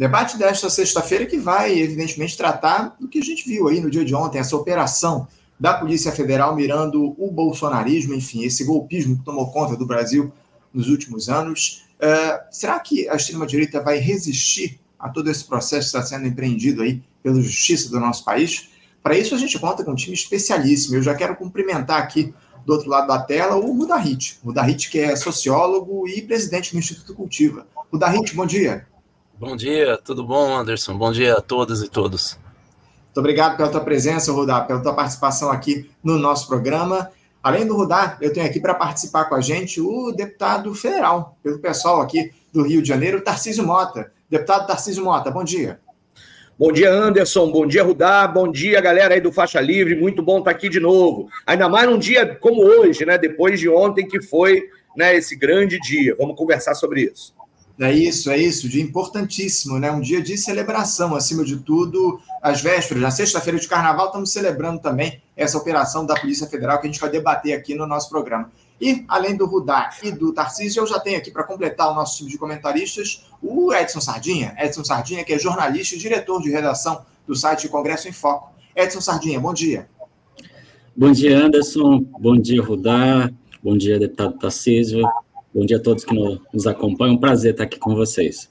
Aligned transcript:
Debate 0.00 0.38
desta 0.38 0.70
sexta-feira 0.70 1.26
que 1.26 1.36
vai, 1.36 1.78
evidentemente, 1.78 2.34
tratar 2.34 2.96
do 2.98 3.06
que 3.06 3.18
a 3.18 3.22
gente 3.22 3.46
viu 3.46 3.68
aí 3.68 3.82
no 3.82 3.90
dia 3.90 4.02
de 4.02 4.14
ontem, 4.14 4.38
essa 4.38 4.56
operação 4.56 5.28
da 5.60 5.74
Polícia 5.74 6.10
Federal 6.10 6.56
mirando 6.56 7.14
o 7.22 7.30
bolsonarismo, 7.30 8.14
enfim, 8.14 8.42
esse 8.42 8.64
golpismo 8.64 9.18
que 9.18 9.24
tomou 9.26 9.52
conta 9.52 9.76
do 9.76 9.84
Brasil 9.84 10.32
nos 10.72 10.88
últimos 10.88 11.28
anos. 11.28 11.84
Uh, 11.98 12.40
será 12.50 12.80
que 12.80 13.10
a 13.10 13.14
extrema-direita 13.14 13.82
vai 13.82 13.98
resistir 13.98 14.80
a 14.98 15.10
todo 15.10 15.30
esse 15.30 15.44
processo 15.44 15.92
que 15.92 15.98
está 15.98 16.02
sendo 16.02 16.26
empreendido 16.26 16.80
aí 16.80 17.02
pela 17.22 17.38
justiça 17.42 17.90
do 17.90 18.00
nosso 18.00 18.24
país? 18.24 18.70
Para 19.02 19.18
isso, 19.18 19.34
a 19.34 19.38
gente 19.38 19.58
conta 19.58 19.84
com 19.84 19.90
um 19.90 19.96
time 19.96 20.14
especialíssimo. 20.14 20.96
Eu 20.96 21.02
já 21.02 21.14
quero 21.14 21.36
cumprimentar 21.36 22.00
aqui 22.00 22.32
do 22.64 22.72
outro 22.72 22.88
lado 22.88 23.08
da 23.08 23.18
tela 23.18 23.54
o 23.54 23.76
Rudahit. 23.76 24.38
Rudahit, 24.42 24.88
que 24.88 24.98
é 24.98 25.14
sociólogo 25.14 26.08
e 26.08 26.22
presidente 26.22 26.72
do 26.72 26.78
Instituto 26.78 27.14
Cultiva. 27.14 27.66
Rudahit, 27.92 28.34
bom 28.34 28.46
dia. 28.46 28.88
Bom 29.40 29.56
dia, 29.56 29.96
tudo 29.96 30.22
bom, 30.22 30.54
Anderson? 30.54 30.98
Bom 30.98 31.10
dia 31.10 31.32
a 31.32 31.40
todas 31.40 31.80
e 31.80 31.88
todos. 31.88 32.38
Muito 33.06 33.20
obrigado 33.20 33.56
pela 33.56 33.70
tua 33.70 33.80
presença, 33.80 34.30
Rudá, 34.30 34.60
pela 34.60 34.82
tua 34.82 34.92
participação 34.92 35.50
aqui 35.50 35.88
no 36.04 36.18
nosso 36.18 36.46
programa. 36.46 37.10
Além 37.42 37.66
do 37.66 37.74
Rudá, 37.74 38.18
eu 38.20 38.34
tenho 38.34 38.44
aqui 38.44 38.60
para 38.60 38.74
participar 38.74 39.24
com 39.24 39.34
a 39.34 39.40
gente 39.40 39.80
o 39.80 40.12
deputado 40.12 40.74
federal, 40.74 41.38
pelo 41.42 41.58
pessoal 41.58 42.02
aqui 42.02 42.30
do 42.52 42.62
Rio 42.62 42.82
de 42.82 42.88
Janeiro, 42.88 43.22
Tarcísio 43.22 43.64
Mota. 43.64 44.12
Deputado 44.28 44.66
Tarcísio 44.66 45.02
Mota, 45.02 45.30
bom 45.30 45.42
dia. 45.42 45.80
Bom 46.58 46.70
dia, 46.70 46.92
Anderson. 46.92 47.50
Bom 47.50 47.66
dia, 47.66 47.82
Rudá. 47.82 48.28
Bom 48.28 48.52
dia, 48.52 48.78
galera 48.82 49.14
aí 49.14 49.22
do 49.22 49.32
Faixa 49.32 49.58
Livre. 49.58 49.98
Muito 49.98 50.22
bom 50.22 50.40
estar 50.40 50.50
aqui 50.50 50.68
de 50.68 50.80
novo. 50.80 51.30
Ainda 51.46 51.66
mais 51.66 51.88
num 51.88 51.98
dia 51.98 52.26
como 52.26 52.62
hoje, 52.62 53.06
né? 53.06 53.16
Depois 53.16 53.58
de 53.58 53.70
ontem, 53.70 54.06
que 54.06 54.20
foi 54.20 54.64
né, 54.94 55.16
esse 55.16 55.34
grande 55.34 55.80
dia. 55.80 56.14
Vamos 56.18 56.36
conversar 56.36 56.74
sobre 56.74 57.10
isso. 57.10 57.39
É 57.78 57.92
isso, 57.92 58.30
é 58.30 58.36
isso, 58.36 58.68
dia 58.68 58.82
importantíssimo, 58.82 59.78
né? 59.78 59.90
Um 59.90 60.00
dia 60.00 60.20
de 60.20 60.36
celebração, 60.36 61.14
acima 61.14 61.44
de 61.44 61.56
tudo, 61.56 62.20
às 62.42 62.60
vésperas, 62.60 63.02
na 63.02 63.10
sexta-feira 63.10 63.58
de 63.58 63.66
carnaval, 63.66 64.06
estamos 64.06 64.32
celebrando 64.32 64.80
também 64.80 65.22
essa 65.36 65.56
operação 65.56 66.04
da 66.04 66.14
Polícia 66.14 66.46
Federal 66.46 66.78
que 66.78 66.86
a 66.86 66.90
gente 66.90 67.00
vai 67.00 67.10
debater 67.10 67.54
aqui 67.54 67.74
no 67.74 67.86
nosso 67.86 68.10
programa. 68.10 68.50
E, 68.80 69.04
além 69.08 69.36
do 69.36 69.46
Rudá 69.46 69.90
e 70.02 70.10
do 70.10 70.32
Tarcísio, 70.32 70.80
eu 70.80 70.86
já 70.86 70.98
tenho 70.98 71.18
aqui 71.18 71.30
para 71.30 71.44
completar 71.44 71.90
o 71.90 71.94
nosso 71.94 72.18
time 72.18 72.30
de 72.30 72.38
comentaristas 72.38 73.24
o 73.42 73.72
Edson 73.72 74.00
Sardinha. 74.00 74.54
Edson 74.58 74.84
Sardinha, 74.84 75.24
que 75.24 75.32
é 75.32 75.38
jornalista 75.38 75.94
e 75.94 75.98
diretor 75.98 76.40
de 76.42 76.50
redação 76.50 77.02
do 77.26 77.34
site 77.34 77.68
Congresso 77.68 78.08
em 78.08 78.12
Foco. 78.12 78.52
Edson 78.74 79.00
Sardinha, 79.00 79.38
bom 79.38 79.52
dia. 79.52 79.88
Bom 80.96 81.12
dia, 81.12 81.38
Anderson. 81.38 82.04
Bom 82.18 82.36
dia, 82.38 82.62
Rudá. 82.62 83.30
Bom 83.62 83.76
dia, 83.76 83.98
deputado 83.98 84.38
Tarcísio. 84.38 85.02
Bom 85.52 85.66
dia 85.66 85.78
a 85.78 85.82
todos 85.82 86.04
que 86.04 86.14
nos 86.52 86.66
acompanham. 86.66 87.14
Um 87.14 87.18
prazer 87.18 87.52
estar 87.52 87.64
aqui 87.64 87.78
com 87.78 87.94
vocês. 87.94 88.48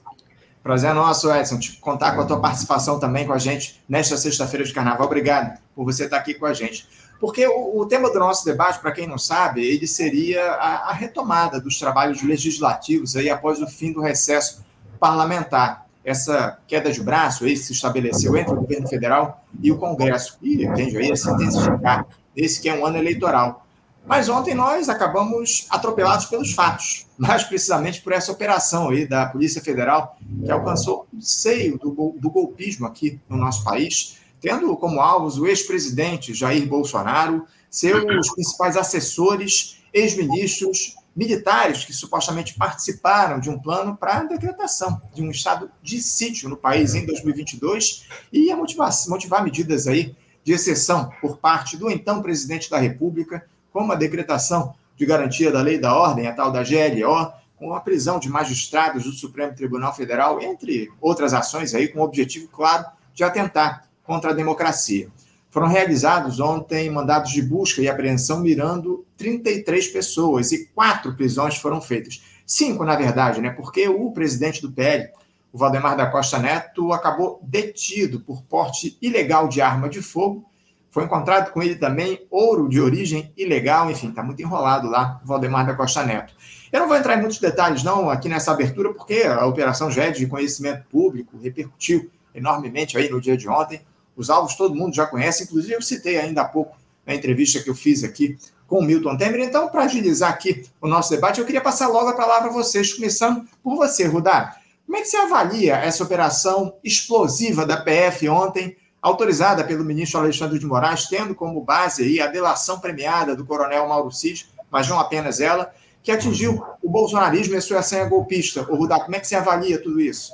Prazer 0.62 0.90
é 0.90 0.92
nosso, 0.92 1.32
Edson, 1.32 1.58
te 1.58 1.78
contar 1.78 2.14
com 2.14 2.20
a 2.20 2.26
tua 2.26 2.38
participação 2.38 3.00
também 3.00 3.26
com 3.26 3.32
a 3.32 3.38
gente 3.38 3.82
nesta 3.88 4.18
sexta-feira 4.18 4.64
de 4.66 4.74
carnaval. 4.74 5.06
Obrigado 5.06 5.58
por 5.74 5.84
você 5.86 6.04
estar 6.04 6.18
aqui 6.18 6.34
com 6.34 6.44
a 6.44 6.52
gente. 6.52 6.86
Porque 7.18 7.46
o, 7.46 7.78
o 7.78 7.86
tema 7.86 8.10
do 8.12 8.18
nosso 8.18 8.44
debate, 8.44 8.80
para 8.80 8.92
quem 8.92 9.06
não 9.06 9.16
sabe, 9.16 9.64
ele 9.64 9.86
seria 9.86 10.42
a, 10.52 10.90
a, 10.90 10.92
retomada 10.92 11.58
dos 11.58 11.78
trabalhos 11.78 12.22
legislativos 12.22 13.16
aí 13.16 13.30
após 13.30 13.62
o 13.62 13.66
fim 13.66 13.92
do 13.92 14.02
recesso 14.02 14.62
parlamentar. 14.98 15.86
Essa 16.04 16.58
queda 16.66 16.92
de 16.92 17.02
braço 17.02 17.44
aí 17.44 17.56
se 17.56 17.72
estabeleceu 17.72 18.36
entre 18.36 18.52
o 18.52 18.56
governo 18.56 18.88
federal 18.88 19.42
e 19.62 19.72
o 19.72 19.78
Congresso. 19.78 20.38
E 20.42 20.66
tende 20.74 20.98
aí 20.98 21.10
a 21.10 21.16
se 21.16 21.30
intensificar 21.30 22.06
nesse 22.36 22.60
que 22.60 22.68
é 22.68 22.74
um 22.74 22.84
ano 22.84 22.98
eleitoral. 22.98 23.66
Mas 24.06 24.28
ontem 24.28 24.54
nós 24.54 24.88
acabamos 24.88 25.66
atropelados 25.70 26.26
pelos 26.26 26.52
fatos, 26.52 27.06
mais 27.16 27.44
precisamente 27.44 28.00
por 28.00 28.12
essa 28.12 28.32
operação 28.32 28.88
aí 28.88 29.06
da 29.06 29.26
Polícia 29.26 29.62
Federal, 29.62 30.18
que 30.44 30.50
alcançou 30.50 31.06
o 31.12 31.20
seio 31.20 31.78
do, 31.78 32.14
do 32.18 32.30
golpismo 32.30 32.86
aqui 32.86 33.20
no 33.28 33.36
nosso 33.36 33.62
país, 33.62 34.18
tendo 34.40 34.74
como 34.76 35.00
alvos 35.00 35.38
o 35.38 35.46
ex-presidente 35.46 36.34
Jair 36.34 36.66
Bolsonaro, 36.66 37.46
seus 37.70 38.32
principais 38.32 38.76
assessores, 38.76 39.80
ex-ministros, 39.92 40.96
militares 41.14 41.84
que 41.84 41.92
supostamente 41.92 42.54
participaram 42.54 43.40
de 43.40 43.50
um 43.50 43.58
plano 43.58 43.96
para 43.96 44.18
a 44.18 44.24
decretação 44.24 45.00
de 45.12 45.22
um 45.22 45.30
estado 45.30 45.70
de 45.82 46.00
sítio 46.00 46.48
no 46.48 46.56
país 46.56 46.94
em 46.94 47.04
2022 47.04 48.06
e 48.32 48.50
a 48.50 48.56
motivar, 48.56 48.90
motivar 49.08 49.44
medidas 49.44 49.86
aí 49.86 50.16
de 50.42 50.52
exceção 50.52 51.12
por 51.20 51.36
parte 51.36 51.76
do 51.76 51.90
então 51.90 52.22
presidente 52.22 52.70
da 52.70 52.78
República, 52.78 53.46
como 53.72 53.92
a 53.92 53.96
decretação 53.96 54.74
de 54.96 55.06
garantia 55.06 55.50
da 55.50 55.62
lei 55.62 55.78
da 55.78 55.94
ordem, 55.94 56.26
a 56.26 56.32
tal 56.32 56.52
da 56.52 56.62
GLO, 56.62 57.32
com 57.56 57.74
a 57.74 57.80
prisão 57.80 58.18
de 58.18 58.28
magistrados 58.28 59.04
do 59.04 59.12
Supremo 59.12 59.54
Tribunal 59.54 59.94
Federal, 59.94 60.40
entre 60.40 60.90
outras 61.00 61.34
ações 61.34 61.74
aí 61.74 61.88
com 61.88 62.00
o 62.00 62.04
objetivo 62.04 62.48
claro 62.48 62.86
de 63.14 63.22
atentar 63.22 63.86
contra 64.02 64.30
a 64.30 64.34
democracia. 64.34 65.08
Foram 65.50 65.66
realizados 65.66 66.38
ontem 66.38 66.88
mandados 66.88 67.32
de 67.32 67.42
busca 67.42 67.82
e 67.82 67.88
apreensão 67.88 68.40
mirando 68.40 69.04
33 69.16 69.88
pessoas 69.88 70.52
e 70.52 70.66
quatro 70.66 71.14
prisões 71.14 71.56
foram 71.56 71.80
feitas. 71.80 72.22
Cinco, 72.46 72.84
na 72.84 72.96
verdade, 72.96 73.40
né? 73.40 73.50
Porque 73.50 73.88
o 73.88 74.10
presidente 74.12 74.62
do 74.62 74.72
PL, 74.72 75.10
o 75.52 75.58
Valdemar 75.58 75.96
da 75.96 76.06
Costa 76.06 76.38
Neto, 76.38 76.92
acabou 76.92 77.40
detido 77.42 78.20
por 78.20 78.42
porte 78.42 78.96
ilegal 79.02 79.48
de 79.48 79.60
arma 79.60 79.88
de 79.88 80.00
fogo 80.00 80.49
foi 80.90 81.04
encontrado 81.04 81.52
com 81.52 81.62
ele 81.62 81.76
também 81.76 82.26
ouro 82.30 82.68
de 82.68 82.80
origem 82.80 83.32
ilegal, 83.36 83.90
enfim, 83.90 84.08
está 84.08 84.22
muito 84.22 84.42
enrolado 84.42 84.88
lá, 84.88 85.20
Valdemar 85.24 85.66
da 85.66 85.74
Costa 85.74 86.04
Neto. 86.04 86.34
Eu 86.72 86.80
não 86.80 86.88
vou 86.88 86.96
entrar 86.96 87.16
em 87.16 87.20
muitos 87.20 87.38
detalhes, 87.38 87.82
não, 87.82 88.10
aqui 88.10 88.28
nessa 88.28 88.52
abertura, 88.52 88.92
porque 88.92 89.22
a 89.22 89.46
operação 89.46 89.90
já 89.90 90.04
é 90.04 90.10
de 90.10 90.26
conhecimento 90.26 90.84
público, 90.88 91.38
repercutiu 91.38 92.10
enormemente 92.34 92.96
aí 92.98 93.08
no 93.08 93.20
dia 93.20 93.36
de 93.36 93.48
ontem. 93.48 93.80
Os 94.16 94.30
alvos 94.30 94.54
todo 94.54 94.74
mundo 94.74 94.94
já 94.94 95.06
conhece, 95.06 95.44
inclusive 95.44 95.74
eu 95.74 95.82
citei 95.82 96.18
ainda 96.18 96.42
há 96.42 96.44
pouco 96.44 96.76
na 97.06 97.14
entrevista 97.14 97.60
que 97.60 97.70
eu 97.70 97.74
fiz 97.74 98.04
aqui 98.04 98.36
com 98.66 98.78
o 98.78 98.82
Milton 98.82 99.16
Temer. 99.16 99.40
Então, 99.40 99.68
para 99.68 99.84
agilizar 99.84 100.30
aqui 100.30 100.64
o 100.80 100.86
nosso 100.86 101.10
debate, 101.10 101.40
eu 101.40 101.46
queria 101.46 101.60
passar 101.60 101.88
logo 101.88 102.08
a 102.08 102.16
palavra 102.16 102.50
a 102.50 102.52
vocês, 102.52 102.92
começando 102.92 103.44
por 103.62 103.76
você, 103.76 104.06
Rudá. 104.06 104.56
Como 104.86 104.96
é 104.96 105.02
que 105.02 105.08
você 105.08 105.16
avalia 105.16 105.76
essa 105.76 106.02
operação 106.02 106.74
explosiva 106.82 107.64
da 107.64 107.76
PF 107.76 108.28
ontem? 108.28 108.76
Autorizada 109.00 109.64
pelo 109.64 109.84
ministro 109.84 110.20
Alexandre 110.20 110.58
de 110.58 110.66
Moraes, 110.66 111.06
tendo 111.06 111.34
como 111.34 111.62
base 111.62 112.02
aí 112.02 112.20
a 112.20 112.26
delação 112.26 112.78
premiada 112.78 113.34
do 113.34 113.44
coronel 113.44 113.88
Mauro 113.88 114.10
Cid, 114.10 114.48
mas 114.70 114.88
não 114.88 114.98
apenas 114.98 115.40
ela, 115.40 115.72
que 116.02 116.10
atingiu 116.10 116.62
o 116.82 116.88
bolsonarismo 116.88 117.54
e 117.54 117.56
a 117.56 117.60
sua 117.60 117.82
senha 117.82 118.04
golpista. 118.06 118.62
O 118.70 118.76
Rudá, 118.76 119.00
como 119.00 119.16
é 119.16 119.20
que 119.20 119.26
você 119.26 119.36
avalia 119.36 119.82
tudo 119.82 120.00
isso? 120.00 120.32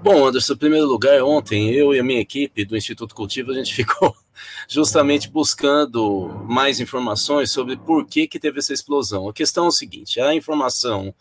Bom, 0.00 0.26
Anderson, 0.26 0.52
em 0.52 0.58
primeiro 0.58 0.86
lugar, 0.86 1.22
ontem 1.22 1.74
eu 1.74 1.92
e 1.92 1.98
a 1.98 2.04
minha 2.04 2.20
equipe 2.20 2.64
do 2.64 2.76
Instituto 2.76 3.14
Cultivo, 3.14 3.50
a 3.50 3.54
gente 3.54 3.74
ficou 3.74 4.14
justamente 4.68 5.28
buscando 5.28 6.44
mais 6.48 6.78
informações 6.78 7.50
sobre 7.50 7.76
por 7.76 8.06
que, 8.06 8.28
que 8.28 8.38
teve 8.38 8.60
essa 8.60 8.72
explosão. 8.72 9.28
A 9.28 9.32
questão 9.32 9.64
é 9.64 9.68
o 9.68 9.72
seguinte, 9.72 10.20
a 10.20 10.34
informação 10.34 11.12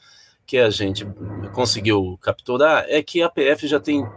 que 0.46 0.58
a 0.58 0.70
gente 0.70 1.06
conseguiu 1.54 2.18
capturar 2.22 2.86
é 2.88 3.02
que 3.02 3.22
a 3.22 3.30
PF 3.30 3.68
já 3.68 3.80
tem 3.80 4.08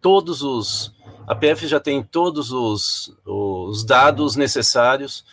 todos 0.00 0.42
os 0.42 0.94
a 1.28 1.34
PF 1.34 1.66
já 1.66 1.78
tem 1.78 2.02
todos 2.02 2.50
os, 2.50 3.14
os 3.26 3.84
dados 3.84 4.34
necessários, 4.34 5.26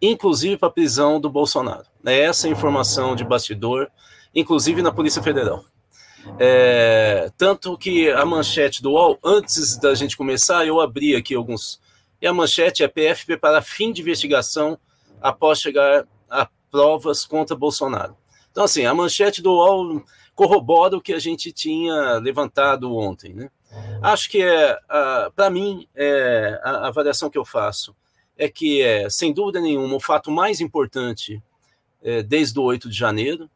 inclusive 0.00 0.56
para 0.56 0.68
a 0.68 0.72
prisão 0.72 1.20
do 1.20 1.28
Bolsonaro. 1.28 1.84
É 2.06 2.20
essa 2.20 2.48
informação 2.48 3.14
de 3.14 3.22
bastidor, 3.22 3.90
inclusive 4.34 4.80
na 4.80 4.90
Polícia 4.90 5.22
Federal. 5.22 5.62
É, 6.38 7.30
tanto 7.36 7.76
que 7.76 8.10
a 8.10 8.24
manchete 8.24 8.82
do 8.82 8.92
UOL, 8.92 9.18
antes 9.22 9.76
da 9.76 9.94
gente 9.94 10.16
começar, 10.16 10.66
eu 10.66 10.80
abri 10.80 11.14
aqui 11.14 11.34
alguns. 11.34 11.78
E 12.18 12.26
a 12.26 12.32
manchete 12.32 12.82
é 12.82 12.88
PF 12.88 13.26
prepara 13.26 13.60
fim 13.60 13.92
de 13.92 14.00
investigação 14.00 14.78
após 15.20 15.58
chegar 15.58 16.06
a 16.30 16.48
provas 16.70 17.26
contra 17.26 17.54
Bolsonaro. 17.54 18.16
Então, 18.50 18.64
assim, 18.64 18.86
a 18.86 18.94
manchete 18.94 19.42
do 19.42 19.52
UOL 19.52 20.02
corrobora 20.34 20.96
o 20.96 21.00
que 21.02 21.12
a 21.12 21.18
gente 21.18 21.52
tinha 21.52 22.14
levantado 22.14 22.96
ontem, 22.96 23.34
né? 23.34 23.50
Acho 24.02 24.30
que 24.30 24.42
é, 24.42 24.78
para 25.34 25.50
mim, 25.50 25.86
é, 25.94 26.60
a, 26.62 26.88
avaliação 26.88 27.30
que 27.30 27.38
eu 27.38 27.44
faço 27.44 27.94
é 28.36 28.48
que 28.48 28.82
é, 28.82 29.08
sem 29.08 29.32
dúvida 29.32 29.60
nenhuma, 29.60 29.94
o 29.94 30.00
fato 30.00 30.30
mais 30.30 30.60
importante 30.60 31.42
é, 32.02 32.22
desde 32.22 32.58
o 32.58 32.62
8 32.62 32.88
de 32.88 32.96
janeiro, 32.96 33.48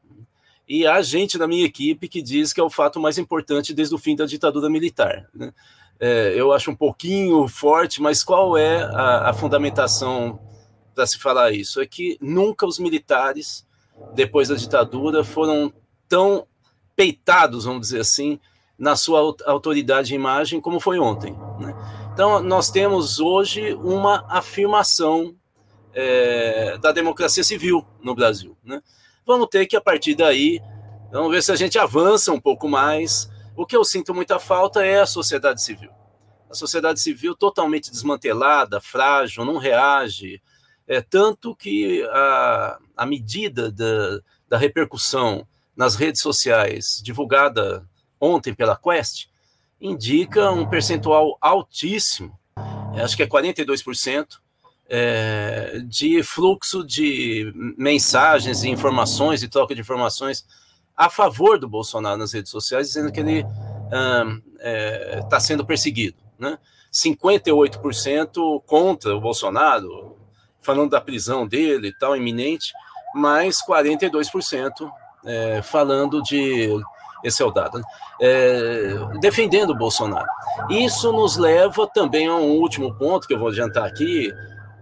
e 0.69 0.87
a 0.87 1.01
gente 1.03 1.39
da 1.39 1.47
minha 1.47 1.65
equipe 1.65 2.09
que 2.09 2.21
diz 2.21 2.53
que 2.53 2.61
é 2.61 2.63
o 2.63 2.71
fato 2.71 2.99
mais 2.99 3.19
importante 3.19 3.73
desde 3.73 3.95
o 3.95 3.99
fim 3.99 4.17
da 4.17 4.27
ditadura 4.27 4.69
militar. 4.69 5.29
Né? 5.35 5.53
É, 5.99 6.33
eu 6.37 6.53
acho 6.53 6.71
um 6.71 6.77
pouquinho 6.77 7.47
forte, 7.49 8.03
mas 8.03 8.23
qual 8.23 8.57
é 8.57 8.83
a, 8.83 9.31
a 9.31 9.33
fundamentação 9.33 10.41
para 10.95 11.07
se 11.07 11.19
falar 11.19 11.53
isso? 11.53 11.81
É 11.81 11.87
que 11.87 12.19
nunca 12.21 12.67
os 12.67 12.79
militares, 12.79 13.67
depois 14.15 14.49
da 14.49 14.57
ditadura, 14.57 15.23
foram 15.23 15.73
tão 16.09 16.47
peitados, 16.95 17.65
vamos 17.65 17.89
dizer 17.89 18.01
assim, 18.01 18.41
na 18.78 18.94
sua 18.96 19.34
autoridade 19.46 20.08
de 20.08 20.14
imagem, 20.14 20.61
como 20.61 20.81
foi 20.81 20.99
ontem. 20.99 21.32
Né? 21.58 21.75
Então, 22.12 22.43
nós 22.43 22.70
temos 22.70 23.19
hoje 23.19 23.75
uma 23.75 24.26
afirmação 24.28 25.34
é, 25.94 26.76
da 26.78 26.93
democracia 26.93 27.43
civil 27.43 27.87
no 28.02 28.14
Brasil. 28.14 28.56
Né? 28.62 28.82
Vamos 29.25 29.49
ter 29.49 29.67
que, 29.67 29.76
a 29.76 29.81
partir 29.81 30.14
daí, 30.14 30.61
vamos 31.11 31.31
ver 31.31 31.43
se 31.43 31.52
a 31.52 31.56
gente 31.56 31.78
avança 31.78 32.32
um 32.32 32.40
pouco 32.40 32.69
mais 32.69 33.31
O 33.56 33.64
que 33.64 33.75
eu 33.75 33.84
sinto 33.84 34.14
muita 34.14 34.38
falta 34.38 34.84
é 34.84 35.00
a 35.00 35.06
sociedade 35.06 35.62
civil. 35.62 35.90
A 36.50 36.55
sociedade 36.55 37.00
civil 37.00 37.34
totalmente 37.34 37.90
desmantelada, 37.90 38.81
frágil, 38.81 39.44
não 39.44 39.56
reage, 39.56 40.43
é, 40.87 41.00
tanto 41.00 41.56
que 41.56 42.02
a, 42.12 42.78
a 42.96 43.06
medida 43.06 43.73
da, 43.73 44.20
da 44.46 44.58
repercussão 44.58 45.46
nas 45.75 45.96
redes 45.96 46.20
sociais, 46.20 47.00
divulgada 47.02 47.87
ontem 48.21 48.55
pela 48.55 48.77
Quest, 48.77 49.27
indica 49.81 50.51
um 50.51 50.67
percentual 50.67 51.37
altíssimo, 51.41 52.37
é, 52.95 53.03
acho 53.03 53.17
que 53.17 53.23
é 53.23 53.27
42%, 53.27 54.39
é, 54.89 55.81
de 55.85 56.23
fluxo 56.23 56.85
de 56.85 57.53
mensagens 57.77 58.63
e 58.63 58.69
informações 58.69 59.43
e 59.43 59.49
troca 59.49 59.75
de 59.75 59.81
informações 59.81 60.47
a 60.97 61.11
favor 61.11 61.59
do 61.59 61.69
Bolsonaro 61.69 62.17
nas 62.17 62.33
redes 62.33 62.51
sociais, 62.51 62.89
dizendo 62.89 63.13
que 63.13 63.21
ele 63.21 63.41
está 63.41 64.27
é, 64.61 65.23
tá 65.29 65.41
sendo 65.41 65.67
perseguido. 65.67 66.17
Né? 66.39 66.59
58% 66.93 68.62
contra 68.65 69.15
o 69.15 69.21
Bolsonaro, 69.21 70.17
falando 70.62 70.91
da 70.91 71.01
prisão 71.01 71.47
dele 71.47 71.89
e 71.89 71.99
tal, 71.99 72.17
iminente, 72.17 72.73
mas 73.15 73.59
42% 73.67 74.91
é, 75.25 75.62
falando 75.62 76.23
de. 76.23 76.69
Esse 77.26 77.43
é 77.43 77.44
o 77.44 77.50
dado, 77.50 77.78
né? 77.78 77.84
é, 78.20 78.94
defendendo 79.20 79.70
o 79.70 79.75
Bolsonaro. 79.75 80.28
Isso 80.70 81.11
nos 81.11 81.37
leva 81.37 81.87
também 81.93 82.28
a 82.28 82.37
um 82.37 82.52
último 82.52 82.94
ponto 82.94 83.26
que 83.26 83.34
eu 83.34 83.38
vou 83.38 83.49
adiantar 83.49 83.84
aqui, 83.84 84.32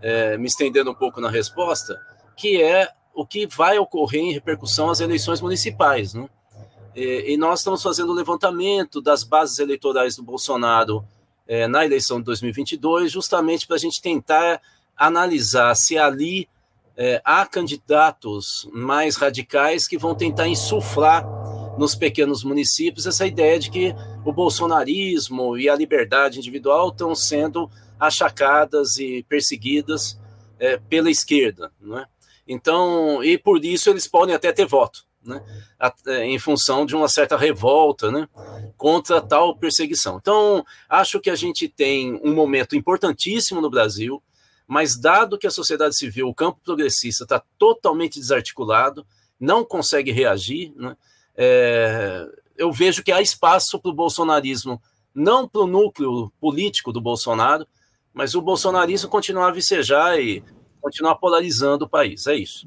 é, 0.03 0.37
me 0.37 0.47
estendendo 0.47 0.91
um 0.91 0.95
pouco 0.95 1.23
na 1.23 1.31
resposta, 1.31 1.99
que 2.37 2.63
é 2.63 2.91
o 3.15 3.25
que 3.25 3.47
vai 3.47 3.79
ocorrer 3.79 4.21
em 4.21 4.33
repercussão 4.33 4.91
às 4.91 5.01
eleições 5.01 5.41
municipais. 5.41 6.13
Né? 6.13 6.29
E, 6.95 7.33
e 7.33 7.37
nós 7.39 7.61
estamos 7.61 7.83
fazendo 7.83 8.11
o 8.11 8.15
levantamento 8.15 9.01
das 9.01 9.25
bases 9.25 9.59
eleitorais 9.59 10.17
do 10.17 10.23
Bolsonaro 10.23 11.03
é, 11.49 11.67
na 11.67 11.83
eleição 11.83 12.19
de 12.19 12.25
2022, 12.25 13.11
justamente 13.11 13.67
para 13.67 13.77
a 13.77 13.79
gente 13.79 14.03
tentar 14.03 14.61
analisar 14.95 15.75
se 15.75 15.97
ali 15.97 16.47
é, 16.97 17.21
há 17.25 17.47
candidatos 17.47 18.69
mais 18.73 19.17
radicais 19.17 19.89
que 19.89 19.99
vão 19.99 20.15
tentar 20.15 20.47
insuflar 20.47 21.25
nos 21.79 21.95
pequenos 21.95 22.45
municípios 22.45 23.07
essa 23.07 23.27
ideia 23.27 23.59
de 23.59 23.71
que 23.71 23.95
o 24.25 24.33
bolsonarismo 24.33 25.57
e 25.59 25.69
a 25.69 25.75
liberdade 25.75 26.39
individual 26.39 26.89
estão 26.89 27.15
sendo 27.15 27.71
achacadas 27.99 28.97
e 28.97 29.25
perseguidas 29.29 30.19
é, 30.59 30.79
pela 30.79 31.11
esquerda, 31.11 31.73
não 31.81 31.99
é? 31.99 32.07
Então, 32.47 33.25
e 33.25 33.39
por 33.39 33.65
isso 33.65 33.89
eles 33.89 34.07
podem 34.07 34.35
até 34.35 34.53
ter 34.53 34.67
voto, 34.67 35.05
né? 35.25 35.43
É, 36.07 36.25
em 36.25 36.39
função 36.39 36.85
de 36.85 36.95
uma 36.95 37.09
certa 37.09 37.37
revolta, 37.37 38.11
né? 38.11 38.29
Contra 38.77 39.21
tal 39.21 39.57
perseguição. 39.57 40.19
Então, 40.21 40.65
acho 40.89 41.21
que 41.21 41.31
a 41.31 41.37
gente 41.37 41.69
tem 41.69 42.21
um 42.23 42.35
momento 42.35 42.77
importantíssimo 42.77 43.61
no 43.61 43.71
Brasil 43.71 44.23
mas 44.67 44.97
dado 44.97 45.39
que 45.39 45.47
a 45.47 45.51
sociedade 45.51 45.97
civil, 45.97 46.29
o 46.29 46.35
campo 46.35 46.61
progressista, 46.65 47.25
está 47.25 47.43
totalmente 47.59 48.19
desarticulado, 48.19 49.07
não 49.39 49.65
consegue 49.65 50.11
reagir, 50.11 50.73
né, 50.77 50.97
é, 51.37 52.27
eu 52.57 52.73
vejo 52.73 53.03
que 53.03 53.13
há 53.13 53.21
espaço 53.21 53.79
para 53.79 53.91
o 53.91 53.95
bolsonarismo, 53.95 54.81
não 55.15 55.49
para 55.49 55.63
o 55.63 55.67
núcleo 55.67 56.33
político 56.41 56.93
do 56.93 57.01
Bolsonaro, 57.01 57.67
mas 58.13 58.35
o 58.35 58.43
bolsonarismo 58.43 59.09
continuar 59.09 59.49
a 59.49 59.53
vicejar 59.53 60.19
e 60.19 60.43
continuar 60.81 61.17
polarizando 61.17 61.85
o 61.85 61.89
país. 61.89 62.27
É 62.27 62.37
isso. 62.37 62.67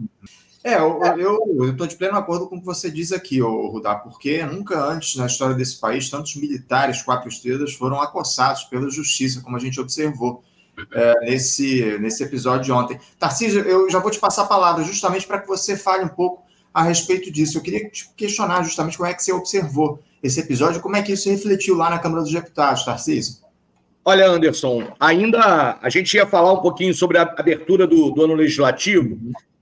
É, 0.64 0.75
eu 0.78 1.69
estou 1.69 1.88
de 1.88 1.96
pleno 1.96 2.18
acordo 2.18 2.48
com 2.48 2.58
o 2.58 2.60
que 2.60 2.66
você 2.66 2.92
diz 2.92 3.14
aqui, 3.14 3.40
Rudá, 3.40 3.96
porque 3.96 4.44
nunca 4.44 4.78
antes 4.84 5.16
na 5.16 5.28
história 5.28 5.56
desse 5.56 5.80
país 5.80 6.10
tantos 6.10 6.36
militares 6.36 7.02
quatro 7.02 7.30
estrelas 7.30 7.74
foram 7.74 8.02
acossados 8.02 8.63
pela 8.66 8.90
justiça, 8.90 9.42
como 9.42 9.56
a 9.56 9.60
gente 9.60 9.80
observou 9.80 10.44
é, 10.92 11.13
nesse, 11.22 11.98
nesse 12.00 12.24
episódio 12.24 12.66
de 12.66 12.72
ontem. 12.72 13.00
Tarcísio, 13.18 13.62
eu 13.62 13.90
já 13.90 14.00
vou 14.00 14.12
te 14.12 14.20
passar 14.20 14.44
a 14.44 14.48
palavra 14.48 14.84
justamente 14.84 15.25
para 15.25 15.40
que 15.40 15.48
você 15.48 15.78
fale 15.78 16.04
um 16.04 16.10
pouco 16.10 16.44
a 16.77 16.83
respeito 16.83 17.31
disso. 17.31 17.57
Eu 17.57 17.63
queria 17.63 17.89
te 17.89 18.07
questionar 18.15 18.62
justamente 18.62 18.97
como 18.97 19.09
é 19.09 19.13
que 19.15 19.24
você 19.24 19.33
observou 19.33 20.00
esse 20.21 20.39
episódio, 20.39 20.79
como 20.79 20.95
é 20.95 21.01
que 21.01 21.12
isso 21.12 21.27
refletiu 21.27 21.75
lá 21.75 21.89
na 21.89 21.97
Câmara 21.97 22.21
dos 22.21 22.31
Deputados, 22.31 22.85
Tarcísio. 22.85 23.38
Olha, 24.06 24.29
Anderson, 24.29 24.88
ainda 25.00 25.79
a 25.81 25.89
gente 25.89 26.13
ia 26.13 26.27
falar 26.27 26.53
um 26.53 26.62
pouquinho 26.62 26.94
sobre 26.94 27.18
a 27.18 27.24
abertura 27.24 27.88
do, 27.88 28.12
do 28.12 28.24
ano 28.24 28.35
legislativo 28.35 29.18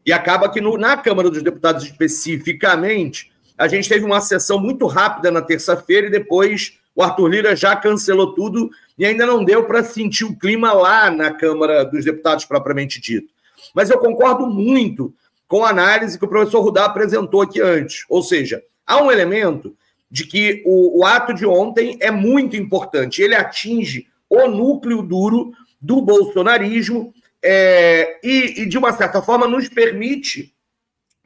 e 0.06 0.12
acaba 0.12 0.50
que 0.50 0.59
no, 0.59 0.77
na 0.77 0.97
Câmara 0.97 1.29
dos 1.29 1.41
Deputados 1.41 1.85
especificamente, 1.85 3.31
a 3.57 3.69
gente 3.69 3.88
teve 3.88 4.03
uma 4.03 4.19
sessão 4.19 4.59
muito 4.59 4.85
rápida 4.85 5.31
na 5.31 5.41
terça-feira 5.41 6.07
e 6.07 6.12
depois 6.12 6.77
o 6.94 7.01
Arthur 7.01 7.29
Lira 7.29 7.56
já 7.56 7.77
cancelou 7.77 8.33
tudo 8.33 8.69
e 9.00 9.06
ainda 9.06 9.25
não 9.25 9.41
deu 9.41 9.63
para 9.63 9.85
sentir 9.85 10.25
o 10.25 10.38
clima 10.38 10.73
lá 10.73 11.09
na 11.09 11.31
Câmara 11.31 11.85
dos 11.85 12.03
Deputados 12.03 12.44
propriamente 12.44 13.00
dito. 13.00 13.29
Mas 13.73 13.89
eu 13.89 13.97
concordo 14.00 14.45
muito 14.47 15.13
com 15.47 15.63
a 15.63 15.69
análise 15.69 16.18
que 16.18 16.25
o 16.25 16.30
professor 16.30 16.62
Rudá 16.62 16.86
apresentou 16.86 17.42
aqui 17.42 17.62
antes. 17.62 18.06
Ou 18.09 18.21
seja, 18.21 18.63
há 18.86 19.01
um 19.01 19.12
elemento 19.12 19.75
de 20.09 20.25
que 20.25 20.63
o, 20.65 21.00
o 21.00 21.06
ato 21.06 21.33
de 21.33 21.45
ontem 21.45 21.97
é 22.00 22.09
muito 22.12 22.56
importante. 22.56 23.21
Ele 23.21 23.36
atinge 23.36 24.07
o 24.30 24.47
núcleo 24.47 25.01
duro 25.01 25.51
do 25.80 26.01
bolsonarismo 26.01 27.13
é, 27.44 28.19
e, 28.24 28.62
e, 28.62 28.65
de 28.65 28.77
uma 28.77 28.92
certa 28.92 29.21
forma, 29.21 29.47
nos 29.47 29.69
permite 29.69 30.53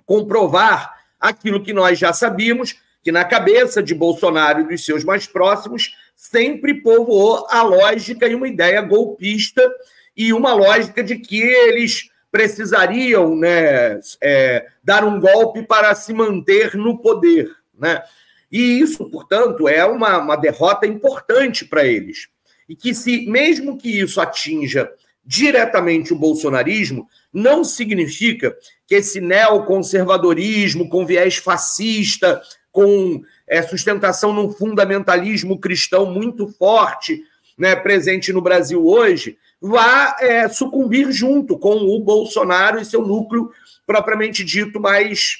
comprovar 0.05 0.97
aquilo 1.19 1.63
que 1.63 1.71
nós 1.71 1.97
já 1.97 2.11
sabíamos, 2.11 2.75
que 3.01 3.11
na 3.11 3.23
cabeça 3.23 3.81
de 3.81 3.95
Bolsonaro 3.95 4.61
e 4.61 4.67
dos 4.67 4.83
seus 4.83 5.03
mais 5.03 5.25
próximos 5.25 5.95
sempre 6.15 6.81
povoou 6.81 7.47
a 7.49 7.61
lógica 7.61 8.27
e 8.27 8.35
uma 8.35 8.47
ideia 8.47 8.81
golpista 8.81 9.61
e 10.15 10.33
uma 10.33 10.53
lógica 10.53 11.01
de 11.01 11.15
que 11.15 11.41
eles 11.41 12.08
precisariam 12.31 13.35
né, 13.35 13.99
é, 14.21 14.67
dar 14.83 15.03
um 15.03 15.19
golpe 15.19 15.63
para 15.63 15.93
se 15.95 16.13
manter 16.13 16.75
no 16.75 16.99
poder. 16.99 17.49
Né? 17.77 18.01
E 18.51 18.79
isso, 18.79 19.09
portanto, 19.09 19.67
é 19.67 19.85
uma, 19.85 20.17
uma 20.17 20.35
derrota 20.35 20.85
importante 20.85 21.65
para 21.65 21.85
eles. 21.85 22.27
E 22.67 22.75
que, 22.75 22.93
se 22.93 23.25
mesmo 23.25 23.77
que 23.77 23.99
isso 23.99 24.21
atinja 24.21 24.91
diretamente 25.25 26.11
o 26.11 26.17
bolsonarismo, 26.17 27.07
não 27.31 27.63
significa 27.63 28.55
que 28.87 28.95
esse 28.95 29.21
neoconservadorismo 29.21 30.89
com 30.89 31.05
viés 31.05 31.37
fascista, 31.37 32.41
com 32.71 33.21
é, 33.47 33.61
sustentação 33.61 34.33
num 34.33 34.51
fundamentalismo 34.51 35.59
cristão 35.59 36.11
muito 36.11 36.47
forte, 36.47 37.21
né, 37.57 37.75
presente 37.75 38.31
no 38.31 38.41
Brasil 38.41 38.85
hoje, 38.85 39.37
vá 39.61 40.15
é, 40.19 40.47
sucumbir 40.47 41.11
junto 41.11 41.57
com 41.57 41.75
o 41.77 41.99
Bolsonaro 41.99 42.79
e 42.79 42.85
seu 42.85 43.05
núcleo 43.05 43.51
propriamente 43.85 44.43
dito 44.43 44.79
mais, 44.79 45.37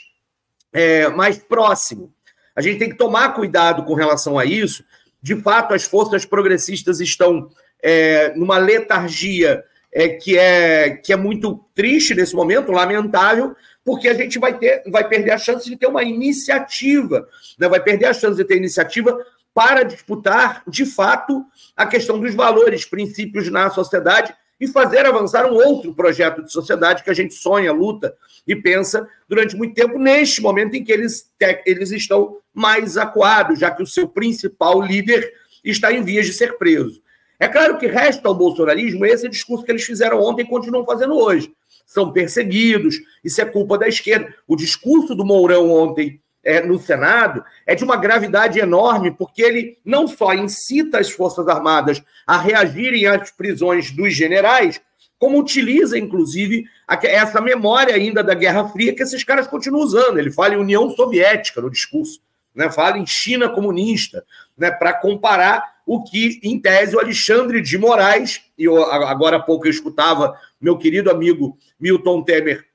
é, 0.74 1.08
mais 1.10 1.38
próximo. 1.38 2.14
A 2.56 2.62
gente 2.62 2.80
tem 2.80 2.90
que 2.90 2.98
tomar 2.98 3.34
cuidado 3.34 3.84
com 3.84 3.94
relação 3.94 4.38
a 4.38 4.44
isso. 4.44 4.84
De 5.22 5.36
fato, 5.36 5.74
as 5.74 5.84
forças 5.84 6.26
progressistas 6.26 7.00
estão 7.00 7.50
é, 7.82 8.34
numa 8.36 8.58
letargia 8.58 9.64
é, 9.92 10.10
que, 10.10 10.38
é, 10.38 10.90
que 10.92 11.14
é 11.14 11.16
muito 11.16 11.64
triste 11.74 12.14
nesse 12.14 12.36
momento, 12.36 12.72
lamentável, 12.72 13.56
porque 13.84 14.08
a 14.08 14.14
gente 14.14 14.38
vai, 14.38 14.58
ter, 14.58 14.84
vai 14.88 15.08
perder 15.08 15.32
a 15.32 15.38
chance 15.38 15.68
de 15.70 15.76
ter 15.76 15.88
uma 15.88 16.04
iniciativa, 16.04 17.28
né? 17.58 17.68
vai 17.68 17.82
perder 17.82 18.06
a 18.06 18.14
chance 18.14 18.36
de 18.36 18.44
ter 18.44 18.58
iniciativa 18.58 19.18
para 19.54 19.84
disputar, 19.84 20.64
de 20.68 20.86
fato, 20.86 21.44
a 21.76 21.86
questão 21.86 22.20
dos 22.20 22.34
valores, 22.34 22.86
princípios 22.86 23.50
na 23.50 23.70
sociedade 23.70 24.34
e 24.60 24.68
fazer 24.68 25.06
avançar 25.06 25.46
um 25.46 25.56
outro 25.56 25.94
projeto 25.94 26.44
de 26.44 26.52
sociedade 26.52 27.04
que 27.04 27.10
a 27.10 27.14
gente 27.14 27.34
sonha, 27.34 27.72
luta 27.72 28.14
e 28.46 28.56
pensa 28.56 29.08
durante 29.28 29.56
muito 29.56 29.74
tempo, 29.74 29.98
neste 29.98 30.42
momento 30.42 30.76
em 30.76 30.84
que 30.84 30.92
eles, 30.92 31.32
eles 31.66 31.92
estão 31.92 32.38
mais 32.54 32.98
acuados, 32.98 33.60
já 33.60 33.72
que 33.72 33.82
o 33.82 33.88
seu 33.88 34.08
principal 34.08 34.82
líder 34.82 35.32
está 35.64 35.94
em 35.94 36.04
vias 36.04 36.26
de 36.26 36.34
ser 36.34 36.58
preso. 36.58 37.02
É 37.40 37.48
claro 37.48 37.78
que 37.78 37.88
resta 37.88 38.28
ao 38.28 38.36
bolsonarismo 38.36 39.06
esse 39.06 39.30
discurso 39.30 39.64
que 39.64 39.72
eles 39.72 39.86
fizeram 39.86 40.22
ontem 40.22 40.42
e 40.44 40.50
continuam 40.50 40.86
fazendo 40.86 41.16
hoje. 41.18 41.54
São 41.86 42.12
perseguidos, 42.12 42.96
isso 43.24 43.42
é 43.42 43.46
culpa 43.46 43.78
da 43.78 43.88
esquerda. 43.88 44.34
O 44.46 44.58
discurso 44.58 45.16
do 45.16 45.26
Mourão 45.26 45.72
ontem 45.72 46.22
é, 46.50 46.62
no 46.66 46.80
Senado 46.80 47.44
é 47.66 47.76
de 47.76 47.84
uma 47.84 47.96
gravidade 47.96 48.60
enorme, 48.60 49.12
porque 49.12 49.42
ele 49.42 49.78
não 49.86 50.08
só 50.08 50.34
incita 50.34 51.00
as 51.00 51.12
Forças 51.12 51.48
Armadas 51.48 52.02
a 52.26 52.38
reagirem 52.38 53.06
às 53.06 53.30
prisões 53.30 53.92
dos 53.92 54.14
generais, 54.16 54.82
como 55.20 55.38
utiliza, 55.38 55.98
inclusive, 55.98 56.66
essa 57.04 57.40
memória 57.40 57.94
ainda 57.94 58.24
da 58.24 58.34
Guerra 58.34 58.68
Fria 58.70 58.96
que 58.96 59.04
esses 59.04 59.24
caras 59.24 59.48
continuam 59.48 59.84
usando. 59.84 60.18
Ele 60.18 60.32
fala 60.32 60.56
em 60.56 60.58
União 60.58 60.90
Soviética 60.90 61.62
no 61.62 61.70
discurso, 61.70 62.20
né? 62.56 62.72
fala 62.72 62.98
em 62.98 63.06
China 63.06 63.50
comunista, 63.50 64.26
né? 64.58 64.72
para 64.72 64.94
comparar 64.94 65.64
o 65.86 66.04
que, 66.04 66.40
em 66.42 66.60
tese, 66.60 66.96
o 66.96 67.00
Alexandre 67.00 67.62
de 67.62 67.78
Moraes, 67.78 68.42
e 68.58 68.64
eu, 68.64 68.84
agora 68.92 69.38
há 69.38 69.40
pouco 69.40 69.68
eu 69.68 69.72
escutava 69.72 70.36
meu 70.60 70.78
querido 70.78 71.12
amigo 71.12 71.58
Milton 71.80 72.24
Temer 72.24 72.69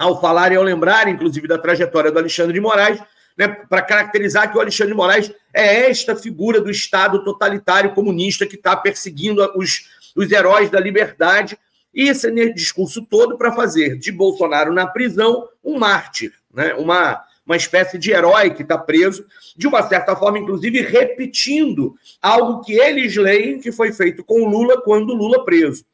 ao 0.00 0.18
falar 0.18 0.50
e 0.50 0.56
ao 0.56 0.62
lembrar, 0.62 1.08
inclusive, 1.08 1.46
da 1.46 1.58
trajetória 1.58 2.10
do 2.10 2.18
Alexandre 2.18 2.54
de 2.54 2.60
Moraes, 2.60 2.98
né, 3.36 3.48
para 3.48 3.82
caracterizar 3.82 4.50
que 4.50 4.56
o 4.56 4.60
Alexandre 4.60 4.92
de 4.92 4.96
Moraes 4.96 5.30
é 5.52 5.90
esta 5.90 6.16
figura 6.16 6.58
do 6.58 6.70
Estado 6.70 7.22
totalitário 7.22 7.92
comunista 7.92 8.46
que 8.46 8.56
está 8.56 8.74
perseguindo 8.74 9.46
os, 9.54 9.90
os 10.16 10.32
heróis 10.32 10.70
da 10.70 10.80
liberdade, 10.80 11.58
e 11.92 12.08
esse 12.08 12.30
discurso 12.54 13.04
todo 13.04 13.36
para 13.36 13.52
fazer 13.52 13.98
de 13.98 14.10
Bolsonaro 14.10 14.72
na 14.72 14.86
prisão 14.86 15.46
um 15.62 15.78
mártir, 15.78 16.32
né, 16.54 16.72
uma, 16.74 17.22
uma 17.44 17.56
espécie 17.56 17.98
de 17.98 18.10
herói 18.10 18.54
que 18.54 18.62
está 18.62 18.78
preso, 18.78 19.26
de 19.54 19.66
uma 19.66 19.86
certa 19.86 20.16
forma, 20.16 20.38
inclusive 20.38 20.80
repetindo 20.80 21.94
algo 22.22 22.62
que 22.64 22.72
eles 22.72 23.14
leem 23.16 23.60
que 23.60 23.70
foi 23.70 23.92
feito 23.92 24.24
com 24.24 24.48
Lula 24.48 24.80
quando 24.80 25.12
Lula 25.12 25.44
preso. 25.44 25.84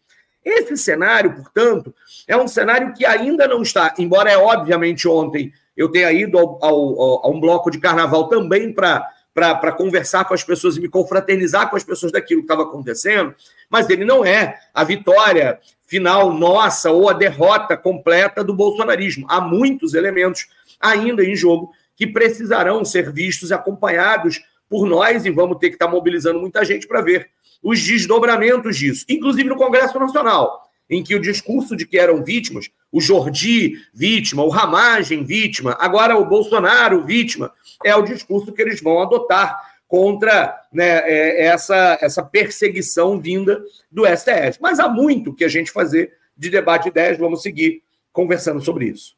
Esse 0.47 0.77
cenário, 0.77 1.35
portanto, 1.35 1.93
é 2.29 2.37
um 2.37 2.47
cenário 2.47 2.95
que 2.95 3.05
ainda 3.05 3.49
não 3.49 3.63
está, 3.63 3.93
embora 3.99 4.31
é 4.31 4.39
obviamente 4.39 5.09
ontem 5.09 5.53
eu 5.77 5.91
tenha 5.91 6.13
ido 6.13 6.39
ao, 6.39 6.65
ao, 6.65 7.27
a 7.27 7.29
um 7.29 7.41
bloco 7.41 7.69
de 7.69 7.81
carnaval 7.81 8.29
também 8.29 8.73
para 8.73 9.73
conversar 9.73 10.25
com 10.25 10.35
as 10.35 10.45
pessoas 10.45 10.77
e 10.77 10.81
me 10.81 10.89
confraternizar 10.89 11.69
com 11.69 11.75
as 11.75 11.83
pessoas 11.83 12.13
daquilo 12.13 12.43
que 12.43 12.45
estava 12.45 12.63
acontecendo, 12.63 13.35
mas 13.69 13.91
ele 13.91 14.05
não 14.05 14.25
é 14.25 14.57
a 14.73 14.85
vitória 14.85 15.59
final 15.85 16.33
nossa 16.33 16.93
ou 16.93 17.11
a 17.11 17.13
derrota 17.13 17.77
completa 17.77 18.45
do 18.45 18.55
bolsonarismo. 18.55 19.27
Há 19.29 19.41
muitos 19.41 19.95
elementos 19.95 20.47
ainda 20.81 21.25
em 21.25 21.35
jogo 21.35 21.73
que 21.97 22.07
precisarão 22.07 22.85
ser 22.85 23.13
vistos 23.13 23.51
e 23.51 23.55
acompanhados 23.55 24.41
por 24.69 24.87
nós 24.87 25.27
e 25.27 25.31
vamos 25.31 25.59
ter 25.59 25.71
que 25.71 25.75
estar 25.75 25.89
mobilizando 25.89 26.39
muita 26.39 26.65
gente 26.65 26.87
para 26.87 27.01
ver 27.01 27.31
os 27.63 27.83
desdobramentos 27.83 28.77
disso, 28.77 29.05
inclusive 29.09 29.49
no 29.49 29.57
Congresso 29.57 29.99
Nacional, 29.99 30.67
em 30.89 31.03
que 31.03 31.15
o 31.15 31.21
discurso 31.21 31.77
de 31.77 31.87
que 31.87 31.99
eram 31.99 32.23
vítimas, 32.23 32.71
o 32.93 33.01
Jordi 33.01 33.75
vítima, 33.93 34.45
o 34.45 34.49
Ramagem 34.49 35.25
vítima, 35.25 35.77
agora 35.81 36.17
o 36.17 36.25
Bolsonaro 36.25 37.05
vítima, 37.05 37.53
é 37.85 37.95
o 37.95 38.03
discurso 38.03 38.53
que 38.53 38.63
eles 38.63 38.81
vão 38.81 39.03
adotar 39.03 39.61
contra 39.89 40.61
né, 40.73 40.99
é, 41.05 41.47
essa, 41.47 41.99
essa 42.01 42.23
perseguição 42.23 43.21
vinda 43.21 43.63
do 43.91 44.05
STF. 44.07 44.59
Mas 44.61 44.79
há 44.79 44.89
muito 44.89 45.35
que 45.35 45.45
a 45.45 45.49
gente 45.49 45.71
fazer 45.71 46.13
de 46.37 46.51
debate 46.51 46.85
de 46.85 46.89
ideias, 46.91 47.19
vamos 47.19 47.43
seguir 47.43 47.83
conversando 48.13 48.61
sobre 48.61 48.87
isso. 48.87 49.17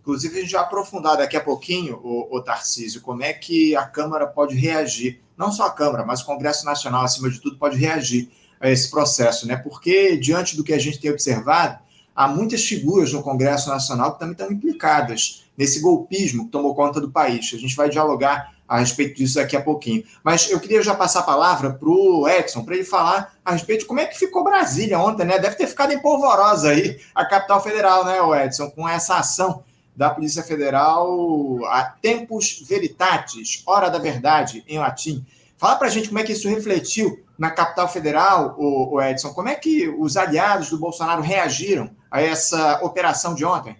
Inclusive, 0.00 0.38
a 0.38 0.40
gente 0.40 0.52
vai 0.52 0.62
aprofundar 0.62 1.16
daqui 1.16 1.36
a 1.36 1.40
pouquinho, 1.40 2.00
o, 2.02 2.36
o 2.36 2.42
Tarcísio, 2.42 3.00
como 3.00 3.22
é 3.22 3.32
que 3.32 3.76
a 3.76 3.86
Câmara 3.86 4.26
pode 4.26 4.54
reagir 4.54 5.20
não 5.38 5.52
só 5.52 5.66
a 5.66 5.70
Câmara, 5.70 6.04
mas 6.04 6.20
o 6.20 6.26
Congresso 6.26 6.64
Nacional, 6.66 7.04
acima 7.04 7.30
de 7.30 7.40
tudo, 7.40 7.56
pode 7.56 7.78
reagir 7.78 8.28
a 8.60 8.68
esse 8.68 8.90
processo, 8.90 9.46
né? 9.46 9.56
Porque, 9.56 10.16
diante 10.16 10.56
do 10.56 10.64
que 10.64 10.72
a 10.72 10.78
gente 10.78 10.98
tem 10.98 11.10
observado, 11.10 11.78
há 12.14 12.26
muitas 12.26 12.64
figuras 12.64 13.12
no 13.12 13.22
Congresso 13.22 13.68
Nacional 13.68 14.12
que 14.12 14.18
também 14.18 14.32
estão 14.32 14.50
implicadas 14.50 15.44
nesse 15.56 15.80
golpismo 15.80 16.46
que 16.46 16.50
tomou 16.50 16.74
conta 16.74 17.00
do 17.00 17.10
país. 17.10 17.52
A 17.54 17.58
gente 17.58 17.76
vai 17.76 17.88
dialogar 17.88 18.52
a 18.66 18.80
respeito 18.80 19.16
disso 19.16 19.36
daqui 19.36 19.56
a 19.56 19.62
pouquinho. 19.62 20.04
Mas 20.22 20.50
eu 20.50 20.60
queria 20.60 20.82
já 20.82 20.94
passar 20.94 21.20
a 21.20 21.22
palavra 21.22 21.72
para 21.72 21.88
o 21.88 22.28
Edson, 22.28 22.64
para 22.64 22.74
ele 22.74 22.84
falar 22.84 23.34
a 23.44 23.52
respeito 23.52 23.80
de 23.80 23.86
como 23.86 24.00
é 24.00 24.06
que 24.06 24.18
ficou 24.18 24.44
Brasília 24.44 24.98
ontem, 24.98 25.24
né? 25.24 25.38
Deve 25.38 25.56
ter 25.56 25.66
ficado 25.66 25.92
em 25.92 26.02
polvorosa 26.02 26.70
aí, 26.70 27.00
a 27.14 27.24
capital 27.24 27.62
federal, 27.62 28.04
né, 28.04 28.18
Edson, 28.44 28.70
com 28.70 28.86
essa 28.86 29.16
ação 29.16 29.64
da 29.98 30.10
Polícia 30.10 30.44
Federal 30.44 31.58
a 31.64 31.82
tempus 31.82 32.64
veritatis, 32.64 33.64
hora 33.66 33.88
da 33.88 33.98
verdade, 33.98 34.62
em 34.68 34.78
latim. 34.78 35.26
Fala 35.56 35.74
para 35.74 35.88
a 35.88 35.90
gente 35.90 36.06
como 36.06 36.20
é 36.20 36.22
que 36.22 36.30
isso 36.30 36.48
refletiu 36.48 37.18
na 37.36 37.50
capital 37.50 37.88
federal, 37.88 38.54
o, 38.56 39.02
Edson. 39.02 39.30
Como 39.30 39.48
é 39.48 39.56
que 39.56 39.88
os 39.88 40.16
aliados 40.16 40.70
do 40.70 40.78
Bolsonaro 40.78 41.20
reagiram 41.20 41.90
a 42.08 42.22
essa 42.22 42.78
operação 42.84 43.34
de 43.34 43.44
ontem? 43.44 43.74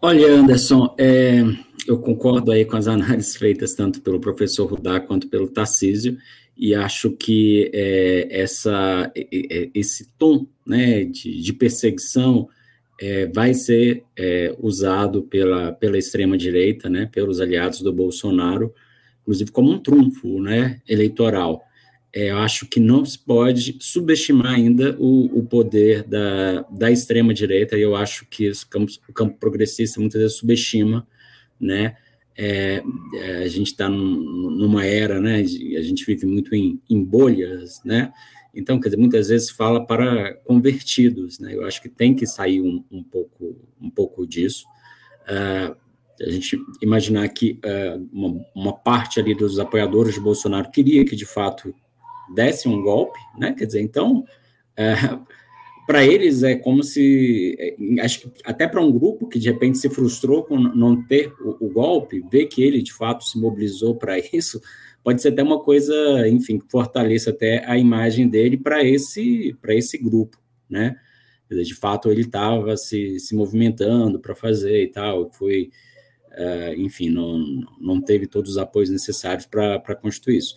Olha, 0.00 0.28
Anderson, 0.28 0.94
é, 0.96 1.42
eu 1.88 1.98
concordo 1.98 2.52
aí 2.52 2.64
com 2.64 2.76
as 2.76 2.86
análises 2.86 3.34
feitas 3.34 3.74
tanto 3.74 4.00
pelo 4.00 4.20
professor 4.20 4.70
Rudá 4.70 5.00
quanto 5.00 5.28
pelo 5.28 5.48
Tarcísio, 5.48 6.16
e 6.56 6.76
acho 6.76 7.10
que 7.10 7.72
é, 7.74 8.28
essa, 8.30 9.10
esse 9.74 10.08
tom 10.16 10.46
né, 10.64 11.04
de, 11.04 11.42
de 11.42 11.52
perseguição 11.52 12.48
é, 13.00 13.26
vai 13.26 13.52
ser 13.52 14.04
é, 14.16 14.54
usado 14.58 15.22
pela, 15.22 15.72
pela 15.72 15.98
extrema-direita, 15.98 16.88
né, 16.88 17.08
pelos 17.12 17.40
aliados 17.40 17.82
do 17.82 17.92
Bolsonaro, 17.92 18.74
inclusive 19.22 19.50
como 19.50 19.70
um 19.70 19.78
trunfo 19.78 20.40
né, 20.40 20.80
eleitoral. 20.88 21.62
É, 22.12 22.30
eu 22.30 22.38
acho 22.38 22.66
que 22.66 22.80
não 22.80 23.04
se 23.04 23.18
pode 23.18 23.76
subestimar 23.80 24.54
ainda 24.54 24.96
o, 24.98 25.38
o 25.38 25.44
poder 25.44 26.02
da, 26.04 26.62
da 26.70 26.90
extrema-direita, 26.90 27.76
e 27.76 27.82
eu 27.82 27.94
acho 27.94 28.26
que 28.26 28.50
o 29.08 29.12
campo, 29.12 29.36
progressista 29.38 30.00
muitas 30.00 30.20
vezes 30.20 30.36
subestima, 30.38 31.06
né, 31.60 31.96
é, 32.38 32.82
é 33.14 33.36
a 33.44 33.48
gente 33.48 33.68
está 33.68 33.88
num, 33.88 34.50
numa 34.50 34.84
era, 34.84 35.20
né, 35.20 35.40
a 35.40 35.82
gente 35.82 36.04
vive 36.06 36.26
muito 36.26 36.54
em, 36.54 36.80
em 36.88 37.02
bolhas, 37.02 37.82
né, 37.84 38.10
então, 38.56 38.80
quer 38.80 38.88
dizer, 38.88 38.96
muitas 38.96 39.28
vezes 39.28 39.50
fala 39.50 39.84
para 39.84 40.34
convertidos, 40.44 41.38
né? 41.38 41.54
Eu 41.54 41.66
acho 41.66 41.80
que 41.82 41.88
tem 41.88 42.14
que 42.14 42.26
sair 42.26 42.62
um, 42.62 42.82
um 42.90 43.02
pouco, 43.02 43.56
um 43.80 43.90
pouco 43.90 44.26
disso. 44.26 44.66
Uh, 45.28 45.76
a 46.20 46.30
gente 46.30 46.58
imaginar 46.80 47.28
que 47.28 47.60
uh, 47.64 48.08
uma, 48.10 48.46
uma, 48.54 48.72
parte 48.72 49.20
ali 49.20 49.34
dos 49.34 49.58
apoiadores 49.58 50.14
de 50.14 50.20
Bolsonaro 50.20 50.70
queria 50.70 51.04
que, 51.04 51.14
de 51.14 51.26
fato, 51.26 51.74
desse 52.34 52.66
um 52.68 52.80
golpe, 52.80 53.18
né? 53.38 53.52
Quer 53.52 53.66
dizer, 53.66 53.82
então, 53.82 54.20
uh, 54.20 55.26
para 55.86 56.04
eles 56.04 56.42
é 56.42 56.56
como 56.56 56.82
se, 56.82 57.56
é, 57.58 57.76
acho 58.02 58.20
que 58.20 58.32
até 58.44 58.66
para 58.66 58.82
um 58.82 58.90
grupo 58.90 59.28
que 59.28 59.38
de 59.38 59.48
repente 59.48 59.78
se 59.78 59.88
frustrou 59.88 60.42
com 60.42 60.58
não 60.58 61.00
ter 61.06 61.32
o, 61.40 61.66
o 61.66 61.68
golpe, 61.70 62.24
ver 62.30 62.46
que 62.46 62.62
ele 62.62 62.82
de 62.82 62.92
fato 62.92 63.24
se 63.24 63.38
mobilizou 63.38 63.94
para 63.94 64.18
isso, 64.32 64.60
pode 65.04 65.22
ser 65.22 65.28
até 65.28 65.42
uma 65.42 65.60
coisa, 65.60 66.28
enfim, 66.28 66.58
que 66.58 66.68
fortaleça 66.68 67.30
até 67.30 67.64
a 67.64 67.78
imagem 67.78 68.28
dele 68.28 68.56
para 68.56 68.84
esse, 68.84 69.56
esse 69.68 69.96
grupo, 69.98 70.36
né? 70.68 70.96
De 71.48 71.74
fato, 71.76 72.10
ele 72.10 72.22
estava 72.22 72.76
se, 72.76 73.20
se 73.20 73.36
movimentando 73.36 74.18
para 74.18 74.34
fazer 74.34 74.82
e 74.82 74.88
tal, 74.88 75.30
foi, 75.32 75.70
uh, 76.32 76.74
enfim, 76.76 77.08
não, 77.08 77.64
não 77.80 78.00
teve 78.00 78.26
todos 78.26 78.50
os 78.50 78.58
apoios 78.58 78.90
necessários 78.90 79.46
para 79.46 79.94
constituir 79.94 80.38
isso. 80.38 80.56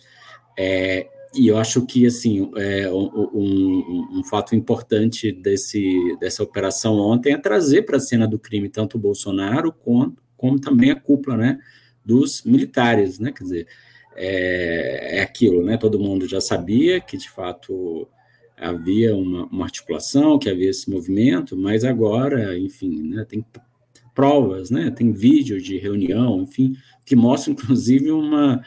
É, 0.58 1.08
e 1.34 1.46
eu 1.46 1.58
acho 1.58 1.86
que, 1.86 2.06
assim, 2.06 2.50
é, 2.56 2.90
um, 2.90 4.18
um, 4.18 4.24
fato 4.24 4.54
importante 4.56 5.30
desse, 5.30 6.16
dessa 6.18 6.42
operação 6.42 6.98
ontem 6.98 7.32
é 7.32 7.38
trazer 7.38 7.82
para 7.82 7.98
a 7.98 8.00
cena 8.00 8.26
do 8.26 8.38
crime 8.38 8.68
tanto 8.68 8.96
o 8.96 9.00
Bolsonaro 9.00 9.72
quanto, 9.72 10.22
como 10.36 10.58
também 10.58 10.90
a 10.90 10.96
cúpula, 10.98 11.36
né, 11.36 11.58
dos 12.04 12.42
militares, 12.42 13.18
né, 13.20 13.30
quer 13.30 13.44
dizer, 13.44 13.66
é, 14.16 15.18
é 15.18 15.22
aquilo, 15.22 15.64
né? 15.64 15.76
Todo 15.76 16.00
mundo 16.00 16.28
já 16.28 16.40
sabia 16.40 17.00
que 17.00 17.16
de 17.16 17.30
fato 17.30 18.08
havia 18.56 19.14
uma, 19.14 19.46
uma, 19.46 19.64
articulação, 19.64 20.38
que 20.38 20.50
havia 20.50 20.68
esse 20.68 20.90
movimento, 20.90 21.56
mas 21.56 21.84
agora, 21.84 22.58
enfim, 22.58 23.02
né, 23.02 23.24
tem 23.24 23.44
provas, 24.14 24.70
né, 24.70 24.90
tem 24.90 25.12
vídeo 25.12 25.60
de 25.60 25.78
reunião, 25.78 26.42
enfim, 26.42 26.74
que 27.06 27.16
mostra 27.16 27.52
inclusive 27.52 28.10
uma 28.10 28.62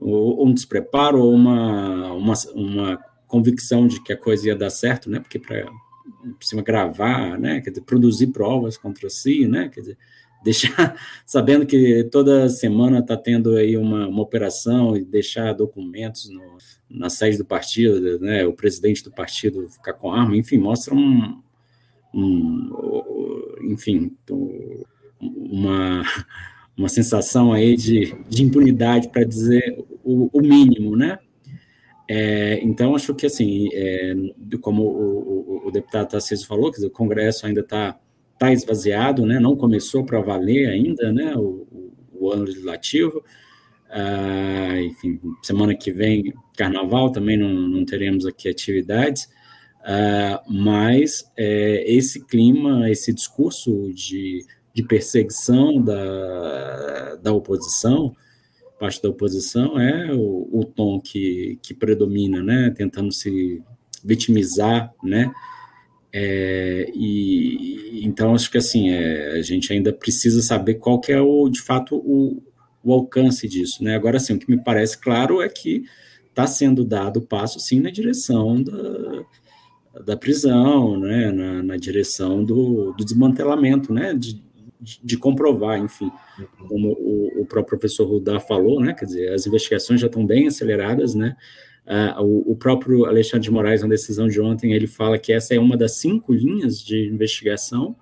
um 0.00 0.52
despreparo 0.52 1.20
ou 1.20 1.34
uma, 1.34 2.12
uma, 2.12 2.34
uma 2.54 3.04
convicção 3.26 3.86
de 3.86 4.02
que 4.02 4.12
a 4.12 4.16
coisa 4.16 4.48
ia 4.48 4.56
dar 4.56 4.70
certo, 4.70 5.10
né, 5.10 5.20
porque 5.20 5.38
para 5.38 5.66
cima 6.40 6.62
gravar, 6.62 7.38
né, 7.38 7.60
quer 7.60 7.70
dizer, 7.70 7.82
produzir 7.82 8.28
provas 8.28 8.76
contra 8.76 9.10
si, 9.10 9.46
né, 9.46 9.68
quer 9.68 9.80
dizer, 9.80 9.98
deixar 10.42 10.98
sabendo 11.26 11.66
que 11.66 12.04
toda 12.04 12.48
semana 12.48 13.00
está 13.00 13.14
tendo 13.14 13.56
aí 13.56 13.76
uma, 13.76 14.08
uma 14.08 14.22
operação 14.22 14.96
e 14.96 15.04
deixar 15.04 15.52
documentos 15.52 16.30
no, 16.30 16.56
na 16.88 17.10
sede 17.10 17.36
do 17.36 17.44
partido, 17.44 18.18
né, 18.18 18.46
o 18.46 18.54
presidente 18.54 19.04
do 19.04 19.12
partido 19.12 19.68
ficar 19.68 19.92
com 19.92 20.12
arma, 20.12 20.34
enfim, 20.36 20.56
mostra 20.56 20.94
um, 20.94 21.42
um 22.14 22.70
enfim, 23.62 24.16
uma, 25.20 26.02
uma 26.76 26.88
sensação 26.88 27.52
aí 27.52 27.76
de, 27.76 28.14
de 28.28 28.42
impunidade 28.42 29.08
para 29.08 29.24
dizer 29.24 29.78
o, 30.02 30.30
o, 30.32 30.40
mínimo, 30.40 30.96
né? 30.96 31.18
É, 32.08 32.60
então, 32.62 32.94
acho 32.94 33.14
que, 33.14 33.26
assim, 33.26 33.68
é, 33.72 34.14
como 34.60 34.82
o, 34.82 35.62
o, 35.64 35.68
o 35.68 35.70
deputado 35.70 36.08
Tarcísio 36.08 36.46
falou, 36.46 36.70
dizer, 36.70 36.86
o 36.86 36.90
Congresso 36.90 37.46
ainda 37.46 37.60
está 37.60 37.98
está 38.40 38.50
esvaziado, 38.54 39.26
né? 39.26 39.38
não 39.38 39.54
começou 39.54 40.02
para 40.02 40.18
valer 40.22 40.70
ainda 40.70 41.12
né? 41.12 41.36
o, 41.36 41.66
o 42.14 42.32
ano 42.32 42.44
legislativo. 42.44 43.22
Ah, 43.90 44.80
enfim, 44.80 45.20
semana 45.42 45.74
que 45.74 45.92
vem, 45.92 46.32
carnaval, 46.56 47.12
também 47.12 47.36
não, 47.36 47.48
não 47.48 47.84
teremos 47.84 48.24
aqui 48.24 48.48
atividades, 48.48 49.28
ah, 49.84 50.42
mas 50.48 51.30
é, 51.36 51.84
esse 51.92 52.24
clima, 52.24 52.88
esse 52.88 53.12
discurso 53.12 53.92
de, 53.92 54.46
de 54.74 54.82
perseguição 54.82 55.82
da, 55.82 57.16
da 57.16 57.32
oposição, 57.32 58.14
parte 58.78 59.02
da 59.02 59.10
oposição, 59.10 59.78
é 59.78 60.12
o, 60.12 60.48
o 60.52 60.64
tom 60.64 61.00
que, 61.00 61.58
que 61.62 61.74
predomina, 61.74 62.42
né? 62.42 62.70
tentando 62.70 63.12
se 63.12 63.62
vitimizar, 64.02 64.92
né? 65.02 65.30
É, 66.12 66.90
e 66.92 68.00
então 68.04 68.34
acho 68.34 68.50
que 68.50 68.58
assim 68.58 68.90
é, 68.90 69.38
a 69.38 69.42
gente 69.42 69.72
ainda 69.72 69.92
precisa 69.92 70.42
saber 70.42 70.74
qual 70.74 71.00
que 71.00 71.12
é 71.12 71.20
o 71.20 71.48
de 71.48 71.60
fato 71.60 71.94
o, 71.94 72.42
o 72.82 72.92
alcance 72.92 73.46
disso. 73.46 73.84
Né? 73.84 73.94
Agora, 73.94 74.18
sim, 74.18 74.34
o 74.34 74.38
que 74.38 74.50
me 74.50 74.62
parece 74.62 74.98
claro 74.98 75.40
é 75.40 75.48
que 75.48 75.84
está 76.28 76.46
sendo 76.46 76.84
dado 76.84 77.20
passo, 77.20 77.60
sim, 77.60 77.80
na 77.80 77.90
direção 77.90 78.62
da, 78.62 79.24
da 80.04 80.16
prisão, 80.16 80.98
né? 80.98 81.30
na, 81.30 81.62
na 81.62 81.76
direção 81.76 82.44
do, 82.44 82.92
do 82.92 83.04
desmantelamento, 83.04 83.92
né? 83.92 84.14
De, 84.14 84.42
de, 84.80 85.16
comprovar, 85.16 85.78
enfim, 85.78 86.10
como 86.68 86.92
o, 86.92 87.42
o 87.42 87.46
próprio 87.46 87.78
professor 87.78 88.06
Rudá 88.06 88.40
falou, 88.40 88.80
né? 88.80 88.94
Quer 88.94 89.04
dizer, 89.04 89.32
as 89.32 89.46
investigações 89.46 90.00
já 90.00 90.06
estão 90.06 90.24
bem 90.24 90.46
aceleradas, 90.46 91.14
né? 91.14 91.36
Uh, 91.86 92.22
o, 92.22 92.52
o, 92.52 92.56
próprio 92.56 93.04
Alexandre 93.06 93.44
de 93.44 93.50
Moraes, 93.50 93.82
na 93.82 93.88
decisão 93.88 94.28
de 94.28 94.40
ontem, 94.40 94.72
ele 94.72 94.86
fala 94.86 95.18
que 95.18 95.32
essa 95.32 95.54
é 95.54 95.58
uma 95.58 95.76
das 95.76 95.96
cinco 95.96 96.32
linhas 96.32 96.80
de 96.80 97.08
investigação. 97.08 97.96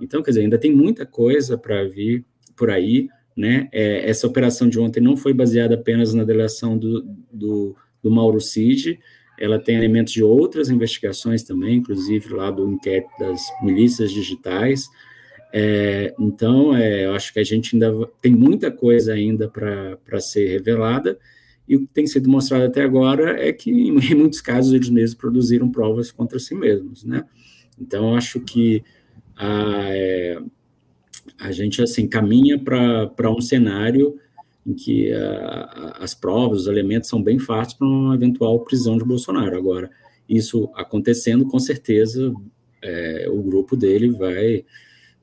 Então, 0.00 0.22
quer 0.22 0.30
dizer, 0.30 0.42
ainda 0.42 0.58
tem 0.58 0.74
muita 0.74 1.04
coisa 1.04 1.58
para 1.58 1.84
vir 1.84 2.24
por 2.56 2.70
aí, 2.70 3.08
né? 3.36 3.68
É, 3.72 4.08
essa 4.08 4.26
operação 4.26 4.68
de 4.68 4.78
ontem 4.78 5.00
não 5.00 5.16
foi 5.16 5.32
baseada 5.32 5.74
apenas 5.74 6.14
na 6.14 6.24
delação 6.24 6.78
do, 6.78 7.02
do, 7.30 7.76
do 8.02 8.10
Mauro 8.10 8.40
Cid, 8.40 8.98
ela 9.38 9.58
tem 9.58 9.76
elementos 9.76 10.12
de 10.12 10.24
outras 10.24 10.70
investigações 10.70 11.42
também, 11.42 11.76
inclusive 11.76 12.32
lá 12.32 12.50
do 12.50 12.70
inquérito 12.72 13.10
das 13.18 13.42
milícias 13.62 14.10
digitais. 14.10 14.88
É, 15.52 16.14
então, 16.18 16.76
é, 16.76 17.06
eu 17.06 17.14
acho 17.14 17.32
que 17.32 17.38
a 17.38 17.44
gente 17.44 17.74
ainda 17.74 17.92
tem 18.20 18.32
muita 18.32 18.70
coisa 18.70 19.12
ainda 19.12 19.48
para 19.48 20.20
ser 20.20 20.48
revelada, 20.48 21.18
e 21.68 21.76
o 21.76 21.80
que 21.80 21.86
tem 21.86 22.06
sido 22.06 22.28
mostrado 22.28 22.64
até 22.64 22.82
agora 22.82 23.42
é 23.42 23.52
que, 23.52 23.70
em 23.70 23.92
muitos 24.14 24.40
casos, 24.40 24.72
eles 24.72 24.88
mesmos 24.88 25.14
produziram 25.14 25.70
provas 25.70 26.10
contra 26.12 26.38
si 26.38 26.54
mesmos, 26.54 27.04
né? 27.04 27.24
Então, 27.80 28.14
acho 28.14 28.40
que 28.40 28.82
a, 29.36 29.88
é, 29.90 30.38
a 31.40 31.52
gente, 31.52 31.82
assim, 31.82 32.06
caminha 32.06 32.58
para 32.58 33.30
um 33.30 33.40
cenário 33.40 34.18
em 34.66 34.74
que 34.74 35.12
a, 35.12 35.98
as 36.00 36.14
provas, 36.14 36.62
os 36.62 36.66
elementos 36.66 37.08
são 37.08 37.22
bem 37.22 37.38
fáceis 37.38 37.74
para 37.74 37.86
uma 37.86 38.14
eventual 38.14 38.60
prisão 38.60 38.96
de 38.96 39.04
Bolsonaro. 39.04 39.56
Agora, 39.56 39.90
isso 40.28 40.70
acontecendo, 40.74 41.46
com 41.46 41.58
certeza, 41.58 42.32
é, 42.82 43.26
o 43.30 43.42
grupo 43.42 43.76
dele 43.76 44.10
vai 44.10 44.64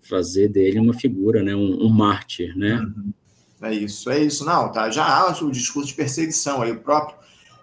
fazer 0.08 0.50
dele 0.50 0.80
uma 0.80 0.94
figura, 0.94 1.42
né, 1.42 1.56
um, 1.56 1.86
um 1.86 1.90
mártir, 1.90 2.58
né? 2.58 2.76
Uhum. 2.76 3.14
É 3.62 3.74
isso, 3.74 4.10
é 4.10 4.20
isso. 4.20 4.44
Não, 4.46 4.72
tá, 4.72 4.90
já 4.90 5.06
há 5.06 5.32
o 5.42 5.50
discurso 5.50 5.88
de 5.88 5.96
perseguição. 5.96 6.62
Aí 6.62 6.72
o 6.72 6.82
próprio 6.82 7.18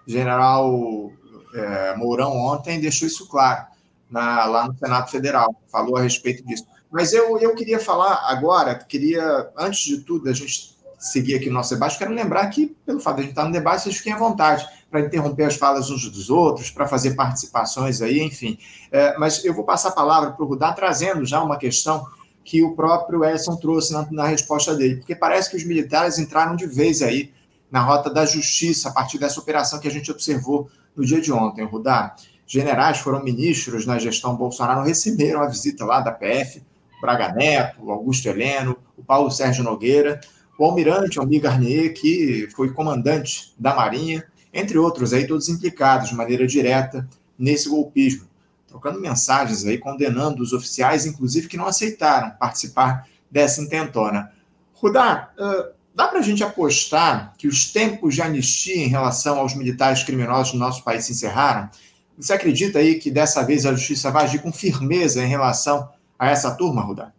general 0.07 1.11
é, 1.53 1.95
Mourão 1.95 2.35
ontem 2.35 2.81
deixou 2.81 3.07
isso 3.07 3.27
claro 3.27 3.67
na, 4.09 4.45
lá 4.45 4.67
no 4.67 4.77
Senado 4.77 5.09
Federal, 5.09 5.55
falou 5.71 5.97
a 5.97 6.01
respeito 6.01 6.45
disso. 6.45 6.65
Mas 6.91 7.13
eu, 7.13 7.37
eu 7.37 7.55
queria 7.55 7.79
falar 7.79 8.25
agora, 8.27 8.75
queria, 8.75 9.49
antes 9.57 9.85
de 9.85 9.99
tudo, 9.99 10.27
a 10.27 10.33
gente 10.33 10.75
seguir 10.99 11.35
aqui 11.35 11.49
o 11.49 11.53
nosso 11.53 11.73
debate, 11.73 11.97
quero 11.97 12.13
lembrar 12.13 12.47
que, 12.49 12.75
pelo 12.85 12.99
fato 12.99 13.15
de 13.15 13.21
a 13.21 13.23
gente 13.23 13.31
estar 13.31 13.45
no 13.45 13.51
debate, 13.51 13.83
vocês 13.83 13.97
fiquem 13.97 14.13
à 14.13 14.17
vontade 14.17 14.67
para 14.89 14.99
interromper 14.99 15.45
as 15.45 15.55
falas 15.55 15.89
uns 15.89 16.09
dos 16.09 16.29
outros, 16.29 16.69
para 16.69 16.87
fazer 16.87 17.15
participações 17.15 18.01
aí, 18.01 18.21
enfim. 18.21 18.57
É, 18.91 19.17
mas 19.17 19.43
eu 19.45 19.53
vou 19.53 19.63
passar 19.63 19.89
a 19.89 19.93
palavra 19.93 20.31
para 20.31 20.43
o 20.43 20.47
Rudá, 20.47 20.73
trazendo 20.73 21.25
já 21.25 21.41
uma 21.41 21.57
questão 21.57 22.05
que 22.51 22.61
o 22.61 22.75
próprio 22.75 23.23
Edson 23.23 23.55
trouxe 23.55 23.93
na, 23.93 24.05
na, 24.11 24.27
resposta 24.27 24.75
dele, 24.75 24.97
porque 24.97 25.15
parece 25.15 25.49
que 25.49 25.55
os 25.55 25.63
militares 25.63 26.19
entraram 26.19 26.53
de 26.53 26.67
vez 26.67 27.01
aí 27.01 27.31
na 27.71 27.79
rota 27.79 28.09
da 28.09 28.25
justiça 28.25 28.89
a 28.89 28.91
partir 28.91 29.17
dessa 29.17 29.39
operação 29.39 29.79
que 29.79 29.87
a 29.87 29.91
gente 29.91 30.11
observou 30.11 30.69
no 30.93 31.05
dia 31.05 31.21
de 31.21 31.31
ontem, 31.31 31.63
Rudá. 31.63 32.13
Generais 32.45 32.97
foram 32.97 33.23
ministros 33.23 33.85
na 33.85 33.97
gestão 33.97 34.35
Bolsonaro, 34.35 34.83
receberam 34.83 35.41
a 35.41 35.47
visita 35.47 35.85
lá 35.85 36.01
da 36.01 36.11
PF, 36.11 36.61
Braga 36.99 37.31
Neto, 37.31 37.89
Augusto 37.89 38.27
Heleno, 38.27 38.75
o 38.97 39.01
Paulo 39.01 39.31
Sérgio 39.31 39.63
Nogueira, 39.63 40.19
o 40.59 40.65
almirante 40.65 41.19
Almir 41.19 41.39
Garnier, 41.39 41.93
que 41.93 42.49
foi 42.53 42.73
comandante 42.73 43.53
da 43.57 43.73
Marinha, 43.73 44.25
entre 44.53 44.77
outros 44.77 45.13
aí, 45.13 45.25
todos 45.25 45.47
implicados 45.47 46.09
de 46.09 46.15
maneira 46.15 46.45
direta 46.45 47.07
nesse 47.39 47.69
golpismo 47.69 48.29
trocando 48.71 49.01
mensagens 49.01 49.65
aí, 49.65 49.77
condenando 49.77 50.41
os 50.41 50.53
oficiais, 50.53 51.05
inclusive, 51.05 51.49
que 51.49 51.57
não 51.57 51.67
aceitaram 51.67 52.31
participar 52.39 53.05
dessa 53.29 53.61
intentona. 53.61 54.31
Rudá, 54.73 55.29
uh, 55.37 55.73
dá 55.93 56.07
para 56.07 56.19
a 56.19 56.21
gente 56.21 56.41
apostar 56.41 57.33
que 57.37 57.49
os 57.49 57.69
tempos 57.69 58.15
de 58.15 58.21
anistia 58.21 58.77
em 58.77 58.87
relação 58.87 59.39
aos 59.39 59.53
militares 59.53 60.03
criminosos 60.03 60.53
no 60.53 60.59
nosso 60.59 60.85
país 60.85 61.03
se 61.03 61.11
encerraram? 61.11 61.69
Você 62.17 62.31
acredita 62.31 62.79
aí 62.79 62.97
que 62.97 63.11
dessa 63.11 63.43
vez 63.43 63.65
a 63.65 63.73
justiça 63.73 64.09
vai 64.09 64.23
agir 64.23 64.41
com 64.41 64.53
firmeza 64.53 65.21
em 65.21 65.27
relação 65.27 65.89
a 66.17 66.29
essa 66.29 66.55
turma, 66.55 66.81
Rudá? 66.81 67.11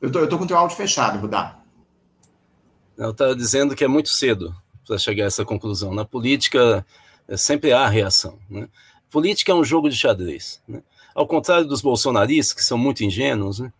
Eu 0.00 0.12
tô, 0.12 0.24
tô 0.28 0.38
com 0.38 0.44
o 0.44 0.46
teu 0.46 0.56
áudio 0.56 0.76
fechado, 0.76 1.18
Rudá. 1.18 1.58
Eu 2.96 3.10
estava 3.10 3.34
dizendo 3.34 3.74
que 3.74 3.82
é 3.82 3.88
muito 3.88 4.10
cedo 4.10 4.54
para 4.86 4.96
chegar 4.96 5.24
a 5.24 5.26
essa 5.26 5.44
conclusão. 5.44 5.92
Na 5.92 6.04
política, 6.04 6.86
é, 7.26 7.36
sempre 7.36 7.72
há 7.72 7.88
reação. 7.88 8.38
Né? 8.48 8.68
Política 9.14 9.52
é 9.52 9.54
um 9.54 9.62
jogo 9.62 9.88
de 9.88 9.96
xadrez. 9.96 10.60
Né? 10.66 10.82
Ao 11.14 11.24
contrário 11.24 11.68
dos 11.68 11.80
bolsonaristas, 11.80 12.52
que 12.52 12.64
são 12.64 12.76
muito 12.76 13.04
ingênuos, 13.04 13.60
né? 13.60 13.72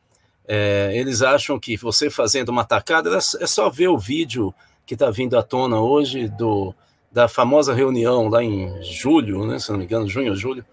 é, 0.46 0.92
eles 0.94 1.22
acham 1.22 1.58
que 1.58 1.76
você 1.76 2.08
fazendo 2.08 2.50
uma 2.50 2.62
atacada 2.62 3.10
é 3.40 3.46
só 3.48 3.68
ver 3.68 3.88
o 3.88 3.98
vídeo 3.98 4.54
que 4.86 4.94
está 4.94 5.10
vindo 5.10 5.36
à 5.36 5.42
tona 5.42 5.80
hoje 5.80 6.28
do, 6.28 6.72
da 7.10 7.26
famosa 7.26 7.74
reunião 7.74 8.28
lá 8.28 8.44
em 8.44 8.80
julho, 8.80 9.44
né, 9.44 9.58
se 9.58 9.72
não 9.72 9.78
me 9.78 9.86
engano, 9.86 10.06
junho 10.06 10.30
ou 10.30 10.36
julho, 10.36 10.64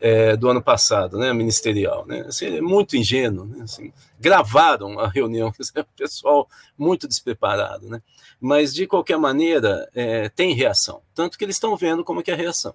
é, 0.00 0.36
do 0.36 0.48
ano 0.48 0.60
passado, 0.60 1.16
né, 1.16 1.32
ministerial. 1.32 2.04
Né, 2.04 2.24
assim, 2.26 2.46
é 2.46 2.60
muito 2.60 2.96
ingênuo. 2.96 3.44
Né, 3.44 3.62
assim, 3.62 3.92
gravaram 4.18 4.98
a 4.98 5.06
reunião, 5.06 5.52
é 5.76 5.84
pessoal 5.96 6.48
muito 6.76 7.06
despreparado. 7.06 7.88
Né, 7.88 8.02
mas, 8.40 8.74
de 8.74 8.88
qualquer 8.88 9.18
maneira, 9.18 9.88
é, 9.94 10.28
tem 10.30 10.52
reação. 10.52 11.00
Tanto 11.14 11.38
que 11.38 11.44
eles 11.44 11.54
estão 11.54 11.76
vendo 11.76 12.02
como 12.02 12.18
é 12.18 12.22
que 12.24 12.32
é 12.32 12.34
a 12.34 12.36
reação. 12.36 12.74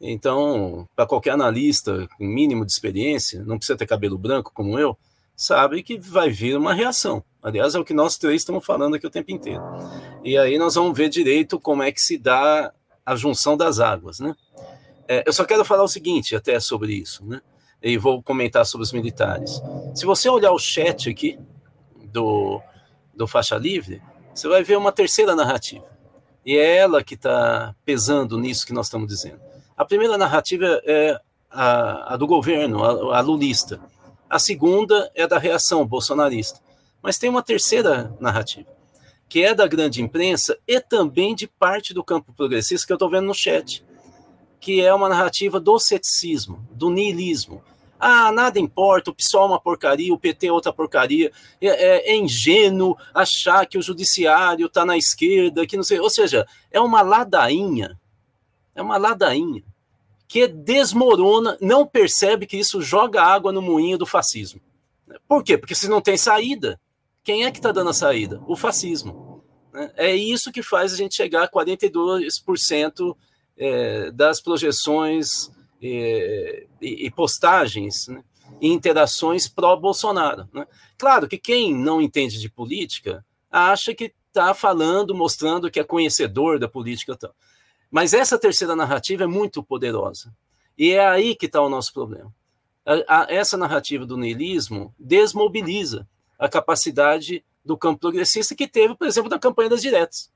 Então, 0.00 0.88
para 0.94 1.06
qualquer 1.06 1.32
analista 1.32 2.08
com 2.16 2.24
mínimo 2.24 2.64
de 2.64 2.72
experiência, 2.72 3.42
não 3.44 3.56
precisa 3.56 3.76
ter 3.76 3.86
cabelo 3.86 4.16
branco 4.16 4.52
como 4.54 4.78
eu, 4.78 4.96
sabe 5.36 5.82
que 5.82 5.98
vai 5.98 6.30
vir 6.30 6.56
uma 6.56 6.72
reação. 6.72 7.22
Aliás, 7.42 7.74
é 7.74 7.78
o 7.78 7.84
que 7.84 7.94
nós 7.94 8.16
três 8.16 8.42
estamos 8.42 8.64
falando 8.64 8.94
aqui 8.94 9.06
o 9.06 9.10
tempo 9.10 9.30
inteiro. 9.30 9.62
E 10.24 10.36
aí 10.36 10.58
nós 10.58 10.74
vamos 10.74 10.96
ver 10.96 11.08
direito 11.08 11.58
como 11.58 11.82
é 11.82 11.92
que 11.92 12.00
se 12.00 12.18
dá 12.18 12.72
a 13.04 13.16
junção 13.16 13.56
das 13.56 13.80
águas, 13.80 14.20
né? 14.20 14.34
É, 15.06 15.22
eu 15.26 15.32
só 15.32 15.44
quero 15.44 15.64
falar 15.64 15.82
o 15.82 15.88
seguinte 15.88 16.36
até 16.36 16.60
sobre 16.60 16.92
isso, 16.92 17.24
né? 17.24 17.40
E 17.82 17.96
vou 17.96 18.22
comentar 18.22 18.66
sobre 18.66 18.84
os 18.84 18.92
militares. 18.92 19.62
Se 19.94 20.04
você 20.04 20.28
olhar 20.28 20.52
o 20.52 20.58
chat 20.58 21.08
aqui 21.08 21.38
do, 22.12 22.60
do 23.14 23.26
Faixa 23.26 23.56
Livre, 23.56 24.02
você 24.34 24.48
vai 24.48 24.62
ver 24.62 24.76
uma 24.76 24.92
terceira 24.92 25.34
narrativa. 25.34 25.86
E 26.44 26.56
é 26.56 26.76
ela 26.76 27.02
que 27.02 27.14
está 27.14 27.74
pesando 27.84 28.38
nisso 28.38 28.66
que 28.66 28.72
nós 28.72 28.86
estamos 28.86 29.08
dizendo. 29.08 29.47
A 29.78 29.84
primeira 29.84 30.18
narrativa 30.18 30.82
é 30.84 31.20
a, 31.48 32.14
a 32.14 32.16
do 32.16 32.26
governo, 32.26 32.82
a, 32.82 33.18
a 33.18 33.20
lulista. 33.20 33.80
A 34.28 34.36
segunda 34.36 35.08
é 35.14 35.24
da 35.24 35.38
reação 35.38 35.86
bolsonarista. 35.86 36.58
Mas 37.00 37.16
tem 37.16 37.30
uma 37.30 37.44
terceira 37.44 38.12
narrativa, 38.18 38.68
que 39.28 39.40
é 39.40 39.54
da 39.54 39.68
grande 39.68 40.02
imprensa 40.02 40.58
e 40.66 40.80
também 40.80 41.32
de 41.32 41.46
parte 41.46 41.94
do 41.94 42.02
campo 42.02 42.32
progressista 42.32 42.88
que 42.88 42.92
eu 42.92 42.96
estou 42.96 43.08
vendo 43.08 43.28
no 43.28 43.34
chat, 43.34 43.84
que 44.58 44.80
é 44.80 44.92
uma 44.92 45.08
narrativa 45.08 45.60
do 45.60 45.78
ceticismo, 45.78 46.66
do 46.72 46.90
niilismo. 46.90 47.62
Ah, 48.00 48.32
nada 48.32 48.58
importa, 48.58 49.12
o 49.12 49.14
PSOL 49.14 49.44
é 49.44 49.46
uma 49.46 49.60
porcaria, 49.60 50.12
o 50.12 50.18
PT 50.18 50.48
é 50.48 50.52
outra 50.52 50.72
porcaria. 50.72 51.30
É, 51.60 51.68
é, 51.68 52.10
é 52.10 52.16
ingênuo 52.16 52.96
achar 53.14 53.64
que 53.64 53.78
o 53.78 53.82
judiciário 53.82 54.66
está 54.66 54.84
na 54.84 54.96
esquerda, 54.96 55.64
que 55.64 55.76
não 55.76 55.84
sei. 55.84 56.00
Ou 56.00 56.10
seja, 56.10 56.44
é 56.68 56.80
uma 56.80 57.00
ladainha 57.00 57.96
é 58.78 58.82
uma 58.82 58.96
ladainha 58.96 59.64
que 60.28 60.46
desmorona, 60.46 61.56
não 61.58 61.86
percebe 61.86 62.46
que 62.46 62.58
isso 62.58 62.82
joga 62.82 63.22
água 63.22 63.50
no 63.50 63.62
moinho 63.62 63.96
do 63.96 64.04
fascismo. 64.04 64.60
Por 65.26 65.42
quê? 65.42 65.56
Porque 65.56 65.74
se 65.74 65.88
não 65.88 66.02
tem 66.02 66.18
saída, 66.18 66.78
quem 67.24 67.46
é 67.46 67.50
que 67.50 67.58
está 67.58 67.72
dando 67.72 67.90
a 67.90 67.94
saída? 67.94 68.40
O 68.46 68.54
fascismo. 68.54 69.42
Né? 69.72 69.90
É 69.96 70.14
isso 70.14 70.52
que 70.52 70.62
faz 70.62 70.92
a 70.92 70.96
gente 70.96 71.14
chegar 71.14 71.44
a 71.44 71.50
42% 71.50 73.16
é, 73.56 74.10
das 74.10 74.40
projeções 74.40 75.50
é, 75.82 76.66
e 76.80 77.10
postagens 77.10 78.06
né, 78.08 78.22
e 78.60 78.68
interações 78.68 79.48
pró-Bolsonaro. 79.48 80.46
Né? 80.52 80.66
Claro 80.98 81.26
que 81.26 81.38
quem 81.38 81.74
não 81.74 82.02
entende 82.02 82.38
de 82.38 82.50
política 82.50 83.24
acha 83.50 83.94
que 83.94 84.12
está 84.28 84.52
falando, 84.52 85.14
mostrando 85.14 85.70
que 85.70 85.80
é 85.80 85.84
conhecedor 85.84 86.58
da 86.58 86.68
política. 86.68 87.16
Tal. 87.16 87.34
Mas 87.90 88.12
essa 88.12 88.38
terceira 88.38 88.76
narrativa 88.76 89.24
é 89.24 89.26
muito 89.26 89.62
poderosa. 89.62 90.32
E 90.76 90.90
é 90.90 91.06
aí 91.06 91.34
que 91.34 91.46
está 91.46 91.60
o 91.60 91.68
nosso 91.68 91.92
problema. 91.92 92.32
A, 92.84 93.22
a, 93.22 93.26
essa 93.32 93.56
narrativa 93.56 94.06
do 94.06 94.16
niilismo 94.16 94.94
desmobiliza 94.98 96.08
a 96.38 96.48
capacidade 96.48 97.44
do 97.64 97.76
campo 97.76 98.00
progressista 98.00 98.54
que 98.54 98.68
teve, 98.68 98.94
por 98.94 99.06
exemplo, 99.06 99.30
na 99.30 99.38
campanha 99.38 99.70
das 99.70 99.82
diretas, 99.82 100.30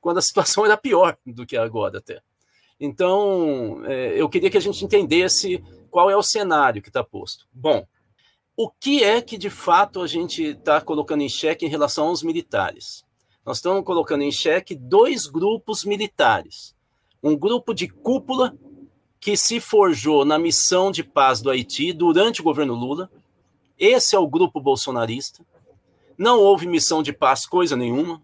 quando 0.00 0.18
a 0.18 0.22
situação 0.22 0.64
era 0.66 0.76
pior 0.76 1.16
do 1.26 1.46
que 1.46 1.56
agora 1.56 1.98
até. 1.98 2.20
Então, 2.78 3.82
é, 3.84 4.20
eu 4.20 4.28
queria 4.28 4.50
que 4.50 4.56
a 4.56 4.60
gente 4.60 4.84
entendesse 4.84 5.62
qual 5.90 6.10
é 6.10 6.16
o 6.16 6.22
cenário 6.22 6.80
que 6.80 6.88
está 6.88 7.02
posto. 7.02 7.46
Bom, 7.52 7.86
o 8.56 8.70
que 8.70 9.02
é 9.02 9.20
que 9.20 9.36
de 9.36 9.50
fato 9.50 10.00
a 10.00 10.06
gente 10.06 10.42
está 10.42 10.80
colocando 10.80 11.22
em 11.22 11.28
xeque 11.28 11.66
em 11.66 11.68
relação 11.68 12.08
aos 12.08 12.22
militares? 12.22 13.04
Nós 13.44 13.56
estamos 13.58 13.84
colocando 13.84 14.22
em 14.22 14.30
xeque 14.30 14.74
dois 14.74 15.26
grupos 15.26 15.84
militares. 15.84 16.74
Um 17.22 17.36
grupo 17.36 17.74
de 17.74 17.88
cúpula 17.88 18.56
que 19.20 19.36
se 19.36 19.60
forjou 19.60 20.24
na 20.24 20.38
missão 20.38 20.90
de 20.90 21.04
paz 21.04 21.42
do 21.42 21.50
Haiti 21.50 21.92
durante 21.92 22.40
o 22.40 22.44
governo 22.44 22.74
Lula. 22.74 23.10
Esse 23.78 24.16
é 24.16 24.18
o 24.18 24.26
grupo 24.26 24.60
bolsonarista. 24.60 25.44
Não 26.16 26.38
houve 26.38 26.66
missão 26.66 27.02
de 27.02 27.12
paz, 27.12 27.46
coisa 27.46 27.76
nenhuma. 27.76 28.22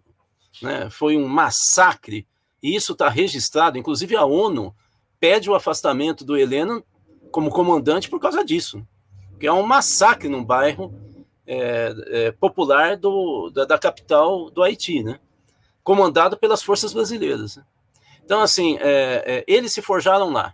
Né? 0.63 0.89
Foi 0.89 1.17
um 1.17 1.29
massacre, 1.29 2.27
e 2.63 2.75
isso 2.75 2.93
está 2.93 3.09
registrado. 3.09 3.77
Inclusive, 3.77 4.17
a 4.17 4.25
ONU 4.25 4.75
pede 5.21 5.51
o 5.51 5.55
afastamento 5.55 6.25
do 6.25 6.37
Helena 6.37 6.83
como 7.31 7.51
comandante 7.51 8.09
por 8.09 8.19
causa 8.19 8.45
disso. 8.45 8.87
Que 9.39 9.47
é 9.47 9.53
um 9.53 9.63
massacre 9.63 10.29
num 10.29 10.45
bairro 10.45 10.95
é, 11.47 11.95
é, 12.07 12.33
popular 12.33 12.97
do, 12.97 13.51
da, 13.51 13.67
da, 13.67 13.79
capital 13.79 14.51
do 14.51 14.63
Haiti, 14.63 15.03
né? 15.03 15.21
comandado 15.83 16.37
pelas 16.37 16.63
forças 16.63 16.93
brasileiras. 16.93 17.61
Então, 18.27 18.41
assim, 18.41 18.77
é, 18.81 19.23
é, 19.25 19.45
eles 19.47 19.73
se 19.73 19.81
forjaram 19.81 20.31
lá. 20.31 20.53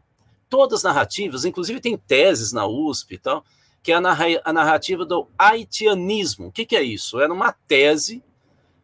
Todas 0.50 0.80
as 0.80 0.82
narrativas, 0.84 1.46
inclusive 1.46 1.80
tem 1.80 1.96
teses 1.96 2.52
na 2.52 2.66
USP 2.66 3.14
e 3.14 3.18
tal, 3.18 3.42
que 3.82 3.90
é 3.90 3.94
a 3.96 4.52
narrativa 4.52 5.06
do 5.06 5.26
haitianismo. 5.38 6.48
O 6.48 6.52
que, 6.52 6.66
que 6.66 6.76
é 6.76 6.82
isso? 6.82 7.18
Era 7.18 7.32
uma 7.32 7.50
tese 7.50 8.22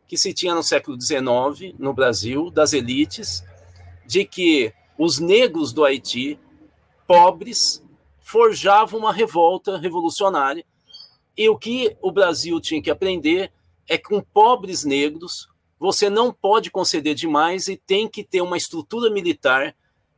que 0.06 0.16
se 0.16 0.32
tinha 0.32 0.54
no 0.54 0.62
século 0.62 0.98
XIX, 0.98 1.74
no 1.78 1.92
Brasil, 1.92 2.50
das 2.50 2.72
elites, 2.72 3.44
de 4.06 4.24
que 4.24 4.72
os 4.96 5.18
negros 5.18 5.70
do 5.70 5.84
Haiti, 5.84 6.40
pobres, 7.06 7.84
forjavam 8.22 8.98
uma 8.98 9.12
revolta 9.12 9.76
revolucionária 9.76 10.64
e 11.36 11.46
o 11.50 11.58
que 11.58 11.94
o 12.00 12.10
Brasil 12.10 12.58
tinha 12.58 12.82
que 12.82 12.90
aprender 12.90 13.52
é 13.86 13.98
que 13.98 14.08
com 14.08 14.22
pobres 14.22 14.82
negros 14.82 15.46
você 15.78 16.10
não 16.10 16.32
pode 16.32 16.70
conceder 16.70 17.14
demais 17.14 17.68
e 17.68 17.76
tem 17.76 18.08
que 18.08 18.24
ter 18.24 18.40
uma 18.40 18.56
estrutura 18.56 19.10
militar 19.10 19.74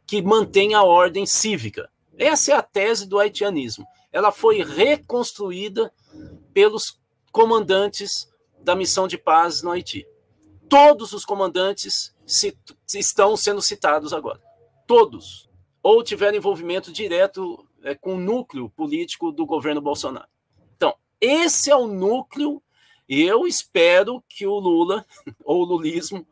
que 0.07 0.23
mantenha 0.23 0.79
a 0.79 0.85
ordem 0.85 1.27
cívica. 1.27 1.91
Essa 2.17 2.53
é 2.53 2.55
a 2.55 2.63
tese 2.63 3.09
do 3.09 3.19
haitianismo. 3.19 3.87
Ela 4.13 4.33
foi 4.33 4.63
reconstruída 4.63 5.93
pelos 6.53 6.99
comandantes 7.31 8.29
da 8.61 8.75
missão 8.75 9.07
de 9.07 9.17
paz 9.17 9.63
no 9.63 9.71
Haiti. 9.71 10.07
Todos 10.69 11.13
os 11.13 11.25
comandantes 11.25 12.15
estão 12.95 13.37
sendo 13.37 13.63
citados 13.63 14.13
agora. 14.13 14.41
Todos. 14.87 15.49
Ou 15.83 16.03
tiveram 16.03 16.37
envolvimento 16.37 16.93
direto 16.93 17.65
é, 17.83 17.95
com 17.95 18.17
o 18.17 18.21
núcleo 18.21 18.69
político 18.71 19.33
do 19.33 19.47
governo 19.47 19.81
Bolsonaro. 19.81 20.29
Esse 21.21 21.71
é 21.71 21.77
o 21.77 21.87
núcleo, 21.87 22.63
e 23.11 23.23
eu 23.23 23.45
espero 23.45 24.23
que 24.29 24.47
o 24.47 24.57
Lula, 24.57 25.05
ou 25.45 25.63
o 25.63 25.65
lulismo, 25.65 26.25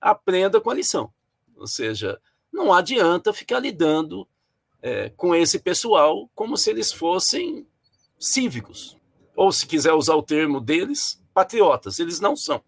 aprenda 0.00 0.62
com 0.62 0.70
a 0.70 0.74
lição. 0.74 1.12
Ou 1.54 1.66
seja, 1.66 2.18
não 2.50 2.72
adianta 2.72 3.34
ficar 3.34 3.58
lidando 3.58 4.26
é, 4.80 5.10
com 5.10 5.34
esse 5.34 5.58
pessoal 5.58 6.30
como 6.34 6.56
se 6.56 6.70
eles 6.70 6.90
fossem 6.90 7.66
cívicos. 8.18 8.96
Ou, 9.36 9.52
se 9.52 9.66
quiser 9.66 9.92
usar 9.92 10.14
o 10.14 10.22
termo 10.22 10.58
deles, 10.58 11.22
patriotas. 11.34 11.98
Eles 11.98 12.18
não 12.18 12.34
são. 12.34 12.62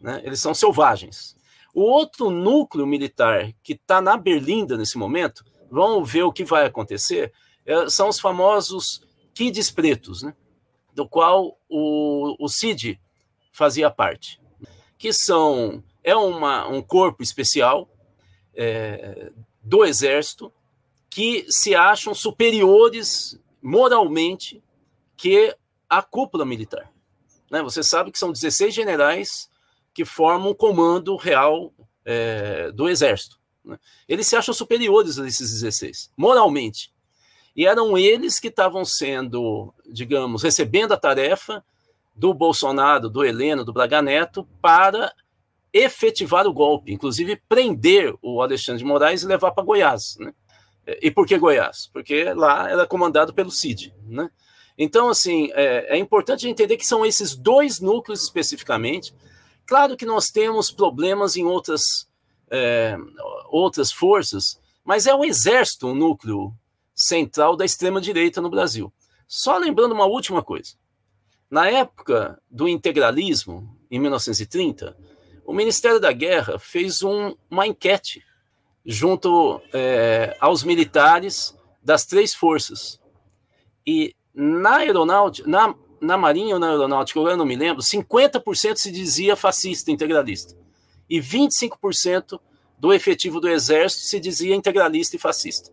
Né? 0.00 0.22
Eles 0.24 0.40
são 0.40 0.54
selvagens. 0.54 1.36
O 1.74 1.82
outro 1.82 2.30
núcleo 2.30 2.86
militar 2.86 3.52
que 3.62 3.74
está 3.74 4.00
na 4.00 4.16
Berlinda 4.16 4.78
nesse 4.78 4.96
momento, 4.96 5.44
vamos 5.70 6.10
ver 6.10 6.22
o 6.22 6.32
que 6.32 6.44
vai 6.44 6.64
acontecer, 6.64 7.34
é, 7.66 7.86
são 7.90 8.08
os 8.08 8.18
famosos 8.18 9.02
kids 9.34 9.70
pretos. 9.70 10.22
Né? 10.22 10.34
Do 10.94 11.08
qual 11.08 11.58
o, 11.68 12.36
o 12.38 12.48
CID 12.48 13.00
fazia 13.52 13.90
parte, 13.90 14.40
que 14.96 15.12
são 15.12 15.82
é 16.02 16.14
uma, 16.14 16.68
um 16.68 16.82
corpo 16.82 17.22
especial 17.22 17.88
é, 18.54 19.32
do 19.62 19.84
Exército 19.84 20.52
que 21.08 21.46
se 21.48 21.74
acham 21.74 22.14
superiores 22.14 23.38
moralmente 23.62 24.62
que 25.16 25.56
a 25.88 26.02
cúpula 26.02 26.44
militar. 26.44 26.92
Né? 27.50 27.62
Você 27.62 27.82
sabe 27.82 28.10
que 28.10 28.18
são 28.18 28.32
16 28.32 28.74
generais 28.74 29.48
que 29.94 30.04
formam 30.04 30.50
o 30.50 30.54
comando 30.54 31.16
real 31.16 31.72
é, 32.04 32.70
do 32.72 32.88
Exército. 32.88 33.38
Né? 33.64 33.78
Eles 34.08 34.26
se 34.26 34.36
acham 34.36 34.52
superiores 34.52 35.18
a 35.18 35.26
esses 35.26 35.52
16, 35.52 36.10
moralmente. 36.16 36.92
E 37.56 37.66
eram 37.66 37.96
eles 37.96 38.40
que 38.40 38.48
estavam 38.48 38.84
sendo, 38.84 39.72
digamos, 39.86 40.42
recebendo 40.42 40.92
a 40.92 40.96
tarefa 40.96 41.64
do 42.14 42.34
Bolsonaro, 42.34 43.08
do 43.08 43.24
Heleno, 43.24 43.64
do 43.64 43.72
Braga 43.72 44.02
Neto, 44.02 44.46
para 44.60 45.12
efetivar 45.72 46.46
o 46.46 46.52
golpe, 46.52 46.92
inclusive 46.92 47.40
prender 47.48 48.14
o 48.22 48.40
Alexandre 48.40 48.78
de 48.78 48.84
Moraes 48.84 49.22
e 49.22 49.26
levar 49.26 49.50
para 49.50 49.64
Goiás. 49.64 50.16
Né? 50.20 50.32
E 51.02 51.10
por 51.10 51.26
que 51.26 51.36
Goiás? 51.36 51.88
Porque 51.92 52.32
lá 52.32 52.70
era 52.70 52.86
comandado 52.86 53.34
pelo 53.34 53.50
CID. 53.50 53.92
Né? 54.06 54.30
Então, 54.78 55.08
assim, 55.08 55.50
é, 55.52 55.96
é 55.96 55.98
importante 55.98 56.48
entender 56.48 56.76
que 56.76 56.86
são 56.86 57.04
esses 57.04 57.34
dois 57.34 57.80
núcleos 57.80 58.22
especificamente. 58.22 59.14
Claro 59.66 59.96
que 59.96 60.06
nós 60.06 60.30
temos 60.30 60.70
problemas 60.70 61.36
em 61.36 61.44
outras, 61.44 62.08
é, 62.50 62.96
outras 63.48 63.90
forças, 63.90 64.60
mas 64.84 65.06
é 65.06 65.14
o 65.14 65.24
exército 65.24 65.88
um 65.88 65.94
núcleo 65.94 66.54
central 67.04 67.56
da 67.56 67.64
extrema-direita 67.64 68.40
no 68.40 68.50
Brasil. 68.50 68.92
Só 69.26 69.56
lembrando 69.58 69.92
uma 69.92 70.06
última 70.06 70.42
coisa. 70.42 70.74
Na 71.50 71.68
época 71.68 72.40
do 72.50 72.68
integralismo, 72.68 73.76
em 73.90 73.98
1930, 73.98 74.96
o 75.44 75.52
Ministério 75.52 76.00
da 76.00 76.12
Guerra 76.12 76.58
fez 76.58 77.02
um, 77.02 77.34
uma 77.50 77.66
enquete 77.66 78.24
junto 78.84 79.60
é, 79.72 80.36
aos 80.40 80.62
militares 80.62 81.56
das 81.82 82.04
três 82.04 82.34
forças. 82.34 83.00
E 83.86 84.14
na 84.34 84.78
aeronáutica, 84.78 85.48
na, 85.48 85.74
na 86.00 86.16
Marinha 86.16 86.54
ou 86.54 86.60
na 86.60 86.70
Aeronáutica, 86.70 87.20
eu 87.20 87.36
não 87.36 87.46
me 87.46 87.56
lembro, 87.56 87.82
50% 87.82 88.76
se 88.76 88.90
dizia 88.90 89.36
fascista, 89.36 89.90
integralista. 89.90 90.56
E 91.08 91.20
25% 91.20 92.40
do 92.78 92.92
efetivo 92.92 93.40
do 93.40 93.48
Exército 93.48 94.04
se 94.04 94.18
dizia 94.18 94.54
integralista 94.54 95.16
e 95.16 95.18
fascista. 95.18 95.70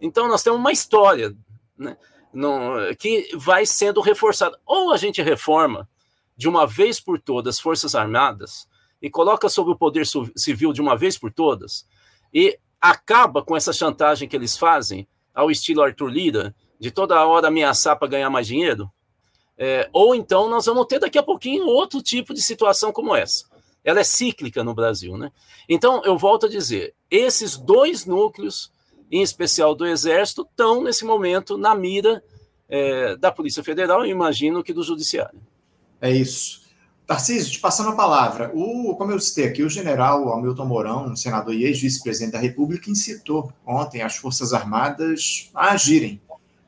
Então, 0.00 0.28
nós 0.28 0.42
temos 0.42 0.58
uma 0.58 0.72
história 0.72 1.34
né, 1.76 1.96
no, 2.32 2.94
que 2.98 3.28
vai 3.36 3.66
sendo 3.66 4.00
reforçada. 4.00 4.58
Ou 4.64 4.92
a 4.92 4.96
gente 4.96 5.22
reforma 5.22 5.88
de 6.36 6.48
uma 6.48 6.66
vez 6.66 7.00
por 7.00 7.20
todas 7.20 7.56
as 7.56 7.60
Forças 7.60 7.94
Armadas 7.94 8.68
e 9.02 9.10
coloca 9.10 9.48
sobre 9.48 9.72
o 9.72 9.76
poder 9.76 10.06
civil 10.36 10.72
de 10.72 10.80
uma 10.80 10.96
vez 10.96 11.18
por 11.18 11.32
todas 11.32 11.86
e 12.32 12.58
acaba 12.80 13.42
com 13.42 13.56
essa 13.56 13.72
chantagem 13.72 14.28
que 14.28 14.36
eles 14.36 14.56
fazem 14.56 15.06
ao 15.34 15.50
estilo 15.50 15.82
Arthur 15.82 16.08
Lira, 16.08 16.54
de 16.78 16.90
toda 16.90 17.26
hora 17.26 17.48
ameaçar 17.48 17.98
para 17.98 18.08
ganhar 18.08 18.30
mais 18.30 18.46
dinheiro. 18.46 18.90
É, 19.56 19.88
ou 19.92 20.14
então 20.14 20.48
nós 20.48 20.66
vamos 20.66 20.86
ter 20.86 21.00
daqui 21.00 21.18
a 21.18 21.22
pouquinho 21.22 21.66
outro 21.66 22.00
tipo 22.00 22.32
de 22.32 22.42
situação 22.42 22.92
como 22.92 23.14
essa. 23.14 23.44
Ela 23.84 24.00
é 24.00 24.04
cíclica 24.04 24.62
no 24.62 24.74
Brasil, 24.74 25.16
né? 25.16 25.32
Então, 25.68 26.02
eu 26.04 26.18
volto 26.18 26.46
a 26.46 26.48
dizer, 26.48 26.94
esses 27.10 27.56
dois 27.56 28.04
núcleos 28.04 28.70
em 29.10 29.22
especial 29.22 29.74
do 29.74 29.86
Exército, 29.86 30.42
estão 30.42 30.82
nesse 30.82 31.04
momento 31.04 31.56
na 31.56 31.74
mira 31.74 32.22
é, 32.68 33.16
da 33.16 33.32
Polícia 33.32 33.64
Federal 33.64 34.04
e 34.04 34.10
imagino 34.10 34.62
que 34.62 34.72
do 34.72 34.82
Judiciário. 34.82 35.40
É 36.00 36.10
isso. 36.10 36.68
Tarcísio, 37.06 37.52
te 37.52 37.58
passando 37.58 37.88
a 37.88 37.96
palavra. 37.96 38.50
O, 38.54 38.94
como 38.94 39.10
eu 39.10 39.18
citei 39.18 39.46
aqui, 39.46 39.62
o 39.62 39.70
general 39.70 40.30
Hamilton 40.30 40.66
Mourão, 40.66 41.16
senador 41.16 41.54
e 41.54 41.64
ex-vice-presidente 41.64 42.32
da 42.32 42.38
República, 42.38 42.90
incitou 42.90 43.50
ontem 43.66 44.02
as 44.02 44.16
Forças 44.16 44.52
Armadas 44.52 45.50
a 45.54 45.70
agirem 45.70 46.20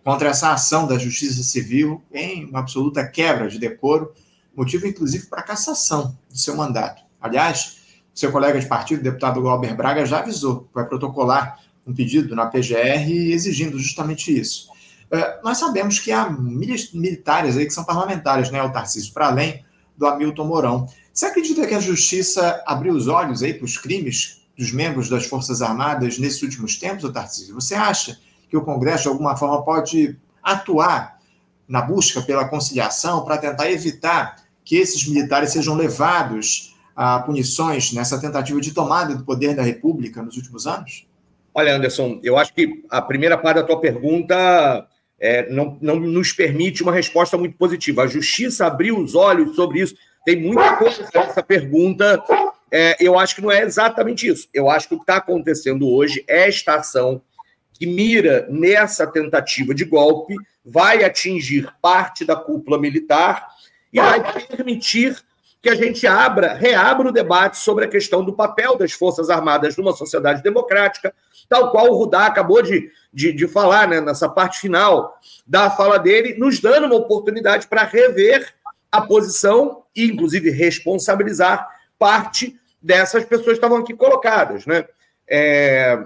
contra 0.02 0.30
essa 0.30 0.50
ação 0.50 0.86
da 0.86 0.96
Justiça 0.96 1.42
Civil 1.42 2.02
em 2.10 2.46
uma 2.46 2.60
absoluta 2.60 3.06
quebra 3.06 3.48
de 3.48 3.58
decoro, 3.58 4.14
motivo 4.56 4.86
inclusive 4.86 5.26
para 5.26 5.42
cassação 5.42 6.16
do 6.30 6.38
seu 6.38 6.56
mandato. 6.56 7.02
Aliás, 7.20 7.76
seu 8.14 8.32
colega 8.32 8.58
de 8.58 8.66
partido, 8.66 9.02
deputado 9.02 9.42
Glauber 9.42 9.76
Braga, 9.76 10.06
já 10.06 10.20
avisou 10.20 10.62
que 10.62 10.74
vai 10.74 10.86
protocolar 10.86 11.60
um 11.90 11.94
pedido 11.94 12.34
na 12.34 12.46
PGR 12.46 13.10
exigindo 13.32 13.78
justamente 13.78 14.36
isso. 14.38 14.68
É, 15.10 15.40
nós 15.42 15.58
sabemos 15.58 15.98
que 15.98 16.12
há 16.12 16.30
militares 16.30 17.56
aí 17.56 17.66
que 17.66 17.72
são 17.72 17.84
parlamentares, 17.84 18.50
né, 18.50 18.62
o 18.62 18.70
Tarcísio, 18.70 19.12
para 19.12 19.26
além 19.26 19.64
do 19.96 20.06
Hamilton 20.06 20.46
Mourão. 20.46 20.88
Você 21.12 21.26
acredita 21.26 21.66
que 21.66 21.74
a 21.74 21.80
justiça 21.80 22.62
abriu 22.64 22.94
os 22.94 23.08
olhos 23.08 23.42
aí 23.42 23.52
para 23.52 23.64
os 23.64 23.76
crimes 23.76 24.42
dos 24.56 24.72
membros 24.72 25.08
das 25.08 25.26
Forças 25.26 25.60
Armadas 25.60 26.18
nesses 26.18 26.40
últimos 26.42 26.76
tempos, 26.78 27.10
Tarcísio? 27.12 27.54
Você 27.54 27.74
acha 27.74 28.18
que 28.48 28.56
o 28.56 28.62
Congresso, 28.62 29.04
de 29.04 29.08
alguma 29.08 29.36
forma, 29.36 29.62
pode 29.64 30.16
atuar 30.42 31.18
na 31.68 31.82
busca 31.82 32.22
pela 32.22 32.48
conciliação 32.48 33.24
para 33.24 33.38
tentar 33.38 33.70
evitar 33.70 34.36
que 34.64 34.76
esses 34.76 35.06
militares 35.06 35.50
sejam 35.50 35.74
levados 35.74 36.76
a 36.94 37.20
punições 37.20 37.92
nessa 37.92 38.18
tentativa 38.20 38.60
de 38.60 38.72
tomada 38.72 39.14
do 39.14 39.24
poder 39.24 39.54
da 39.54 39.62
República 39.62 40.22
nos 40.22 40.36
últimos 40.36 40.66
anos? 40.66 41.06
Olha, 41.54 41.74
Anderson, 41.74 42.20
eu 42.22 42.36
acho 42.38 42.54
que 42.54 42.84
a 42.88 43.02
primeira 43.02 43.36
parte 43.36 43.56
da 43.56 43.64
tua 43.64 43.80
pergunta 43.80 44.86
é, 45.18 45.50
não, 45.50 45.76
não 45.80 45.96
nos 45.98 46.32
permite 46.32 46.82
uma 46.82 46.92
resposta 46.92 47.36
muito 47.36 47.56
positiva. 47.56 48.02
A 48.02 48.06
justiça 48.06 48.66
abriu 48.66 48.98
os 48.98 49.14
olhos 49.14 49.54
sobre 49.56 49.80
isso. 49.80 49.94
Tem 50.24 50.36
muita 50.36 50.76
coisa 50.76 51.08
nessa 51.14 51.42
pergunta 51.42 52.22
é, 52.70 52.96
eu 53.00 53.18
acho 53.18 53.34
que 53.34 53.42
não 53.42 53.50
é 53.50 53.62
exatamente 53.62 54.28
isso. 54.28 54.48
Eu 54.54 54.70
acho 54.70 54.88
que 54.88 54.94
o 54.94 54.98
que 54.98 55.02
está 55.02 55.16
acontecendo 55.16 55.88
hoje 55.88 56.24
é 56.28 56.48
esta 56.48 56.76
ação 56.76 57.20
que 57.72 57.86
mira 57.86 58.46
nessa 58.50 59.06
tentativa 59.06 59.74
de 59.74 59.84
golpe, 59.84 60.36
vai 60.64 61.02
atingir 61.02 61.66
parte 61.80 62.24
da 62.24 62.36
cúpula 62.36 62.78
militar 62.78 63.48
e 63.92 63.98
vai 63.98 64.20
permitir 64.46 65.16
que 65.62 65.68
a 65.68 65.74
gente 65.74 66.06
abra, 66.06 66.54
reabra 66.54 67.08
o 67.08 67.12
debate 67.12 67.58
sobre 67.58 67.84
a 67.84 67.88
questão 67.88 68.24
do 68.24 68.32
papel 68.32 68.76
das 68.76 68.92
Forças 68.92 69.28
Armadas 69.28 69.76
numa 69.76 69.92
sociedade 69.92 70.42
democrática, 70.42 71.14
tal 71.48 71.70
qual 71.70 71.88
o 71.90 71.96
Rudá 71.96 72.26
acabou 72.26 72.62
de, 72.62 72.90
de, 73.12 73.32
de 73.32 73.46
falar 73.46 73.86
né, 73.86 74.00
nessa 74.00 74.28
parte 74.28 74.58
final 74.58 75.18
da 75.46 75.70
fala 75.70 75.98
dele, 75.98 76.34
nos 76.38 76.60
dando 76.60 76.86
uma 76.86 76.96
oportunidade 76.96 77.66
para 77.66 77.84
rever 77.84 78.54
a 78.90 79.02
posição 79.02 79.82
e, 79.94 80.06
inclusive, 80.06 80.50
responsabilizar 80.50 81.68
parte 81.98 82.58
dessas 82.80 83.24
pessoas 83.24 83.48
que 83.48 83.52
estavam 83.52 83.78
aqui 83.78 83.94
colocadas. 83.94 84.64
Né? 84.64 84.86
É, 85.28 86.02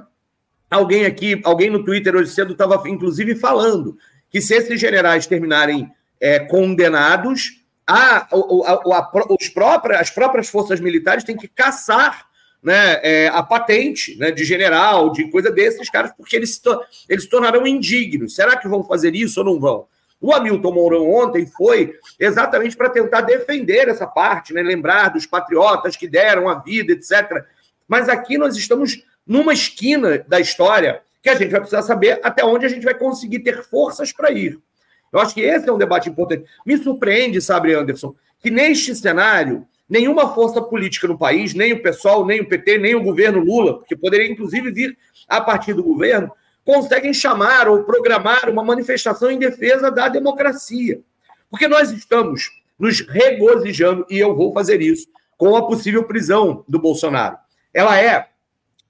alguém 0.68 1.04
aqui, 1.04 1.40
alguém 1.44 1.70
no 1.70 1.84
Twitter 1.84 2.16
hoje 2.16 2.32
cedo 2.32 2.52
estava, 2.52 2.82
inclusive, 2.88 3.36
falando 3.36 3.96
que 4.28 4.40
se 4.40 4.54
esses 4.54 4.80
generais 4.80 5.28
terminarem 5.28 5.88
é, 6.20 6.40
condenados, 6.40 7.63
a, 7.86 8.16
a, 8.16 8.28
a, 8.32 9.12
os 9.38 9.48
próprias, 9.48 10.00
as 10.00 10.10
próprias 10.10 10.48
forças 10.48 10.80
militares 10.80 11.24
têm 11.24 11.36
que 11.36 11.48
caçar 11.48 12.26
né, 12.62 12.98
é, 13.02 13.28
a 13.28 13.42
patente 13.42 14.16
né, 14.16 14.30
de 14.30 14.42
general, 14.42 15.12
de 15.12 15.30
coisa 15.30 15.50
desses 15.50 15.90
caras, 15.90 16.12
porque 16.16 16.34
eles, 16.34 16.60
eles 17.08 17.24
se 17.24 17.30
tornarão 17.30 17.66
indignos. 17.66 18.34
Será 18.34 18.56
que 18.56 18.66
vão 18.66 18.82
fazer 18.82 19.14
isso 19.14 19.40
ou 19.40 19.46
não 19.46 19.60
vão? 19.60 19.86
O 20.18 20.32
Hamilton 20.32 20.72
Mourão 20.72 21.12
ontem 21.12 21.44
foi 21.44 21.98
exatamente 22.18 22.74
para 22.74 22.88
tentar 22.88 23.20
defender 23.20 23.88
essa 23.88 24.06
parte, 24.06 24.54
né, 24.54 24.62
lembrar 24.62 25.10
dos 25.10 25.26
patriotas 25.26 25.96
que 25.96 26.08
deram 26.08 26.48
a 26.48 26.54
vida, 26.54 26.92
etc. 26.92 27.44
Mas 27.86 28.08
aqui 28.08 28.38
nós 28.38 28.56
estamos 28.56 29.04
numa 29.26 29.52
esquina 29.52 30.24
da 30.26 30.40
história 30.40 31.02
que 31.22 31.28
a 31.28 31.34
gente 31.34 31.50
vai 31.50 31.60
precisar 31.60 31.82
saber 31.82 32.20
até 32.22 32.42
onde 32.42 32.64
a 32.64 32.68
gente 32.68 32.84
vai 32.84 32.94
conseguir 32.94 33.40
ter 33.40 33.62
forças 33.64 34.10
para 34.12 34.30
ir. 34.30 34.58
Eu 35.14 35.20
acho 35.20 35.32
que 35.32 35.42
esse 35.42 35.68
é 35.68 35.72
um 35.72 35.78
debate 35.78 36.10
importante. 36.10 36.44
Me 36.66 36.76
surpreende, 36.76 37.40
sabe, 37.40 37.72
Anderson, 37.72 38.16
que 38.40 38.50
neste 38.50 38.94
cenário, 38.96 39.64
nenhuma 39.88 40.34
força 40.34 40.60
política 40.60 41.06
no 41.06 41.16
país, 41.16 41.54
nem 41.54 41.72
o 41.72 41.80
PSOL, 41.80 42.26
nem 42.26 42.40
o 42.40 42.48
PT, 42.48 42.78
nem 42.78 42.96
o 42.96 43.02
governo 43.02 43.38
Lula, 43.38 43.84
que 43.86 43.94
poderia 43.94 44.28
inclusive 44.28 44.72
vir 44.72 44.98
a 45.28 45.40
partir 45.40 45.72
do 45.72 45.84
governo, 45.84 46.32
conseguem 46.64 47.14
chamar 47.14 47.68
ou 47.68 47.84
programar 47.84 48.50
uma 48.50 48.64
manifestação 48.64 49.30
em 49.30 49.38
defesa 49.38 49.88
da 49.88 50.08
democracia. 50.08 51.00
Porque 51.48 51.68
nós 51.68 51.92
estamos 51.92 52.50
nos 52.76 53.00
regozijando, 53.00 54.04
e 54.10 54.18
eu 54.18 54.34
vou 54.34 54.52
fazer 54.52 54.82
isso, 54.82 55.06
com 55.36 55.54
a 55.54 55.64
possível 55.64 56.02
prisão 56.02 56.64
do 56.66 56.80
Bolsonaro. 56.80 57.38
Ela 57.72 58.00
é, 58.00 58.28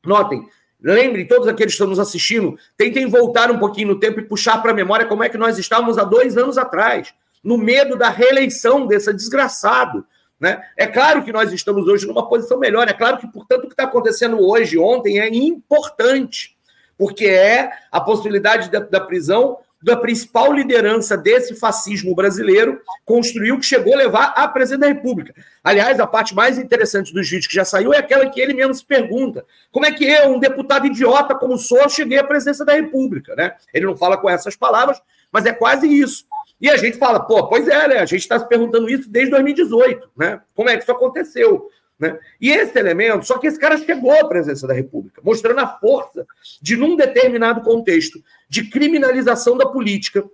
notem, 0.03 0.43
Lembrem, 0.85 1.27
todos 1.27 1.49
aqueles 1.49 1.73
que 1.73 1.77
estão 1.77 1.89
nos 1.89 1.99
assistindo, 1.99 2.59
tentem 2.77 3.07
voltar 3.07 3.51
um 3.51 3.59
pouquinho 3.59 3.89
no 3.89 3.99
tempo 3.99 4.21
e 4.21 4.25
puxar 4.25 4.61
para 4.61 4.71
a 4.71 4.75
memória 4.75 5.07
como 5.07 5.25
é 5.25 5.31
que 5.31 5.39
nós 5.39 5.57
estávamos 5.57 5.97
há 5.97 6.05
dois 6.05 6.37
anos 6.37 6.59
atrás, 6.59 7.15
no 7.43 7.57
medo 7.57 7.97
da 7.97 8.11
reeleição 8.11 8.87
desse 8.87 9.11
desgraçado. 9.15 10.07
Né? 10.39 10.63
É 10.77 10.87
claro 10.87 11.25
que 11.25 11.33
nós 11.33 11.51
estamos 11.55 11.89
hoje 11.89 12.07
numa 12.07 12.29
posição 12.29 12.59
melhor, 12.59 12.87
é 12.87 12.93
claro 12.93 13.17
que, 13.17 13.27
portanto, 13.27 13.65
o 13.65 13.67
que 13.67 13.73
está 13.73 13.85
acontecendo 13.85 14.39
hoje, 14.39 14.77
ontem, 14.77 15.19
é 15.21 15.29
importante, 15.35 16.55
porque 16.99 17.25
é 17.25 17.73
a 17.91 17.99
possibilidade 17.99 18.71
da, 18.71 18.81
da 18.81 19.01
prisão 19.01 19.57
da 19.85 19.97
principal 19.99 20.51
liderança 20.51 21.15
desse 21.15 21.55
fascismo 21.55 22.15
brasileiro, 22.15 22.81
construiu 23.05 23.59
que 23.59 23.67
chegou 23.67 23.93
a 23.93 23.99
levar 23.99 24.33
à 24.35 24.49
presidente 24.49 24.81
da 24.81 24.87
República. 24.87 25.35
Aliás, 25.63 26.01
a 26.01 26.07
parte 26.07 26.35
mais 26.35 26.59
interessante 26.59 27.13
dos 27.13 27.29
vídeos 27.29 27.47
que 27.47 27.55
já 27.55 27.67
saiu 27.67 27.93
é 27.93 27.99
aquela 27.99 28.29
que 28.31 28.41
ele 28.41 28.55
mesmo 28.55 28.73
se 28.73 28.85
pergunta: 28.85 29.45
como 29.71 29.85
é 29.85 29.93
que 29.93 30.05
eu, 30.07 30.31
um 30.31 30.39
deputado 30.39 30.87
idiota 30.87 31.35
como 31.35 31.59
sou, 31.59 31.87
cheguei 31.91 32.19
à 32.19 32.25
presidência 32.25 32.65
da 32.65 32.73
República? 32.73 33.37
Né? 33.37 33.53
Ele 33.75 33.85
não 33.85 33.95
fala 33.95 34.17
com 34.17 34.29
essas 34.29 34.57
palavras, 34.57 35.03
mas 35.31 35.45
é 35.45 35.53
quase 35.53 35.87
isso. 35.87 36.25
E 36.59 36.71
a 36.71 36.79
gente 36.79 36.97
fala, 36.97 37.21
pô, 37.21 37.47
pois 37.47 37.69
é, 37.69 37.89
né? 37.89 37.99
A 37.99 38.07
gente 38.07 38.21
está 38.21 38.39
se 38.39 38.49
perguntando 38.49 38.89
isso 38.89 39.11
desde 39.11 39.33
2018, 39.33 40.09
né? 40.17 40.41
Como 40.55 40.71
é 40.71 40.77
que 40.77 40.83
isso 40.83 40.93
aconteceu? 40.93 41.69
Né? 41.99 42.19
E 42.41 42.51
esse 42.51 42.79
elemento, 42.79 43.25
só 43.25 43.39
que 43.39 43.47
esse 43.47 43.59
cara 43.59 43.79
chegou 43.79 44.13
à 44.13 44.29
presença 44.29 44.67
da 44.67 44.75
República, 44.75 45.21
mostrando 45.25 45.61
a 45.61 45.67
força 45.67 46.27
de, 46.61 46.77
num 46.77 46.97
determinado 46.97 47.63
contexto 47.63 48.23
de 48.49 48.69
criminalização 48.69 49.57
da 49.57 49.67
política, 49.67 50.25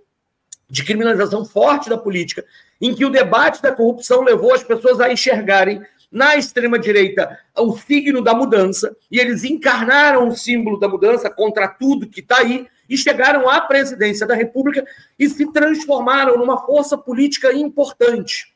de 0.69 0.83
criminalização 0.83 1.45
forte 1.45 1.89
da 1.89 1.97
política, 1.97 2.43
em 2.81 2.95
que 2.95 3.05
o 3.05 3.09
debate 3.09 3.61
da 3.61 3.71
corrupção 3.71 4.21
levou 4.21 4.53
as 4.53 4.63
pessoas 4.63 4.99
a 4.99 5.11
enxergarem 5.11 5.81
na 6.11 6.35
extrema-direita 6.35 7.39
o 7.57 7.77
signo 7.77 8.21
da 8.21 8.33
mudança, 8.33 8.95
e 9.09 9.19
eles 9.19 9.43
encarnaram 9.43 10.27
o 10.27 10.35
símbolo 10.35 10.79
da 10.79 10.87
mudança 10.87 11.29
contra 11.29 11.67
tudo 11.67 12.07
que 12.07 12.19
está 12.19 12.39
aí, 12.39 12.67
e 12.89 12.97
chegaram 12.97 13.49
à 13.49 13.61
presidência 13.61 14.27
da 14.27 14.35
República 14.35 14.85
e 15.17 15.29
se 15.29 15.49
transformaram 15.53 16.37
numa 16.37 16.65
força 16.65 16.97
política 16.97 17.53
importante. 17.53 18.50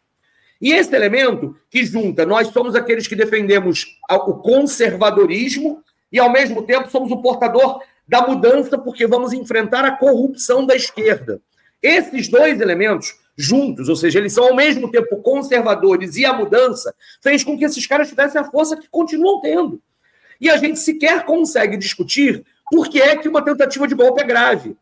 E 0.65 0.73
esse 0.73 0.95
elemento 0.95 1.56
que 1.69 1.86
junta, 1.86 2.25
nós 2.25 2.47
somos 2.47 2.73
aqueles 2.73 3.06
que 3.06 3.15
defendemos 3.15 3.99
o 4.10 4.34
conservadorismo 4.34 5.84
e, 6.12 6.17
ao 6.17 6.32
mesmo 6.32 6.63
tempo, 6.63 6.89
somos 6.89 7.12
o 7.12 7.21
portador 7.21 7.84
da 8.08 8.25
mudança, 8.25 8.75
porque 8.75 9.06
vamos 9.06 9.32
enfrentar 9.32 9.86
a 9.86 9.95
corrupção 9.95 10.65
da 10.65 10.75
esquerda. 10.75 11.39
Esses 11.84 12.28
dois 12.30 12.60
elementos 12.60 13.15
juntos, 13.38 13.89
ou 13.89 13.95
seja, 13.95 14.17
eles 14.17 14.34
são 14.34 14.45
ao 14.45 14.56
mesmo 14.56 14.89
tempo 14.89 15.21
conservadores 15.21 16.15
e 16.15 16.25
a 16.25 16.34
mudança, 16.34 16.95
fez 17.21 17.43
com 17.43 17.56
que 17.56 17.65
esses 17.65 17.86
caras 17.86 18.10
tivessem 18.10 18.41
a 18.41 18.49
força 18.49 18.75
que 18.75 18.89
continuam 18.89 19.41
tendo. 19.41 19.80
E 20.41 20.49
a 20.49 20.58
gente 20.58 20.80
sequer 20.80 21.25
consegue 21.25 21.78
discutir 21.78 22.43
por 22.71 22.89
que 22.89 22.99
é 22.99 23.15
que 23.15 23.30
uma 23.30 23.43
tentativa 23.43 23.88
de 23.88 23.93
golpe 23.93 24.19
é 24.19 24.25
grave. 24.25 24.75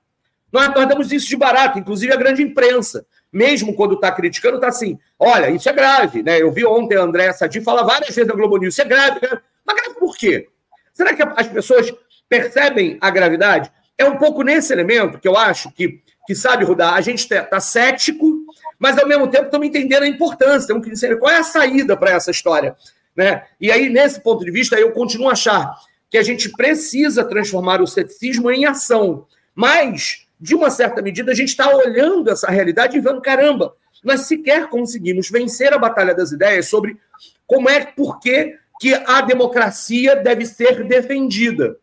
Nós, 0.50 0.74
nós 0.74 0.88
damos 0.88 1.12
isso 1.12 1.28
de 1.28 1.36
barato, 1.36 1.78
inclusive 1.78 2.14
a 2.14 2.18
grande 2.18 2.42
imprensa 2.42 3.06
mesmo 3.34 3.76
quando 3.76 3.96
está 3.96 4.12
criticando, 4.12 4.56
está 4.56 4.68
assim: 4.68 5.00
olha, 5.18 5.50
isso 5.50 5.68
é 5.68 5.74
grave, 5.74 6.22
né? 6.22 6.40
Eu 6.40 6.52
vi 6.52 6.64
ontem 6.64 6.96
a 6.96 7.02
André 7.02 7.34
Sadi 7.34 7.60
falar 7.62 7.84
várias 7.84 8.16
vezes 8.16 8.28
na 8.28 8.36
Globo 8.36 8.58
News, 8.58 8.76
isso 8.76 8.82
é 8.84 8.86
grave, 8.86 9.20
grave. 9.20 9.42
Mas 9.66 9.76
grave 9.76 10.00
por 10.00 10.16
quê? 10.16 10.48
Será 10.94 11.16
que 11.16 11.24
as 11.24 11.48
pessoas 11.48 11.92
percebem 12.30 12.98
a 13.02 13.10
gravidade? 13.10 13.72
É 13.98 14.06
um 14.06 14.18
pouco 14.18 14.44
nesse 14.44 14.72
elemento 14.72 15.18
que 15.18 15.28
eu 15.28 15.36
acho 15.36 15.72
que, 15.72 16.02
que 16.28 16.36
sabe, 16.36 16.64
Rudá, 16.64 16.94
a 16.94 17.02
gente 17.02 17.20
está 17.20 17.44
tá 17.44 17.60
cético, 17.60 18.32
mas 18.78 18.98
ao 18.98 19.08
mesmo 19.08 19.28
tempo 19.28 19.46
estamos 19.46 19.68
entendendo 19.68 20.04
a 20.04 20.08
importância, 20.08 20.68
temos 20.68 20.84
que 20.84 20.92
dizer 20.92 21.18
qual 21.18 21.32
é 21.32 21.38
a 21.38 21.44
saída 21.44 21.98
para 21.98 22.12
essa 22.12 22.30
história. 22.30 22.76
Né? 23.16 23.44
E 23.60 23.72
aí, 23.72 23.90
nesse 23.90 24.22
ponto 24.22 24.44
de 24.44 24.52
vista, 24.52 24.76
eu 24.76 24.92
continuo 24.92 25.30
a 25.30 25.34
achar 25.34 25.74
que 26.10 26.18
a 26.18 26.24
gente 26.24 26.50
precisa 26.50 27.24
transformar 27.24 27.82
o 27.82 27.88
ceticismo 27.88 28.52
em 28.52 28.66
ação. 28.66 29.26
Mas 29.56 30.23
de 30.40 30.56
uma 30.56 30.70
certa 30.70 31.02
medida, 31.02 31.32
a 31.32 31.36
gente 31.36 31.50
está 31.50 31.74
olhando 31.76 32.30
essa 32.30 32.50
realidade 32.50 32.98
e 32.98 33.02
vendo, 33.02 33.22
caramba, 33.22 33.74
nós 34.04 34.22
sequer 34.22 34.68
conseguimos 34.68 35.30
vencer 35.30 35.74
a 35.74 35.78
batalha 35.78 36.14
das 36.14 36.32
ideias 36.32 36.68
sobre 36.68 36.98
como 37.48 37.70
é, 37.70 37.86
por 37.86 38.20
que, 38.20 38.58
a 39.06 39.22
democracia 39.22 40.14
deve 40.14 40.46
ser 40.46 40.84
defendida. 40.84 41.78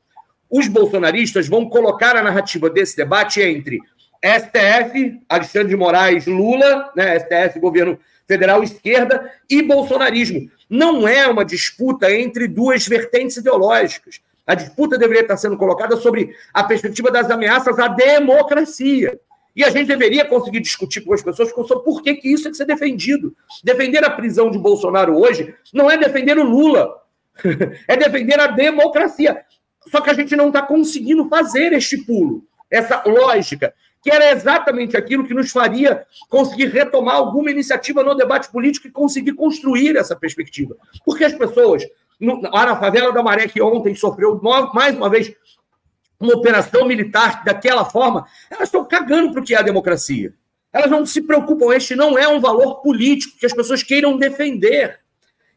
Os 0.50 0.68
bolsonaristas 0.68 1.48
vão 1.48 1.66
colocar 1.66 2.14
a 2.14 2.22
narrativa 2.22 2.68
desse 2.68 2.94
debate 2.94 3.40
entre 3.40 3.80
STF, 4.22 5.18
Alexandre 5.26 5.68
de 5.68 5.76
Moraes, 5.76 6.26
Lula, 6.26 6.92
né, 6.94 7.18
STF, 7.18 7.58
governo 7.58 7.98
federal, 8.28 8.62
esquerda, 8.62 9.32
e 9.48 9.62
bolsonarismo. 9.62 10.50
Não 10.68 11.08
é 11.08 11.26
uma 11.26 11.44
disputa 11.44 12.12
entre 12.12 12.46
duas 12.46 12.86
vertentes 12.86 13.38
ideológicas. 13.38 14.20
A 14.50 14.54
disputa 14.56 14.98
deveria 14.98 15.22
estar 15.22 15.36
sendo 15.36 15.56
colocada 15.56 15.96
sobre 15.96 16.34
a 16.52 16.64
perspectiva 16.64 17.08
das 17.08 17.30
ameaças 17.30 17.78
à 17.78 17.86
democracia. 17.86 19.16
E 19.54 19.62
a 19.62 19.70
gente 19.70 19.86
deveria 19.86 20.24
conseguir 20.24 20.58
discutir 20.58 21.02
com 21.02 21.14
as 21.14 21.22
pessoas 21.22 21.50
sobre 21.50 21.84
por 21.84 22.02
que, 22.02 22.16
que 22.16 22.32
isso 22.32 22.42
tem 22.42 22.50
que 22.50 22.58
ser 22.58 22.64
defendido. 22.64 23.32
Defender 23.62 24.04
a 24.04 24.10
prisão 24.10 24.50
de 24.50 24.58
Bolsonaro 24.58 25.16
hoje 25.16 25.54
não 25.72 25.88
é 25.88 25.96
defender 25.96 26.36
o 26.36 26.42
Lula, 26.42 27.00
é 27.86 27.96
defender 27.96 28.40
a 28.40 28.48
democracia. 28.48 29.40
Só 29.88 30.00
que 30.00 30.10
a 30.10 30.14
gente 30.14 30.34
não 30.34 30.48
está 30.48 30.62
conseguindo 30.62 31.28
fazer 31.28 31.72
este 31.72 31.98
pulo, 31.98 32.42
essa 32.68 33.04
lógica, 33.06 33.72
que 34.02 34.10
era 34.10 34.32
exatamente 34.32 34.96
aquilo 34.96 35.24
que 35.24 35.34
nos 35.34 35.52
faria 35.52 36.04
conseguir 36.28 36.66
retomar 36.66 37.14
alguma 37.14 37.52
iniciativa 37.52 38.02
no 38.02 38.16
debate 38.16 38.50
político 38.50 38.88
e 38.88 38.90
conseguir 38.90 39.34
construir 39.34 39.96
essa 39.96 40.16
perspectiva. 40.16 40.76
Porque 41.04 41.22
as 41.22 41.34
pessoas 41.34 41.84
no, 42.20 42.40
na 42.40 42.76
favela 42.76 43.12
da 43.12 43.22
Maré, 43.22 43.48
que 43.48 43.62
ontem 43.62 43.94
sofreu 43.94 44.40
mais 44.74 44.94
uma 44.94 45.08
vez 45.08 45.32
uma 46.20 46.34
operação 46.34 46.86
militar 46.86 47.42
daquela 47.44 47.84
forma, 47.84 48.26
elas 48.50 48.68
estão 48.68 48.84
cagando 48.84 49.32
para 49.32 49.40
o 49.40 49.44
que 49.44 49.54
é 49.54 49.58
a 49.58 49.62
democracia. 49.62 50.34
Elas 50.72 50.90
não 50.90 51.04
se 51.06 51.22
preocupam, 51.22 51.74
este 51.74 51.96
não 51.96 52.18
é 52.18 52.28
um 52.28 52.38
valor 52.38 52.82
político 52.82 53.38
que 53.38 53.46
as 53.46 53.52
pessoas 53.52 53.82
queiram 53.82 54.18
defender. 54.18 55.00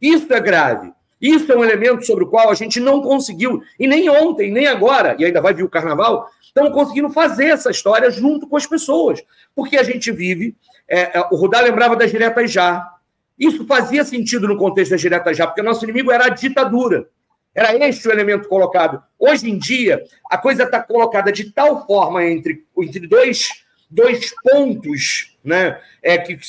Isso 0.02 0.34
é 0.34 0.39
grave. 0.39 0.91
Isso 1.21 1.52
é 1.52 1.56
um 1.56 1.63
elemento 1.63 2.06
sobre 2.06 2.23
o 2.23 2.28
qual 2.28 2.49
a 2.49 2.54
gente 2.54 2.80
não 2.80 3.02
conseguiu, 3.02 3.62
e 3.80 3.88
nem 3.88 4.10
ontem, 4.10 4.52
nem 4.52 4.67
agora, 4.67 5.15
e 5.17 5.23
ainda 5.23 5.39
vai 5.39 5.54
vir 5.54 5.63
o 5.63 5.69
carnaval, 5.69 6.30
estamos 6.41 6.73
conseguindo 6.73 7.10
fazer 7.10 7.45
essa 7.45 7.71
história 7.71 8.12
junto 8.12 8.45
com 8.45 8.58
as 8.58 8.67
pessoas. 8.67 9.23
Porque 9.56 9.78
a 9.78 9.84
gente 9.84 10.12
vive. 10.12 10.56
É, 10.88 11.17
é 11.17 11.28
o 11.32 11.36
Rudá 11.36 11.62
lembrava 11.62 11.95
das 11.95 12.12
diretas 12.12 12.52
já. 12.52 12.92
Isso 13.37 13.65
fazia 13.65 14.03
sentido 14.03 14.47
no 14.47 14.57
contexto 14.57 14.91
das 14.91 15.01
diretas 15.01 15.35
já, 15.37 15.47
porque 15.47 15.61
o 15.61 15.63
nosso 15.63 15.83
inimigo 15.83 16.11
era 16.11 16.25
a 16.25 16.29
ditadura. 16.29 17.07
Era 17.53 17.87
este 17.87 18.07
o 18.07 18.11
elemento 18.11 18.47
colocado. 18.47 19.01
Hoje 19.19 19.49
em 19.49 19.57
dia, 19.57 20.03
a 20.29 20.37
coisa 20.37 20.63
está 20.63 20.81
colocada 20.81 21.31
de 21.31 21.51
tal 21.51 21.85
forma 21.85 22.25
entre, 22.25 22.65
entre 22.77 23.07
dois, 23.07 23.47
dois 23.89 24.33
pontos, 24.41 25.37
né, 25.43 25.79
é, 26.01 26.17
que, 26.17 26.39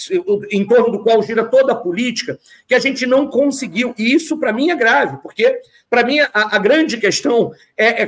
em 0.51 0.67
torno 0.67 0.93
do 0.93 1.03
qual 1.03 1.23
gira 1.23 1.45
toda 1.45 1.73
a 1.73 1.77
política, 1.77 2.39
que 2.67 2.75
a 2.75 2.79
gente 2.79 3.05
não 3.05 3.27
conseguiu. 3.27 3.95
E 3.99 4.15
isso, 4.15 4.39
para 4.39 4.53
mim, 4.53 4.71
é 4.71 4.77
grave, 4.77 5.19
porque, 5.23 5.61
para 5.91 6.05
mim, 6.05 6.21
a, 6.21 6.29
a, 6.33 6.59
grande 6.59 6.97
questão 6.97 7.53
é, 7.77 8.03
é 8.03 8.07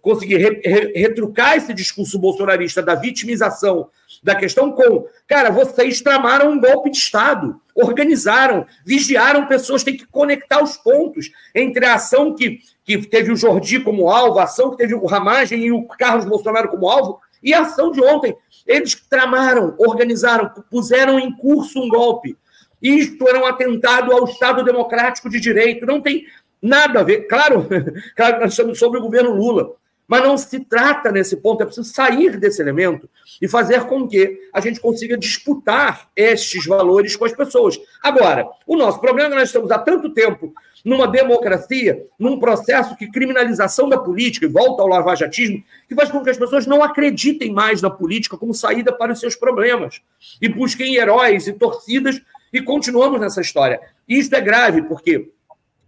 conseguir 0.00 0.38
re, 0.38 0.60
re, 0.64 0.92
retrucar 0.96 1.56
esse 1.56 1.72
discurso 1.72 2.18
bolsonarista 2.18 2.82
da 2.82 2.96
vitimização 2.96 3.88
da 4.22 4.34
questão 4.34 4.70
com, 4.70 5.06
cara, 5.26 5.50
vocês 5.50 6.00
tramaram 6.00 6.52
um 6.52 6.60
golpe 6.60 6.90
de 6.90 6.96
Estado, 6.96 7.60
organizaram, 7.74 8.64
vigiaram 8.84 9.46
pessoas, 9.46 9.82
tem 9.82 9.96
que 9.96 10.06
conectar 10.06 10.62
os 10.62 10.76
pontos 10.76 11.30
entre 11.54 11.84
a 11.84 11.94
ação 11.94 12.34
que, 12.34 12.60
que 12.84 12.98
teve 13.06 13.32
o 13.32 13.36
Jordi 13.36 13.80
como 13.80 14.08
alvo, 14.08 14.38
a 14.38 14.44
ação 14.44 14.70
que 14.70 14.76
teve 14.76 14.94
o 14.94 15.06
Ramagem 15.06 15.64
e 15.64 15.72
o 15.72 15.86
Carlos 15.86 16.24
Bolsonaro 16.24 16.68
como 16.68 16.88
alvo, 16.88 17.18
e 17.42 17.52
a 17.52 17.62
ação 17.62 17.90
de 17.90 18.00
ontem. 18.00 18.36
Eles 18.64 18.94
tramaram, 18.94 19.74
organizaram, 19.78 20.48
puseram 20.70 21.18
em 21.18 21.34
curso 21.36 21.80
um 21.80 21.88
golpe. 21.88 22.38
Isto 22.80 23.28
era 23.28 23.40
um 23.40 23.46
atentado 23.46 24.12
ao 24.12 24.24
Estado 24.24 24.62
democrático 24.62 25.28
de 25.28 25.40
direito, 25.40 25.84
não 25.84 26.00
tem 26.00 26.26
nada 26.60 27.00
a 27.00 27.02
ver. 27.02 27.26
Claro, 27.26 27.66
claro 28.14 28.40
nós 28.40 28.52
estamos 28.52 28.78
sobre 28.78 29.00
o 29.00 29.02
governo 29.02 29.34
Lula, 29.34 29.72
mas 30.06 30.22
não 30.22 30.36
se 30.36 30.60
trata 30.60 31.10
nesse 31.10 31.36
ponto, 31.36 31.62
é 31.62 31.66
preciso 31.66 31.92
sair 31.92 32.36
desse 32.36 32.60
elemento 32.60 33.08
e 33.40 33.48
fazer 33.48 33.84
com 33.84 34.06
que 34.06 34.38
a 34.52 34.60
gente 34.60 34.80
consiga 34.80 35.16
disputar 35.16 36.08
estes 36.14 36.66
valores 36.66 37.16
com 37.16 37.24
as 37.24 37.32
pessoas. 37.32 37.78
Agora, 38.02 38.46
o 38.66 38.76
nosso 38.76 39.00
problema 39.00 39.28
é 39.28 39.30
que 39.30 39.36
nós 39.36 39.48
estamos 39.48 39.70
há 39.70 39.78
tanto 39.78 40.12
tempo 40.12 40.52
numa 40.84 41.06
democracia, 41.06 42.04
num 42.18 42.38
processo 42.38 42.96
que 42.96 43.10
criminalização 43.10 43.88
da 43.88 43.98
política, 43.98 44.46
e 44.46 44.48
volta 44.48 44.82
ao 44.82 44.88
lavajatismo, 44.88 45.62
que 45.88 45.94
faz 45.94 46.10
com 46.10 46.22
que 46.22 46.30
as 46.30 46.36
pessoas 46.36 46.66
não 46.66 46.82
acreditem 46.82 47.52
mais 47.52 47.80
na 47.80 47.90
política 47.90 48.36
como 48.36 48.52
saída 48.52 48.92
para 48.92 49.12
os 49.12 49.20
seus 49.20 49.36
problemas 49.36 50.00
e 50.40 50.48
busquem 50.48 50.96
heróis 50.96 51.46
e 51.46 51.52
torcidas 51.52 52.20
e 52.52 52.60
continuamos 52.60 53.20
nessa 53.20 53.40
história. 53.40 53.80
E 54.08 54.18
isso 54.18 54.34
é 54.34 54.40
grave, 54.40 54.82
porque 54.82 55.30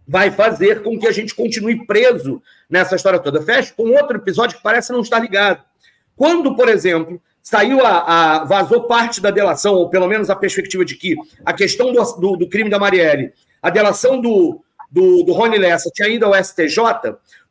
vai 0.06 0.30
fazer 0.30 0.82
com 0.82 0.98
que 0.98 1.06
a 1.06 1.12
gente 1.12 1.34
continue 1.34 1.86
preso 1.86 2.42
nessa 2.68 2.96
história 2.96 3.18
toda. 3.18 3.42
Fecho 3.42 3.74
com 3.74 3.90
outro 3.90 4.16
episódio 4.16 4.56
que 4.56 4.62
parece 4.62 4.92
não 4.92 5.00
estar 5.00 5.18
ligado. 5.18 5.62
Quando, 6.16 6.54
por 6.54 6.68
exemplo, 6.68 7.20
saiu 7.42 7.84
a, 7.84 8.40
a, 8.40 8.44
vazou 8.44 8.84
parte 8.84 9.20
da 9.20 9.30
delação, 9.30 9.74
ou 9.74 9.88
pelo 9.88 10.06
menos 10.06 10.30
a 10.30 10.36
perspectiva 10.36 10.84
de 10.84 10.94
que 10.94 11.16
a 11.44 11.52
questão 11.52 11.92
do, 11.92 12.02
do, 12.20 12.36
do 12.36 12.48
crime 12.48 12.70
da 12.70 12.78
Marielle, 12.78 13.32
a 13.60 13.70
delação 13.70 14.20
do, 14.20 14.60
do, 14.90 15.22
do 15.24 15.32
Rony 15.32 15.58
Lessa 15.58 15.90
tinha 15.92 16.08
ido 16.08 16.26
ao 16.26 16.34
STJ, 16.34 16.76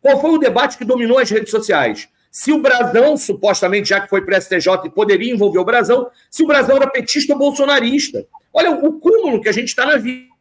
qual 0.01 0.19
foi 0.21 0.31
o 0.31 0.37
debate 0.37 0.77
que 0.77 0.85
dominou 0.85 1.19
as 1.19 1.29
redes 1.29 1.51
sociais? 1.51 2.07
Se 2.31 2.51
o 2.51 2.59
Brasão, 2.59 3.15
supostamente, 3.15 3.89
já 3.89 4.01
que 4.01 4.09
foi 4.09 4.25
para 4.25 4.37
o 4.37 4.41
STJ 4.41 4.85
e 4.85 4.89
poderia 4.89 5.31
envolver 5.31 5.59
o 5.59 5.65
Brasão, 5.65 6.09
se 6.31 6.43
o 6.43 6.47
Brasão 6.47 6.77
era 6.77 6.89
petista 6.89 7.33
ou 7.33 7.39
bolsonarista. 7.39 8.25
Olha 8.51 8.71
o 8.71 8.99
cúmulo 8.99 9.39
que 9.41 9.49
a 9.49 9.51
gente 9.51 9.67
está 9.67 9.85
na 9.85 9.97
vida 9.97 10.32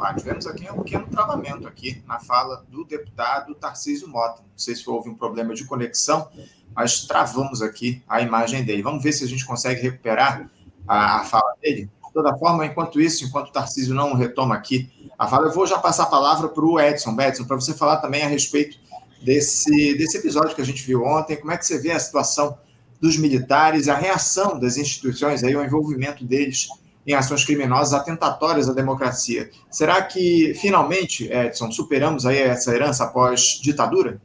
ah, 0.00 0.14
tivemos 0.14 0.46
aqui 0.46 0.68
um 0.70 0.82
pequeno 0.82 1.06
travamento 1.06 1.66
aqui 1.68 2.02
na 2.06 2.18
fala 2.18 2.64
do 2.68 2.84
deputado 2.84 3.54
Tarcísio 3.54 4.08
Mota. 4.08 4.42
Não 4.42 4.58
sei 4.58 4.74
se 4.74 4.88
houve 4.88 5.08
um 5.08 5.14
problema 5.14 5.54
de 5.54 5.64
conexão, 5.64 6.28
mas 6.74 7.04
travamos 7.04 7.62
aqui 7.62 8.02
a 8.08 8.20
imagem 8.20 8.64
dele. 8.64 8.82
Vamos 8.82 9.02
ver 9.02 9.12
se 9.12 9.24
a 9.24 9.28
gente 9.28 9.44
consegue 9.44 9.80
recuperar 9.80 10.50
a, 10.86 11.20
a 11.20 11.24
fala 11.24 11.54
dele. 11.62 11.90
De 12.06 12.12
toda 12.12 12.36
forma, 12.36 12.66
enquanto 12.66 13.00
isso, 13.00 13.24
enquanto 13.24 13.48
o 13.48 13.52
Tarcísio 13.52 13.94
não 13.94 14.14
retoma 14.14 14.54
aqui 14.54 14.90
a 15.18 15.26
fala, 15.26 15.46
eu 15.46 15.52
vou 15.52 15.66
já 15.66 15.78
passar 15.78 16.04
a 16.04 16.06
palavra 16.06 16.48
para 16.48 16.64
o 16.64 16.80
Edson. 16.80 17.16
Edson, 17.20 17.44
para 17.44 17.56
você 17.56 17.72
falar 17.72 17.98
também 17.98 18.22
a 18.22 18.28
respeito 18.28 18.78
desse, 19.22 19.94
desse 19.94 20.18
episódio 20.18 20.54
que 20.54 20.60
a 20.60 20.66
gente 20.66 20.82
viu 20.82 21.04
ontem. 21.04 21.36
Como 21.36 21.52
é 21.52 21.56
que 21.56 21.64
você 21.64 21.78
vê 21.78 21.92
a 21.92 21.98
situação 21.98 22.58
dos 23.00 23.16
militares, 23.16 23.88
a 23.88 23.96
reação 23.96 24.58
das 24.58 24.76
instituições, 24.76 25.42
aí, 25.42 25.56
o 25.56 25.64
envolvimento 25.64 26.24
deles 26.24 26.68
em 27.06 27.14
ações 27.14 27.44
criminosas 27.44 27.92
atentatórias 27.92 28.68
à 28.68 28.72
democracia. 28.72 29.50
Será 29.70 30.00
que, 30.02 30.54
finalmente, 30.54 31.30
Edson, 31.32 31.70
superamos 31.70 32.24
aí 32.24 32.38
essa 32.38 32.72
herança 32.74 33.04
após 33.04 33.60
ditadura? 33.62 34.20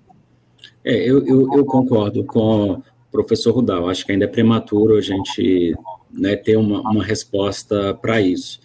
É, 0.86 0.96
eu, 0.96 1.26
eu, 1.26 1.58
eu 1.58 1.66
concordo 1.66 2.24
com 2.24 2.74
o 2.74 2.84
professor 3.12 3.54
Rudal. 3.54 3.90
Acho 3.90 4.06
que 4.06 4.12
ainda 4.12 4.26
é 4.26 4.28
prematuro 4.28 4.96
a 4.96 5.02
gente 5.02 5.76
né, 6.12 6.36
ter 6.36 6.56
uma, 6.56 6.82
uma 6.82 7.04
resposta 7.04 7.94
para 7.96 8.22
isso. 8.22 8.60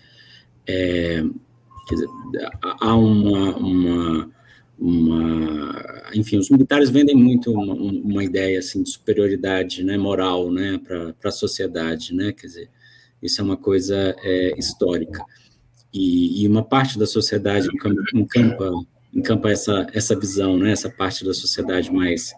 É, 0.66 1.25
dizer, 1.90 2.09
há 2.62 2.94
uma, 2.94 3.57
uma, 3.57 4.31
uma, 4.79 6.03
Enfim, 6.14 6.38
os 6.38 6.51
militares 6.51 6.90
vendem 6.90 7.16
muito 7.16 7.53
uma, 7.53 7.75
uma 7.75 8.25
ideia 8.25 8.59
assim, 8.59 8.83
de 8.83 8.90
superioridade 8.90 9.83
né, 9.83 9.96
moral 9.96 10.51
né, 10.51 10.79
para 10.87 11.14
a 11.25 11.33
sociedade. 11.33 12.14
Né, 12.14 12.33
quer 12.33 12.46
dizer, 12.46 12.70
isso 13.22 13.40
é 13.40 13.44
uma 13.44 13.56
coisa 13.56 14.16
é, 14.22 14.54
histórica. 14.58 15.24
E, 15.92 16.42
e, 16.42 16.48
uma 16.48 16.64
parte 16.64 16.98
da 16.98 17.06
sociedade 17.06 17.68
encampa, 18.14 18.70
encampa 19.14 19.50
essa, 19.50 19.87
essa 19.92 20.18
visão, 20.18 20.56
né? 20.56 20.72
essa 20.72 20.88
parte 20.88 21.24
da 21.24 21.35
sociedade 21.35 21.92
mais 21.92 22.32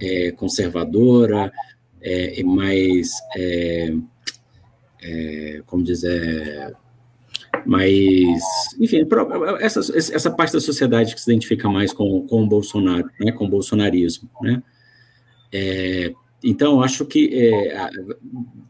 é, 0.00 0.30
conservadora, 0.32 1.52
é, 2.00 2.42
mais, 2.42 3.10
é, 3.36 3.92
é, 5.02 5.62
como 5.66 5.82
dizer, 5.82 6.74
mais, 7.66 8.40
enfim, 8.78 9.06
essa, 9.60 9.80
essa 9.96 10.30
parte 10.30 10.52
da 10.52 10.60
sociedade 10.60 11.14
que 11.14 11.20
se 11.20 11.30
identifica 11.30 11.68
mais 11.68 11.92
com, 11.92 12.26
com 12.26 12.42
o 12.42 12.48
Bolsonaro, 12.48 13.08
né, 13.20 13.32
com 13.32 13.44
o 13.44 13.50
bolsonarismo, 13.50 14.30
né, 14.40 14.62
é, 15.52 16.12
então, 16.42 16.82
acho 16.82 17.04
que 17.04 17.28
é, 17.32 17.90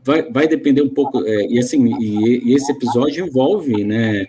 vai, 0.04 0.30
vai, 0.30 0.48
depender 0.48 0.83
um 0.83 0.88
pouco, 0.88 1.24
é, 1.24 1.46
e 1.46 1.59
assim, 1.59 1.87
e, 2.00 2.50
e, 2.50 2.54
esse 2.54 2.72
episódio 2.72 3.26
envolve, 3.26 3.85
né, 3.85 4.26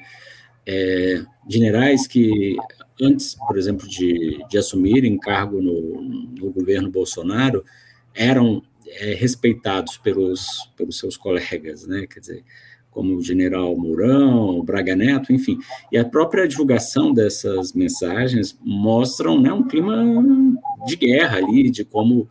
é, 0.65 1.23
generais 1.49 2.05
que 2.05 2.55
antes, 3.01 3.35
por 3.47 3.57
exemplo, 3.57 3.87
de, 3.87 4.43
de 4.47 4.57
assumirem 4.57 5.17
cargo 5.17 5.59
no, 5.59 6.01
no 6.01 6.51
governo 6.51 6.91
Bolsonaro, 6.91 7.63
eram 8.13 8.61
é, 8.87 9.13
respeitados 9.15 9.97
pelos, 9.97 10.69
pelos 10.77 10.99
seus 10.99 11.17
colegas, 11.17 11.87
né, 11.87 12.05
quer 12.07 12.19
dizer, 12.19 12.43
como 12.91 13.15
o 13.15 13.23
general 13.23 13.75
Mourão, 13.75 14.63
Braga 14.63 14.95
Neto, 14.95 15.33
enfim, 15.33 15.57
e 15.91 15.97
a 15.97 16.05
própria 16.05 16.47
divulgação 16.47 17.13
dessas 17.13 17.73
mensagens 17.73 18.57
mostram, 18.61 19.39
né, 19.41 19.51
um 19.51 19.65
clima 19.65 20.03
de 20.85 20.95
guerra 20.97 21.37
ali, 21.37 21.71
de 21.71 21.85
como 21.85 22.29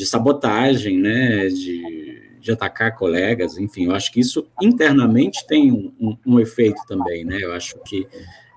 de 0.00 0.06
sabotagem, 0.06 0.98
né, 0.98 1.46
de, 1.48 2.38
de 2.40 2.50
atacar 2.50 2.96
colegas, 2.96 3.58
enfim, 3.58 3.84
eu 3.84 3.94
acho 3.94 4.10
que 4.10 4.18
isso 4.18 4.48
internamente 4.62 5.46
tem 5.46 5.70
um, 5.70 5.92
um, 6.00 6.16
um 6.24 6.40
efeito 6.40 6.80
também, 6.88 7.22
né, 7.22 7.36
eu 7.42 7.52
acho 7.52 7.78
que 7.84 8.08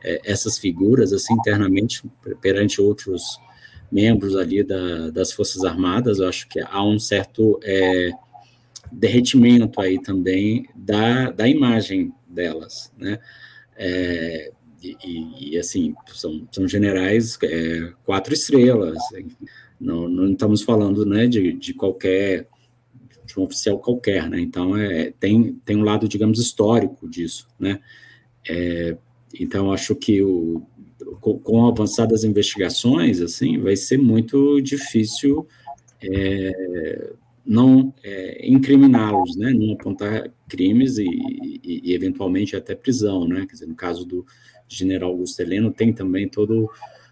é, 0.01 0.21
essas 0.23 0.57
figuras, 0.57 1.11
assim, 1.11 1.33
internamente, 1.33 2.01
perante 2.39 2.79
outros 2.79 3.37
membros 3.91 4.37
ali 4.37 4.63
da, 4.63 5.09
das 5.09 5.33
Forças 5.33 5.65
Armadas, 5.65 6.19
eu 6.19 6.29
acho 6.29 6.47
que 6.47 6.61
há 6.61 6.81
um 6.81 6.97
certo 6.97 7.59
é, 7.61 8.11
derretimento 8.89 9.81
aí 9.81 10.01
também 10.01 10.65
da, 10.73 11.29
da 11.29 11.45
imagem 11.45 12.13
delas, 12.25 12.89
né, 12.97 13.19
é, 13.75 14.49
e, 14.81 15.55
e, 15.55 15.57
assim, 15.57 15.93
são, 16.07 16.47
são 16.53 16.65
generais 16.69 17.37
é, 17.43 17.91
quatro 18.05 18.33
estrelas, 18.33 18.97
enfim, 19.11 19.45
não, 19.83 20.07
não 20.07 20.31
estamos 20.31 20.61
falando 20.61 21.05
né, 21.05 21.27
de, 21.27 21.53
de 21.53 21.73
qualquer 21.73 22.47
de 23.25 23.39
um 23.39 23.43
oficial 23.43 23.79
qualquer, 23.79 24.29
né? 24.29 24.39
Então 24.39 24.75
é, 24.75 25.11
tem, 25.19 25.53
tem 25.65 25.77
um 25.77 25.83
lado, 25.83 26.07
digamos, 26.07 26.39
histórico 26.39 27.07
disso, 27.07 27.47
né? 27.59 27.79
É, 28.47 28.97
então 29.39 29.71
acho 29.71 29.95
que 29.95 30.21
o, 30.21 30.61
com, 31.21 31.65
avançadas 31.65 32.23
investigações, 32.23 33.21
assim, 33.21 33.57
vai 33.59 33.75
ser 33.75 33.97
muito 33.97 34.59
difícil 34.61 35.47
é, 36.01 37.13
não 37.45 37.93
é, 38.03 38.47
incriminá-los, 38.47 39.35
né? 39.35 39.51
Não 39.51 39.73
apontar 39.73 40.29
crimes 40.47 40.97
e, 40.97 41.05
e, 41.05 41.81
e, 41.85 41.93
eventualmente 41.93 42.55
até 42.55 42.75
prisão, 42.75 43.27
né? 43.27 43.45
Quer 43.47 43.53
dizer, 43.53 43.67
no 43.67 43.75
caso 43.75 44.05
do 44.05 44.25
general 44.67 45.11
Augusto 45.11 45.39
Heleno, 45.41 45.71
tem 45.71 45.93
também 45.93 46.27
todo 46.27 46.69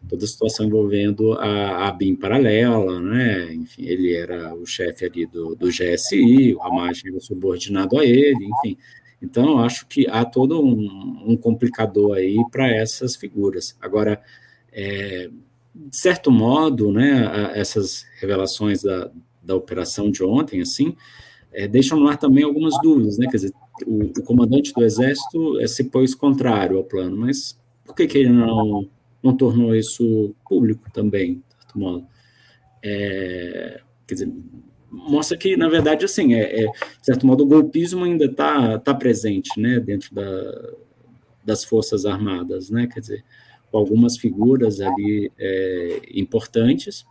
toda 0.08 0.26
a 0.26 0.28
situação 0.28 0.66
envolvendo 0.66 1.34
a, 1.34 1.88
a 1.88 1.92
BIM 1.92 2.16
paralela, 2.16 3.00
né? 3.00 3.54
Enfim, 3.54 3.86
ele 3.86 4.14
era 4.14 4.54
o 4.56 4.66
chefe 4.66 5.06
ali 5.06 5.26
do, 5.26 5.56
do 5.56 5.68
GSI, 5.68 6.54
o 6.54 6.60
Ramagem 6.60 7.12
era 7.12 7.20
subordinado 7.20 7.98
a 8.00 8.06
ele, 8.06 8.46
enfim. 8.46 8.78
Então, 9.22 9.60
acho 9.60 9.86
que 9.88 10.08
há 10.08 10.26
todo 10.26 10.62
um, 10.62 11.24
um 11.28 11.38
complicador 11.38 12.18
aí 12.18 12.38
para 12.52 12.68
essas 12.68 13.16
figuras. 13.16 13.78
Agora, 13.80 14.22
é, 14.72 15.30
de 15.74 15.98
certo 15.98 16.32
modo, 16.32 16.92
né, 16.92 17.52
essas 17.54 18.06
revelações 18.20 18.82
da, 18.82 19.12
da 19.42 19.56
operação 19.56 20.10
de 20.10 20.24
ontem, 20.24 20.62
assim, 20.62 20.96
é, 21.54 21.68
deixam 21.68 22.00
no 22.00 22.08
ar 22.08 22.18
também 22.18 22.44
algumas 22.44 22.74
dúvidas, 22.82 23.18
né? 23.18 23.28
Quer 23.30 23.38
dizer, 23.38 23.54
o, 23.86 24.06
o, 24.06 24.24
comandante 24.24 24.74
do 24.74 24.84
exército 24.84 25.60
é, 25.60 25.68
se 25.68 25.84
pôs 25.84 26.16
contrário 26.16 26.78
ao 26.78 26.84
plano, 26.84 27.18
mas 27.18 27.58
por 27.86 27.96
que, 27.96 28.08
que 28.08 28.18
ele 28.20 28.30
não, 28.30 28.88
não 29.24 29.36
tornou 29.36 29.76
isso 29.76 30.36
público 30.48 30.92
também, 30.92 31.36
de 31.36 31.56
certo 31.56 31.80
modo? 31.80 32.08
É, 32.84 33.82
quer 34.08 34.14
dizer, 34.16 34.34
mostra 34.92 35.38
que, 35.38 35.56
na 35.56 35.70
verdade, 35.70 36.04
assim, 36.06 36.34
é, 36.34 36.64
é, 36.64 36.66
de 36.66 37.06
certo 37.06 37.26
modo, 37.26 37.44
o 37.44 37.48
golpismo 37.48 38.04
ainda 38.04 38.26
está 38.26 38.78
tá 38.80 38.94
presente, 38.94 39.60
né, 39.60 39.80
dentro 39.80 40.14
da, 40.14 40.72
das 41.46 41.64
Forças 41.64 42.06
Armadas, 42.06 42.70
né, 42.70 42.88
quer 42.88 43.00
dizer, 43.00 43.24
com 43.72 43.78
algumas 43.78 44.18
figuras 44.18 44.82
ali 44.82 45.32
é, 45.40 46.02
importantes, 46.14 47.06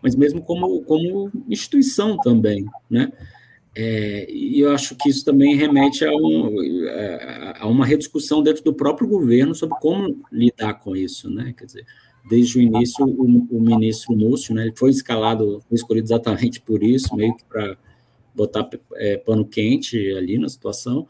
mas 0.00 0.14
mesmo 0.14 0.40
como, 0.40 0.82
como 0.82 1.32
instituição 1.48 2.16
também, 2.18 2.66
né, 2.88 3.10
é, 3.78 4.26
e 4.30 4.58
eu 4.60 4.70
acho 4.70 4.96
que 4.96 5.10
isso 5.10 5.22
também 5.22 5.54
remete 5.54 6.02
a, 6.02 6.10
um, 6.10 6.56
a, 7.60 7.66
uma 7.66 7.84
rediscussão 7.84 8.42
dentro 8.42 8.64
do 8.64 8.72
próprio 8.72 9.06
governo 9.06 9.54
sobre 9.54 9.78
como 9.78 10.18
lidar 10.32 10.80
com 10.80 10.96
isso, 10.96 11.28
né, 11.28 11.54
quer 11.54 11.66
dizer, 11.66 11.86
desde 12.26 12.56
o 12.56 12.62
início, 12.62 13.04
o, 13.04 13.46
o 13.50 13.60
ministro 13.60 14.16
Múcio, 14.16 14.54
né, 14.54 14.62
ele 14.62 14.72
foi 14.74 14.88
escalado, 14.88 15.62
foi 15.68 15.74
escolhido 15.74 16.06
exatamente 16.06 16.58
por 16.58 16.82
isso, 16.82 17.14
meio 17.14 17.36
que 17.36 17.44
para 17.44 17.76
botar 18.34 18.66
é, 18.94 19.18
pano 19.18 19.44
quente 19.44 20.10
ali 20.12 20.38
na 20.38 20.48
situação, 20.48 21.06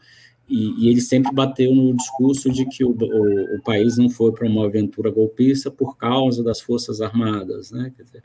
e, 0.49 0.85
e, 0.85 0.89
ele 0.89 0.99
sempre 0.99 1.33
bateu 1.33 1.73
no 1.73 1.95
discurso 1.95 2.49
de 2.49 2.65
que 2.65 2.83
o, 2.83 2.89
o, 2.89 3.55
o, 3.55 3.61
país 3.63 3.97
não 3.97 4.09
foi 4.09 4.33
para 4.33 4.47
uma 4.47 4.65
aventura 4.65 5.09
golpista 5.09 5.71
por 5.71 5.95
causa 5.95 6.43
das 6.43 6.59
Forças 6.59 6.99
Armadas, 6.99 7.71
né, 7.71 7.93
dizer, 7.97 8.21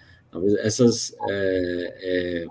essas 0.65 1.15
é, 1.29 1.95
é, 2.03 2.47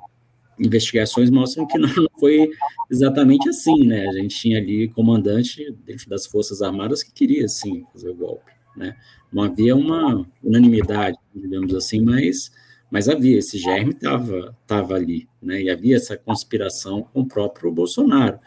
investigações 0.62 1.30
mostram 1.30 1.66
que 1.66 1.78
não 1.80 1.90
foi 2.20 2.50
exatamente 2.90 3.50
assim, 3.50 3.86
né, 3.86 4.08
a 4.08 4.14
gente 4.14 4.36
tinha 4.36 4.58
ali 4.58 4.88
comandante 4.90 5.76
dentro 5.86 6.10
das 6.10 6.26
Forças 6.26 6.62
Armadas 6.62 7.04
que 7.04 7.12
queria, 7.12 7.48
sim, 7.48 7.86
fazer 7.94 8.10
o 8.10 8.16
golpe, 8.16 8.52
né, 8.76 8.96
não 9.32 9.44
havia 9.44 9.76
uma 9.76 10.28
unanimidade, 10.44 11.18
digamos 11.34 11.74
assim, 11.74 12.02
mas, 12.02 12.52
mas 12.92 13.08
havia, 13.08 13.38
esse 13.38 13.58
germe 13.58 13.92
estava 13.92 14.56
tava 14.68 14.96
ali, 14.96 15.28
né? 15.42 15.62
E 15.62 15.70
havia 15.70 15.96
essa 15.96 16.18
conspiração 16.18 17.04
com 17.04 17.22
o 17.22 17.26
próprio 17.26 17.72
Bolsonaro. 17.72 18.40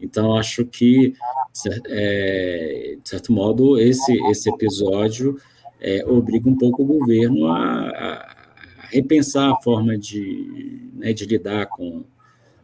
Então, 0.00 0.36
acho 0.36 0.64
que, 0.64 1.14
é, 1.86 2.96
de 3.00 3.08
certo 3.08 3.32
modo, 3.32 3.78
esse, 3.78 4.12
esse 4.30 4.50
episódio 4.50 5.38
é, 5.80 6.04
obriga 6.04 6.48
um 6.48 6.56
pouco 6.56 6.82
o 6.82 6.86
governo 6.86 7.46
a, 7.46 7.88
a 7.88 8.31
repensar 8.92 9.50
a 9.50 9.60
forma 9.62 9.96
de, 9.96 10.90
né, 10.94 11.12
de 11.12 11.24
lidar 11.24 11.66
com, 11.66 12.04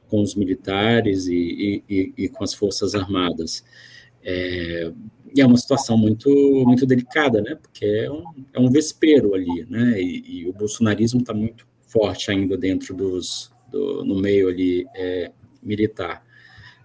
com 0.09 0.21
os 0.23 0.35
militares 0.35 1.27
e, 1.27 1.83
e, 1.89 2.13
e, 2.17 2.29
com 2.29 2.45
as 2.45 2.53
forças 2.53 2.95
armadas. 2.95 3.65
É, 4.23 4.93
e 5.35 5.41
é 5.41 5.47
uma 5.47 5.57
situação 5.57 5.97
muito 5.97 6.29
muito 6.67 6.87
delicada, 6.87 7.41
né? 7.41 7.55
Porque 7.55 7.85
é 7.85 8.11
um, 8.11 8.25
é 8.53 8.61
um 8.61 8.71
vespeiro 8.71 9.35
ali, 9.35 9.67
né? 9.69 10.01
E, 10.01 10.41
e 10.43 10.49
o 10.49 10.53
bolsonarismo 10.53 11.21
está 11.21 11.33
muito 11.33 11.67
forte 11.83 12.31
ainda 12.31 12.57
dentro 12.57 12.95
dos 12.95 13.51
do, 13.71 14.05
no 14.05 14.17
meio 14.17 14.49
ali 14.49 14.87
é, 14.95 15.31
militar. 15.63 16.23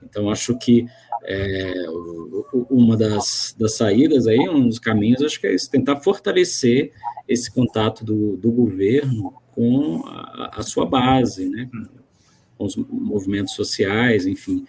Então 0.02 0.30
acho 0.30 0.58
que 0.58 0.86
é, 1.26 1.86
uma 2.70 2.98
das, 2.98 3.56
das 3.58 3.76
saídas 3.76 4.28
aí, 4.28 4.48
um 4.50 4.68
dos 4.68 4.80
caminhos, 4.80 5.22
acho 5.22 5.40
que 5.40 5.48
é 5.48 5.56
isso, 5.56 5.70
tentar 5.70 6.02
fortalecer 6.02 6.92
esse 7.28 7.52
contato 7.52 8.04
do, 8.04 8.38
do 8.38 8.52
governo 8.52 9.34
com 9.52 10.04
a, 10.06 10.60
a 10.60 10.64
sua 10.64 10.86
base, 10.86 11.50
né? 11.50 11.70
Com 12.58 12.66
os 12.66 12.76
movimentos 12.76 13.54
sociais, 13.54 14.28
enfim. 14.28 14.66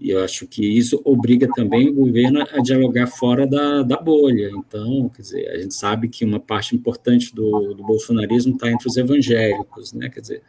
E 0.00 0.10
eu 0.10 0.22
acho 0.22 0.46
que 0.46 0.64
isso 0.64 1.00
obriga 1.04 1.48
também 1.54 1.88
o 1.88 1.94
governo 1.94 2.40
a 2.40 2.62
dialogar 2.62 3.08
fora 3.08 3.46
da, 3.46 3.82
da 3.82 3.96
bolha. 3.96 4.50
Então, 4.50 5.08
quer 5.08 5.22
dizer, 5.22 5.48
a 5.48 5.58
gente 5.58 5.74
sabe 5.74 6.08
que 6.08 6.24
uma 6.24 6.38
parte 6.38 6.74
importante 6.74 7.34
do, 7.34 7.74
do 7.74 7.82
bolsonarismo 7.82 8.54
está 8.54 8.70
entre 8.70 8.88
os 8.88 8.96
evangélicos, 8.96 9.92
né? 9.92 10.08
Quer 10.08 10.20
dizer, 10.20 10.42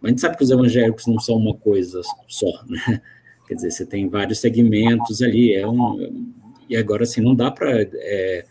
mas 0.00 0.08
a 0.08 0.10
gente 0.10 0.20
sabe 0.22 0.36
que 0.38 0.44
os 0.44 0.50
evangélicos 0.50 1.06
não 1.06 1.20
são 1.20 1.36
uma 1.36 1.54
coisa 1.54 2.00
só, 2.26 2.64
né? 2.66 3.02
Quer 3.50 3.56
dizer, 3.56 3.72
você 3.72 3.84
tem 3.84 4.08
vários 4.08 4.38
segmentos 4.38 5.20
ali, 5.20 5.52
é 5.56 5.66
um, 5.66 6.32
e 6.68 6.76
agora, 6.76 7.02
assim, 7.02 7.20
não 7.20 7.34
dá 7.34 7.50
para 7.50 7.82
é, 7.82 8.44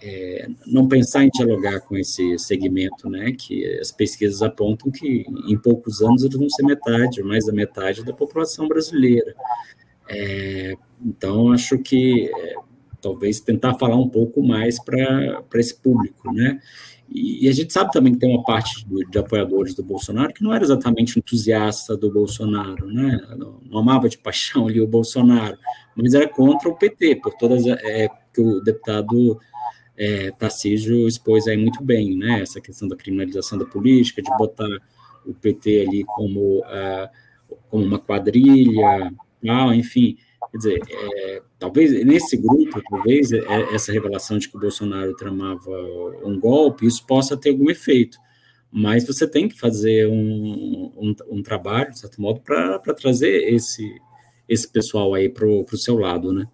é, 0.00 0.48
não 0.64 0.86
pensar 0.86 1.24
em 1.24 1.28
dialogar 1.28 1.80
com 1.80 1.96
esse 1.96 2.38
segmento, 2.38 3.10
né, 3.10 3.32
que 3.32 3.66
as 3.80 3.90
pesquisas 3.90 4.40
apontam 4.40 4.92
que 4.92 5.26
em 5.48 5.58
poucos 5.58 6.02
anos 6.02 6.22
eles 6.22 6.36
vão 6.36 6.48
ser 6.48 6.62
metade, 6.62 7.20
mais 7.20 7.46
da 7.46 7.52
metade 7.52 8.04
da 8.04 8.12
população 8.12 8.68
brasileira. 8.68 9.34
É, 10.08 10.76
então, 11.04 11.50
acho 11.50 11.76
que 11.76 12.30
é, 12.32 12.54
talvez 13.00 13.40
tentar 13.40 13.74
falar 13.74 13.96
um 13.96 14.08
pouco 14.08 14.40
mais 14.40 14.78
para 14.78 15.42
esse 15.54 15.74
público, 15.74 16.32
né, 16.32 16.60
e, 17.10 17.46
e, 17.46 17.48
a 17.48 17.52
gente 17.52 17.72
sabe 17.72 17.90
também 17.90 18.12
que 18.12 18.18
tem 18.18 18.30
uma 18.30 18.42
parte 18.42 18.86
do, 18.86 19.02
de 19.04 19.18
apoiadores 19.18 19.74
do 19.74 19.82
Bolsonaro 19.82 20.32
que 20.32 20.42
não 20.42 20.52
era 20.52 20.62
exatamente 20.62 21.18
entusiasta 21.18 21.96
do 21.96 22.10
Bolsonaro, 22.10 22.86
né, 22.86 23.18
não, 23.36 23.60
não 23.64 23.78
amava 23.78 24.08
de 24.08 24.18
paixão 24.18 24.68
ali 24.68 24.80
o 24.80 24.86
Bolsonaro, 24.86 25.56
mas 25.96 26.14
era 26.14 26.28
contra 26.28 26.68
o 26.68 26.76
PT, 26.76 27.16
por 27.16 27.34
todas, 27.34 27.66
é, 27.66 28.08
que 28.32 28.40
o 28.40 28.60
deputado 28.60 29.38
é, 29.96 30.30
Tarcísio 30.32 31.08
expôs 31.08 31.46
aí 31.48 31.56
muito 31.56 31.82
bem, 31.82 32.16
né, 32.16 32.42
essa 32.42 32.60
questão 32.60 32.86
da 32.86 32.96
criminalização 32.96 33.58
da 33.58 33.64
política, 33.64 34.22
de 34.22 34.30
botar 34.36 34.68
o 35.26 35.34
PT 35.34 35.86
ali 35.86 36.04
como, 36.04 36.60
uh, 36.60 37.08
como 37.68 37.84
uma 37.84 37.98
quadrilha, 37.98 39.12
tal, 39.44 39.74
enfim, 39.74 40.16
quer 40.50 40.56
dizer, 40.56 40.82
é, 40.88 41.42
talvez 41.58 42.04
nesse 42.04 42.36
grupo, 42.36 42.82
talvez 42.88 43.32
é, 43.32 43.74
essa 43.74 43.92
revelação 43.92 44.38
de 44.38 44.48
que 44.48 44.56
o 44.56 44.60
Bolsonaro 44.60 45.14
tramava 45.16 45.70
um 46.24 46.38
golpe, 46.38 46.86
isso 46.86 47.04
possa 47.06 47.36
ter 47.36 47.50
algum 47.50 47.70
efeito, 47.70 48.18
mas 48.70 49.06
você 49.06 49.26
tem 49.26 49.48
que 49.48 49.58
fazer 49.58 50.08
um, 50.08 50.92
um, 50.96 51.14
um 51.30 51.42
trabalho, 51.42 51.90
de 51.90 51.98
certo 51.98 52.20
modo, 52.20 52.40
para 52.40 52.78
trazer 52.94 53.52
esse, 53.52 54.00
esse 54.48 54.68
pessoal 54.68 55.14
aí 55.14 55.28
para 55.28 55.46
o 55.46 55.76
seu 55.76 55.98
lado, 55.98 56.32
né? 56.32 56.46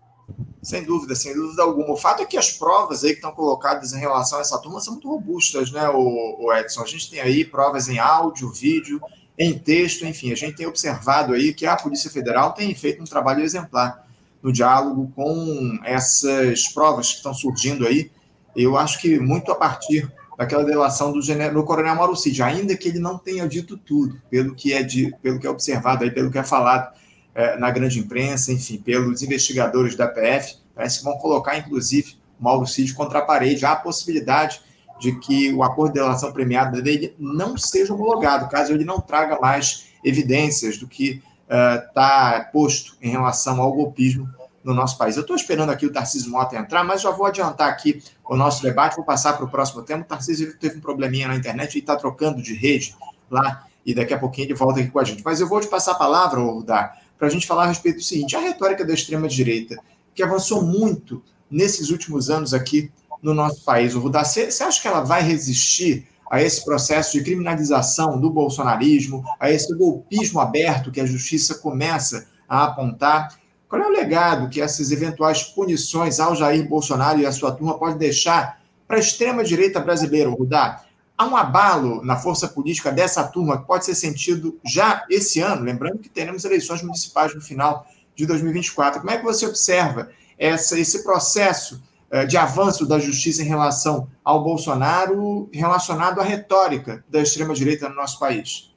Sem 0.62 0.84
dúvida, 0.84 1.14
sem 1.14 1.34
dúvida 1.34 1.62
alguma. 1.62 1.92
O 1.92 1.96
fato 1.96 2.22
é 2.22 2.26
que 2.26 2.38
as 2.38 2.50
provas 2.52 3.04
aí 3.04 3.10
que 3.10 3.16
estão 3.16 3.32
colocadas 3.32 3.92
em 3.92 3.98
relação 3.98 4.38
a 4.38 4.40
essa 4.40 4.58
turma 4.58 4.80
são 4.80 4.94
muito 4.94 5.08
robustas, 5.08 5.70
né, 5.70 5.88
o, 5.90 6.52
Edson? 6.54 6.82
A 6.82 6.86
gente 6.86 7.10
tem 7.10 7.20
aí 7.20 7.44
provas 7.44 7.88
em 7.88 7.98
áudio, 7.98 8.50
vídeo, 8.50 9.00
em 9.38 9.58
texto, 9.58 10.06
enfim, 10.06 10.32
a 10.32 10.36
gente 10.36 10.56
tem 10.56 10.66
observado 10.66 11.32
aí 11.32 11.52
que 11.52 11.66
a 11.66 11.76
Polícia 11.76 12.10
Federal 12.10 12.52
tem 12.52 12.72
feito 12.74 13.02
um 13.02 13.06
trabalho 13.06 13.42
exemplar 13.42 14.06
no 14.42 14.52
diálogo 14.52 15.10
com 15.16 15.78
essas 15.84 16.68
provas 16.68 17.10
que 17.10 17.16
estão 17.16 17.34
surgindo 17.34 17.86
aí. 17.86 18.10
Eu 18.54 18.76
acho 18.76 19.00
que 19.00 19.18
muito 19.18 19.50
a 19.50 19.54
partir 19.56 20.10
daquela 20.38 20.64
delação 20.64 21.12
do, 21.12 21.20
do 21.20 21.64
coronel 21.64 21.96
Mauro 21.96 22.16
Cid, 22.16 22.42
ainda 22.42 22.76
que 22.76 22.88
ele 22.88 22.98
não 22.98 23.18
tenha 23.18 23.48
dito 23.48 23.76
tudo, 23.76 24.20
pelo 24.30 24.54
que 24.54 24.72
é, 24.72 24.82
de, 24.82 25.14
pelo 25.22 25.40
que 25.40 25.46
é 25.46 25.50
observado 25.50 26.04
aí, 26.04 26.10
pelo 26.10 26.30
que 26.30 26.38
é 26.38 26.44
falado 26.44 26.94
é, 27.34 27.56
na 27.56 27.70
grande 27.70 27.98
imprensa, 27.98 28.52
enfim, 28.52 28.78
pelos 28.78 29.22
investigadores 29.22 29.96
da 29.96 30.06
PF, 30.06 30.56
parece 30.74 30.98
que 30.98 31.04
vão 31.04 31.18
colocar, 31.18 31.56
inclusive, 31.56 32.16
Mauro 32.38 32.66
Cid 32.66 32.94
contra 32.94 33.20
a 33.20 33.22
parede. 33.22 33.64
Há 33.64 33.72
a 33.72 33.76
possibilidade 33.76 34.60
de 34.98 35.18
que 35.18 35.52
o 35.52 35.62
acordo 35.62 35.92
de 35.92 36.00
delação 36.00 36.32
premiada 36.32 36.80
dele 36.80 37.14
não 37.18 37.56
seja 37.56 37.92
homologado, 37.92 38.48
caso 38.48 38.72
ele 38.72 38.84
não 38.84 39.00
traga 39.00 39.38
mais 39.40 39.86
evidências 40.04 40.78
do 40.78 40.86
que 40.86 41.22
está 41.48 42.46
uh, 42.48 42.52
posto 42.52 42.96
em 43.02 43.10
relação 43.10 43.60
ao 43.60 43.72
golpismo 43.72 44.28
no 44.64 44.72
nosso 44.72 44.96
país. 44.96 45.16
Eu 45.16 45.20
estou 45.20 45.36
esperando 45.36 45.70
aqui 45.70 45.84
o 45.84 45.92
Tarcísio 45.92 46.30
Mota 46.30 46.56
entrar, 46.56 46.82
mas 46.82 47.02
já 47.02 47.10
vou 47.10 47.26
adiantar 47.26 47.68
aqui 47.68 48.02
o 48.24 48.34
nosso 48.34 48.62
debate, 48.62 48.96
vou 48.96 49.04
passar 49.04 49.34
para 49.34 49.44
o 49.44 49.48
próximo 49.48 49.82
tema. 49.82 50.02
O 50.02 50.06
Tarcísio 50.06 50.56
teve 50.58 50.78
um 50.78 50.80
probleminha 50.80 51.28
na 51.28 51.36
internet 51.36 51.74
e 51.74 51.78
está 51.80 51.94
trocando 51.96 52.42
de 52.42 52.54
rede 52.54 52.96
lá, 53.30 53.66
e 53.84 53.94
daqui 53.94 54.14
a 54.14 54.18
pouquinho 54.18 54.46
ele 54.46 54.54
volta 54.54 54.80
aqui 54.80 54.90
com 54.90 54.98
a 54.98 55.04
gente. 55.04 55.22
Mas 55.22 55.40
eu 55.40 55.48
vou 55.48 55.60
te 55.60 55.68
passar 55.68 55.92
a 55.92 55.96
palavra, 55.96 56.40
Rudar, 56.40 56.98
para 57.18 57.26
a 57.28 57.30
gente 57.30 57.46
falar 57.46 57.64
a 57.64 57.66
respeito 57.66 57.96
do 57.96 58.02
seguinte: 58.02 58.34
a 58.34 58.40
retórica 58.40 58.84
da 58.84 58.94
extrema-direita, 58.94 59.76
que 60.14 60.22
avançou 60.22 60.62
muito 60.62 61.22
nesses 61.50 61.90
últimos 61.90 62.30
anos 62.30 62.54
aqui 62.54 62.90
no 63.24 63.32
nosso 63.32 63.64
país, 63.64 63.94
Rudá, 63.94 64.22
você 64.22 64.50
acha 64.62 64.82
que 64.82 64.86
ela 64.86 65.00
vai 65.00 65.22
resistir 65.22 66.06
a 66.30 66.42
esse 66.42 66.62
processo 66.62 67.12
de 67.12 67.24
criminalização 67.24 68.20
do 68.20 68.28
bolsonarismo, 68.28 69.24
a 69.40 69.50
esse 69.50 69.74
golpismo 69.74 70.40
aberto 70.40 70.92
que 70.92 71.00
a 71.00 71.06
justiça 71.06 71.54
começa 71.54 72.26
a 72.46 72.64
apontar? 72.64 73.34
Qual 73.66 73.80
é 73.80 73.86
o 73.86 73.90
legado 73.90 74.50
que 74.50 74.60
essas 74.60 74.90
eventuais 74.90 75.42
punições 75.42 76.20
ao 76.20 76.36
Jair 76.36 76.68
Bolsonaro 76.68 77.18
e 77.18 77.24
a 77.24 77.32
sua 77.32 77.50
turma 77.50 77.78
podem 77.78 77.96
deixar 77.96 78.60
para 78.86 78.98
a 78.98 79.00
extrema-direita 79.00 79.80
brasileira, 79.80 80.28
Rudá? 80.28 80.84
Há 81.16 81.26
um 81.26 81.36
abalo 81.36 82.04
na 82.04 82.16
força 82.16 82.46
política 82.46 82.92
dessa 82.92 83.24
turma 83.24 83.58
que 83.58 83.66
pode 83.66 83.86
ser 83.86 83.94
sentido 83.94 84.58
já 84.64 85.06
esse 85.08 85.40
ano, 85.40 85.62
lembrando 85.62 85.98
que 85.98 86.10
teremos 86.10 86.44
eleições 86.44 86.82
municipais 86.82 87.34
no 87.34 87.40
final 87.40 87.86
de 88.14 88.26
2024. 88.26 89.00
Como 89.00 89.10
é 89.10 89.16
que 89.16 89.24
você 89.24 89.46
observa 89.46 90.10
essa, 90.38 90.78
esse 90.78 91.02
processo 91.02 91.80
de 92.22 92.36
avanço 92.36 92.86
da 92.86 92.98
justiça 92.98 93.42
em 93.42 93.46
relação 93.46 94.08
ao 94.22 94.44
Bolsonaro 94.44 95.48
relacionado 95.52 96.20
à 96.20 96.24
retórica 96.24 97.04
da 97.08 97.20
extrema-direita 97.20 97.88
no 97.88 97.96
nosso 97.96 98.18
país? 98.20 98.72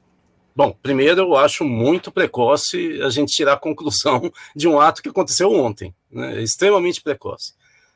Bom, 0.56 0.76
primeiro 0.82 1.20
eu 1.20 1.36
acho 1.36 1.64
muito 1.64 2.10
precoce 2.10 3.00
a 3.00 3.10
gente 3.10 3.32
tirar 3.32 3.52
a 3.52 3.56
conclusão 3.56 4.32
de 4.56 4.66
um 4.66 4.80
ato 4.80 5.00
que 5.00 5.08
aconteceu 5.08 5.52
ontem, 5.52 5.94
né? 6.10 6.42
extremamente 6.42 7.00
precoce. 7.00 7.52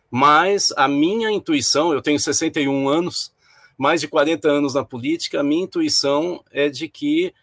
Mas 0.08 0.72
a 0.76 0.86
minha 0.86 1.28
intuição, 1.30 1.92
eu 1.92 2.00
tenho 2.00 2.20
61 2.20 2.88
anos, 2.88 3.34
mais 3.76 4.00
de 4.00 4.06
40 4.06 4.48
anos 4.48 4.74
na 4.74 4.84
política, 4.84 5.40
a 5.40 5.42
minha 5.42 5.64
intuição 5.64 6.44
é 6.52 6.68
de 6.68 6.88
que 6.88 7.34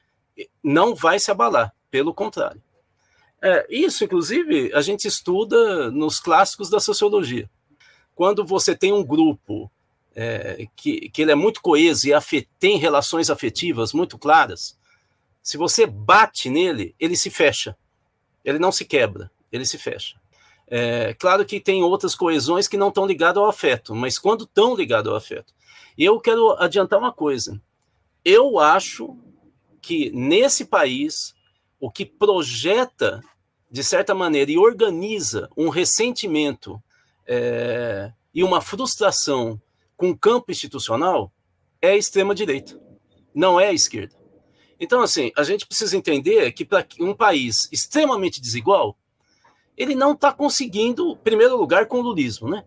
não 0.64 0.96
vai 0.96 1.20
se 1.20 1.30
abalar, 1.32 1.74
pelo 1.92 2.14
contrário. 2.14 2.62
É, 3.42 3.68
isso, 3.70 4.06
inclusive, 4.06 4.72
a 4.74 4.82
gente 4.82 5.06
estuda 5.06 5.92
nos 5.92 6.20
clássicos 6.20 6.70
da 6.70 6.80
sociologia. 6.80 7.50
Quando 8.20 8.46
você 8.46 8.76
tem 8.76 8.92
um 8.92 9.02
grupo 9.02 9.72
é, 10.14 10.68
que, 10.76 11.10
que 11.10 11.22
ele 11.22 11.32
é 11.32 11.36
muito 11.36 11.62
coeso 11.62 12.06
e 12.06 12.14
afet, 12.14 12.50
tem 12.60 12.78
relações 12.78 13.30
afetivas 13.30 13.94
muito 13.94 14.18
claras, 14.18 14.78
se 15.42 15.56
você 15.56 15.86
bate 15.86 16.50
nele, 16.50 16.94
ele 17.00 17.16
se 17.16 17.30
fecha. 17.30 17.78
Ele 18.44 18.60
não 18.60 18.74
se 18.74 18.84
quebra, 18.84 19.32
ele 19.50 19.66
se 19.66 19.78
fecha. 19.78 20.20
É, 20.68 21.14
claro 21.14 21.46
que 21.46 21.62
tem 21.62 21.82
outras 21.82 22.14
coesões 22.14 22.68
que 22.68 22.76
não 22.76 22.90
estão 22.90 23.06
ligadas 23.06 23.42
ao 23.42 23.48
afeto, 23.48 23.96
mas 23.96 24.20
quando 24.20 24.44
estão 24.44 24.76
ligadas 24.76 25.10
ao 25.10 25.18
afeto. 25.18 25.54
E 25.98 26.04
eu 26.04 26.20
quero 26.20 26.62
adiantar 26.62 27.00
uma 27.00 27.14
coisa. 27.14 27.58
Eu 28.26 28.60
acho 28.60 29.16
que 29.82 30.12
nesse 30.12 30.66
país, 30.66 31.34
o 31.80 31.90
que 31.90 32.06
projeta, 32.06 33.22
de 33.72 33.82
certa 33.82 34.14
maneira, 34.14 34.52
e 34.52 34.58
organiza 34.58 35.50
um 35.56 35.70
ressentimento 35.70 36.84
é, 37.32 38.12
e 38.34 38.44
uma 38.44 38.60
frustração 38.60 39.62
com 39.96 40.10
o 40.10 40.18
campo 40.18 40.52
institucional 40.52 41.32
é 41.80 41.92
a 41.92 41.98
extrema-direita, 41.98 42.82
não 43.34 43.60
é 43.60 43.68
a 43.68 43.74
esquerda. 43.74 44.16
Então, 44.80 45.02
assim, 45.02 45.32
a 45.38 45.44
gente 45.44 45.68
precisa 45.68 45.96
entender 45.96 46.52
que 46.54 46.66
para 46.66 46.88
um 47.00 47.14
país 47.14 47.70
extremamente 47.72 48.42
desigual, 48.42 48.98
ele 49.78 49.94
não 49.94 50.14
está 50.14 50.32
conseguindo, 50.32 51.12
em 51.12 51.18
primeiro 51.18 51.56
lugar, 51.56 51.86
com 51.86 52.00
o 52.00 52.02
lulismo, 52.02 52.50
né? 52.50 52.66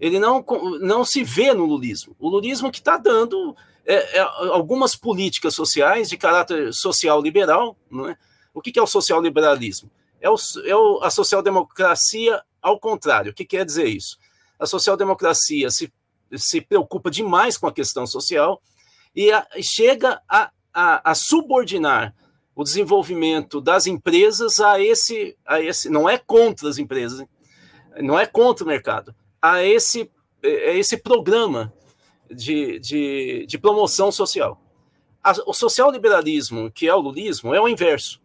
Ele 0.00 0.18
não, 0.18 0.44
não 0.80 1.04
se 1.04 1.24
vê 1.24 1.52
no 1.52 1.64
lulismo. 1.64 2.14
O 2.18 2.28
lulismo 2.28 2.70
que 2.70 2.78
está 2.78 2.96
dando 2.96 3.56
é, 3.84 4.18
é, 4.18 4.20
algumas 4.20 4.94
políticas 4.94 5.54
sociais 5.54 6.08
de 6.08 6.16
caráter 6.16 6.72
social 6.72 7.20
liberal, 7.20 7.76
não 7.90 8.08
é? 8.08 8.16
O 8.52 8.60
que, 8.60 8.70
que 8.70 8.78
é 8.78 8.82
o 8.82 8.86
social 8.86 9.20
liberalismo? 9.20 9.90
É, 10.20 10.30
o, 10.30 10.36
é 10.64 11.06
a 11.06 11.10
social-democracia 11.10 12.42
ao 12.64 12.80
contrário. 12.80 13.30
O 13.30 13.34
que 13.34 13.44
quer 13.44 13.64
dizer 13.64 13.86
isso? 13.86 14.16
A 14.58 14.66
social-democracia 14.66 15.70
se, 15.70 15.92
se 16.34 16.60
preocupa 16.60 17.10
demais 17.10 17.56
com 17.56 17.66
a 17.66 17.72
questão 17.72 18.06
social 18.06 18.60
e 19.14 19.30
a, 19.30 19.46
chega 19.60 20.20
a 20.28 20.50
a, 20.74 21.12
a 21.12 21.14
subordinar 21.14 22.12
o 22.56 22.64
desenvolvimento 22.64 23.60
das 23.60 23.86
empresas 23.86 24.58
a 24.58 24.80
esse, 24.80 25.36
a 25.46 25.60
esse, 25.60 25.88
não 25.88 26.08
é 26.08 26.18
contra 26.18 26.68
as 26.68 26.78
empresas, 26.78 27.24
não 28.00 28.18
é 28.18 28.26
contra 28.26 28.64
o 28.64 28.68
mercado, 28.68 29.14
a 29.40 29.62
esse, 29.62 30.10
a 30.42 30.72
esse 30.72 30.96
programa 30.96 31.72
de, 32.28 32.80
de, 32.80 33.46
de 33.46 33.58
promoção 33.58 34.10
social. 34.10 34.60
A, 35.22 35.32
o 35.46 35.54
social 35.54 35.90
liberalismo, 35.90 36.70
que 36.70 36.88
é 36.88 36.94
o 36.94 37.00
lulismo, 37.00 37.54
é 37.54 37.60
o 37.60 37.68
inverso. 37.68 38.20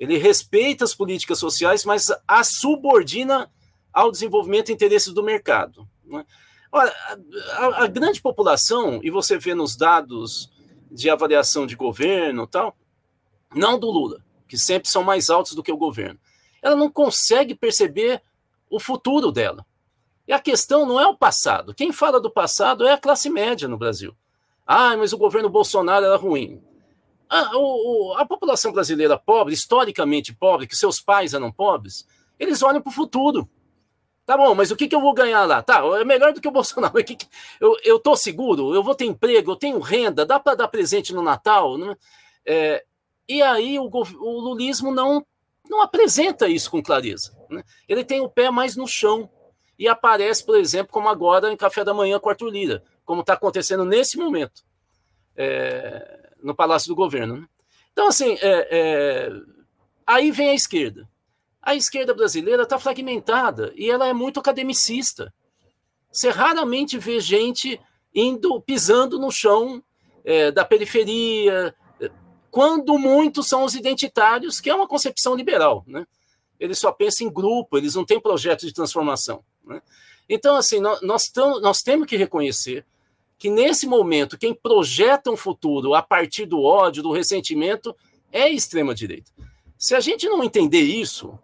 Ele 0.00 0.16
respeita 0.16 0.82
as 0.82 0.94
políticas 0.94 1.38
sociais, 1.38 1.84
mas 1.84 2.10
a 2.26 2.42
subordina 2.42 3.52
ao 3.92 4.10
desenvolvimento 4.10 4.70
e 4.70 4.72
interesses 4.72 5.12
do 5.12 5.22
mercado. 5.22 5.86
Né? 6.06 6.24
Olha, 6.72 6.94
a, 7.52 7.84
a, 7.84 7.86
grande 7.86 8.22
população, 8.22 9.00
e 9.02 9.10
você 9.10 9.36
vê 9.36 9.54
nos 9.54 9.76
dados 9.76 10.50
de 10.90 11.10
avaliação 11.10 11.66
de 11.66 11.76
governo 11.76 12.46
tal, 12.46 12.74
não 13.54 13.78
do 13.78 13.90
Lula, 13.90 14.24
que 14.48 14.56
sempre 14.56 14.88
são 14.88 15.04
mais 15.04 15.28
altos 15.28 15.52
do 15.52 15.62
que 15.62 15.70
o 15.70 15.76
governo. 15.76 16.18
Ela 16.62 16.76
não 16.76 16.90
consegue 16.90 17.54
perceber 17.54 18.22
o 18.70 18.80
futuro 18.80 19.30
dela. 19.30 19.66
E 20.26 20.32
a 20.32 20.38
questão 20.38 20.86
não 20.86 20.98
é 20.98 21.06
o 21.06 21.16
passado. 21.16 21.74
Quem 21.74 21.92
fala 21.92 22.18
do 22.18 22.30
passado 22.30 22.86
é 22.86 22.92
a 22.92 22.98
classe 22.98 23.28
média 23.28 23.68
no 23.68 23.76
Brasil. 23.76 24.16
Ah, 24.66 24.96
mas 24.96 25.12
o 25.12 25.18
governo 25.18 25.50
Bolsonaro 25.50 26.06
era 26.06 26.16
ruim. 26.16 26.62
A, 27.30 27.56
o, 27.56 28.14
a 28.18 28.26
população 28.26 28.72
brasileira 28.72 29.16
pobre, 29.16 29.54
historicamente 29.54 30.34
pobre, 30.34 30.66
que 30.66 30.76
seus 30.76 31.00
pais 31.00 31.32
eram 31.32 31.52
pobres, 31.52 32.04
eles 32.38 32.60
olham 32.60 32.82
para 32.82 32.90
o 32.90 32.92
futuro. 32.92 33.48
Tá 34.26 34.36
bom, 34.36 34.54
mas 34.54 34.70
o 34.70 34.76
que, 34.76 34.88
que 34.88 34.94
eu 34.94 35.00
vou 35.00 35.14
ganhar 35.14 35.44
lá? 35.44 35.62
Tá, 35.62 35.80
é 35.98 36.04
melhor 36.04 36.32
do 36.32 36.40
que 36.40 36.48
o 36.48 36.50
Bolsonaro. 36.52 37.02
Que 37.04 37.14
que, 37.14 37.26
eu, 37.60 37.76
eu 37.84 38.00
tô 38.00 38.16
seguro, 38.16 38.74
eu 38.74 38.82
vou 38.82 38.96
ter 38.96 39.04
emprego, 39.04 39.52
eu 39.52 39.56
tenho 39.56 39.78
renda, 39.78 40.26
dá 40.26 40.40
para 40.40 40.56
dar 40.56 40.68
presente 40.68 41.14
no 41.14 41.22
Natal, 41.22 41.78
né? 41.78 41.96
É, 42.44 42.84
e 43.28 43.40
aí 43.42 43.78
o, 43.78 43.88
o 43.88 44.40
lulismo 44.40 44.92
não, 44.92 45.24
não 45.68 45.82
apresenta 45.82 46.48
isso 46.48 46.70
com 46.70 46.82
clareza. 46.82 47.32
Né? 47.48 47.62
Ele 47.88 48.04
tem 48.04 48.20
o 48.20 48.28
pé 48.28 48.50
mais 48.50 48.74
no 48.74 48.88
chão 48.88 49.30
e 49.78 49.86
aparece, 49.86 50.44
por 50.44 50.56
exemplo, 50.56 50.92
como 50.92 51.08
agora 51.08 51.52
em 51.52 51.56
Café 51.56 51.84
da 51.84 51.94
Manhã 51.94 52.18
com 52.18 52.28
Arthur 52.28 52.50
Lira, 52.50 52.82
como 53.04 53.20
está 53.20 53.34
acontecendo 53.34 53.84
nesse 53.84 54.16
momento 54.16 54.62
é, 55.36 56.19
no 56.42 56.54
Palácio 56.54 56.88
do 56.88 56.94
Governo. 56.94 57.38
Né? 57.38 57.48
Então, 57.92 58.08
assim, 58.08 58.36
é, 58.40 58.68
é 58.70 59.32
aí 60.06 60.30
vem 60.30 60.50
a 60.50 60.54
esquerda 60.54 61.08
a 61.62 61.74
esquerda 61.74 62.14
brasileira 62.14 62.62
está 62.62 62.78
fragmentada 62.78 63.72
e 63.76 63.90
ela 63.90 64.06
é 64.06 64.12
muito 64.12 64.40
academicista. 64.40 65.32
Você 66.10 66.30
raramente 66.30 66.98
vê 66.98 67.20
gente 67.20 67.80
indo 68.14 68.60
pisando 68.62 69.18
no 69.18 69.30
chão 69.30 69.82
é, 70.24 70.50
da 70.50 70.64
periferia, 70.64 71.74
quando 72.50 72.98
muitos 72.98 73.46
são 73.46 73.64
os 73.64 73.74
identitários, 73.74 74.60
que 74.60 74.68
é 74.68 74.74
uma 74.74 74.88
concepção 74.88 75.36
liberal, 75.36 75.84
né? 75.86 76.04
Eles 76.58 76.78
só 76.78 76.90
pensam 76.90 77.26
em 77.26 77.32
grupo, 77.32 77.78
eles 77.78 77.94
não 77.94 78.04
têm 78.04 78.20
projeto 78.20 78.66
de 78.66 78.72
transformação. 78.72 79.42
Né? 79.64 79.80
Então, 80.28 80.56
assim, 80.56 80.78
nós, 80.80 81.28
tamo, 81.28 81.58
nós 81.60 81.80
temos 81.80 82.06
que 82.06 82.16
reconhecer 82.16 82.84
que 83.40 83.48
nesse 83.48 83.86
momento, 83.86 84.36
quem 84.36 84.52
projeta 84.52 85.30
um 85.30 85.36
futuro 85.36 85.94
a 85.94 86.02
partir 86.02 86.44
do 86.44 86.62
ódio, 86.62 87.02
do 87.02 87.10
ressentimento, 87.10 87.96
é 88.30 88.42
a 88.42 88.50
extrema-direita. 88.50 89.32
Se 89.78 89.94
a 89.94 90.00
gente 90.00 90.28
não 90.28 90.44
entender 90.44 90.82
isso, 90.82 91.38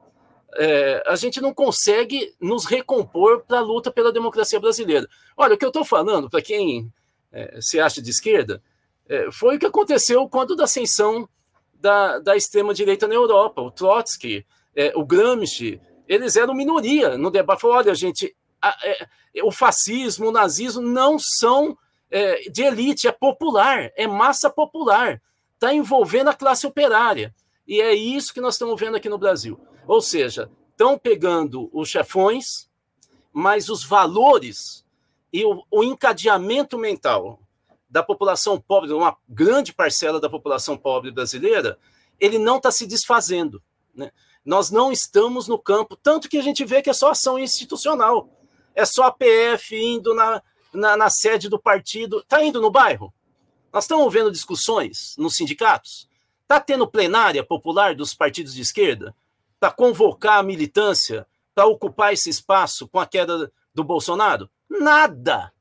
é, 0.57 1.03
a 1.07 1.17
gente 1.17 1.41
não 1.41 1.55
consegue 1.55 2.35
nos 2.39 2.67
recompor 2.67 3.45
para 3.45 3.61
a 3.61 3.63
luta 3.63 3.91
pela 3.91 4.13
democracia 4.13 4.61
brasileira. 4.61 5.09
Olha, 5.35 5.55
o 5.55 5.57
que 5.57 5.65
eu 5.65 5.71
estou 5.71 5.87
falando, 5.87 6.29
para 6.29 6.43
quem 6.43 6.93
é, 7.33 7.59
se 7.63 7.81
acha 7.81 8.03
de 8.03 8.11
esquerda, 8.11 8.63
é, 9.09 9.33
foi 9.33 9.57
o 9.57 9.59
que 9.59 9.65
aconteceu 9.65 10.29
quando 10.29 10.55
da 10.55 10.65
ascensão 10.65 11.27
da, 11.73 12.19
da 12.19 12.37
extrema-direita 12.37 13.09
na 13.09 13.15
Europa. 13.15 13.63
O 13.63 13.71
Trotsky, 13.71 14.45
é, 14.75 14.93
o 14.95 15.03
Gramsci, 15.03 15.81
eles 16.07 16.37
eram 16.37 16.53
minoria 16.53 17.17
no 17.17 17.31
debate. 17.31 17.63
Falaram, 17.63 17.87
olha, 17.87 17.95
gente, 17.95 18.37
a, 18.61 18.77
é, 18.85 19.09
o 19.43 19.51
fascismo, 19.51 20.29
o 20.29 20.33
nazismo 20.33 20.83
não 20.83 21.19
são 21.19 21.75
é, 22.11 22.49
de 22.49 22.63
elite, 22.63 23.09
é 23.09 23.13
popular, 23.13 23.91
é 23.97 24.07
massa 24.07 24.49
popular, 24.49 25.21
está 25.55 25.73
envolvendo 25.73 26.29
a 26.29 26.35
classe 26.35 26.67
operária. 26.67 27.35
E 27.67 27.81
é 27.81 27.95
isso 27.95 28.33
que 28.33 28.41
nós 28.41 28.55
estamos 28.55 28.79
vendo 28.79 28.97
aqui 28.97 29.09
no 29.09 29.19
Brasil. 29.19 29.59
Ou 29.87 30.01
seja, 30.01 30.51
estão 30.71 30.99
pegando 30.99 31.69
os 31.73 31.89
chefões, 31.89 32.69
mas 33.33 33.69
os 33.69 33.85
valores 33.85 34.85
e 35.33 35.45
o, 35.45 35.63
o 35.71 35.83
encadeamento 35.83 36.79
mental 36.79 37.41
da 37.89 38.03
população 38.03 38.61
pobre, 38.61 38.93
uma 38.93 39.17
grande 39.29 39.73
parcela 39.73 40.21
da 40.21 40.29
população 40.29 40.77
pobre 40.77 41.11
brasileira, 41.11 41.79
ele 42.21 42.39
não 42.39 42.57
está 42.57 42.71
se 42.71 42.87
desfazendo. 42.87 43.63
Né? 43.95 44.11
Nós 44.45 44.71
não 44.71 44.93
estamos 44.93 45.49
no 45.49 45.59
campo, 45.59 45.97
tanto 45.97 46.29
que 46.29 46.39
a 46.39 46.43
gente 46.43 46.65
vê 46.65 46.83
que 46.83 46.91
é 46.91 46.93
só 46.93 47.11
ação 47.11 47.39
institucional. 47.39 48.29
É 48.75 48.85
só 48.85 49.05
a 49.05 49.13
PF 49.13 49.75
indo 49.75 50.15
na, 50.15 50.43
na, 50.73 50.97
na 50.97 51.11
sede 51.11 51.49
do 51.49 51.59
partido. 51.59 52.21
Está 52.21 52.43
indo 52.43 52.61
no 52.61 52.71
bairro? 52.71 53.13
Nós 53.73 53.85
estamos 53.85 54.13
vendo 54.13 54.31
discussões 54.31 55.15
nos 55.19 55.35
sindicatos? 55.35 56.09
Está 56.43 56.61
tendo 56.61 56.87
plenária 56.87 57.45
popular 57.45 57.95
dos 57.95 58.15
partidos 58.15 58.55
de 58.55 58.63
esquerda? 58.63 59.15
para 59.59 59.71
convocar 59.71 60.39
a 60.39 60.43
militância 60.43 61.27
para 61.55 61.67
ocupar 61.67 62.13
esse 62.13 62.29
espaço 62.29 62.87
com 62.87 63.01
a 63.01 63.07
queda 63.07 63.51
do 63.75 63.83
Bolsonaro? 63.83 64.49
Nada. 64.69 65.53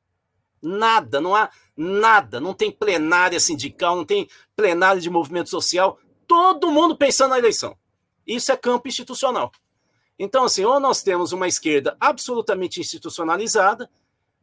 Nada, 0.62 1.20
não 1.20 1.34
há 1.34 1.50
nada, 1.76 2.40
não 2.40 2.54
tem 2.54 2.70
plenária 2.70 3.38
sindical, 3.38 3.96
não 3.96 4.04
tem 4.04 4.28
plenária 4.54 5.00
de 5.00 5.10
movimento 5.10 5.50
social, 5.50 5.98
todo 6.26 6.70
mundo 6.70 6.96
pensando 6.96 7.30
na 7.30 7.38
eleição. 7.38 7.76
Isso 8.26 8.50
é 8.50 8.56
campo 8.56 8.88
institucional. 8.88 9.52
Então, 10.18 10.44
assim, 10.44 10.64
ou 10.64 10.80
nós 10.80 11.02
temos 11.02 11.32
uma 11.32 11.46
esquerda 11.46 11.96
absolutamente 12.00 12.80
institucionalizada, 12.80 13.88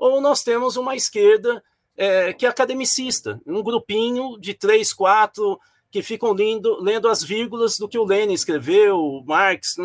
ou 0.04 0.20
nós 0.20 0.44
temos 0.44 0.76
uma 0.76 0.98
esquerda 0.98 1.64
é, 1.96 2.34
que 2.34 2.46
é 2.46 2.50
academicista, 2.50 3.40
um 3.48 3.64
grupinho 3.64 4.38
de 4.38 4.54
três, 4.54 4.92
quatro 4.92 5.58
que 5.90 6.04
ficam 6.04 6.34
lendo, 6.34 6.78
lendo 6.82 7.08
as 7.08 7.24
vírgulas 7.24 7.78
do 7.78 7.88
que 7.88 7.98
o 7.98 8.04
Lenin 8.04 8.34
escreveu, 8.34 9.24
Marx, 9.26 9.78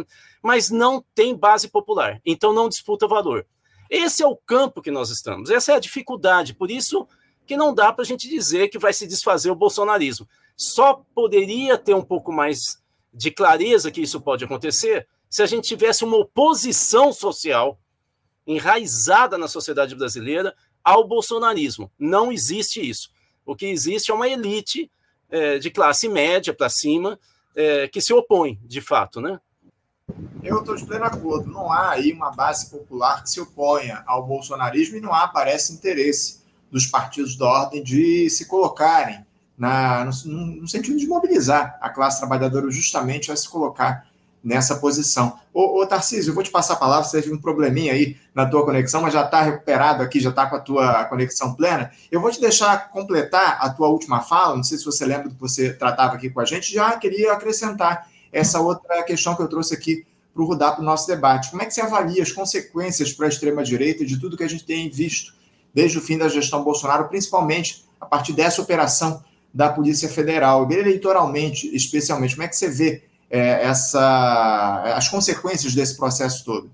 mas 0.43 0.71
não 0.71 1.05
tem 1.15 1.37
base 1.37 1.69
popular, 1.69 2.21
então 2.27 2.53
não 2.53 2.69
disputa 2.69 3.07
valor. 3.07 3.47
Esse 3.89 4.21
é 4.21 4.27
o 4.27 4.35
campo 4.35 4.83
que 4.83 4.91
nós 4.91 5.09
estamos, 5.11 5.51
essa 5.51 5.71
é 5.71 5.77
a 5.77 5.81
dificuldade, 5.81 6.53
por 6.53 6.69
isso 6.69 7.07
que 7.47 7.57
não 7.57 7.73
dá 7.73 7.93
para 7.93 8.03
a 8.03 8.07
gente 8.07 8.29
dizer 8.29 8.69
que 8.71 8.79
vai 8.79 8.93
se 8.93 9.07
desfazer 9.07 9.53
o 9.53 9.55
bolsonarismo. 9.55 10.29
só 10.57 11.05
poderia 11.15 11.79
ter 11.79 11.95
um 11.95 12.03
pouco 12.03 12.33
mais 12.33 12.83
de 13.15 13.31
clareza 13.31 13.93
que 13.93 14.03
isso 14.03 14.21
pode 14.21 14.45
acontecer 14.45 15.07
se 15.31 15.45
a 15.45 15.47
gente 15.47 15.69
tivesse 15.69 16.05
uma 16.05 16.17
oposição 16.17 17.13
social 17.13 17.79
enraizada 18.49 19.37
na 19.37 19.47
sociedade 19.47 19.95
brasileira 19.95 20.55
ao 20.83 21.07
bolsonarismo. 21.07 21.93
Não 21.99 22.33
existe 22.33 22.81
isso. 22.81 23.11
O 23.45 23.55
que 23.55 23.67
existe 23.67 24.11
é 24.11 24.15
uma 24.15 24.27
elite 24.27 24.91
é, 25.31 25.59
de 25.59 25.71
classe 25.71 26.09
média 26.09 26.55
para 26.55 26.71
cima 26.71 27.21
é, 27.55 27.87
que 27.87 28.01
se 28.01 28.13
opõe, 28.13 28.59
de 28.65 28.81
fato, 28.81 29.21
né? 29.21 29.39
Eu 30.43 30.61
estou 30.61 30.75
de 30.75 30.87
pleno 30.87 31.05
acordo. 31.05 31.51
Não 31.51 31.71
há 31.71 31.91
aí 31.91 32.13
uma 32.13 32.31
base 32.31 32.71
popular 32.71 33.23
que 33.23 33.31
se 33.31 33.41
oponha 33.41 34.03
ao 34.07 34.27
bolsonarismo 34.27 34.97
e 34.97 35.01
não 35.01 35.13
há, 35.13 35.29
parece, 35.29 35.75
interesse 35.75 36.41
dos 36.71 36.87
partidos 36.87 37.37
da 37.37 37.47
ordem 37.47 37.83
de 37.83 38.31
se 38.31 38.47
colocarem 38.47 39.27
na, 39.57 40.05
no, 40.05 40.47
no, 40.61 40.69
sentido 40.69 40.97
de 40.97 41.07
mobilizar 41.07 41.77
a 41.81 41.91
classe 41.91 42.21
trabalhadora 42.21 42.71
justamente 42.71 43.31
a 43.33 43.37
se 43.37 43.49
colocar 43.49 44.08
nessa 44.43 44.77
posição. 44.77 45.39
Ô, 45.53 45.81
ô 45.81 45.87
Tarcísio, 45.87 46.31
eu 46.31 46.35
vou 46.35 46.43
te 46.43 46.51
passar 46.51 46.75
a 46.75 46.77
palavra, 46.77 47.05
você 47.05 47.21
teve 47.21 47.35
um 47.35 47.39
probleminha 47.39 47.93
aí 47.93 48.17
na 48.35 48.47
tua 48.47 48.65
conexão, 48.65 49.03
mas 49.03 49.13
já 49.13 49.25
está 49.25 49.43
recuperado 49.43 50.03
aqui, 50.03 50.21
já 50.21 50.31
está 50.31 50.47
com 50.47 50.57
a 50.57 50.61
tua 50.61 51.05
conexão 51.05 51.55
plena. 51.55 51.91
Eu 52.11 52.21
vou 52.21 52.31
te 52.31 52.41
deixar 52.41 52.91
completar 52.91 53.59
a 53.61 53.71
tua 53.71 53.89
última 53.89 54.21
fala, 54.21 54.57
não 54.57 54.65
sei 54.65 54.79
se 54.79 54.85
você 54.85 55.05
lembra 55.05 55.29
do 55.29 55.35
que 55.35 55.41
você 55.41 55.73
tratava 55.73 56.15
aqui 56.15 56.31
com 56.31 56.41
a 56.41 56.45
gente, 56.45 56.73
já 56.73 56.97
queria 56.97 57.33
acrescentar 57.33 58.09
essa 58.33 58.61
outra 58.61 59.03
questão 59.03 59.35
que 59.35 59.43
eu 59.43 59.49
trouxe 59.49 59.75
aqui 59.75 60.07
para 60.33 60.43
o 60.43 60.47
Rudá 60.47 60.71
para 60.71 60.83
o 60.83 60.85
nosso 60.85 61.07
debate. 61.07 61.51
Como 61.51 61.63
é 61.63 61.67
que 61.67 61.75
você 61.75 61.81
avalia 61.81 62.23
as 62.23 62.31
consequências 62.31 63.13
para 63.13 63.27
a 63.27 63.29
extrema-direita 63.29 64.05
de 64.05 64.21
tudo 64.21 64.37
que 64.37 64.45
a 64.45 64.49
gente 64.49 64.65
tem 64.65 64.89
visto 64.89 65.35
desde 65.75 65.99
o 65.99 66.01
fim 66.01 66.17
da 66.17 66.29
gestão 66.29 66.63
Bolsonaro, 66.63 67.09
principalmente 67.09 67.85
a 68.01 68.07
partir 68.07 68.33
dessa 68.33 68.63
operação 68.63 69.23
da 69.53 69.71
Polícia 69.71 70.09
Federal, 70.09 70.71
eleitoralmente, 70.71 71.75
especialmente. 71.75 72.35
Como 72.35 72.45
é 72.45 72.49
que 72.49 72.57
você 72.57 72.69
vê 72.69 73.08
é, 73.31 73.65
essa, 73.65 74.83
as 74.97 75.09
consequências 75.09 75.75
desse 75.75 75.97
processo 75.97 76.45
todo? 76.45 76.71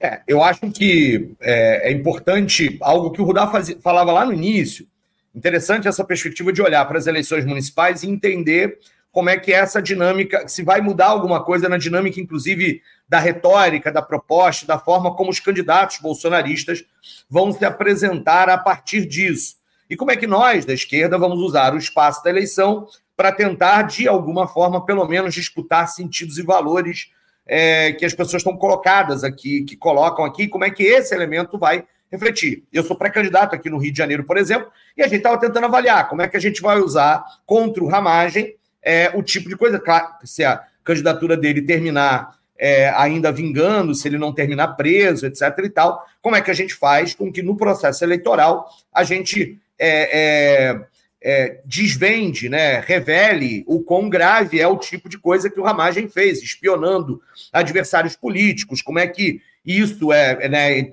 É, 0.00 0.20
eu 0.26 0.42
acho 0.42 0.70
que 0.72 1.32
é, 1.40 1.90
é 1.90 1.92
importante 1.92 2.76
algo 2.80 3.12
que 3.12 3.22
o 3.22 3.24
Rudá 3.24 3.46
fazia, 3.46 3.78
falava 3.80 4.10
lá 4.12 4.24
no 4.24 4.32
início. 4.32 4.86
Interessante 5.34 5.86
essa 5.86 6.04
perspectiva 6.04 6.52
de 6.52 6.60
olhar 6.60 6.84
para 6.86 6.98
as 6.98 7.06
eleições 7.06 7.44
municipais 7.44 8.02
e 8.02 8.10
entender 8.10 8.78
como 9.12 9.28
é 9.28 9.36
que 9.36 9.52
é 9.52 9.56
essa 9.56 9.80
dinâmica, 9.80 10.48
se 10.48 10.62
vai 10.62 10.80
mudar 10.80 11.08
alguma 11.08 11.44
coisa 11.44 11.68
na 11.68 11.76
dinâmica, 11.76 12.18
inclusive, 12.18 12.80
da 13.06 13.18
retórica, 13.18 13.92
da 13.92 14.00
proposta, 14.00 14.66
da 14.66 14.78
forma 14.78 15.14
como 15.14 15.30
os 15.30 15.38
candidatos 15.38 15.98
bolsonaristas 16.00 16.82
vão 17.28 17.52
se 17.52 17.62
apresentar 17.62 18.48
a 18.48 18.56
partir 18.56 19.06
disso. 19.06 19.56
E 19.88 19.96
como 19.96 20.10
é 20.10 20.16
que 20.16 20.26
nós, 20.26 20.64
da 20.64 20.72
esquerda, 20.72 21.18
vamos 21.18 21.38
usar 21.38 21.74
o 21.74 21.78
espaço 21.78 22.24
da 22.24 22.30
eleição 22.30 22.88
para 23.22 23.30
tentar, 23.30 23.82
de 23.82 24.08
alguma 24.08 24.48
forma, 24.48 24.84
pelo 24.84 25.06
menos, 25.06 25.32
disputar 25.32 25.86
sentidos 25.86 26.38
e 26.38 26.42
valores 26.42 27.12
é, 27.46 27.92
que 27.92 28.04
as 28.04 28.12
pessoas 28.12 28.40
estão 28.40 28.56
colocadas 28.56 29.22
aqui, 29.22 29.62
que 29.62 29.76
colocam 29.76 30.24
aqui, 30.24 30.48
como 30.48 30.64
é 30.64 30.70
que 30.72 30.82
esse 30.82 31.14
elemento 31.14 31.56
vai 31.56 31.84
refletir. 32.10 32.64
Eu 32.72 32.82
sou 32.82 32.96
pré-candidato 32.96 33.54
aqui 33.54 33.70
no 33.70 33.78
Rio 33.78 33.92
de 33.92 33.98
Janeiro, 33.98 34.24
por 34.24 34.36
exemplo, 34.36 34.72
e 34.96 35.02
a 35.02 35.06
gente 35.06 35.18
estava 35.18 35.38
tentando 35.38 35.66
avaliar 35.66 36.08
como 36.08 36.20
é 36.20 36.26
que 36.26 36.36
a 36.36 36.40
gente 36.40 36.60
vai 36.60 36.80
usar 36.80 37.22
contra 37.46 37.84
o 37.84 37.86
Ramagem 37.86 38.56
é, 38.82 39.12
o 39.14 39.22
tipo 39.22 39.48
de 39.48 39.56
coisa. 39.56 39.78
Claro, 39.78 40.08
se 40.24 40.44
a 40.44 40.60
candidatura 40.82 41.36
dele 41.36 41.62
terminar 41.62 42.36
é, 42.58 42.88
ainda 42.88 43.30
vingando, 43.30 43.94
se 43.94 44.08
ele 44.08 44.18
não 44.18 44.34
terminar 44.34 44.74
preso, 44.74 45.26
etc. 45.26 45.42
e 45.62 45.70
tal, 45.70 46.04
como 46.20 46.34
é 46.34 46.40
que 46.40 46.50
a 46.50 46.54
gente 46.54 46.74
faz 46.74 47.14
com 47.14 47.30
que 47.30 47.40
no 47.40 47.56
processo 47.56 48.02
eleitoral 48.02 48.68
a 48.92 49.04
gente 49.04 49.60
é, 49.78 50.80
é, 51.22 51.60
desvende, 51.64 52.48
né, 52.48 52.80
revele 52.80 53.64
o 53.66 53.80
quão 53.80 54.08
grave 54.08 54.60
é 54.60 54.66
o 54.66 54.76
tipo 54.76 55.08
de 55.08 55.18
coisa 55.18 55.48
que 55.48 55.60
o 55.60 55.62
Ramagem 55.62 56.08
fez, 56.08 56.42
espionando 56.42 57.22
adversários 57.52 58.16
políticos, 58.16 58.82
como 58.82 58.98
é 58.98 59.06
que 59.06 59.40
isso 59.64 60.12
é, 60.12 60.48
né, 60.48 60.92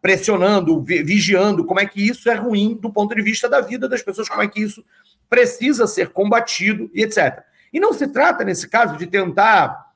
pressionando, 0.00 0.82
vigiando, 0.82 1.64
como 1.64 1.80
é 1.80 1.86
que 1.86 2.06
isso 2.06 2.28
é 2.28 2.34
ruim 2.34 2.78
do 2.80 2.92
ponto 2.92 3.14
de 3.14 3.22
vista 3.22 3.48
da 3.48 3.60
vida 3.60 3.88
das 3.88 4.02
pessoas, 4.02 4.28
como 4.28 4.42
é 4.42 4.48
que 4.48 4.60
isso 4.60 4.84
precisa 5.28 5.86
ser 5.86 6.10
combatido 6.10 6.90
e 6.92 7.02
etc. 7.02 7.42
E 7.72 7.80
não 7.80 7.94
se 7.94 8.06
trata, 8.08 8.44
nesse 8.44 8.68
caso, 8.68 8.98
de 8.98 9.06
tentar 9.06 9.92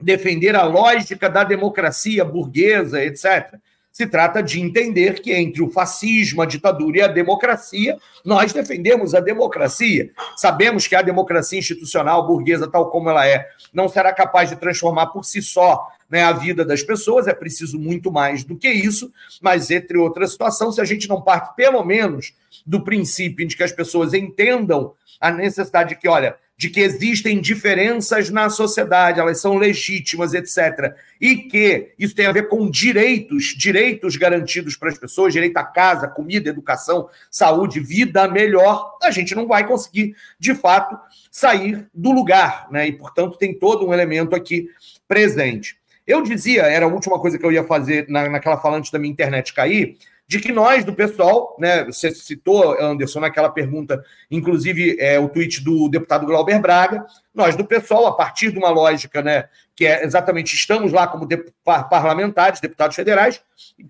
defender 0.00 0.54
a 0.54 0.64
lógica 0.64 1.28
da 1.28 1.42
democracia 1.42 2.24
burguesa, 2.24 3.02
etc. 3.02 3.54
Se 3.98 4.06
trata 4.06 4.40
de 4.40 4.60
entender 4.60 5.20
que 5.20 5.32
entre 5.32 5.60
o 5.60 5.68
fascismo, 5.68 6.40
a 6.40 6.46
ditadura 6.46 6.98
e 6.98 7.00
a 7.00 7.08
democracia, 7.08 7.98
nós 8.24 8.52
defendemos 8.52 9.12
a 9.12 9.18
democracia. 9.18 10.12
Sabemos 10.36 10.86
que 10.86 10.94
a 10.94 11.02
democracia 11.02 11.58
institucional 11.58 12.24
burguesa, 12.24 12.70
tal 12.70 12.92
como 12.92 13.10
ela 13.10 13.26
é, 13.26 13.44
não 13.74 13.88
será 13.88 14.12
capaz 14.12 14.50
de 14.50 14.54
transformar 14.54 15.08
por 15.08 15.24
si 15.24 15.42
só 15.42 15.84
né, 16.08 16.22
a 16.22 16.32
vida 16.32 16.64
das 16.64 16.80
pessoas, 16.80 17.26
é 17.26 17.34
preciso 17.34 17.76
muito 17.76 18.12
mais 18.12 18.44
do 18.44 18.56
que 18.56 18.68
isso, 18.68 19.12
mas 19.42 19.68
entre 19.68 19.98
outras 19.98 20.30
situações, 20.30 20.76
se 20.76 20.80
a 20.80 20.84
gente 20.84 21.08
não 21.08 21.20
parte 21.20 21.56
pelo 21.56 21.84
menos 21.84 22.32
do 22.64 22.84
princípio 22.84 23.48
de 23.48 23.56
que 23.56 23.64
as 23.64 23.72
pessoas 23.72 24.14
entendam 24.14 24.92
a 25.20 25.32
necessidade 25.32 25.88
de 25.88 25.96
que, 25.96 26.06
olha, 26.06 26.36
de 26.58 26.68
que 26.68 26.80
existem 26.80 27.40
diferenças 27.40 28.30
na 28.30 28.50
sociedade, 28.50 29.20
elas 29.20 29.40
são 29.40 29.56
legítimas, 29.56 30.34
etc. 30.34 30.92
E 31.20 31.36
que 31.36 31.92
isso 31.96 32.16
tem 32.16 32.26
a 32.26 32.32
ver 32.32 32.48
com 32.48 32.68
direitos, 32.68 33.54
direitos 33.56 34.16
garantidos 34.16 34.76
para 34.76 34.88
as 34.88 34.98
pessoas, 34.98 35.32
direito 35.32 35.56
à 35.56 35.62
casa, 35.62 36.08
comida, 36.08 36.50
educação, 36.50 37.08
saúde, 37.30 37.78
vida 37.78 38.26
melhor, 38.26 38.96
a 39.00 39.12
gente 39.12 39.36
não 39.36 39.46
vai 39.46 39.68
conseguir, 39.68 40.16
de 40.36 40.52
fato, 40.52 40.98
sair 41.30 41.86
do 41.94 42.10
lugar, 42.10 42.66
né? 42.72 42.88
E, 42.88 42.92
portanto, 42.92 43.38
tem 43.38 43.56
todo 43.56 43.86
um 43.86 43.94
elemento 43.94 44.34
aqui 44.34 44.68
presente. 45.06 45.78
Eu 46.04 46.22
dizia, 46.22 46.62
era 46.62 46.86
a 46.86 46.88
última 46.88 47.20
coisa 47.20 47.38
que 47.38 47.46
eu 47.46 47.52
ia 47.52 47.62
fazer 47.62 48.08
na, 48.08 48.28
naquela 48.28 48.56
falante 48.56 48.90
da 48.90 48.98
minha 48.98 49.12
internet 49.12 49.54
cair, 49.54 49.96
de 50.28 50.38
que 50.38 50.52
nós, 50.52 50.84
do 50.84 50.92
pessoal, 50.92 51.56
né, 51.58 51.86
você 51.86 52.10
citou, 52.10 52.78
Anderson, 52.78 53.18
naquela 53.18 53.48
pergunta, 53.48 54.04
inclusive 54.30 54.98
é, 55.00 55.18
o 55.18 55.26
tweet 55.26 55.64
do 55.64 55.88
deputado 55.88 56.26
Glauber 56.26 56.60
Braga, 56.60 57.06
nós, 57.34 57.56
do 57.56 57.64
pessoal, 57.64 58.06
a 58.06 58.12
partir 58.12 58.52
de 58.52 58.58
uma 58.58 58.68
lógica, 58.68 59.22
né, 59.22 59.48
que 59.74 59.86
é 59.86 60.04
exatamente, 60.04 60.54
estamos 60.54 60.92
lá 60.92 61.06
como 61.06 61.24
de, 61.24 61.42
parlamentares, 61.64 62.60
deputados 62.60 62.94
federais, 62.94 63.40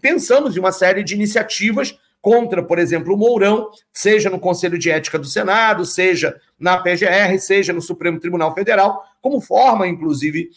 pensamos 0.01 0.57
em 0.57 0.61
uma 0.61 0.71
série 0.71 1.03
de 1.03 1.13
iniciativas 1.13 1.99
contra, 2.21 2.63
por 2.63 2.79
exemplo, 2.79 3.15
o 3.15 3.17
Mourão, 3.17 3.71
seja 3.93 4.31
no 4.31 4.39
Conselho 4.39 4.79
de 4.79 4.91
Ética 4.91 5.19
do 5.19 5.27
Senado, 5.27 5.85
seja 5.85 6.41
na 6.59 6.79
PGR, 6.79 7.37
seja 7.41 7.73
no 7.73 7.81
Supremo 7.81 8.21
Tribunal 8.21 8.55
Federal, 8.55 9.03
como 9.21 9.41
forma, 9.41 9.89
inclusive, 9.89 10.51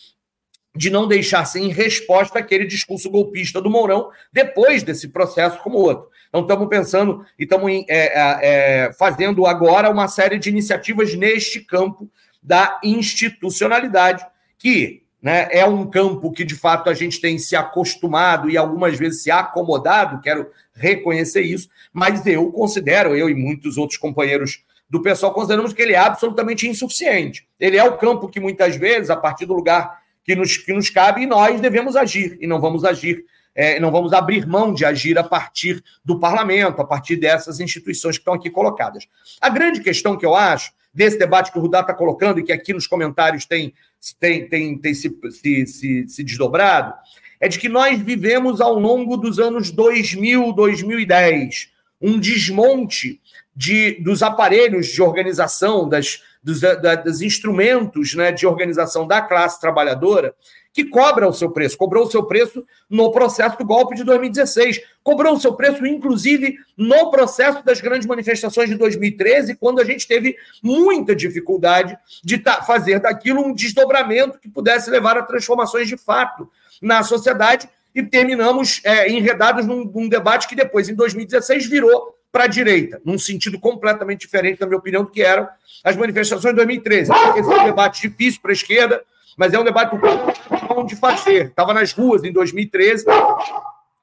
de 0.76 0.90
não 0.90 1.08
deixar 1.08 1.46
sem 1.46 1.70
resposta 1.70 2.40
aquele 2.40 2.66
discurso 2.66 3.10
golpista 3.10 3.62
do 3.62 3.70
Mourão 3.70 4.10
depois 4.32 4.84
desse 4.84 5.10
processo 5.10 5.60
como 5.60 5.78
outro. 5.78 6.10
Então, 6.30 6.42
estamos 6.42 6.70
pensando 6.70 7.26
e 7.38 7.44
estamos 7.44 7.70
é, 7.70 7.86
é, 7.90 8.40
é, 8.88 8.94
fazendo 8.94 9.46
agora 9.46 9.90
uma 9.90 10.08
série 10.08 10.40
de 10.40 10.50
iniciativas 10.50 11.14
neste 11.14 11.60
campo 11.60 12.10
da 12.42 12.80
institucionalidade, 12.84 14.26
que 14.58 15.04
né, 15.22 15.50
é 15.52 15.66
um 15.66 15.86
campo 15.86 16.32
que, 16.32 16.46
de 16.46 16.56
fato, 16.56 16.90
a 16.90 16.94
gente 16.94 17.20
tem 17.20 17.38
se 17.38 17.56
acostumado 17.56 18.50
e 18.50 18.58
algumas 18.58 18.98
vezes 18.98 19.24
se 19.24 19.30
acomodado, 19.30 20.22
quero 20.22 20.50
reconhecer 20.74 21.42
isso, 21.42 21.70
mas 21.94 22.26
eu 22.26 22.50
considero, 22.52 23.16
eu 23.16 23.30
e 23.30 23.36
muitos 23.36 23.78
outros 23.78 24.00
companheiros 24.00 24.64
do 24.90 25.02
pessoal, 25.02 25.34
consideramos 25.34 25.74
que 25.74 25.82
ele 25.82 25.94
é 25.94 26.00
absolutamente 26.00 26.68
insuficiente. 26.68 27.48
Ele 27.60 27.78
é 27.78 27.84
o 27.84 27.98
campo 27.98 28.28
que, 28.28 28.40
muitas 28.40 28.76
vezes, 28.76 29.10
a 29.10 29.16
partir 29.16 29.46
do 29.46 29.54
lugar 29.54 30.01
que 30.24 30.36
nos, 30.36 30.58
que 30.58 30.74
nos 30.74 30.90
cabe 30.90 31.24
e 31.24 31.26
nós 31.26 31.60
devemos 31.60 31.96
agir, 31.96 32.38
e 32.40 32.48
não 32.48 32.60
vamos 32.60 32.84
agir, 32.84 33.26
é, 33.54 33.80
não 33.80 33.92
vamos 33.92 34.14
abrir 34.14 34.48
mão 34.48 34.74
de 34.74 34.86
agir 34.86 35.18
a 35.18 35.24
partir 35.24 35.84
do 36.04 36.20
parlamento, 36.20 36.82
a 36.82 36.86
partir 36.86 37.18
dessas 37.18 37.60
instituições 37.60 38.18
que 38.18 38.22
estão 38.22 38.34
aqui 38.34 38.50
colocadas. 38.50 39.08
A 39.40 39.50
grande 39.50 39.82
questão 39.82 40.18
que 40.18 40.26
eu 40.26 40.36
acho 40.36 40.72
desse 40.94 41.18
debate 41.18 41.52
que 41.52 41.58
o 41.58 41.62
Rudá 41.62 41.82
está 41.82 41.94
colocando 41.94 42.40
e 42.40 42.44
que 42.44 42.52
aqui 42.52 42.74
nos 42.74 42.88
comentários 42.88 43.46
tem, 43.46 43.74
tem, 44.20 44.48
tem, 44.48 44.78
tem 44.78 44.94
se, 44.94 45.10
se, 45.32 45.66
se, 45.66 46.08
se 46.08 46.24
desdobrado, 46.24 46.94
é 47.40 47.48
de 47.48 47.58
que 47.58 47.68
nós 47.68 48.00
vivemos 48.00 48.62
ao 48.62 48.78
longo 48.78 49.18
dos 49.18 49.40
anos 49.40 49.72
2000, 49.72 50.54
2010, 50.54 51.72
um 52.02 52.20
desmonte 52.20 53.20
de, 53.56 54.02
dos 54.02 54.24
aparelhos 54.24 54.88
de 54.88 55.02
organização, 55.02 55.88
das, 55.88 56.22
dos, 56.44 56.62
da, 56.62 56.96
dos 56.96 57.22
instrumentos 57.22 58.16
né, 58.16 58.32
de 58.32 58.48
organização 58.48 59.06
da 59.06 59.22
classe 59.22 59.60
trabalhadora, 59.60 60.34
que 60.74 60.86
cobra 60.86 61.28
o 61.28 61.34
seu 61.34 61.52
preço. 61.52 61.78
Cobrou 61.78 62.06
o 62.06 62.10
seu 62.10 62.24
preço 62.24 62.66
no 62.90 63.12
processo 63.12 63.58
do 63.58 63.66
golpe 63.66 63.96
de 63.96 64.04
2016. 64.04 64.82
Cobrou 65.04 65.34
o 65.34 65.40
seu 65.40 65.54
preço, 65.54 65.86
inclusive, 65.86 66.56
no 66.78 67.12
processo 67.12 67.64
das 67.64 67.82
grandes 67.82 68.08
manifestações 68.08 68.70
de 68.70 68.76
2013, 68.76 69.56
quando 69.56 69.82
a 69.82 69.84
gente 69.84 70.08
teve 70.08 70.36
muita 70.64 71.16
dificuldade 71.16 71.98
de 72.24 72.42
fazer 72.66 73.00
daquilo 73.00 73.42
um 73.42 73.54
desdobramento 73.54 74.40
que 74.40 74.50
pudesse 74.50 74.90
levar 74.90 75.18
a 75.18 75.24
transformações 75.24 75.88
de 75.88 75.98
fato 75.98 76.50
na 76.82 77.04
sociedade 77.04 77.70
e 77.94 78.04
terminamos 78.04 78.82
é, 78.84 79.10
enredados 79.10 79.66
num, 79.66 79.86
num, 79.86 80.08
debate 80.08 80.48
que 80.48 80.56
depois, 80.56 80.88
em 80.90 80.96
2016, 80.96 81.66
virou 81.66 82.16
para 82.32 82.46
a 82.46 82.48
direita, 82.48 83.02
num 83.04 83.20
sentido 83.20 83.60
completamente 83.60 84.22
diferente, 84.22 84.62
na 84.62 84.68
minha 84.68 84.78
opinião, 84.78 85.04
do 85.04 85.12
que 85.12 85.22
eram 85.22 85.48
as 85.84 85.98
manifestações 85.98 86.54
de 86.54 86.56
2013. 86.56 87.12
Esse 87.38 87.52
é 87.52 87.62
um 87.62 87.66
debate 87.66 88.02
difícil 88.02 88.40
para 88.42 88.52
a 88.52 88.54
esquerda, 88.54 89.04
mas 89.38 89.54
é 89.54 89.60
um 89.60 89.64
debate 89.64 89.96
bom 89.98 90.86
de 90.86 90.96
fazer. 90.96 91.48
Estava 91.48 91.74
nas 91.74 91.92
ruas 91.92 92.24
em 92.24 92.32
2013, 92.32 93.06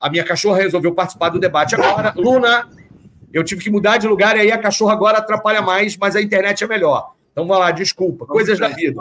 a 0.00 0.10
minha 0.10 0.24
cachorra 0.24 0.58
resolveu 0.58 0.94
participar 0.94 1.30
do 1.30 1.40
debate 1.40 1.74
agora. 1.74 2.12
Luna, 2.16 2.68
eu 3.32 3.42
tive 3.42 3.62
que 3.62 3.70
mudar 3.70 3.96
de 3.96 4.06
lugar 4.06 4.36
e 4.36 4.40
aí 4.40 4.52
a 4.52 4.58
cachorra 4.58 4.92
agora 4.92 5.18
atrapalha 5.18 5.62
mais, 5.62 5.96
mas 5.96 6.14
a 6.14 6.20
internet 6.20 6.62
é 6.62 6.66
melhor. 6.66 7.12
Então, 7.32 7.46
vamos 7.46 7.62
lá, 7.62 7.70
desculpa, 7.70 8.26
coisas 8.26 8.58
da 8.58 8.68
vida. 8.68 9.00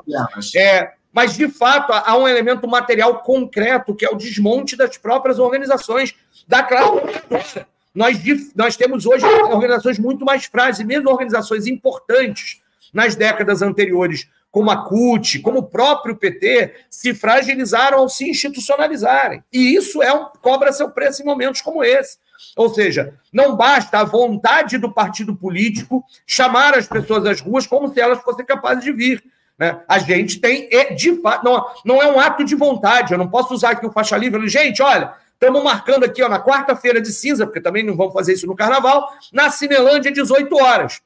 É, 0.56 0.92
mas, 1.12 1.36
de 1.36 1.47
fato, 1.47 1.91
há 1.91 2.18
um 2.18 2.28
elemento 2.28 2.68
material 2.68 3.20
concreto, 3.20 3.95
que 3.95 4.05
é 4.05 4.10
o 4.10 4.18
desmonte 4.18 4.76
das 4.76 4.97
próprias 4.97 5.39
organizações 5.39 6.16
da 6.47 6.64
classe 6.64 7.66
nós, 7.97 8.16
nós 8.55 8.78
temos 8.78 9.08
hoje 9.08 9.26
organizações 9.26 9.97
muito 9.97 10.24
mais 10.24 10.45
frágeis, 10.45 10.88
mesmo 10.88 11.10
organizações 11.10 11.66
importantes 11.66 12.62
nas 12.93 13.16
décadas 13.16 13.64
anteriores, 13.64 14.30
como 14.51 14.70
a 14.70 14.86
CUT, 14.86 15.39
como 15.39 15.60
o 15.60 15.64
próprio 15.64 16.16
PT, 16.16 16.76
se 16.91 17.16
fragilizaram 17.16 17.97
ao 17.97 18.08
se 18.08 18.30
institucionalizarem. 18.30 19.43
E 19.51 19.76
isso 19.76 20.03
é 20.03 20.14
um, 20.14 20.28
cobra 20.43 20.72
seu 20.72 20.91
preço 20.91 21.24
em 21.24 21.26
momentos 21.26 21.60
como 21.60 21.84
esse. 21.84 22.20
Ou 22.55 22.70
seja, 22.70 23.16
não 23.34 23.55
basta 23.55 23.97
a 23.97 24.03
vontade 24.03 24.78
do 24.78 24.93
partido 24.93 25.36
político 25.36 26.03
chamar 26.28 26.78
as 26.78 26.88
pessoas 26.88 27.26
às 27.26 27.41
ruas 27.41 27.66
como 27.66 27.91
se 27.91 27.99
elas 27.99 28.22
fossem 28.22 28.45
capazes 28.45 28.84
de 28.84 28.91
vir. 28.91 29.24
Né? 29.58 29.82
A 29.88 29.97
gente 29.99 30.39
tem, 30.39 30.70
de 30.95 31.20
fato, 31.22 31.43
não, 31.43 31.66
não 31.84 32.01
é 32.01 32.12
um 32.12 32.20
ato 32.20 32.43
de 32.43 32.55
vontade. 32.55 33.14
Eu 33.14 33.18
não 33.18 33.30
posso 33.30 33.53
usar 33.53 33.72
aqui 33.72 33.86
o 33.86 33.91
faixa 33.91 34.16
livre. 34.16 34.47
Gente, 34.47 34.82
olha, 34.82 35.14
estamos 35.34 35.64
marcando 35.64 36.03
aqui 36.03 36.22
ó, 36.22 36.30
na 36.30 36.39
quarta-feira 36.39 37.01
de 37.01 37.12
cinza, 37.12 37.45
porque 37.45 37.62
também 37.62 37.84
não 37.84 37.95
vamos 37.95 38.14
fazer 38.14 38.34
isso 38.34 38.47
no 38.47 38.55
carnaval, 38.55 39.12
na 39.34 39.49
Cinelândia, 39.49 40.12
18 40.12 40.55
horas. 40.55 41.01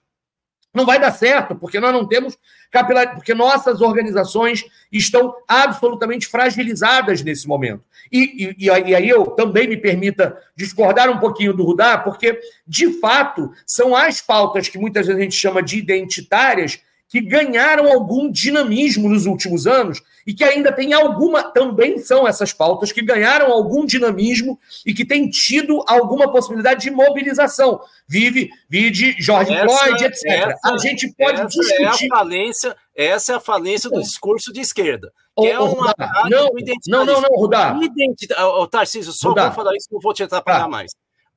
Não 0.73 0.85
vai 0.85 0.99
dar 0.99 1.11
certo, 1.11 1.53
porque 1.53 1.81
nós 1.81 1.91
não 1.91 2.07
temos 2.07 2.37
capilar, 2.71 3.13
porque 3.15 3.33
nossas 3.33 3.81
organizações 3.81 4.63
estão 4.89 5.35
absolutamente 5.45 6.27
fragilizadas 6.27 7.21
nesse 7.21 7.45
momento. 7.45 7.83
E, 8.09 8.55
e, 8.57 8.65
e, 8.65 8.95
aí 8.95 9.09
eu 9.09 9.25
também 9.27 9.67
me 9.67 9.75
permita 9.75 10.37
discordar 10.55 11.09
um 11.09 11.19
pouquinho 11.19 11.53
do 11.53 11.63
Rudá, 11.63 11.97
porque, 11.97 12.39
de 12.65 12.99
fato, 12.99 13.51
são 13.65 13.93
as 13.93 14.21
pautas 14.21 14.69
que 14.69 14.77
muitas 14.77 15.07
vezes 15.07 15.19
a 15.19 15.23
gente 15.23 15.35
chama 15.35 15.61
de 15.61 15.77
identitárias 15.77 16.79
que 17.11 17.19
ganharam 17.19 17.91
algum 17.91 18.31
dinamismo 18.31 19.09
nos 19.09 19.25
últimos 19.25 19.67
anos 19.67 20.01
e 20.25 20.33
que 20.33 20.45
ainda 20.45 20.71
tem 20.71 20.93
alguma, 20.93 21.43
também 21.43 21.97
são 21.97 22.25
essas 22.25 22.53
pautas 22.53 22.93
que 22.93 23.01
ganharam 23.01 23.51
algum 23.51 23.85
dinamismo 23.85 24.57
e 24.85 24.93
que 24.93 25.03
têm 25.03 25.29
tido 25.29 25.83
alguma 25.87 26.31
possibilidade 26.31 26.83
de 26.83 26.89
mobilização. 26.89 27.81
Vive, 28.07 28.49
vide 28.69 29.13
Jorge 29.19 29.53
essa, 29.53 29.65
Floyd, 29.65 30.05
etc. 30.05 30.23
Essa, 30.25 30.73
a 30.73 30.77
gente 30.77 31.13
pode 31.17 31.41
essa 31.41 31.47
discutir. 31.47 31.83
É 31.83 31.87
a 31.87 32.17
falência, 32.17 32.77
essa 32.95 33.33
é 33.33 33.35
a 33.35 33.41
falência 33.41 33.89
do 33.89 33.99
discurso 33.99 34.53
de 34.53 34.61
esquerda. 34.61 35.11
Que 35.37 35.47
é 35.47 35.59
uma 35.59 35.93
não, 36.29 36.49
não, 36.87 37.05
não, 37.05 37.21
não, 37.21 37.29
Rudá. 37.35 37.77
Identita... 37.81 38.47
Oh, 38.47 38.65
Tarcísio, 38.67 39.11
só 39.11 39.29
Rudá. 39.29 39.47
vou 39.47 39.55
falar 39.55 39.75
isso, 39.75 39.89
não 39.91 39.99
vou 39.99 40.13
te 40.13 40.23
atrapalhar 40.23 40.63
ah. 40.63 40.69
mais. 40.69 40.91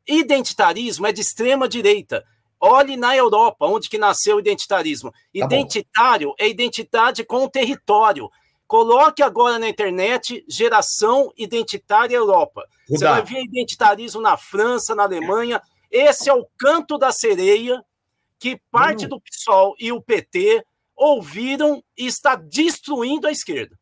Identitarismo 0.06 1.04
é 1.04 1.10
de 1.10 1.20
extrema 1.20 1.68
direita. 1.68 2.24
Olhe 2.66 2.96
na 2.96 3.14
Europa, 3.14 3.66
onde 3.66 3.90
que 3.90 3.98
nasceu 3.98 4.36
o 4.36 4.40
identitarismo. 4.40 5.12
Tá 5.12 5.18
Identitário 5.34 6.34
é 6.38 6.48
identidade 6.48 7.22
com 7.22 7.44
o 7.44 7.50
território. 7.50 8.30
Coloque 8.66 9.22
agora 9.22 9.58
na 9.58 9.68
internet 9.68 10.42
geração 10.48 11.30
identitária 11.36 12.16
Europa. 12.16 12.66
Você 12.88 13.04
vai 13.04 13.22
ver 13.22 13.42
identitarismo 13.42 14.22
na 14.22 14.38
França, 14.38 14.94
na 14.94 15.02
Alemanha. 15.02 15.60
Esse 15.90 16.30
é 16.30 16.32
o 16.32 16.46
canto 16.56 16.96
da 16.96 17.12
sereia 17.12 17.84
que 18.38 18.58
parte 18.70 19.04
hum. 19.04 19.08
do 19.10 19.20
PSOL 19.20 19.74
e 19.78 19.92
o 19.92 20.00
PT 20.00 20.64
ouviram 20.96 21.84
e 21.98 22.06
está 22.06 22.34
destruindo 22.34 23.26
a 23.26 23.30
esquerda. 23.30 23.78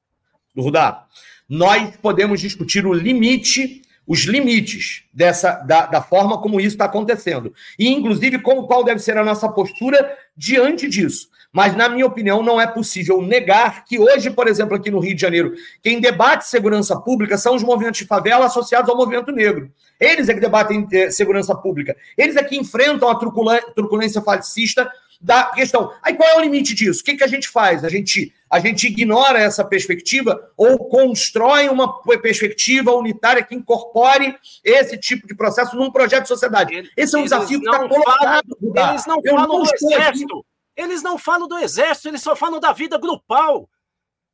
Rudá, 0.59 1.07
nós 1.49 1.97
podemos 1.99 2.41
discutir 2.41 2.85
o 2.85 2.93
limite 2.93 3.83
os 4.07 4.21
limites 4.25 5.05
dessa 5.13 5.53
da, 5.53 5.87
da 5.87 6.03
forma 6.03 6.41
como 6.41 6.61
isso 6.61 6.75
está 6.75 6.87
acontecendo. 6.87 7.55
E, 7.79 7.89
inclusive, 7.89 8.39
como, 8.41 8.67
qual 8.67 8.85
deve 8.85 9.01
ser 9.01 9.17
a 9.17 9.25
nossa 9.25 9.49
postura 9.49 10.17
diante 10.37 10.89
disso. 10.89 11.29
Mas, 11.53 11.77
na 11.77 11.89
minha 11.89 12.07
opinião, 12.07 12.43
não 12.43 12.59
é 12.59 12.67
possível 12.67 13.21
negar 13.21 13.85
que 13.85 13.99
hoje, 13.99 14.31
por 14.31 14.49
exemplo, 14.49 14.75
aqui 14.75 14.91
no 14.91 14.99
Rio 14.99 15.15
de 15.15 15.21
Janeiro, 15.21 15.53
quem 15.83 16.01
debate 16.01 16.49
segurança 16.49 16.99
pública 16.99 17.37
são 17.37 17.55
os 17.55 17.63
movimentos 17.63 18.01
de 18.01 18.07
favela 18.07 18.47
associados 18.47 18.89
ao 18.89 18.97
movimento 18.97 19.31
negro. 19.31 19.71
Eles 20.01 20.29
é 20.31 20.35
que 20.35 20.41
debatem 20.41 20.89
eh, 20.91 21.11
segurança 21.11 21.55
pública. 21.55 21.95
Eles 22.17 22.37
é 22.37 22.43
que 22.43 22.57
enfrentam 22.57 23.09
a 23.09 23.15
truculência 23.15 24.23
fascista 24.23 24.91
da 25.21 25.45
questão. 25.45 25.93
Aí 26.03 26.15
qual 26.15 26.29
é 26.29 26.37
o 26.37 26.41
limite 26.41 26.75
disso? 26.75 27.01
O 27.01 27.05
que, 27.05 27.17
que 27.17 27.25
a 27.25 27.29
gente 27.29 27.49
faz? 27.49 27.85
A 27.85 27.89
gente, 27.89 28.33
a 28.53 28.61
gente 28.61 28.87
ignora 28.87 29.39
essa 29.39 29.65
perspectiva 29.65 30.53
ou 30.59 30.77
constrói 30.91 31.71
uma 31.71 32.03
perspectiva 32.03 32.93
unitária 32.93 33.43
que 33.43 33.55
incorpore 33.55 34.37
esse 34.63 34.99
tipo 34.99 35.27
de 35.27 35.35
processo 35.35 35.75
num 35.75 35.91
projeto 35.91 36.25
de 36.25 36.29
sociedade? 36.29 36.93
Esse 36.95 37.17
é 37.17 37.19
um 37.19 37.23
desafio 37.23 37.59
que 37.59 37.65
está 37.65 37.89
colocado. 37.89 38.59
Eles 38.61 39.07
não 39.07 39.21
Eu 39.25 39.37
falam 39.37 39.49
não 39.49 39.63
do 39.63 39.75
exército. 39.75 40.37
Aqui. 40.37 40.47
Eles 40.77 41.03
não 41.03 41.17
falam 41.17 41.49
do 41.49 41.57
exército, 41.57 42.09
eles 42.09 42.23
só 42.23 42.37
falam 42.37 42.61
da 42.61 42.75
vida 42.75 42.99
grupal. 42.99 43.71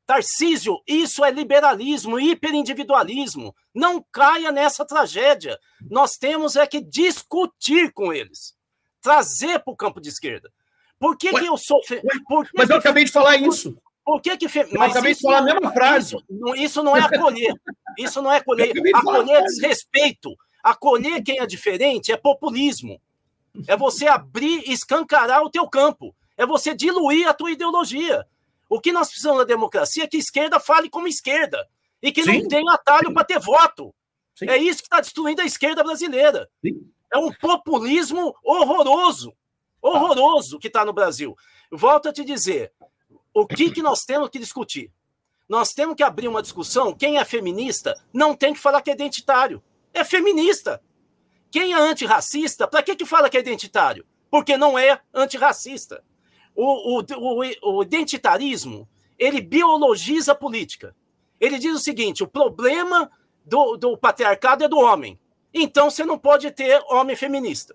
Tarcísio, 0.04 0.82
isso 0.84 1.24
é 1.24 1.30
liberalismo, 1.30 2.18
hiperindividualismo. 2.18 3.54
Não 3.72 4.04
caia 4.10 4.50
nessa 4.50 4.84
tragédia. 4.84 5.56
Nós 5.88 6.16
temos 6.16 6.56
é 6.56 6.66
que 6.66 6.80
discutir 6.80 7.92
com 7.92 8.12
eles, 8.12 8.52
trazer 9.00 9.60
para 9.60 9.72
o 9.72 9.76
campo 9.76 10.00
de 10.00 10.08
esquerda. 10.08 10.50
Por 10.98 11.16
que, 11.16 11.30
que 11.30 11.46
eu 11.46 11.56
sou. 11.56 11.80
Fe... 11.84 12.02
Mas 12.52 12.68
eu 12.68 12.78
acabei 12.78 13.04
de 13.04 13.12
falar 13.12 13.36
isso. 13.36 13.78
Por 14.08 14.22
que 14.22 14.38
que. 14.38 14.48
Fe... 14.48 14.60
Eu 14.60 14.68
Mas 14.78 14.92
acabei 14.92 15.14
de 15.14 15.20
falar 15.20 15.38
a 15.40 15.42
mesma 15.42 15.70
frase. 15.70 16.16
Isso, 16.16 16.24
isso 16.56 16.82
não 16.82 16.96
é 16.96 17.00
acolher. 17.00 17.52
Isso 17.98 18.22
não 18.22 18.32
é 18.32 18.38
acolher. 18.38 18.72
Acolher 18.94 19.34
é 19.34 19.42
desrespeito. 19.42 20.34
Acolher 20.62 21.22
quem 21.22 21.40
é 21.40 21.46
diferente 21.46 22.10
é 22.10 22.16
populismo. 22.16 22.98
É 23.66 23.76
você 23.76 24.06
abrir 24.06 24.62
e 24.66 24.72
escancarar 24.72 25.42
o 25.42 25.50
teu 25.50 25.68
campo. 25.68 26.14
É 26.38 26.46
você 26.46 26.74
diluir 26.74 27.28
a 27.28 27.34
tua 27.34 27.50
ideologia. 27.50 28.24
O 28.66 28.80
que 28.80 28.92
nós 28.92 29.08
precisamos 29.08 29.40
da 29.40 29.44
democracia 29.44 30.04
é 30.04 30.06
que 30.06 30.16
a 30.16 30.20
esquerda 30.20 30.58
fale 30.58 30.88
como 30.88 31.06
esquerda. 31.06 31.68
E 32.00 32.10
que 32.10 32.22
Sim. 32.22 32.42
não 32.42 32.48
tenha 32.48 32.72
atalho 32.72 33.12
para 33.12 33.24
ter 33.24 33.38
voto. 33.40 33.94
Sim. 34.34 34.48
É 34.48 34.56
isso 34.56 34.78
que 34.78 34.86
está 34.86 35.00
destruindo 35.00 35.42
a 35.42 35.44
esquerda 35.44 35.84
brasileira. 35.84 36.48
Sim. 36.64 36.90
É 37.12 37.18
um 37.18 37.30
populismo 37.32 38.34
horroroso 38.42 39.34
horroroso 39.82 40.58
que 40.58 40.68
está 40.68 40.84
no 40.84 40.92
Brasil. 40.92 41.36
Volto 41.70 42.08
a 42.08 42.12
te 42.12 42.24
dizer, 42.24 42.72
o 43.34 43.46
que, 43.46 43.70
que 43.70 43.82
nós 43.82 44.00
temos 44.00 44.28
que 44.28 44.38
discutir? 44.38 44.90
Nós 45.48 45.70
temos 45.70 45.94
que 45.94 46.02
abrir 46.02 46.28
uma 46.28 46.42
discussão. 46.42 46.94
Quem 46.94 47.18
é 47.18 47.24
feminista 47.24 47.98
não 48.12 48.34
tem 48.34 48.52
que 48.52 48.60
falar 48.60 48.82
que 48.82 48.90
é 48.90 48.94
identitário. 48.94 49.62
É 49.94 50.04
feminista. 50.04 50.82
Quem 51.50 51.72
é 51.72 51.76
antirracista, 51.76 52.68
para 52.68 52.82
que, 52.82 52.94
que 52.94 53.06
fala 53.06 53.30
que 53.30 53.36
é 53.36 53.40
identitário? 53.40 54.04
Porque 54.30 54.56
não 54.56 54.78
é 54.78 55.00
antirracista. 55.14 56.04
O, 56.54 56.98
o, 56.98 57.04
o, 57.16 57.76
o 57.78 57.82
identitarismo, 57.82 58.88
ele 59.18 59.40
biologiza 59.40 60.32
a 60.32 60.34
política. 60.34 60.94
Ele 61.40 61.58
diz 61.58 61.74
o 61.74 61.78
seguinte: 61.78 62.22
o 62.22 62.28
problema 62.28 63.10
do, 63.44 63.76
do 63.76 63.96
patriarcado 63.96 64.64
é 64.64 64.68
do 64.68 64.78
homem. 64.78 65.18
Então 65.54 65.90
você 65.90 66.04
não 66.04 66.18
pode 66.18 66.50
ter 66.50 66.82
homem 66.90 67.16
feminista 67.16 67.74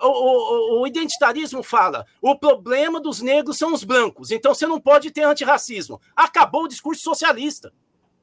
o, 0.00 0.78
o, 0.78 0.80
o, 0.80 0.86
identitarismo 0.86 1.62
fala: 1.62 2.06
o 2.20 2.36
problema 2.36 3.00
dos 3.00 3.20
negros 3.20 3.58
são 3.58 3.72
os 3.74 3.84
brancos, 3.84 4.30
então 4.30 4.54
você 4.54 4.66
não 4.66 4.80
pode 4.80 5.10
ter 5.10 5.22
antirracismo. 5.22 6.00
Acabou 6.16 6.64
o 6.64 6.68
discurso 6.68 7.02
socialista. 7.02 7.72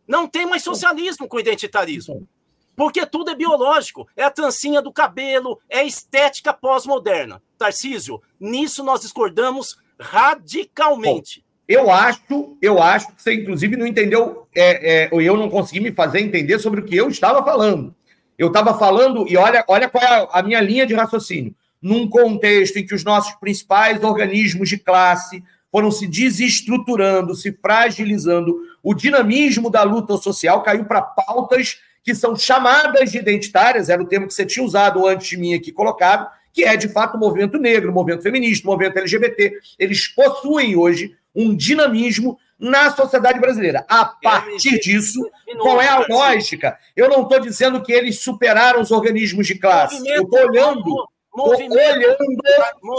Não 0.07 0.27
tem 0.27 0.45
mais 0.45 0.63
socialismo 0.63 1.27
com 1.27 1.39
identitarismo. 1.39 2.27
Porque 2.75 3.05
tudo 3.05 3.31
é 3.31 3.35
biológico. 3.35 4.07
É 4.15 4.23
a 4.23 4.31
trancinha 4.31 4.81
do 4.81 4.93
cabelo, 4.93 5.59
é 5.67 5.83
estética 5.83 6.53
pós-moderna. 6.53 7.41
Tarcísio, 7.57 8.21
nisso 8.39 8.83
nós 8.83 9.01
discordamos 9.01 9.77
radicalmente. 9.99 11.41
Bom, 11.41 11.47
eu 11.67 11.91
acho, 11.91 12.57
eu 12.61 12.81
acho 12.81 13.07
que 13.07 13.21
você, 13.21 13.33
inclusive, 13.33 13.75
não 13.75 13.85
entendeu, 13.85 14.47
é, 14.55 15.05
é, 15.05 15.09
eu 15.11 15.35
não 15.35 15.49
consegui 15.49 15.81
me 15.81 15.91
fazer 15.91 16.21
entender 16.21 16.59
sobre 16.59 16.79
o 16.79 16.85
que 16.85 16.95
eu 16.95 17.09
estava 17.09 17.43
falando. 17.43 17.93
Eu 18.37 18.47
estava 18.47 18.77
falando, 18.77 19.27
e 19.27 19.35
olha, 19.35 19.65
olha 19.67 19.89
qual 19.89 20.03
é 20.03 20.27
a 20.31 20.43
minha 20.43 20.61
linha 20.61 20.85
de 20.85 20.93
raciocínio 20.93 21.53
num 21.87 22.05
contexto 22.05 22.77
em 22.77 22.85
que 22.85 22.93
os 22.93 23.05
nossos 23.05 23.33
principais 23.35 24.03
organismos 24.03 24.67
de 24.67 24.77
classe 24.77 25.41
foram 25.71 25.89
se 25.89 26.05
desestruturando, 26.05 27.33
se 27.33 27.51
fragilizando, 27.53 28.57
o 28.83 28.93
dinamismo 28.93 29.69
da 29.69 29.83
luta 29.83 30.17
social 30.17 30.61
caiu 30.63 30.83
para 30.83 31.01
pautas 31.01 31.79
que 32.03 32.13
são 32.13 32.35
chamadas 32.35 33.11
de 33.11 33.17
identitárias, 33.17 33.87
era 33.87 34.01
o 34.01 34.05
termo 34.05 34.27
que 34.27 34.33
você 34.33 34.45
tinha 34.45 34.65
usado 34.65 35.07
antes 35.07 35.27
de 35.27 35.37
mim 35.37 35.53
aqui 35.53 35.71
colocado, 35.71 36.29
que 36.51 36.65
é 36.65 36.75
de 36.75 36.89
fato 36.89 37.15
o 37.15 37.19
movimento 37.19 37.57
negro, 37.57 37.91
o 37.91 37.93
movimento 37.93 38.23
feminista, 38.23 38.67
o 38.67 38.71
movimento 38.71 38.97
LGBT. 38.97 39.53
Eles 39.79 40.07
possuem 40.09 40.75
hoje 40.75 41.15
um 41.33 41.55
dinamismo 41.55 42.37
na 42.59 42.91
sociedade 42.91 43.39
brasileira. 43.39 43.85
A 43.87 44.05
partir 44.05 44.79
disso, 44.79 45.21
qual 45.61 45.81
é 45.81 45.87
a 45.87 46.05
lógica? 46.09 46.77
Eu 46.95 47.07
não 47.09 47.21
estou 47.21 47.39
dizendo 47.39 47.81
que 47.81 47.93
eles 47.93 48.19
superaram 48.21 48.81
os 48.81 48.91
organismos 48.91 49.47
de 49.47 49.55
classe. 49.55 50.05
Eu 50.07 50.23
estou 50.23 50.39
olhando 50.39 51.07
movimento, 51.37 52.17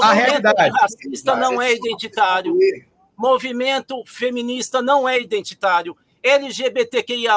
a 0.00 0.12
realidade. 0.12 0.70
racista 0.80 1.34
não 1.34 1.60
é 1.60 1.74
identitário. 1.74 2.56
Movimento 3.16 4.04
feminista 4.06 4.80
não 4.80 5.08
é 5.08 5.20
identitário. 5.20 5.96
LGBTQIA+, 6.22 7.36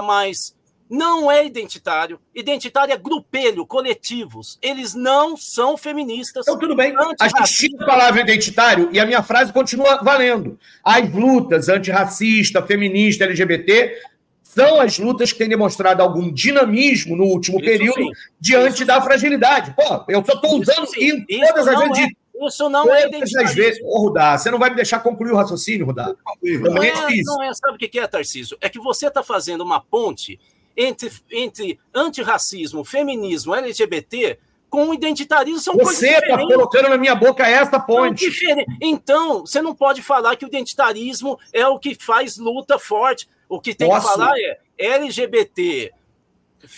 não 0.87 1.31
é 1.31 1.43
identitário. 1.43 2.19
Identitário 2.35 2.93
é 2.93 2.97
grupelho, 2.97 3.65
coletivos. 3.65 4.59
Eles 4.61 4.93
não 4.93 5.35
são 5.35 5.75
feministas. 5.75 6.45
Então, 6.47 6.59
tudo 6.59 6.75
bem. 6.75 6.93
A 7.19 7.27
gente 7.27 7.53
tira 7.53 7.83
a 7.83 7.87
palavra 7.87 8.21
identitário 8.21 8.89
e 8.91 8.99
a 8.99 9.05
minha 9.05 9.23
frase 9.23 9.51
continua 9.51 10.03
valendo. 10.03 10.59
As 10.83 11.11
lutas 11.11 11.67
antirracista, 11.67 12.61
feminista, 12.61 13.23
LGBT 13.23 14.11
são 14.53 14.81
as 14.81 14.99
lutas 14.99 15.31
que 15.31 15.39
têm 15.39 15.47
demonstrado 15.47 16.01
algum 16.01 16.31
dinamismo 16.31 17.15
no 17.15 17.23
último 17.23 17.57
Isso 17.57 17.65
período 17.65 18.03
sim. 18.03 18.11
diante 18.39 18.75
Isso 18.75 18.85
da 18.85 18.99
sim. 18.99 19.07
fragilidade. 19.07 19.73
Pô, 19.75 20.03
eu 20.09 20.23
só 20.25 20.33
estou 20.33 20.59
usando 20.59 20.89
em 20.97 21.25
todas 21.25 21.67
as 21.67 21.79
vezes. 21.79 21.99
É. 21.99 22.21
Isso 22.47 22.69
não 22.69 22.93
é 22.93 23.07
identidade. 23.07 23.53
vezes, 23.53 23.79
ô 23.83 23.99
Rudá, 23.99 24.37
você 24.37 24.49
não 24.49 24.57
vai 24.57 24.71
me 24.71 24.75
deixar 24.75 24.99
concluir 24.99 25.31
o 25.31 25.35
raciocínio, 25.35 25.85
Rudá. 25.85 26.15
Não 26.41 26.83
é, 26.83 26.89
é 26.89 27.21
não 27.23 27.43
é, 27.43 27.53
sabe 27.53 27.75
o 27.75 27.77
que 27.77 27.99
é, 27.99 28.07
Tarcísio? 28.07 28.57
É 28.59 28.67
que 28.67 28.79
você 28.79 29.07
está 29.07 29.21
fazendo 29.21 29.61
uma 29.61 29.79
ponte 29.79 30.39
entre, 30.75 31.11
entre 31.31 31.79
antirracismo, 31.93 32.83
feminismo, 32.83 33.53
LGBT 33.53 34.39
com 34.71 34.87
o 34.87 34.93
identitarismo 34.93 35.59
são 35.59 35.73
você 35.73 35.83
coisas 35.83 35.99
diferentes. 35.99 36.29
Você 36.29 36.43
está 36.43 36.55
colocando 36.55 36.89
na 36.89 36.97
minha 36.97 37.13
boca 37.13 37.45
essa 37.45 37.77
ponte. 37.77 38.31
Então, 38.79 39.41
você 39.41 39.61
não 39.61 39.75
pode 39.75 40.01
falar 40.01 40.37
que 40.37 40.45
o 40.45 40.47
identitarismo 40.47 41.37
é 41.51 41.67
o 41.67 41.77
que 41.77 41.93
faz 41.93 42.37
luta 42.37 42.79
forte. 42.79 43.27
O 43.51 43.59
que 43.59 43.75
tem 43.75 43.89
Posso? 43.89 44.07
que 44.07 44.13
falar 44.13 44.33
é 44.39 44.57
LGBT. 44.77 45.91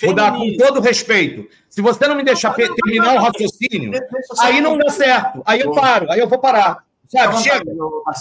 Vou 0.01 0.15
dar 0.15 0.35
com 0.35 0.57
todo 0.57 0.81
respeito. 0.81 1.47
Se 1.69 1.83
você 1.83 2.07
não 2.07 2.15
me 2.15 2.23
deixar 2.23 2.57
não, 2.57 2.75
terminar 2.75 3.13
não, 3.13 3.15
o 3.17 3.19
raciocínio, 3.19 3.91
aí 4.39 4.59
não 4.59 4.75
dá 4.75 4.89
certo. 4.89 5.43
Aí 5.45 5.61
eu 5.61 5.71
paro, 5.71 6.11
aí 6.11 6.19
eu 6.19 6.27
vou 6.27 6.39
parar. 6.39 6.83
Sabe, 7.07 7.43
chega. 7.43 7.63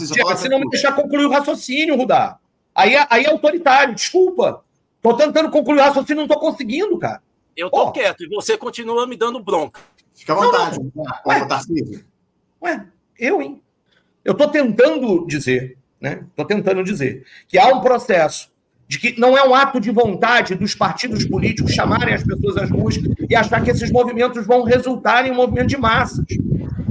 chega 0.07 0.37
se 0.37 0.51
não 0.51 0.61
me 0.61 0.69
deixar 0.69 0.93
concluir 0.93 1.25
o 1.25 1.31
raciocínio, 1.31 1.97
Rudá. 1.97 2.39
Aí, 2.75 2.95
é, 2.95 3.07
aí 3.09 3.25
é 3.25 3.31
autoritário, 3.31 3.95
desculpa. 3.95 4.63
Tô 5.01 5.15
tentando 5.15 5.51
concluir 5.51 5.79
o 5.79 5.83
raciocínio, 5.83 6.21
não 6.21 6.29
tô 6.29 6.39
conseguindo, 6.39 6.99
cara. 6.99 7.23
Eu 7.57 7.71
tô 7.71 7.85
oh. 7.85 7.91
quieto 7.91 8.23
e 8.23 8.29
você 8.29 8.59
continua 8.59 9.07
me 9.07 9.17
dando 9.17 9.41
bronca. 9.41 9.81
Fica 10.15 10.35
à 10.35 10.37
vontade, 10.37 10.79
não, 10.79 10.91
não. 10.95 11.05
Ué, 11.27 11.49
Ué, 12.63 12.87
eu, 13.19 13.41
hein? 13.41 13.63
Eu 14.23 14.35
tô 14.35 14.47
tentando 14.47 15.27
dizer 15.27 15.79
né? 16.03 16.25
Estou 16.29 16.45
tentando 16.45 16.83
dizer 16.83 17.25
que 17.47 17.57
há 17.57 17.69
um 17.69 17.81
processo 17.81 18.51
de 18.89 18.99
que 18.99 19.19
não 19.19 19.39
é 19.39 19.49
um 19.49 19.55
ato 19.55 19.81
de 19.81 19.91
vontade 19.91 20.55
dos 20.55 20.75
partidos 20.75 21.25
políticos 21.25 21.73
chamarem 21.73 22.13
as 22.13 22.25
pessoas 22.25 22.57
às 22.59 22.71
ruas 22.71 22.99
e 23.31 23.35
achar 23.35 23.63
que 23.63 23.71
esses 23.71 23.91
movimentos 23.91 24.47
vão 24.47 24.65
resultar 24.65 25.25
em 25.27 25.31
um 25.31 25.37
movimento 25.37 25.69
de 25.69 25.79
massas. 25.79 26.27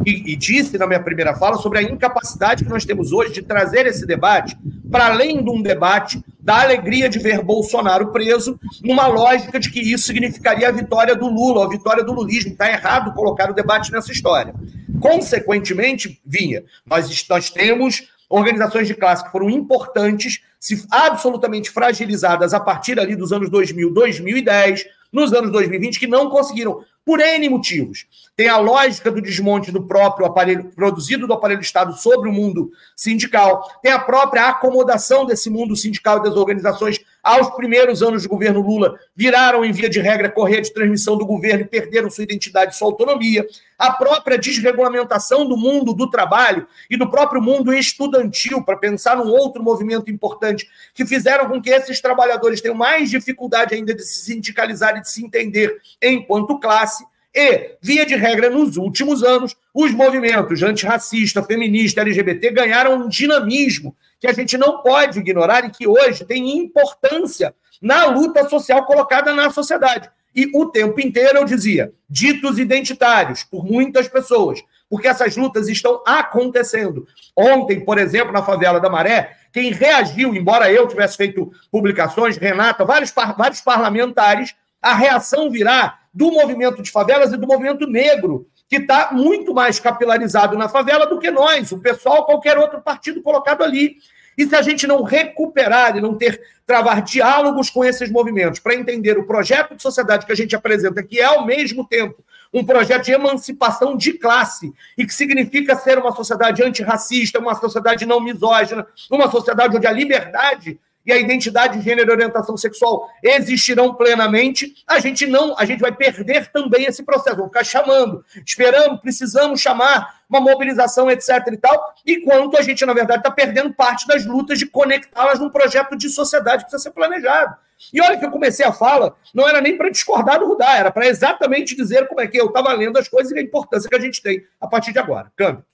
E, 0.04 0.34
e 0.34 0.36
disse 0.36 0.80
na 0.80 0.88
minha 0.88 1.00
primeira 1.00 1.36
fala 1.36 1.58
sobre 1.58 1.78
a 1.78 1.84
incapacidade 1.84 2.64
que 2.64 2.70
nós 2.72 2.86
temos 2.86 3.12
hoje 3.12 3.34
de 3.34 3.44
trazer 3.44 3.86
esse 3.86 4.08
debate 4.08 4.58
para 4.90 5.08
além 5.08 5.44
de 5.44 5.50
um 5.50 5.62
debate 5.62 6.24
da 6.40 6.62
alegria 6.62 7.08
de 7.08 7.20
ver 7.20 7.44
Bolsonaro 7.44 8.12
preso, 8.12 8.60
numa 8.84 9.06
lógica 9.06 9.60
de 9.60 9.70
que 9.70 9.80
isso 9.80 10.06
significaria 10.06 10.70
a 10.70 10.72
vitória 10.72 11.16
do 11.16 11.28
Lula, 11.28 11.66
a 11.66 11.70
vitória 11.70 12.04
do 12.04 12.14
lulismo. 12.14 12.52
Está 12.52 12.68
errado 12.70 13.14
colocar 13.14 13.52
o 13.52 13.54
debate 13.54 13.92
nessa 13.92 14.12
história. 14.12 14.56
Consequentemente, 15.00 16.20
Vinha, 16.26 16.64
nós, 16.86 17.26
nós 17.30 17.50
temos 17.50 18.11
organizações 18.32 18.88
de 18.88 18.96
classe 18.96 19.24
que 19.24 19.32
foram 19.32 19.50
importantes, 19.50 20.42
se 20.60 20.86
absolutamente 20.90 21.70
fragilizadas 21.70 22.54
a 22.54 22.60
partir 22.60 23.00
ali 23.00 23.16
dos 23.16 23.32
anos 23.34 23.50
2000, 23.50 23.94
2010, 23.94 24.86
nos 25.12 25.34
anos 25.34 25.52
2020, 25.52 26.00
que 26.00 26.08
não 26.08 26.30
conseguiram 26.30 26.84
por 27.06 27.20
N 27.20 27.50
motivos. 27.50 28.06
Tem 28.36 28.48
a 28.48 28.58
lógica 28.58 29.12
do 29.12 29.22
desmonte 29.22 29.72
do 29.72 29.86
próprio 29.86 30.26
aparelho, 30.26 30.72
produzido 30.74 31.28
do 31.28 31.34
aparelho 31.34 31.60
do 31.60 31.64
Estado 31.64 31.94
sobre 31.98 32.30
o 32.30 32.32
mundo 32.32 32.72
sindical, 32.96 33.80
tem 33.84 33.92
a 33.92 34.00
própria 34.00 34.48
acomodação 34.48 35.26
desse 35.26 35.50
mundo 35.50 35.76
sindical 35.76 36.18
e 36.18 36.24
das 36.24 36.36
organizações. 36.36 37.00
Aos 37.22 37.52
primeiros 37.52 38.02
anos 38.02 38.24
do 38.24 38.30
governo 38.30 38.62
Lula, 38.62 38.98
viraram, 39.16 39.64
em 39.64 39.72
via 39.72 39.90
de 39.90 40.00
regra, 40.00 40.28
correia 40.28 40.62
de 40.62 40.74
transmissão 40.74 41.18
do 41.18 41.26
governo 41.26 41.62
e 41.62 41.68
perderam 41.68 42.10
sua 42.10 42.24
identidade 42.24 42.76
sua 42.76 42.88
autonomia, 42.88 43.46
a 43.78 43.92
própria 43.92 44.38
desregulamentação 44.38 45.48
do 45.48 45.56
mundo 45.56 45.94
do 45.94 46.10
trabalho 46.10 46.66
e 46.90 46.98
do 46.98 47.10
próprio 47.10 47.42
mundo 47.42 47.74
estudantil, 47.74 48.64
para 48.64 48.78
pensar 48.78 49.18
num 49.18 49.30
outro 49.30 49.62
movimento 49.62 50.10
importante, 50.10 50.68
que 50.94 51.06
fizeram 51.06 51.48
com 51.48 51.62
que 51.62 51.70
esses 51.70 52.02
trabalhadores 52.02 52.62
tenham 52.62 52.76
mais 52.76 53.10
dificuldade 53.10 53.76
ainda 53.76 53.94
de 53.94 54.04
se 54.04 54.26
sindicalizar 54.26 54.98
e 54.98 55.02
de 55.02 55.10
se 55.10 55.24
entender 55.24 55.80
enquanto 56.02 56.60
classe, 56.60 57.06
e, 57.34 57.78
via 57.82 58.06
de 58.06 58.16
regra, 58.16 58.50
nos 58.50 58.76
últimos 58.76 59.24
anos, 59.24 59.56
os 59.74 59.92
movimentos 59.92 60.62
antirracista, 60.62 61.42
feminista, 61.42 62.02
LGBT 62.02 62.52
ganharam 62.52 62.96
um 62.96 63.08
dinamismo 63.08 63.96
que 64.20 64.28
a 64.28 64.34
gente 64.34 64.58
não 64.58 64.82
pode 64.82 65.20
ignorar 65.20 65.66
e 65.66 65.72
que 65.72 65.88
hoje 65.88 66.26
tem 66.26 66.58
importância 66.58 67.56
na 67.82 68.06
luta 68.06 68.48
social 68.50 68.86
colocada 68.86 69.34
na 69.34 69.50
sociedade. 69.50 70.10
E 70.36 70.50
o 70.54 70.68
tempo 70.68 71.00
inteiro 71.00 71.40
eu 71.40 71.46
dizia, 71.46 71.94
ditos 72.10 72.60
identitários, 72.60 73.44
por 73.44 73.66
muitas 73.66 74.08
pessoas, 74.08 74.62
porque 74.90 75.08
essas 75.08 75.36
lutas 75.36 75.68
estão 75.70 76.04
acontecendo. 76.06 77.08
Ontem, 77.36 77.80
por 77.80 77.98
exemplo, 77.98 78.32
na 78.32 78.44
favela 78.44 78.80
da 78.80 78.90
Maré, 78.90 79.38
quem 79.52 79.72
reagiu, 79.72 80.36
embora 80.36 80.72
eu 80.72 80.88
tivesse 80.88 81.18
feito 81.18 81.52
publicações, 81.72 82.38
Renata, 82.38 82.86
vários, 82.86 83.12
vários 83.38 83.62
parlamentares, 83.62 84.54
a 84.82 84.96
reação 84.96 85.50
virá 85.50 86.00
do 86.14 86.32
movimento 86.32 86.82
de 86.82 86.92
favelas 86.92 87.32
e 87.32 87.38
do 87.38 87.48
movimento 87.48 87.88
negro, 87.88 88.48
que 88.68 88.78
está 88.78 89.10
muito 89.12 89.54
mais 89.54 89.80
capilarizado 89.80 90.58
na 90.58 90.68
favela 90.68 91.06
do 91.06 91.20
que 91.20 91.30
nós, 91.30 91.72
o 91.72 91.80
pessoal, 91.80 92.26
qualquer 92.26 92.58
outro 92.58 92.82
partido 92.82 93.22
colocado 93.22 93.64
ali. 93.64 93.98
E 94.38 94.46
se 94.46 94.56
a 94.56 94.62
gente 94.62 94.88
não 94.88 95.04
recuperar 95.04 95.98
e 95.98 96.02
não 96.02 96.16
ter, 96.16 96.42
travar 96.66 97.02
diálogos 97.02 97.70
com 97.70 97.84
esses 97.84 98.10
movimentos 98.10 98.60
para 98.60 98.74
entender 98.74 99.18
o 99.18 99.26
projeto 99.26 99.76
de 99.76 99.82
sociedade 99.82 100.26
que 100.26 100.32
a 100.32 100.36
gente 100.36 100.56
apresenta, 100.56 101.04
que 101.04 101.20
é 101.20 101.26
ao 101.26 101.46
mesmo 101.46 101.86
tempo 101.86 102.24
um 102.54 102.66
projeto 102.66 103.06
de 103.06 103.12
emancipação 103.12 103.96
de 103.96 104.14
classe 104.14 104.74
e 104.98 105.06
que 105.06 105.14
significa 105.14 105.76
ser 105.76 105.98
uma 105.98 106.14
sociedade 106.14 106.64
antirracista, 106.64 107.40
uma 107.40 107.56
sociedade 107.56 108.06
não 108.06 108.20
misógina, 108.20 108.86
uma 109.10 109.30
sociedade 109.30 109.76
onde 109.76 109.88
a 109.88 109.92
liberdade 109.92 110.80
e 111.06 111.12
a 111.12 111.18
identidade 111.18 111.78
de 111.78 111.84
gênero 111.84 112.10
e 112.10 112.14
orientação 112.14 112.56
sexual 112.56 113.10
existirão 113.24 113.94
plenamente, 113.94 114.74
a 114.88 115.00
gente 115.00 115.26
não, 115.28 115.58
a 115.58 115.66
gente 115.66 115.80
vai 115.80 115.92
perder 115.92 116.52
também 116.52 116.86
esse 116.86 117.04
processo, 117.04 117.38
vamos 117.38 117.52
ficar 117.52 117.64
chamando, 117.64 118.24
esperando, 118.46 119.00
precisamos 119.00 119.60
chamar 119.60 120.22
uma 120.30 120.40
mobilização, 120.40 121.10
etc 121.10 121.30
e 121.52 121.58
tal, 121.58 121.94
enquanto 122.06 122.58
a 122.58 122.62
gente, 122.62 122.86
na 122.86 122.94
verdade, 122.94 123.20
está 123.20 123.32
perdendo 123.32 123.74
parte 123.74 124.08
das 124.08 124.26
lutas 124.26 124.60
de 124.60 124.66
conectá-las 124.66 125.40
num 125.40 125.50
projeto 125.50 125.96
de 125.96 126.10
sociedade 126.10 126.64
que 126.64 126.70
precisa 126.70 126.90
ser 126.90 126.92
planejado. 126.92 127.56
E 127.92 128.00
olha 128.00 128.18
que 128.18 128.26
eu 128.26 128.30
comecei 128.30 128.66
a 128.66 128.72
fala, 128.72 129.16
não 129.34 129.48
era 129.48 129.60
nem 129.60 129.76
para 129.76 129.90
discordar 129.90 130.40
do 130.40 130.46
Rudá, 130.46 130.78
era 130.78 130.92
para 130.92 131.08
exatamente 131.08 131.76
dizer 131.76 132.08
como 132.08 132.22
é 132.22 132.28
que 132.28 132.40
eu 132.40 132.48
estava 132.48 132.72
lendo 132.74 132.98
as 132.98 133.08
coisas 133.08 133.32
e 133.32 133.40
a 133.40 133.42
importância 133.42 133.90
que 133.90 133.96
a 133.96 134.00
gente 134.00 134.22
tem 134.22 134.46
a 134.60 134.68
partir 134.68 134.94
de 134.94 135.00
agora. 135.00 135.32
Câmbio. 135.36 135.66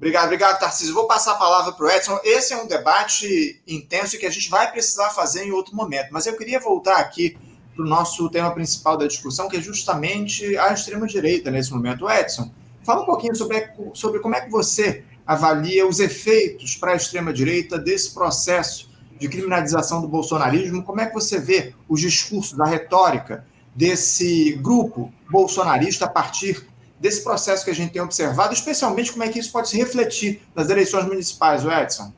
Obrigado, 0.00 0.24
obrigado, 0.24 0.58
Tarcísio. 0.58 0.94
Vou 0.94 1.06
passar 1.06 1.32
a 1.32 1.34
palavra 1.34 1.72
para 1.72 1.84
o 1.84 1.90
Edson. 1.90 2.18
Esse 2.24 2.54
é 2.54 2.56
um 2.56 2.66
debate 2.66 3.60
intenso 3.68 4.18
que 4.18 4.24
a 4.24 4.30
gente 4.30 4.48
vai 4.48 4.72
precisar 4.72 5.10
fazer 5.10 5.44
em 5.44 5.52
outro 5.52 5.76
momento, 5.76 6.08
mas 6.10 6.24
eu 6.24 6.34
queria 6.38 6.58
voltar 6.58 6.96
aqui 6.96 7.36
para 7.76 7.84
o 7.84 7.86
nosso 7.86 8.30
tema 8.30 8.50
principal 8.50 8.96
da 8.96 9.06
discussão, 9.06 9.46
que 9.46 9.58
é 9.58 9.60
justamente 9.60 10.56
a 10.56 10.72
extrema-direita 10.72 11.50
nesse 11.50 11.70
momento. 11.70 12.08
Edson, 12.08 12.50
fala 12.82 13.02
um 13.02 13.04
pouquinho 13.04 13.36
sobre, 13.36 13.68
sobre 13.92 14.20
como 14.20 14.34
é 14.34 14.40
que 14.40 14.50
você 14.50 15.04
avalia 15.26 15.86
os 15.86 16.00
efeitos 16.00 16.76
para 16.76 16.92
a 16.92 16.96
extrema-direita 16.96 17.78
desse 17.78 18.14
processo 18.14 18.88
de 19.18 19.28
criminalização 19.28 20.00
do 20.00 20.08
bolsonarismo. 20.08 20.82
Como 20.82 21.02
é 21.02 21.06
que 21.06 21.12
você 21.12 21.38
vê 21.38 21.74
os 21.86 22.00
discursos, 22.00 22.58
a 22.58 22.64
retórica 22.64 23.46
desse 23.74 24.52
grupo 24.62 25.12
bolsonarista 25.30 26.06
a 26.06 26.08
partir 26.08 26.69
desse 27.00 27.24
processo 27.24 27.64
que 27.64 27.70
a 27.70 27.74
gente 27.74 27.92
tem 27.92 28.02
observado, 28.02 28.52
especialmente 28.52 29.10
como 29.10 29.24
é 29.24 29.28
que 29.28 29.38
isso 29.38 29.50
pode 29.50 29.70
se 29.70 29.76
refletir 29.76 30.42
nas 30.54 30.68
eleições 30.68 31.06
municipais, 31.06 31.64
Edson? 31.64 32.12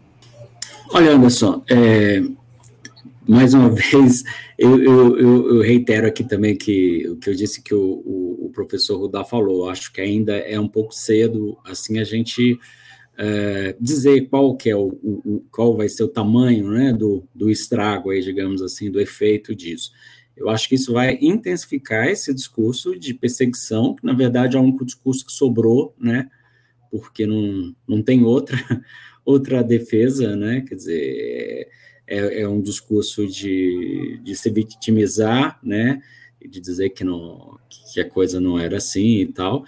Olha, 0.91 1.13
Anderson, 1.13 1.63
é, 1.71 2.23
mais 3.27 3.55
uma 3.55 3.71
vez, 3.73 4.25
eu, 4.59 4.83
eu, 4.83 5.19
eu, 5.57 5.61
reitero 5.63 6.07
aqui 6.07 6.25
também 6.25 6.57
que 6.57 7.09
o 7.09 7.17
que 7.17 7.31
eu 7.31 7.35
disse 7.35 7.63
que 7.63 7.75
o, 7.75 8.03
o, 8.05 8.47
o, 8.47 8.51
professor 8.53 8.99
Rudá 8.99 9.25
falou, 9.25 9.71
acho 9.71 9.93
que 9.93 10.01
ainda 10.01 10.37
é 10.37 10.59
um 10.59 10.69
pouco 10.69 10.93
cedo, 10.93 11.57
assim, 11.65 11.99
a 11.99 12.05
gente 12.05 12.59
é, 13.17 13.77
dizer 13.81 14.29
qual 14.29 14.57
que 14.57 14.69
é 14.69 14.77
o, 14.77 14.89
o, 15.03 15.45
qual 15.51 15.77
vai 15.77 15.89
ser 15.89 16.03
o 16.03 16.09
tamanho, 16.09 16.71
né, 16.71 16.93
do, 16.93 17.23
do 17.33 17.49
estrago 17.49 18.11
aí, 18.11 18.21
digamos 18.21 18.61
assim, 18.61 18.91
do 18.91 19.01
efeito 19.01 19.55
disso. 19.55 19.93
Eu 20.37 20.49
acho 20.49 20.69
que 20.69 20.75
isso 20.75 20.93
vai 20.93 21.19
intensificar 21.21 22.09
esse 22.09 22.33
discurso 22.33 22.99
de 22.99 23.15
perseguição, 23.15 23.95
que 23.95 24.05
na 24.05 24.13
verdade 24.13 24.57
é 24.57 24.61
único 24.61 24.85
discurso 24.85 25.25
que 25.25 25.33
sobrou, 25.33 25.95
né? 25.99 26.29
Porque 26.91 27.27
não, 27.27 27.75
não 27.87 28.03
tem 28.03 28.25
outra, 28.25 28.57
outra 29.25 29.63
defesa, 29.63 30.35
né? 30.37 30.63
Quer 30.63 30.75
dizer, 30.75 31.69
é, 32.07 32.41
é 32.43 32.49
um 32.49 32.61
discurso 32.61 33.27
de, 33.27 34.21
de 34.23 34.35
se 34.35 34.51
vitimizar, 34.51 35.59
né? 35.63 36.03
De 36.41 36.61
dizer 36.61 36.91
que, 36.91 37.05
não, 37.05 37.59
que 37.93 38.01
a 38.01 38.09
coisa 38.09 38.41
não 38.41 38.59
era 38.59 38.79
assim 38.79 39.21
e 39.21 39.27
tal. 39.27 39.65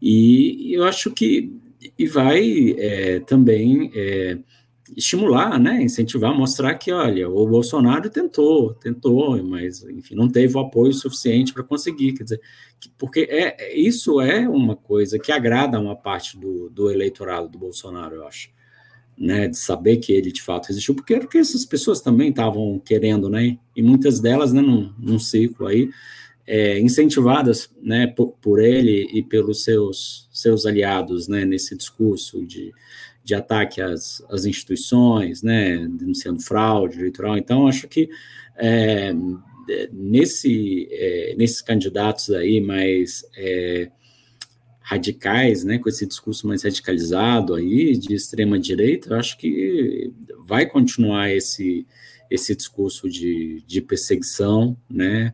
E 0.00 0.72
eu 0.74 0.84
acho 0.84 1.10
que 1.12 1.52
e 1.98 2.06
vai 2.06 2.74
é, 2.76 3.20
também 3.20 3.90
é, 3.94 4.38
estimular, 4.96 5.58
né, 5.58 5.82
incentivar, 5.82 6.34
mostrar 6.36 6.74
que, 6.74 6.92
olha, 6.92 7.28
o 7.28 7.46
Bolsonaro 7.46 8.08
tentou, 8.10 8.74
tentou, 8.74 9.42
mas, 9.42 9.82
enfim, 9.84 10.14
não 10.14 10.28
teve 10.28 10.56
o 10.56 10.60
apoio 10.60 10.92
suficiente 10.92 11.52
para 11.52 11.62
conseguir, 11.62 12.12
quer 12.12 12.24
dizer, 12.24 12.40
porque 12.96 13.26
é, 13.30 13.76
isso 13.78 14.20
é 14.20 14.48
uma 14.48 14.76
coisa 14.76 15.18
que 15.18 15.32
agrada 15.32 15.80
uma 15.80 15.96
parte 15.96 16.38
do, 16.38 16.70
do 16.70 16.90
eleitorado 16.90 17.48
do 17.48 17.58
Bolsonaro, 17.58 18.16
eu 18.16 18.26
acho, 18.26 18.50
né, 19.16 19.48
de 19.48 19.58
saber 19.58 19.98
que 19.98 20.12
ele 20.12 20.32
de 20.32 20.42
fato 20.42 20.70
existiu, 20.70 20.94
porque, 20.94 21.18
porque 21.18 21.38
essas 21.38 21.64
pessoas 21.64 22.00
também 22.00 22.30
estavam 22.30 22.78
querendo, 22.78 23.28
né, 23.28 23.58
e 23.74 23.82
muitas 23.82 24.20
delas, 24.20 24.52
né, 24.52 24.60
num, 24.60 24.92
num 24.98 25.18
ciclo 25.18 25.66
aí, 25.66 25.90
é, 26.46 26.80
incentivadas, 26.80 27.70
né, 27.82 28.06
por, 28.06 28.28
por, 28.40 28.58
ele 28.58 29.06
e 29.12 29.22
pelos 29.22 29.64
seus, 29.64 30.26
seus 30.32 30.64
aliados, 30.64 31.28
né, 31.28 31.44
nesse 31.44 31.76
discurso 31.76 32.42
de 32.46 32.72
de 33.28 33.34
ataque 33.34 33.82
às, 33.82 34.24
às 34.30 34.46
instituições, 34.46 35.42
né, 35.42 35.86
denunciando 35.86 36.40
fraude 36.40 36.98
eleitoral. 36.98 37.36
Então, 37.36 37.68
acho 37.68 37.86
que 37.86 38.08
é, 38.56 39.14
nesse, 39.92 40.88
é, 40.90 41.34
nesses 41.36 41.60
candidatos 41.60 42.30
aí 42.30 42.58
mais 42.58 43.26
é, 43.36 43.90
radicais, 44.80 45.62
né, 45.62 45.78
com 45.78 45.90
esse 45.90 46.06
discurso 46.06 46.46
mais 46.48 46.62
radicalizado 46.62 47.54
aí 47.54 47.98
de 47.98 48.14
extrema 48.14 48.58
direita, 48.58 49.14
acho 49.14 49.36
que 49.36 50.10
vai 50.46 50.64
continuar 50.64 51.30
esse 51.30 51.86
esse 52.30 52.54
discurso 52.54 53.08
de, 53.08 53.62
de 53.66 53.80
perseguição, 53.80 54.76
né, 54.88 55.32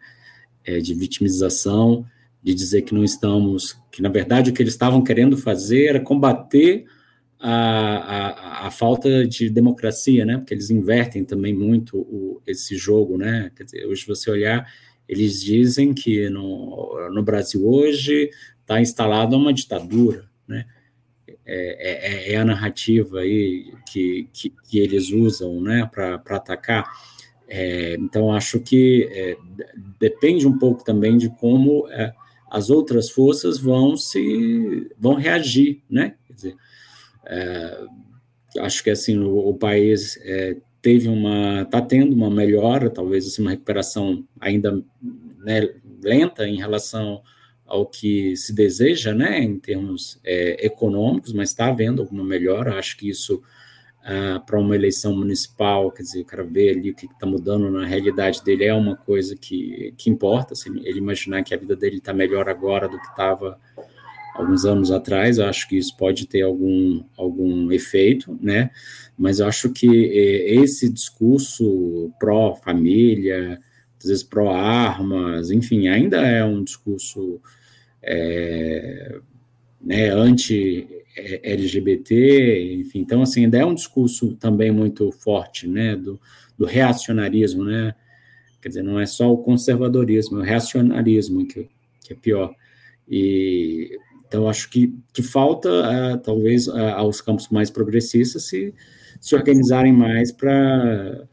é, 0.65 0.79
de 0.79 0.95
vitimização, 0.95 2.07
de 2.41 2.55
dizer 2.55 2.83
que 2.83 2.95
não 2.95 3.03
estamos, 3.03 3.77
que 3.91 4.01
na 4.01 4.09
verdade 4.09 4.51
o 4.51 4.55
que 4.55 4.63
eles 4.63 4.75
estavam 4.75 5.03
querendo 5.03 5.37
fazer 5.37 5.87
era 5.87 5.99
combater 5.99 6.87
a, 7.47 8.67
a, 8.67 8.71
falta 8.71 9.27
de 9.27 9.51
democracia, 9.51 10.25
né? 10.25 10.39
Porque 10.39 10.55
eles 10.55 10.71
invertem 10.71 11.25
também 11.27 11.53
muito 11.53 11.99
o, 11.99 12.41
esse 12.47 12.75
jogo, 12.75 13.19
né? 13.19 13.51
Quer 13.55 13.65
dizer, 13.65 13.87
hoje 13.87 14.07
você 14.07 14.31
olhar, 14.31 14.67
eles 15.07 15.43
dizem 15.43 15.93
que 15.93 16.31
no, 16.31 17.11
no 17.13 17.23
Brasil 17.23 17.69
hoje 17.69 18.31
está 18.63 18.81
instalada 18.81 19.37
uma 19.37 19.53
ditadura, 19.53 20.25
né? 20.49 20.65
É, 21.47 22.31
é, 22.31 22.33
é, 22.33 22.37
a 22.37 22.45
narrativa 22.47 23.21
aí 23.21 23.75
que, 23.93 24.27
que, 24.33 24.51
que 24.67 24.79
eles 24.79 25.11
usam, 25.11 25.61
né? 25.61 25.87
Para 25.93 26.15
atacar. 26.15 26.91
É, 27.47 27.95
então 28.01 28.33
acho 28.33 28.59
que 28.59 29.07
é, 29.13 29.37
depende 30.01 30.49
um 30.49 30.57
pouco 30.57 30.83
também 30.83 31.19
de 31.19 31.29
como 31.29 31.87
é, 31.91 32.15
as 32.51 32.71
outras 32.71 33.11
forças 33.11 33.59
vão 33.59 33.99
se 33.99 34.91
vão 34.99 35.13
reagir, 35.13 35.83
né? 35.91 36.15
É, 37.27 37.85
acho 38.61 38.83
que 38.83 38.91
assim 38.91 39.19
o, 39.19 39.37
o 39.37 39.55
país 39.55 40.19
é, 40.23 40.57
teve 40.81 41.09
uma, 41.09 41.63
está 41.63 41.81
tendo 41.81 42.15
uma 42.15 42.31
melhora, 42.31 42.91
talvez 42.91 43.27
assim, 43.27 43.43
uma 43.43 43.53
recuperação 43.53 44.27
ainda 44.41 44.83
né, 45.39 45.69
lenta 46.03 46.47
em 46.47 46.57
relação 46.57 47.23
ao 47.67 47.87
que 47.87 48.37
se 48.37 48.55
deseja, 48.55 49.15
né, 49.15 49.43
em 49.43 49.59
termos 49.59 50.21
é, 50.23 50.65
econômicos, 50.67 51.33
mas 51.33 51.51
está 51.51 51.69
havendo 51.69 52.03
alguma 52.03 52.23
melhora. 52.23 52.79
Acho 52.79 52.97
que 52.99 53.09
isso 53.09 53.43
ah, 54.07 54.39
para 54.45 54.61
uma 54.61 54.75
eleição 54.75 55.17
municipal, 55.17 55.91
quer 55.91 56.03
dizer, 56.03 56.21
o 56.21 56.25
cara 56.27 56.45
vê 56.45 56.69
ali 56.69 56.91
o 56.91 56.95
que 56.95 57.07
está 57.07 57.25
mudando 57.25 57.71
na 57.71 57.87
realidade 57.87 58.45
dele 58.45 58.65
é 58.65 58.75
uma 58.75 58.95
coisa 58.95 59.35
que, 59.35 59.95
que 59.97 60.11
importa. 60.11 60.53
Assim, 60.53 60.79
ele 60.85 60.99
imaginar 60.99 61.43
que 61.43 61.55
a 61.55 61.57
vida 61.57 61.75
dele 61.75 61.97
está 61.97 62.13
melhor 62.13 62.47
agora 62.47 62.87
do 62.87 63.01
que 63.01 63.07
estava 63.07 63.59
alguns 64.35 64.65
anos 64.65 64.91
atrás, 64.91 65.39
acho 65.39 65.69
que 65.69 65.77
isso 65.79 65.97
pode 65.97 66.27
ter 66.27 66.43
algum, 66.43 67.05
algum 67.17 67.71
efeito, 67.71 68.37
né? 68.43 68.71
Mas 69.17 69.41
acho 69.41 69.71
que 69.71 69.87
é, 69.87 70.57
esse 70.57 70.93
discurso 70.93 72.13
pró-família, 72.19 73.61
às 73.99 74.07
vezes 74.09 74.25
pró-armas, 74.25 75.53
enfim, 75.53 75.87
ainda 75.89 76.19
é 76.19 76.45
um 76.45 76.65
discurso 76.65 77.41
é, 78.03 79.21
né, 79.81 80.11
anti-LGBT, 80.11 82.75
enfim, 82.81 82.99
então, 83.01 83.23
assim, 83.23 83.45
ainda 83.45 83.59
é 83.59 83.65
um 83.65 83.75
discurso 83.75 84.35
também 84.35 84.73
muito 84.73 85.13
forte, 85.13 85.69
né, 85.69 85.95
do, 85.97 86.21
do 86.59 86.67
reacionarismo, 86.67 87.63
né? 87.65 87.95
Quer 88.61 88.69
dizer, 88.69 88.83
não 88.83 88.99
é 88.99 89.07
só 89.07 89.33
o 89.33 89.39
conservadorismo, 89.39 90.39
é 90.39 90.41
o 90.41 90.45
reacionarismo 90.45 91.47
que, 91.47 91.69
que 92.01 92.15
é 92.15 92.17
pior. 92.17 92.53
E 93.09 93.97
então, 94.35 94.49
acho 94.49 94.69
que, 94.69 94.93
que 95.13 95.23
falta, 95.23 95.69
uh, 95.71 96.19
talvez, 96.19 96.67
uh, 96.67 96.77
aos 96.97 97.21
campos 97.21 97.49
mais 97.51 97.71
progressistas 97.71 98.49
se, 98.49 98.75
se 99.21 99.33
organizarem 99.37 99.93
mais 99.93 100.33
para 100.33 101.29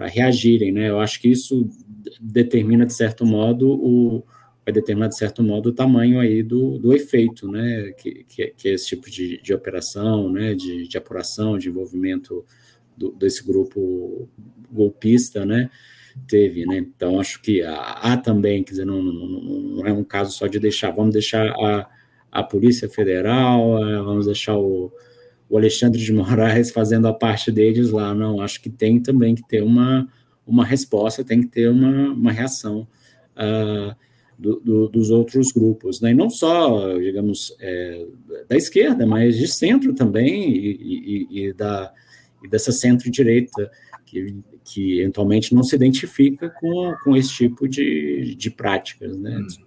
reagirem, 0.00 0.70
né? 0.70 0.90
Eu 0.90 1.00
acho 1.00 1.18
que 1.18 1.28
isso 1.28 1.66
determina, 2.20 2.84
de 2.84 2.92
certo 2.92 3.24
modo, 3.24 3.70
o, 3.70 4.22
vai 4.66 4.70
determinar, 4.74 5.08
de 5.08 5.16
certo 5.16 5.42
modo, 5.42 5.70
o 5.70 5.72
tamanho 5.72 6.20
aí 6.20 6.42
do, 6.42 6.78
do 6.78 6.92
efeito, 6.92 7.50
né? 7.50 7.94
Que, 7.96 8.24
que, 8.24 8.48
que 8.48 8.68
esse 8.68 8.88
tipo 8.88 9.10
de, 9.10 9.40
de 9.40 9.54
operação, 9.54 10.30
né? 10.30 10.52
De, 10.52 10.86
de 10.86 10.98
apuração, 10.98 11.56
de 11.56 11.70
envolvimento 11.70 12.44
do, 12.94 13.12
desse 13.12 13.42
grupo 13.42 14.28
golpista, 14.70 15.46
né? 15.46 15.70
Teve, 16.28 16.66
né? 16.66 16.76
Então, 16.76 17.18
acho 17.18 17.40
que 17.40 17.62
há, 17.62 17.92
há 17.92 18.16
também, 18.18 18.62
quer 18.62 18.72
dizer, 18.72 18.84
não, 18.84 19.02
não, 19.02 19.26
não 19.26 19.86
é 19.86 19.92
um 19.94 20.04
caso 20.04 20.32
só 20.32 20.46
de 20.46 20.60
deixar, 20.60 20.90
vamos 20.90 21.14
deixar 21.14 21.46
a 21.52 21.95
a 22.36 22.42
Polícia 22.42 22.86
Federal, 22.86 23.82
é, 23.82 23.96
vamos 24.02 24.26
deixar 24.26 24.58
o, 24.58 24.92
o 25.48 25.56
Alexandre 25.56 25.98
de 25.98 26.12
Moraes 26.12 26.70
fazendo 26.72 27.08
a 27.08 27.14
parte 27.14 27.50
deles 27.50 27.90
lá. 27.90 28.14
Não, 28.14 28.42
acho 28.42 28.60
que 28.60 28.68
tem 28.68 29.00
também 29.00 29.34
que 29.34 29.42
ter 29.48 29.62
uma, 29.62 30.06
uma 30.46 30.64
resposta, 30.64 31.24
tem 31.24 31.40
que 31.40 31.48
ter 31.48 31.70
uma, 31.70 32.12
uma 32.12 32.30
reação 32.30 32.86
uh, 33.36 33.96
do, 34.38 34.60
do, 34.60 34.88
dos 34.88 35.10
outros 35.10 35.50
grupos, 35.50 36.02
né? 36.02 36.10
e 36.10 36.14
não 36.14 36.28
só, 36.28 36.98
digamos, 36.98 37.56
é, 37.58 38.06
da 38.46 38.54
esquerda, 38.54 39.06
mas 39.06 39.38
de 39.38 39.48
centro 39.48 39.94
também, 39.94 40.54
e, 40.54 41.26
e, 41.30 41.46
e 41.46 41.52
da, 41.54 41.90
e 42.44 42.48
dessa 42.48 42.70
centro-direita, 42.70 43.70
que, 44.04 44.36
que 44.62 45.00
eventualmente 45.00 45.54
não 45.54 45.62
se 45.62 45.74
identifica 45.74 46.50
com, 46.50 46.94
com 47.02 47.16
esse 47.16 47.30
tipo 47.30 47.66
de, 47.66 48.34
de 48.36 48.50
práticas. 48.50 49.16
Né? 49.16 49.38
Hum. 49.38 49.65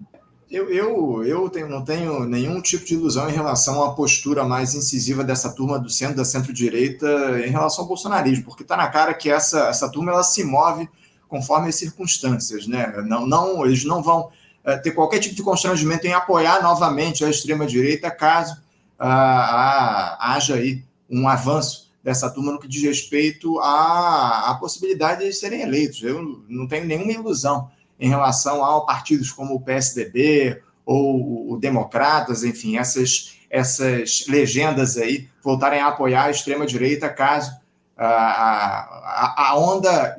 Eu, 0.49 0.67
eu, 0.71 1.23
eu 1.23 1.49
tenho, 1.49 1.69
não 1.69 1.83
tenho 1.83 2.25
nenhum 2.25 2.59
tipo 2.59 2.83
de 2.83 2.95
ilusão 2.95 3.29
em 3.29 3.33
relação 3.33 3.83
à 3.83 3.93
postura 3.93 4.43
mais 4.43 4.73
incisiva 4.73 5.23
dessa 5.23 5.51
turma 5.53 5.77
do 5.77 5.89
centro, 5.91 6.15
da 6.15 6.25
centro-direita, 6.25 7.07
em 7.45 7.51
relação 7.51 7.83
ao 7.83 7.87
bolsonarismo, 7.87 8.45
porque 8.45 8.63
está 8.63 8.75
na 8.75 8.87
cara 8.87 9.13
que 9.13 9.29
essa, 9.29 9.67
essa 9.67 9.87
turma 9.89 10.11
ela 10.11 10.23
se 10.23 10.43
move 10.43 10.89
conforme 11.27 11.69
as 11.69 11.75
circunstâncias. 11.75 12.65
Né? 12.65 12.91
Não, 13.05 13.27
não, 13.27 13.63
eles 13.63 13.85
não 13.85 14.01
vão 14.01 14.31
é, 14.63 14.75
ter 14.75 14.91
qualquer 14.91 15.19
tipo 15.19 15.35
de 15.35 15.43
constrangimento 15.43 16.07
em 16.07 16.13
apoiar 16.13 16.63
novamente 16.63 17.23
a 17.23 17.29
extrema-direita 17.29 18.09
caso 18.09 18.59
ah, 18.97 20.17
ah, 20.17 20.33
haja 20.33 20.55
aí 20.55 20.83
um 21.07 21.27
avanço 21.27 21.91
dessa 22.03 22.29
turma 22.29 22.51
no 22.51 22.59
que 22.59 22.67
diz 22.67 22.81
respeito 22.81 23.59
à, 23.59 24.49
à 24.49 24.55
possibilidade 24.55 25.23
de 25.23 25.31
serem 25.31 25.61
eleitos. 25.61 26.01
Eu 26.01 26.43
não 26.49 26.67
tenho 26.67 26.85
nenhuma 26.85 27.11
ilusão 27.11 27.69
em 27.99 28.09
relação 28.09 28.63
a 28.63 28.85
partidos 28.85 29.31
como 29.31 29.55
o 29.55 29.61
PSDB 29.61 30.61
ou 30.85 31.51
o 31.51 31.57
Democratas, 31.57 32.43
enfim, 32.43 32.77
essas, 32.77 33.37
essas 33.49 34.25
legendas 34.27 34.97
aí 34.97 35.27
voltarem 35.43 35.79
a 35.79 35.87
apoiar 35.87 36.25
a 36.25 36.31
extrema-direita 36.31 37.09
caso 37.09 37.59
a, 37.99 38.07
a, 38.07 39.49
a 39.49 39.59
onda 39.59 40.15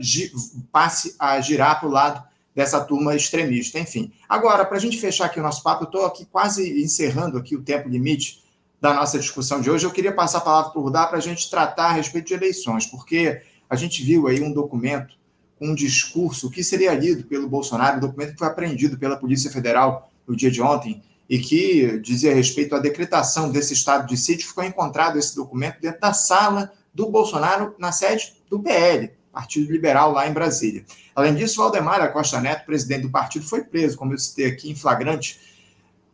passe 0.70 1.16
a 1.18 1.41
girar 1.41 1.81
para 1.81 1.89
o 1.89 1.93
lado 1.93 2.22
dessa 2.55 2.81
turma 2.85 3.14
extremista, 3.14 3.78
enfim. 3.78 4.12
Agora, 4.28 4.64
para 4.64 4.76
a 4.76 4.81
gente 4.81 4.99
fechar 4.99 5.26
aqui 5.26 5.41
o 5.41 5.43
nosso 5.43 5.62
papo, 5.62 5.85
eu 5.85 5.87
estou 5.87 6.05
aqui 6.05 6.26
quase 6.26 6.83
encerrando 6.83 7.39
aqui 7.39 7.57
o 7.57 7.62
tempo 7.62 7.89
limite 7.89 8.45
da 8.81 8.93
nossa 8.93 9.18
discussão 9.18 9.61
de 9.61 9.70
hoje. 9.70 9.87
Eu 9.87 9.91
queria 9.91 10.12
passar 10.12 10.39
a 10.39 10.43
palavra 10.43 10.70
para 10.70 10.81
o 10.81 10.85
Rudá 10.85 11.07
para 11.07 11.18
a 11.18 11.22
gente 11.22 11.49
tratar 11.51 11.87
a 11.87 11.93
respeito 11.93 12.28
de 12.28 12.35
eleições, 12.35 12.85
porque 12.87 13.41
a 13.68 13.76
gente 13.76 14.03
viu 14.03 14.26
aí 14.26 14.43
um 14.43 14.53
documento 14.53 15.14
um 15.61 15.75
discurso 15.75 16.51
que 16.51 16.65
seria 16.65 16.95
lido 16.95 17.25
pelo 17.25 17.49
Bolsonaro, 17.49 17.99
um 17.99 18.01
documento 18.01 18.33
que 18.33 18.39
foi 18.39 18.49
apreendido 18.49 18.97
pela 18.97 19.17
Polícia 19.17 19.51
Federal 19.51 20.11
no 20.27 20.35
dia 20.35 20.51
de 20.51 20.63
ontem 20.63 21.03
e 21.29 21.39
que 21.39 21.99
dizia 22.01 22.35
respeito 22.35 22.75
à 22.75 22.79
decretação 22.79 23.51
desse 23.51 23.75
estado 23.75 24.09
de 24.09 24.17
sítio, 24.17 24.49
ficou 24.49 24.65
encontrado 24.65 25.19
esse 25.19 25.37
documento 25.37 25.81
dentro 25.81 26.01
da 26.01 26.13
sala 26.13 26.73
do 26.93 27.09
Bolsonaro, 27.09 27.75
na 27.79 27.93
sede 27.93 28.35
do 28.49 28.59
PL, 28.59 29.13
Partido 29.33 29.71
Liberal, 29.71 30.11
lá 30.11 30.29
em 30.29 30.33
Brasília. 30.33 30.85
Além 31.15 31.35
disso, 31.35 31.59
Valdemar 31.59 32.13
Costa 32.13 32.41
Neto, 32.41 32.67
presidente 32.67 33.03
do 33.03 33.11
partido, 33.11 33.45
foi 33.45 33.63
preso, 33.63 33.97
como 33.97 34.13
eu 34.13 34.19
citei 34.19 34.47
aqui, 34.47 34.71
em 34.71 34.75
flagrante, 34.75 35.39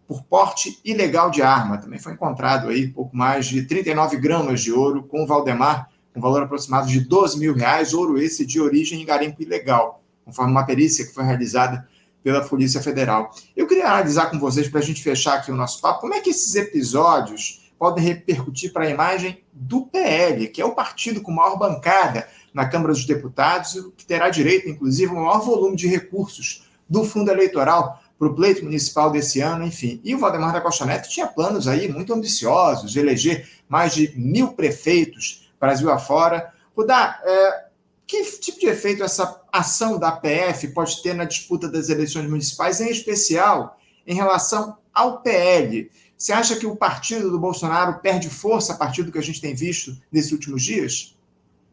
por 0.07 0.23
porte 0.25 0.79
ilegal 0.85 1.31
de 1.31 1.41
arma. 1.41 1.79
Também 1.79 1.99
foi 1.99 2.13
encontrado 2.13 2.69
aí 2.69 2.89
pouco 2.89 3.17
mais 3.17 3.47
de 3.47 3.63
39 3.63 4.19
gramas 4.19 4.61
de 4.61 4.71
ouro 4.71 5.03
com 5.03 5.27
Valdemar 5.27 5.91
com 6.17 6.21
valor 6.23 6.43
aproximado 6.43 6.89
de 6.89 6.99
12 7.01 7.39
mil 7.39 7.53
reais, 7.53 7.93
ouro 7.93 8.19
esse 8.19 8.47
de 8.47 8.59
origem 8.59 9.03
em 9.03 9.05
garimpo 9.05 9.43
ilegal, 9.43 10.03
conforme 10.25 10.51
uma 10.51 10.65
perícia 10.65 11.07
que 11.07 11.13
foi 11.13 11.25
realizada 11.25 11.87
pela 12.23 12.43
Polícia 12.43 12.81
Federal. 12.81 13.31
Eu 13.55 13.67
queria 13.67 13.87
analisar 13.87 14.31
com 14.31 14.39
vocês, 14.39 14.67
para 14.67 14.81
a 14.81 14.83
gente 14.83 15.03
fechar 15.03 15.35
aqui 15.35 15.53
o 15.53 15.55
nosso 15.55 15.79
papo, 15.79 16.01
como 16.01 16.15
é 16.15 16.21
que 16.21 16.31
esses 16.31 16.55
episódios 16.55 17.71
podem 17.79 18.03
repercutir 18.03 18.73
para 18.73 18.87
a 18.87 18.91
imagem 18.91 19.45
do 19.53 19.83
PL, 19.83 20.49
que 20.49 20.63
é 20.63 20.65
o 20.65 20.75
partido 20.75 21.21
com 21.21 21.31
maior 21.31 21.59
bancada 21.59 22.27
na 22.55 22.67
Câmara 22.67 22.95
dos 22.95 23.05
Deputados, 23.05 23.75
que 23.95 24.07
terá 24.07 24.31
direito, 24.31 24.71
inclusive, 24.71 25.11
ao 25.11 25.23
maior 25.23 25.41
volume 25.41 25.77
de 25.77 25.87
recursos 25.87 26.67
do 26.89 27.05
fundo 27.05 27.31
eleitoral 27.31 28.03
para 28.19 28.29
o 28.29 28.35
pleito 28.35 28.65
municipal 28.65 29.11
desse 29.11 29.43
ano, 29.43 29.67
enfim. 29.67 30.01
E 30.03 30.15
o 30.15 30.19
Valdemar 30.19 30.55
da 30.55 30.63
Costa 30.63 30.87
Neto 30.87 31.11
tinha 31.11 31.27
planos 31.27 31.69
aí 31.69 31.93
muito 31.93 32.15
ambiciosos 32.15 32.91
de 32.91 32.99
eleger 32.99 33.47
mais 33.69 33.95
de 33.95 34.15
mil 34.17 34.55
prefeitos 34.55 35.46
Brasil 35.67 35.91
afora. 35.91 36.53
Rudá, 36.77 37.21
é, 37.25 37.67
que 38.07 38.23
tipo 38.39 38.61
de 38.61 38.67
efeito 38.67 39.03
essa 39.03 39.43
ação 39.53 39.99
da 39.99 40.13
PF 40.13 40.69
pode 40.69 41.03
ter 41.03 41.15
na 41.15 41.25
disputa 41.25 41.69
das 41.69 41.89
eleições 41.89 42.29
municipais, 42.31 42.81
em 42.81 42.89
especial 42.89 43.79
em 44.07 44.15
relação 44.15 44.77
ao 44.95 45.23
PL? 45.23 45.91
Você 46.17 46.33
acha 46.33 46.57
que 46.57 46.67
o 46.67 46.77
partido 46.77 47.31
do 47.31 47.39
Bolsonaro 47.39 48.01
perde 48.01 48.31
força 48.31 48.73
a 48.73 48.77
partir 48.77 49.03
do 49.03 49.11
que 49.11 49.19
a 49.19 49.23
gente 49.23 49.41
tem 49.41 49.55
visto 49.55 49.97
nesses 50.11 50.33
últimos 50.33 50.63
dias? 50.63 51.16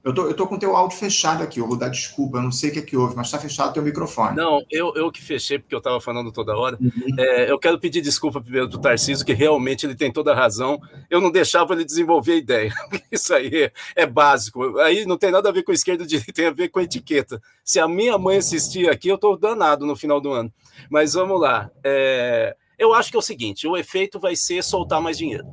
Eu 0.04 0.14
tô, 0.14 0.28
eu 0.28 0.34
tô 0.34 0.46
com 0.46 0.56
o 0.56 0.60
teu 0.60 0.76
áudio 0.76 0.98
fechado 0.98 1.42
aqui, 1.42 1.62
eu 1.62 1.68
vou 1.68 1.78
dar 1.78 1.88
desculpa, 1.88 2.38
eu 2.38 2.42
não 2.42 2.52
sei 2.52 2.70
o 2.70 2.74
que 2.74 2.80
é 2.80 2.82
que 2.82 2.98
houve, 2.98 3.16
mas 3.16 3.28
está 3.28 3.40
fechado 3.40 3.70
o 3.70 3.74
teu 3.74 3.82
microfone. 3.82 4.36
Não, 4.36 4.62
eu, 4.70 4.94
eu 4.96 5.10
que 5.10 5.22
fechei, 5.22 5.58
porque 5.58 5.74
eu 5.74 5.78
estava 5.78 6.02
falando 6.02 6.30
toda 6.30 6.58
hora. 6.58 6.78
Uhum. 6.82 7.16
É, 7.18 7.50
eu 7.50 7.58
quero 7.58 7.80
pedir 7.80 8.02
desculpa 8.02 8.42
primeiro 8.42 8.68
do 8.68 8.78
Tarcísio, 8.78 9.26
que 9.26 9.32
realmente 9.32 9.86
ele 9.86 9.96
tem 9.96 10.12
toda 10.12 10.34
a 10.34 10.36
razão. 10.36 10.78
Eu 11.10 11.22
não 11.22 11.32
deixava 11.32 11.74
ele 11.74 11.86
desenvolver 11.86 12.34
a 12.34 12.36
ideia. 12.36 12.74
Isso 13.10 13.34
aí 13.34 13.64
é, 13.64 13.72
é 13.96 14.06
básico. 14.06 14.78
Aí 14.80 15.06
não 15.06 15.18
tem 15.18 15.32
nada 15.32 15.48
a 15.48 15.54
ver 15.54 15.64
com 15.64 15.72
esquerda 15.72 16.04
e 16.04 16.08
direita, 16.08 16.34
tem 16.34 16.48
a 16.48 16.52
ver 16.52 16.68
com 16.68 16.82
etiqueta. 16.82 17.42
Se 17.64 17.80
a 17.80 17.88
minha 17.88 18.18
mãe 18.18 18.38
assistir 18.38 18.90
aqui, 18.90 19.08
eu 19.08 19.16
estou 19.16 19.38
danado 19.38 19.86
no 19.86 19.96
final 19.96 20.20
do 20.20 20.34
ano. 20.34 20.52
Mas 20.90 21.14
vamos 21.14 21.40
lá. 21.40 21.72
É, 21.82 22.54
eu 22.78 22.94
acho 22.94 23.10
que 23.10 23.16
é 23.16 23.20
o 23.20 23.24
seguinte: 23.24 23.66
o 23.66 23.78
efeito 23.78 24.20
vai 24.20 24.36
ser 24.36 24.62
soltar 24.64 25.02
mais 25.02 25.18
dinheiro 25.18 25.46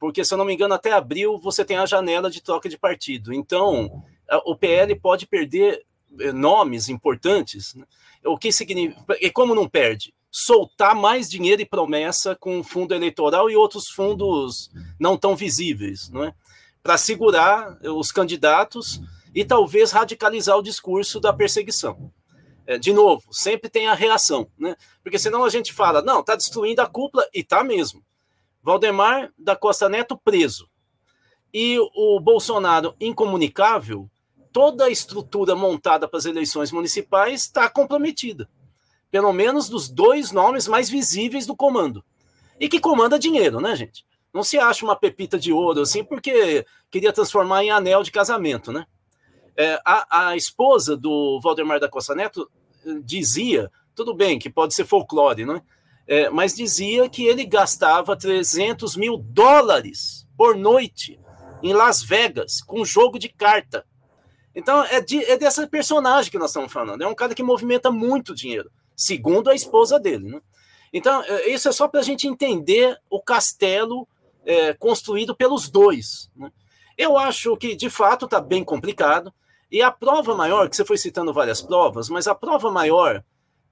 porque, 0.00 0.24
se 0.24 0.32
eu 0.32 0.38
não 0.38 0.46
me 0.46 0.54
engano, 0.54 0.72
até 0.72 0.92
abril 0.92 1.38
você 1.38 1.62
tem 1.62 1.76
a 1.76 1.84
janela 1.84 2.30
de 2.30 2.40
troca 2.40 2.70
de 2.70 2.78
partido. 2.78 3.34
Então, 3.34 4.02
o 4.46 4.56
PL 4.56 4.98
pode 4.98 5.26
perder 5.26 5.84
eh, 6.18 6.32
nomes 6.32 6.88
importantes. 6.88 7.74
Né? 7.74 7.84
O 8.24 8.38
que 8.38 8.50
significa. 8.50 9.18
E 9.20 9.30
como 9.30 9.54
não 9.54 9.68
perde? 9.68 10.14
Soltar 10.30 10.94
mais 10.94 11.28
dinheiro 11.28 11.60
e 11.60 11.66
promessa 11.66 12.34
com 12.34 12.64
fundo 12.64 12.94
eleitoral 12.94 13.50
e 13.50 13.56
outros 13.56 13.88
fundos 13.88 14.70
não 14.98 15.18
tão 15.18 15.36
visíveis, 15.36 16.08
não 16.08 16.24
é? 16.24 16.34
Para 16.82 16.96
segurar 16.96 17.78
os 17.82 18.10
candidatos 18.10 19.02
e 19.34 19.44
talvez 19.44 19.90
radicalizar 19.90 20.56
o 20.56 20.62
discurso 20.62 21.20
da 21.20 21.32
perseguição. 21.32 22.10
É, 22.66 22.78
de 22.78 22.92
novo, 22.92 23.24
sempre 23.32 23.68
tem 23.68 23.88
a 23.88 23.94
reação, 23.94 24.48
né? 24.56 24.76
Porque 25.02 25.18
senão 25.18 25.44
a 25.44 25.50
gente 25.50 25.74
fala, 25.74 26.00
não, 26.00 26.20
está 26.20 26.36
destruindo 26.36 26.80
a 26.80 26.86
cúpula, 26.86 27.28
e 27.34 27.40
está 27.40 27.62
mesmo. 27.64 28.02
Valdemar 28.62 29.32
da 29.38 29.56
Costa 29.56 29.88
Neto 29.88 30.16
preso 30.16 30.68
e 31.52 31.78
o 31.78 32.20
Bolsonaro 32.20 32.94
incomunicável, 33.00 34.08
toda 34.52 34.84
a 34.84 34.90
estrutura 34.90 35.56
montada 35.56 36.08
para 36.08 36.18
as 36.18 36.24
eleições 36.24 36.70
municipais 36.70 37.42
está 37.42 37.68
comprometida. 37.68 38.48
Pelo 39.10 39.32
menos 39.32 39.68
dos 39.68 39.88
dois 39.88 40.30
nomes 40.30 40.68
mais 40.68 40.88
visíveis 40.88 41.46
do 41.46 41.56
comando. 41.56 42.04
E 42.58 42.68
que 42.68 42.78
comanda 42.78 43.18
dinheiro, 43.18 43.60
né, 43.60 43.74
gente? 43.74 44.04
Não 44.32 44.44
se 44.44 44.58
acha 44.58 44.84
uma 44.84 44.94
pepita 44.94 45.38
de 45.38 45.52
ouro 45.52 45.80
assim 45.80 46.04
porque 46.04 46.64
queria 46.90 47.12
transformar 47.12 47.64
em 47.64 47.70
anel 47.70 48.02
de 48.02 48.12
casamento, 48.12 48.72
né? 48.72 48.86
É, 49.56 49.80
a, 49.84 50.28
a 50.28 50.36
esposa 50.36 50.96
do 50.96 51.40
Valdemar 51.42 51.80
da 51.80 51.88
Costa 51.88 52.14
Neto 52.14 52.48
dizia, 53.02 53.70
tudo 53.94 54.14
bem 54.14 54.38
que 54.38 54.48
pode 54.48 54.74
ser 54.74 54.84
folclore, 54.84 55.44
não 55.44 55.56
é? 55.56 55.62
É, 56.10 56.28
mas 56.28 56.56
dizia 56.56 57.08
que 57.08 57.24
ele 57.24 57.46
gastava 57.46 58.16
300 58.16 58.96
mil 58.96 59.16
dólares 59.16 60.26
por 60.36 60.56
noite 60.56 61.20
em 61.62 61.72
Las 61.72 62.02
Vegas 62.02 62.60
com 62.60 62.84
jogo 62.84 63.16
de 63.16 63.28
carta. 63.28 63.86
Então 64.52 64.82
é, 64.86 65.00
de, 65.00 65.24
é 65.24 65.38
dessa 65.38 65.68
personagem 65.68 66.28
que 66.28 66.38
nós 66.38 66.50
estamos 66.50 66.72
falando. 66.72 67.02
É 67.02 67.06
um 67.06 67.14
cara 67.14 67.32
que 67.32 67.44
movimenta 67.44 67.92
muito 67.92 68.34
dinheiro, 68.34 68.72
segundo 68.96 69.50
a 69.50 69.54
esposa 69.54 70.00
dele. 70.00 70.32
Né? 70.32 70.40
Então, 70.92 71.22
é, 71.22 71.48
isso 71.48 71.68
é 71.68 71.72
só 71.72 71.86
para 71.86 72.00
a 72.00 72.02
gente 72.02 72.26
entender 72.26 72.98
o 73.08 73.22
castelo 73.22 74.08
é, 74.44 74.74
construído 74.74 75.36
pelos 75.36 75.68
dois. 75.68 76.28
Né? 76.34 76.50
Eu 76.98 77.16
acho 77.16 77.56
que, 77.56 77.76
de 77.76 77.88
fato, 77.88 78.24
está 78.24 78.40
bem 78.40 78.64
complicado. 78.64 79.32
E 79.70 79.80
a 79.80 79.92
prova 79.92 80.34
maior, 80.34 80.68
que 80.68 80.74
você 80.74 80.84
foi 80.84 80.98
citando 80.98 81.32
várias 81.32 81.62
provas, 81.62 82.08
mas 82.08 82.26
a 82.26 82.34
prova 82.34 82.68
maior 82.68 83.22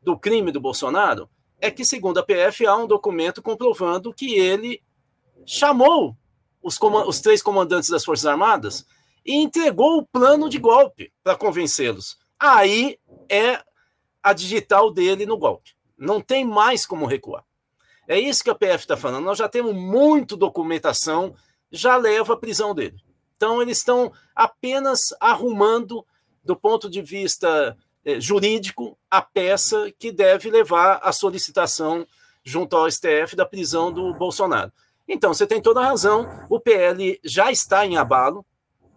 do 0.00 0.16
crime 0.16 0.52
do 0.52 0.60
Bolsonaro 0.60 1.28
é 1.60 1.70
que, 1.70 1.84
segundo 1.84 2.18
a 2.18 2.22
PF, 2.22 2.66
há 2.66 2.76
um 2.76 2.86
documento 2.86 3.42
comprovando 3.42 4.12
que 4.12 4.34
ele 4.38 4.82
chamou 5.46 6.16
os, 6.62 6.78
os 7.06 7.20
três 7.20 7.42
comandantes 7.42 7.88
das 7.88 8.04
Forças 8.04 8.26
Armadas 8.26 8.86
e 9.24 9.34
entregou 9.34 9.98
o 9.98 10.06
plano 10.06 10.48
de 10.48 10.58
golpe 10.58 11.12
para 11.22 11.36
convencê-los. 11.36 12.18
Aí 12.38 12.98
é 13.28 13.62
a 14.22 14.32
digital 14.32 14.92
dele 14.92 15.26
no 15.26 15.36
golpe. 15.36 15.72
Não 15.96 16.20
tem 16.20 16.44
mais 16.44 16.86
como 16.86 17.06
recuar. 17.06 17.44
É 18.06 18.18
isso 18.18 18.42
que 18.42 18.50
a 18.50 18.54
PF 18.54 18.84
está 18.84 18.96
falando. 18.96 19.24
Nós 19.24 19.38
já 19.38 19.48
temos 19.48 19.74
muito 19.74 20.36
documentação, 20.36 21.34
já 21.70 21.96
leva 21.96 22.34
à 22.34 22.36
prisão 22.36 22.74
dele. 22.74 23.02
Então, 23.36 23.60
eles 23.60 23.78
estão 23.78 24.12
apenas 24.34 25.14
arrumando, 25.20 26.04
do 26.42 26.56
ponto 26.56 26.88
de 26.88 27.02
vista 27.02 27.76
jurídico 28.18 28.96
a 29.10 29.20
peça 29.20 29.92
que 29.98 30.10
deve 30.10 30.50
levar 30.50 31.00
à 31.02 31.12
solicitação 31.12 32.06
junto 32.44 32.76
ao 32.76 32.90
STF 32.90 33.36
da 33.36 33.44
prisão 33.44 33.92
do 33.92 34.14
Bolsonaro. 34.14 34.72
Então, 35.06 35.32
você 35.32 35.46
tem 35.46 35.60
toda 35.60 35.80
a 35.80 35.84
razão, 35.84 36.28
o 36.48 36.60
PL 36.60 37.18
já 37.24 37.50
está 37.50 37.86
em 37.86 37.96
abalo, 37.96 38.44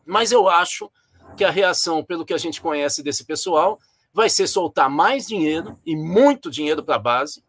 mas 0.06 0.32
eu 0.32 0.48
acho 0.50 0.92
que 1.38 1.44
a 1.44 1.52
reação, 1.52 2.04
pelo 2.04 2.26
que 2.26 2.34
a 2.34 2.38
gente 2.38 2.62
conhece 2.62 3.02
desse 3.02 3.24
pessoal, 3.24 3.80
vai 4.14 4.30
ser 4.30 4.48
soltar 4.48 4.90
mais 4.90 5.28
dinheiro 5.28 5.80
e 5.86 5.96
muito 5.96 6.52
dinheiro 6.52 6.84
para 6.84 6.96
a 6.96 7.00
base. 7.00 7.44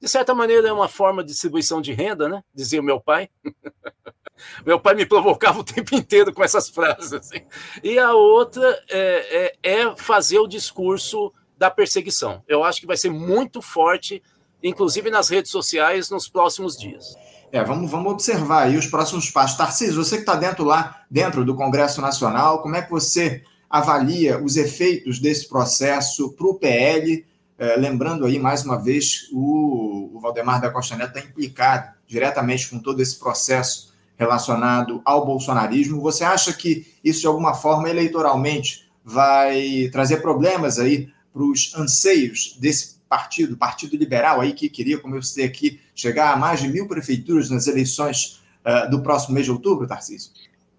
De 0.00 0.08
certa 0.08 0.34
maneira, 0.34 0.68
é 0.68 0.72
uma 0.72 0.88
forma 0.88 1.22
de 1.22 1.30
distribuição 1.30 1.80
de 1.80 1.92
renda, 1.92 2.28
né? 2.28 2.42
Dizia 2.52 2.80
o 2.80 2.84
meu 2.84 3.00
pai. 3.00 3.28
Meu 4.64 4.78
pai 4.78 4.94
me 4.94 5.06
provocava 5.06 5.60
o 5.60 5.64
tempo 5.64 5.94
inteiro 5.94 6.32
com 6.32 6.42
essas 6.42 6.68
frases. 6.68 7.12
Assim. 7.12 7.42
E 7.82 7.98
a 7.98 8.12
outra 8.12 8.82
é, 8.88 9.52
é, 9.62 9.80
é, 9.80 9.96
fazer 9.96 10.38
o 10.38 10.46
discurso 10.46 11.32
da 11.56 11.70
perseguição. 11.70 12.42
Eu 12.48 12.64
acho 12.64 12.80
que 12.80 12.86
vai 12.86 12.96
ser 12.96 13.10
muito 13.10 13.62
forte, 13.62 14.22
inclusive 14.62 15.10
nas 15.10 15.28
redes 15.28 15.50
sociais, 15.50 16.10
nos 16.10 16.28
próximos 16.28 16.76
dias. 16.76 17.14
É, 17.52 17.62
vamos, 17.62 17.90
vamos 17.90 18.12
observar 18.12 18.64
aí 18.64 18.78
os 18.78 18.86
próximos 18.86 19.30
passos. 19.30 19.58
Tarcísio, 19.58 20.02
você 20.02 20.16
que 20.16 20.22
está 20.22 20.34
dentro 20.34 20.64
lá, 20.64 21.02
dentro 21.10 21.44
do 21.44 21.54
Congresso 21.54 22.00
Nacional, 22.00 22.62
como 22.62 22.74
é 22.74 22.82
que 22.82 22.90
você 22.90 23.44
avalia 23.68 24.42
os 24.42 24.56
efeitos 24.56 25.18
desse 25.18 25.48
processo 25.48 26.32
para 26.32 26.46
o 26.46 26.54
PL? 26.54 27.24
É, 27.58 27.76
lembrando 27.76 28.24
aí, 28.24 28.38
mais 28.38 28.64
uma 28.64 28.82
vez, 28.82 29.28
o, 29.32 30.16
o 30.16 30.20
Valdemar 30.20 30.60
da 30.60 30.70
Costa 30.70 30.96
Neto 30.96 31.16
está 31.16 31.20
implicado 31.20 31.94
diretamente 32.06 32.68
com 32.68 32.78
todo 32.78 33.00
esse 33.00 33.18
processo 33.18 33.91
relacionado 34.16 35.00
ao 35.04 35.26
bolsonarismo. 35.26 36.00
Você 36.00 36.24
acha 36.24 36.52
que 36.52 36.86
isso, 37.02 37.20
de 37.20 37.26
alguma 37.26 37.54
forma, 37.54 37.88
eleitoralmente, 37.88 38.88
vai 39.04 39.88
trazer 39.90 40.18
problemas 40.18 40.78
aí 40.78 41.08
para 41.32 41.42
os 41.42 41.74
anseios 41.74 42.56
desse 42.60 43.00
partido, 43.08 43.56
Partido 43.56 43.96
Liberal, 43.96 44.40
aí 44.40 44.52
que 44.52 44.68
queria, 44.68 44.98
como 44.98 45.16
eu 45.16 45.22
citei 45.22 45.44
aqui, 45.44 45.80
chegar 45.94 46.32
a 46.32 46.36
mais 46.36 46.60
de 46.60 46.68
mil 46.68 46.88
prefeituras 46.88 47.50
nas 47.50 47.66
eleições 47.66 48.40
uh, 48.64 48.90
do 48.90 49.02
próximo 49.02 49.34
mês 49.34 49.44
de 49.44 49.52
outubro, 49.52 49.86
Tarcísio? 49.86 50.30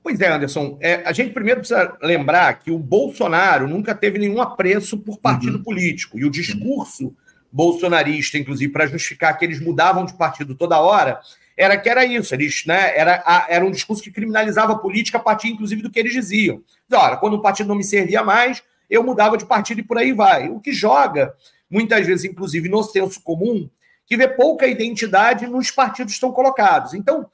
Pois 0.01 0.19
é, 0.19 0.29
Anderson. 0.29 0.77
É, 0.81 0.95
a 1.05 1.13
gente 1.13 1.31
primeiro 1.31 1.61
precisa 1.61 1.95
lembrar 2.01 2.59
que 2.59 2.71
o 2.71 2.77
Bolsonaro 2.77 3.67
nunca 3.67 3.95
teve 3.95 4.19
nenhum 4.19 4.41
apreço 4.41 4.97
por 4.97 5.17
partido 5.17 5.57
uhum. 5.57 5.63
político. 5.63 6.19
E 6.19 6.25
o 6.25 6.29
discurso 6.29 7.15
bolsonarista, 7.51 8.37
inclusive, 8.37 8.71
para 8.71 8.87
justificar 8.87 9.37
que 9.37 9.45
eles 9.45 9.61
mudavam 9.61 10.05
de 10.05 10.13
partido 10.13 10.55
toda 10.55 10.81
hora, 10.81 11.19
era 11.55 11.77
que 11.77 11.89
era 11.89 12.05
isso, 12.05 12.33
eles, 12.33 12.65
né, 12.65 12.97
era, 12.97 13.23
a, 13.25 13.45
era 13.49 13.65
um 13.65 13.71
discurso 13.71 14.01
que 14.01 14.11
criminalizava 14.11 14.73
a 14.73 14.77
política 14.77 15.17
a 15.17 15.21
partir, 15.21 15.49
inclusive, 15.49 15.81
do 15.81 15.89
que 15.89 15.99
eles 15.99 16.13
diziam. 16.13 16.63
Olha, 16.91 17.17
quando 17.17 17.35
o 17.35 17.41
partido 17.41 17.67
não 17.67 17.75
me 17.75 17.83
servia 17.83 18.23
mais, 18.23 18.63
eu 18.89 19.03
mudava 19.03 19.37
de 19.37 19.45
partido 19.45 19.79
e 19.79 19.83
por 19.83 19.97
aí 19.97 20.13
vai. 20.13 20.49
O 20.49 20.59
que 20.59 20.71
joga, 20.71 21.33
muitas 21.69 22.05
vezes, 22.05 22.25
inclusive, 22.25 22.69
no 22.69 22.83
senso 22.83 23.21
comum, 23.21 23.69
que 24.05 24.17
vê 24.17 24.27
pouca 24.27 24.67
identidade 24.67 25.47
nos 25.47 25.71
partidos 25.71 26.13
que 26.13 26.17
estão 26.17 26.31
colocados. 26.31 26.93
Então, 26.93 27.29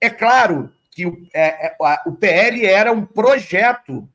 é 0.00 0.10
claro 0.10 0.72
que 0.90 1.06
o, 1.06 1.26
é, 1.34 1.66
é, 1.66 1.76
o 2.06 2.12
PL 2.12 2.64
era 2.64 2.92
um 2.92 3.04
projeto 3.04 4.08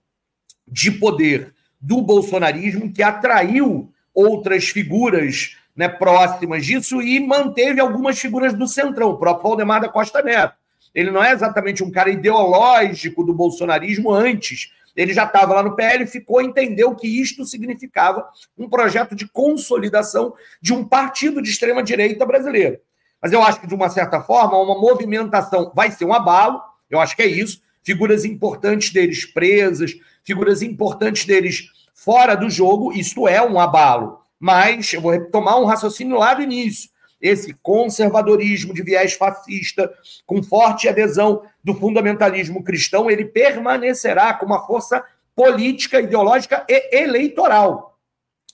de 0.67 0.91
poder 0.91 1.53
do 1.79 2.01
bolsonarismo 2.01 2.91
que 2.91 3.03
atraiu 3.03 3.91
outras 4.13 4.69
figuras 4.69 5.57
né, 5.79 5.87
próximas 5.87 6.65
disso 6.65 7.01
e 7.01 7.25
manteve 7.25 7.79
algumas 7.79 8.19
figuras 8.19 8.53
do 8.53 8.67
centrão, 8.67 9.11
o 9.11 9.17
próprio 9.17 9.47
Valdemar 9.47 9.79
da 9.79 9.87
Costa 9.87 10.21
Neto. 10.21 10.53
Ele 10.93 11.09
não 11.09 11.23
é 11.23 11.31
exatamente 11.31 11.81
um 11.81 11.89
cara 11.89 12.09
ideológico 12.09 13.23
do 13.23 13.33
bolsonarismo 13.33 14.11
antes 14.11 14.73
ele 14.95 15.13
já 15.13 15.23
estava 15.23 15.53
lá 15.53 15.63
no 15.63 15.77
PL, 15.77 16.05
ficou, 16.05 16.41
entendeu 16.41 16.93
que 16.93 17.07
isto 17.07 17.45
significava 17.45 18.27
um 18.57 18.67
projeto 18.67 19.15
de 19.15 19.25
consolidação 19.29 20.33
de 20.61 20.73
um 20.73 20.83
partido 20.83 21.41
de 21.41 21.49
extrema-direita 21.49 22.25
brasileiro. 22.25 22.79
Mas 23.21 23.31
eu 23.31 23.41
acho 23.41 23.61
que, 23.61 23.67
de 23.67 23.73
uma 23.73 23.89
certa 23.89 24.19
forma, 24.19 24.57
uma 24.57 24.77
movimentação 24.77 25.71
vai 25.73 25.89
ser 25.89 26.03
um 26.03 26.13
abalo, 26.13 26.59
eu 26.89 26.99
acho 26.99 27.15
que 27.15 27.21
é 27.21 27.27
isso. 27.27 27.61
Figuras 27.81 28.25
importantes 28.25 28.91
deles 28.91 29.25
presas, 29.25 29.95
figuras 30.25 30.61
importantes 30.61 31.23
deles 31.23 31.69
fora 31.93 32.35
do 32.35 32.49
jogo, 32.49 32.91
isto 32.91 33.25
é 33.25 33.41
um 33.41 33.57
abalo. 33.57 34.19
Mas 34.39 34.93
eu 34.93 35.01
vou 35.01 35.11
retomar 35.11 35.59
um 35.59 35.65
raciocínio 35.65 36.17
lá 36.17 36.33
do 36.33 36.41
início. 36.41 36.89
Esse 37.21 37.53
conservadorismo 37.61 38.73
de 38.73 38.81
viés 38.81 39.13
fascista, 39.13 39.91
com 40.25 40.41
forte 40.41 40.87
adesão 40.87 41.43
do 41.61 41.73
fundamentalismo 41.73 42.63
cristão, 42.63 43.11
ele 43.11 43.25
permanecerá 43.25 44.33
com 44.33 44.45
uma 44.45 44.65
força 44.65 45.03
política, 45.35 45.99
ideológica 45.99 46.65
e 46.69 46.97
eleitoral. 46.97 47.97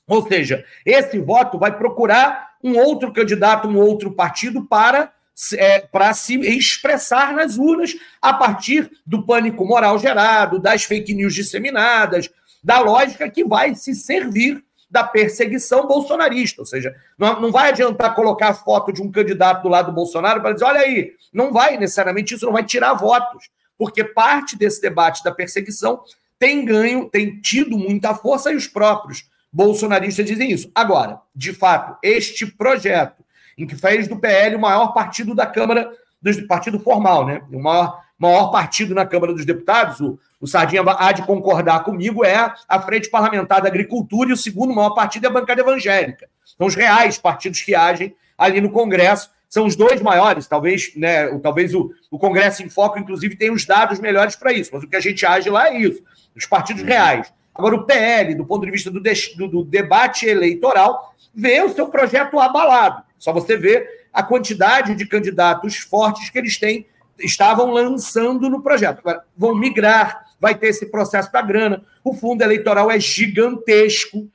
Ou 0.07 0.27
seja, 0.27 0.65
esse 0.85 1.19
voto 1.19 1.59
vai 1.59 1.77
procurar 1.77 2.55
um 2.63 2.77
outro 2.77 3.11
candidato, 3.13 3.67
um 3.67 3.77
outro 3.77 4.11
partido 4.11 4.63
para, 4.65 5.11
é, 5.53 5.79
para 5.79 6.13
se 6.13 6.39
expressar 6.39 7.33
nas 7.33 7.57
urnas 7.57 7.95
a 8.21 8.33
partir 8.33 8.89
do 9.05 9.23
pânico 9.23 9.65
moral 9.65 9.99
gerado, 9.99 10.59
das 10.59 10.83
fake 10.83 11.13
news 11.13 11.33
disseminadas, 11.33 12.29
da 12.63 12.79
lógica 12.79 13.29
que 13.29 13.43
vai 13.43 13.75
se 13.75 13.93
servir 13.93 14.63
da 14.89 15.03
perseguição 15.03 15.87
bolsonarista. 15.87 16.61
Ou 16.61 16.65
seja, 16.65 16.95
não, 17.17 17.41
não 17.41 17.51
vai 17.51 17.69
adiantar 17.69 18.15
colocar 18.15 18.49
a 18.49 18.53
foto 18.53 18.93
de 18.93 19.01
um 19.01 19.11
candidato 19.11 19.63
do 19.63 19.69
lado 19.69 19.87
do 19.87 19.95
Bolsonaro 19.95 20.41
para 20.41 20.53
dizer, 20.53 20.65
olha 20.65 20.81
aí, 20.81 21.13
não 21.33 21.51
vai 21.51 21.77
necessariamente, 21.77 22.35
isso 22.35 22.45
não 22.45 22.53
vai 22.53 22.63
tirar 22.63 22.93
votos, 22.93 23.49
porque 23.77 24.03
parte 24.03 24.57
desse 24.57 24.81
debate 24.81 25.23
da 25.23 25.31
perseguição 25.31 26.01
tem 26.37 26.65
ganho, 26.65 27.09
tem 27.09 27.39
tido 27.39 27.77
muita 27.77 28.13
força 28.13 28.51
e 28.51 28.55
os 28.55 28.67
próprios 28.67 29.29
bolsonaristas 29.51 30.25
dizem 30.25 30.51
isso. 30.51 30.69
Agora, 30.75 31.19
de 31.33 31.53
fato, 31.53 31.97
este 32.03 32.45
projeto, 32.45 33.23
em 33.57 33.65
que 33.65 33.75
fez 33.75 34.07
do 34.07 34.17
PL 34.17 34.55
o 34.55 34.59
maior 34.59 34.93
partido 34.93 35.33
da 35.33 35.45
Câmara, 35.45 35.89
do 36.21 36.47
partido 36.47 36.79
formal, 36.79 37.25
né? 37.25 37.41
O 37.51 37.61
maior, 37.61 38.01
maior 38.17 38.51
partido 38.51 38.93
na 38.93 39.05
Câmara 39.05 39.33
dos 39.33 39.45
Deputados, 39.45 40.01
o, 40.01 40.19
o 40.45 40.47
Sardinha 40.47 40.83
há 40.85 41.11
de 41.11 41.23
concordar 41.23 41.83
comigo, 41.83 42.23
é 42.23 42.53
a 42.69 42.79
Frente 42.79 43.09
Parlamentar 43.09 43.61
da 43.61 43.67
Agricultura 43.67 44.29
e 44.29 44.33
o 44.33 44.37
segundo 44.37 44.75
maior 44.75 44.91
partido 44.91 45.25
é 45.25 45.27
a 45.27 45.33
bancada 45.33 45.61
evangélica. 45.61 46.29
São 46.55 46.67
os 46.67 46.75
reais 46.75 47.17
partidos 47.17 47.61
que 47.61 47.73
agem 47.73 48.15
ali 48.37 48.61
no 48.61 48.69
Congresso. 48.69 49.31
São 49.49 49.65
os 49.65 49.75
dois 49.75 50.01
maiores, 50.03 50.45
talvez, 50.45 50.91
né? 50.95 51.27
Talvez 51.39 51.73
o, 51.73 51.89
o 52.11 52.19
Congresso 52.19 52.61
em 52.61 52.69
Foco, 52.69 52.99
inclusive, 52.99 53.35
tenha 53.35 53.51
os 53.51 53.65
dados 53.65 53.99
melhores 53.99 54.35
para 54.35 54.53
isso, 54.53 54.69
mas 54.71 54.83
o 54.83 54.87
que 54.87 54.95
a 54.95 54.99
gente 54.99 55.25
age 55.25 55.49
lá 55.49 55.69
é 55.69 55.79
isso: 55.79 56.03
os 56.35 56.45
partidos 56.45 56.83
reais. 56.83 57.33
Agora, 57.53 57.75
o 57.75 57.83
PL, 57.83 58.35
do 58.35 58.45
ponto 58.45 58.65
de 58.65 58.71
vista 58.71 58.91
do, 58.91 59.01
do, 59.01 59.47
do 59.47 59.63
debate 59.63 60.27
eleitoral, 60.27 61.15
vê 61.33 61.61
o 61.61 61.73
seu 61.73 61.87
projeto 61.87 62.39
abalado. 62.39 63.03
Só 63.17 63.33
você 63.33 63.57
vê 63.57 63.87
a 64.13 64.21
quantidade 64.21 64.93
de 64.93 65.07
candidatos 65.07 65.77
fortes 65.77 66.29
que 66.29 66.37
eles 66.37 66.59
têm, 66.59 66.85
estavam 67.17 67.71
lançando 67.71 68.47
no 68.49 68.61
projeto. 68.61 68.99
Agora, 68.99 69.23
vão 69.35 69.55
migrar, 69.55 70.24
vai 70.39 70.55
ter 70.55 70.67
esse 70.67 70.87
processo 70.87 71.31
da 71.31 71.41
grana. 71.41 71.83
O 72.03 72.13
fundo 72.13 72.43
eleitoral 72.43 72.91
é 72.91 72.99
gigantesco, 72.99 74.29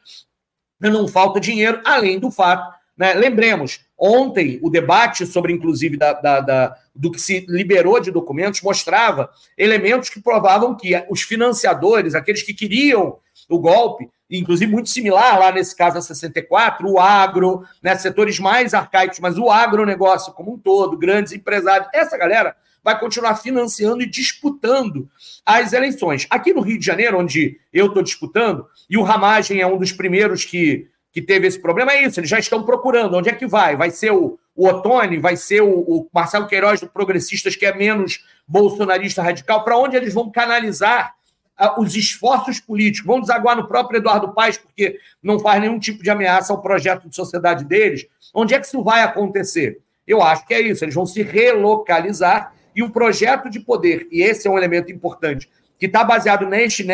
não 0.81 1.06
falta 1.06 1.40
dinheiro, 1.40 1.81
além 1.85 2.18
do 2.18 2.31
fato. 2.31 2.81
Né? 2.97 3.14
Lembremos, 3.14 3.81
ontem 3.97 4.59
o 4.62 4.68
debate 4.68 5.24
sobre, 5.24 5.52
inclusive, 5.52 5.97
da, 5.97 6.12
da, 6.12 6.40
da, 6.40 6.77
do 6.94 7.10
que 7.10 7.20
se 7.20 7.47
liberou 7.48 7.98
de 7.98 8.10
documentos 8.10 8.60
mostrava 8.62 9.31
elementos 9.56 10.10
que 10.10 10.20
provavam 10.20 10.77
que 10.77 10.93
os 11.09 11.22
financiadores, 11.22 12.14
aqueles 12.14 12.43
que 12.43 12.52
queriam 12.52 13.18
o 13.48 13.59
golpe, 13.59 14.09
inclusive 14.31 14.70
muito 14.70 14.90
similar 14.90 15.39
lá 15.39 15.51
nesse 15.51 15.74
caso 15.74 15.98
a 15.98 16.02
64, 16.02 16.89
o 16.89 17.01
agro, 17.01 17.64
né, 17.82 17.97
setores 17.97 18.39
mais 18.39 18.74
arcaicos, 18.74 19.18
mas 19.18 19.39
o 19.39 19.51
agronegócio 19.51 20.32
como 20.32 20.52
um 20.52 20.59
todo, 20.59 20.98
grandes 20.98 21.32
empresários, 21.32 21.89
essa 21.93 22.16
galera 22.16 22.55
vai 22.82 22.98
continuar 22.98 23.36
financiando 23.36 24.02
e 24.02 24.07
disputando 24.07 25.09
as 25.44 25.73
eleições. 25.73 26.27
Aqui 26.31 26.52
no 26.52 26.61
Rio 26.61 26.78
de 26.78 26.86
Janeiro, 26.86 27.19
onde 27.19 27.59
eu 27.73 27.86
estou 27.86 28.02
disputando, 28.02 28.66
e 28.89 28.97
o 28.97 29.02
Ramagem 29.02 29.61
é 29.61 29.66
um 29.66 29.78
dos 29.78 29.93
primeiros 29.93 30.44
que, 30.44 30.89
que 31.12 31.20
teve 31.20 31.47
esse 31.47 31.61
problema, 31.61 31.93
é 31.93 32.05
isso, 32.05 32.20
eles 32.20 32.31
já 32.31 32.39
estão 32.39 32.62
procurando 32.62 33.16
onde 33.16 33.28
é 33.28 33.35
que 33.35 33.47
vai. 33.47 33.77
Vai 33.77 33.90
ser 33.90 34.12
o, 34.12 34.39
o 34.55 34.66
Otone, 34.66 35.19
vai 35.19 35.36
ser 35.36 35.62
o, 35.62 35.70
o 35.70 36.09
Marcelo 36.12 36.47
Queiroz 36.47 36.81
do 36.81 36.89
Progressistas, 36.89 37.57
que 37.57 37.66
é 37.66 37.74
menos 37.74 38.24
bolsonarista 38.47 39.23
radical, 39.23 39.65
para 39.65 39.78
onde 39.78 39.97
eles 39.97 40.12
vão 40.12 40.31
canalizar 40.31 41.15
uh, 41.61 41.81
os 41.81 41.94
esforços 41.94 42.61
políticos, 42.61 43.07
vão 43.07 43.20
desaguar 43.20 43.57
no 43.57 43.69
próprio 43.69 43.98
Eduardo 43.98 44.32
Paes, 44.32 44.59
porque 44.59 44.98
não 45.23 45.39
faz 45.39 45.61
nenhum 45.61 45.78
tipo 45.78 46.02
de 46.02 46.11
ameaça 46.11 46.52
ao 46.52 46.62
projeto 46.62 47.09
de 47.09 47.15
sociedade 47.15 47.65
deles. 47.65 48.07
Onde 48.35 48.55
é 48.55 48.61
que 48.61 48.66
isso 48.66 48.82
vai 48.82 49.02
acontecer? 49.02 49.81
Eu 50.07 50.23
acho 50.23 50.47
que 50.47 50.55
é 50.55 50.61
isso, 50.61 50.85
eles 50.85 50.94
vão 50.94 51.07
se 51.07 51.23
relocalizar 51.23 52.52
e 52.74 52.82
o 52.82 52.90
projeto 52.90 53.51
de 53.51 53.60
poder, 53.60 54.06
e 54.10 54.22
esse 54.22 54.47
é 54.47 54.51
um 54.51 54.59
elemento 54.59 54.92
importante, 54.92 55.48
que 55.78 55.86
está 55.86 56.05
baseado 56.05 56.47
neste 56.47 56.86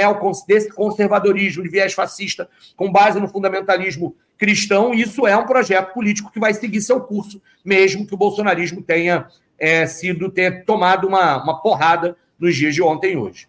desse 0.46 0.70
conservadorismo 0.70 1.62
de 1.62 1.68
viés 1.68 1.92
fascista, 1.92 2.48
com 2.76 2.90
base 2.90 3.18
no 3.18 3.28
fundamentalismo 3.28 4.14
cristão, 4.38 4.94
isso 4.94 5.26
é 5.26 5.36
um 5.36 5.46
projeto 5.46 5.92
político 5.92 6.30
que 6.30 6.38
vai 6.38 6.54
seguir 6.54 6.80
seu 6.80 7.00
curso, 7.00 7.42
mesmo 7.64 8.06
que 8.06 8.14
o 8.14 8.18
bolsonarismo 8.18 8.82
tenha 8.82 9.26
é, 9.58 9.86
sido 9.86 10.30
ter 10.30 10.64
tomado 10.64 11.08
uma, 11.08 11.42
uma 11.42 11.60
porrada 11.60 12.16
nos 12.38 12.54
dias 12.54 12.74
de 12.74 12.82
ontem 12.82 13.14
e 13.14 13.16
hoje. 13.16 13.48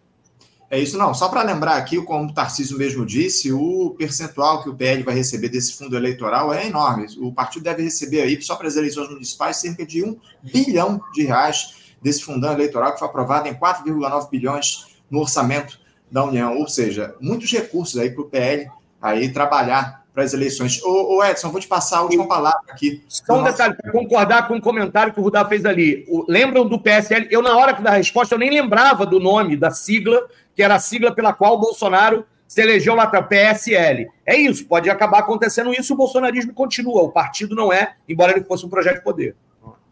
É 0.70 0.78
isso, 0.78 0.98
não. 0.98 1.14
Só 1.14 1.28
para 1.28 1.42
lembrar 1.42 1.76
aqui, 1.76 1.96
como 2.02 2.28
o 2.28 2.34
Tarcísio 2.34 2.76
mesmo 2.76 3.06
disse, 3.06 3.50
o 3.50 3.94
percentual 3.96 4.62
que 4.62 4.68
o 4.68 4.74
PL 4.74 5.02
vai 5.02 5.14
receber 5.14 5.48
desse 5.48 5.74
fundo 5.78 5.96
eleitoral 5.96 6.52
é 6.52 6.66
enorme. 6.66 7.06
O 7.18 7.32
partido 7.32 7.62
deve 7.62 7.82
receber 7.82 8.20
aí, 8.20 8.40
só 8.42 8.54
para 8.54 8.68
as 8.68 8.76
eleições 8.76 9.08
municipais, 9.08 9.56
cerca 9.56 9.86
de 9.86 10.04
um 10.04 10.18
bilhão 10.42 11.00
de 11.14 11.24
reais 11.24 11.77
desse 12.02 12.22
fundão 12.22 12.52
eleitoral 12.52 12.92
que 12.92 12.98
foi 12.98 13.08
aprovado 13.08 13.48
em 13.48 13.54
4,9 13.54 14.30
bilhões 14.30 14.98
no 15.10 15.20
orçamento 15.20 15.80
da 16.10 16.24
União, 16.24 16.56
ou 16.56 16.68
seja, 16.68 17.14
muitos 17.20 17.50
recursos 17.50 17.98
aí 17.98 18.10
para 18.10 18.22
o 18.22 18.26
PL 18.26 18.70
aí 19.00 19.32
trabalhar 19.32 20.04
para 20.12 20.24
as 20.24 20.34
eleições. 20.34 20.82
Ô, 20.82 21.16
ô, 21.16 21.24
Edson, 21.24 21.50
vou 21.50 21.60
te 21.60 21.68
passar 21.68 21.98
a 21.98 22.02
última 22.02 22.26
palavra 22.26 22.60
aqui. 22.70 23.04
Só 23.08 23.34
um 23.34 23.36
nosso... 23.38 23.52
detalhe, 23.52 23.76
para 23.76 23.92
concordar 23.92 24.48
com 24.48 24.56
o 24.56 24.60
comentário 24.60 25.12
que 25.12 25.20
o 25.20 25.22
Rudá 25.22 25.44
fez 25.44 25.64
ali. 25.64 26.04
O, 26.08 26.24
lembram 26.28 26.66
do 26.66 26.80
PSL? 26.80 27.28
Eu, 27.30 27.40
na 27.40 27.56
hora 27.56 27.72
da 27.74 27.92
resposta, 27.92 28.34
eu 28.34 28.38
nem 28.38 28.50
lembrava 28.50 29.06
do 29.06 29.20
nome 29.20 29.56
da 29.56 29.70
sigla, 29.70 30.26
que 30.56 30.62
era 30.62 30.74
a 30.74 30.80
sigla 30.80 31.14
pela 31.14 31.32
qual 31.32 31.54
o 31.54 31.60
Bolsonaro 31.60 32.24
se 32.48 32.62
elegeu 32.62 32.94
lá 32.94 33.06
para 33.06 33.22
PSL. 33.22 34.08
É 34.26 34.36
isso, 34.36 34.66
pode 34.66 34.88
acabar 34.90 35.18
acontecendo 35.18 35.72
isso, 35.72 35.92
o 35.92 35.96
bolsonarismo 35.96 36.52
continua. 36.52 37.02
O 37.02 37.12
partido 37.12 37.54
não 37.54 37.72
é, 37.72 37.94
embora 38.08 38.32
ele 38.32 38.44
fosse 38.44 38.64
um 38.64 38.70
projeto 38.70 38.96
de 38.96 39.04
poder. 39.04 39.36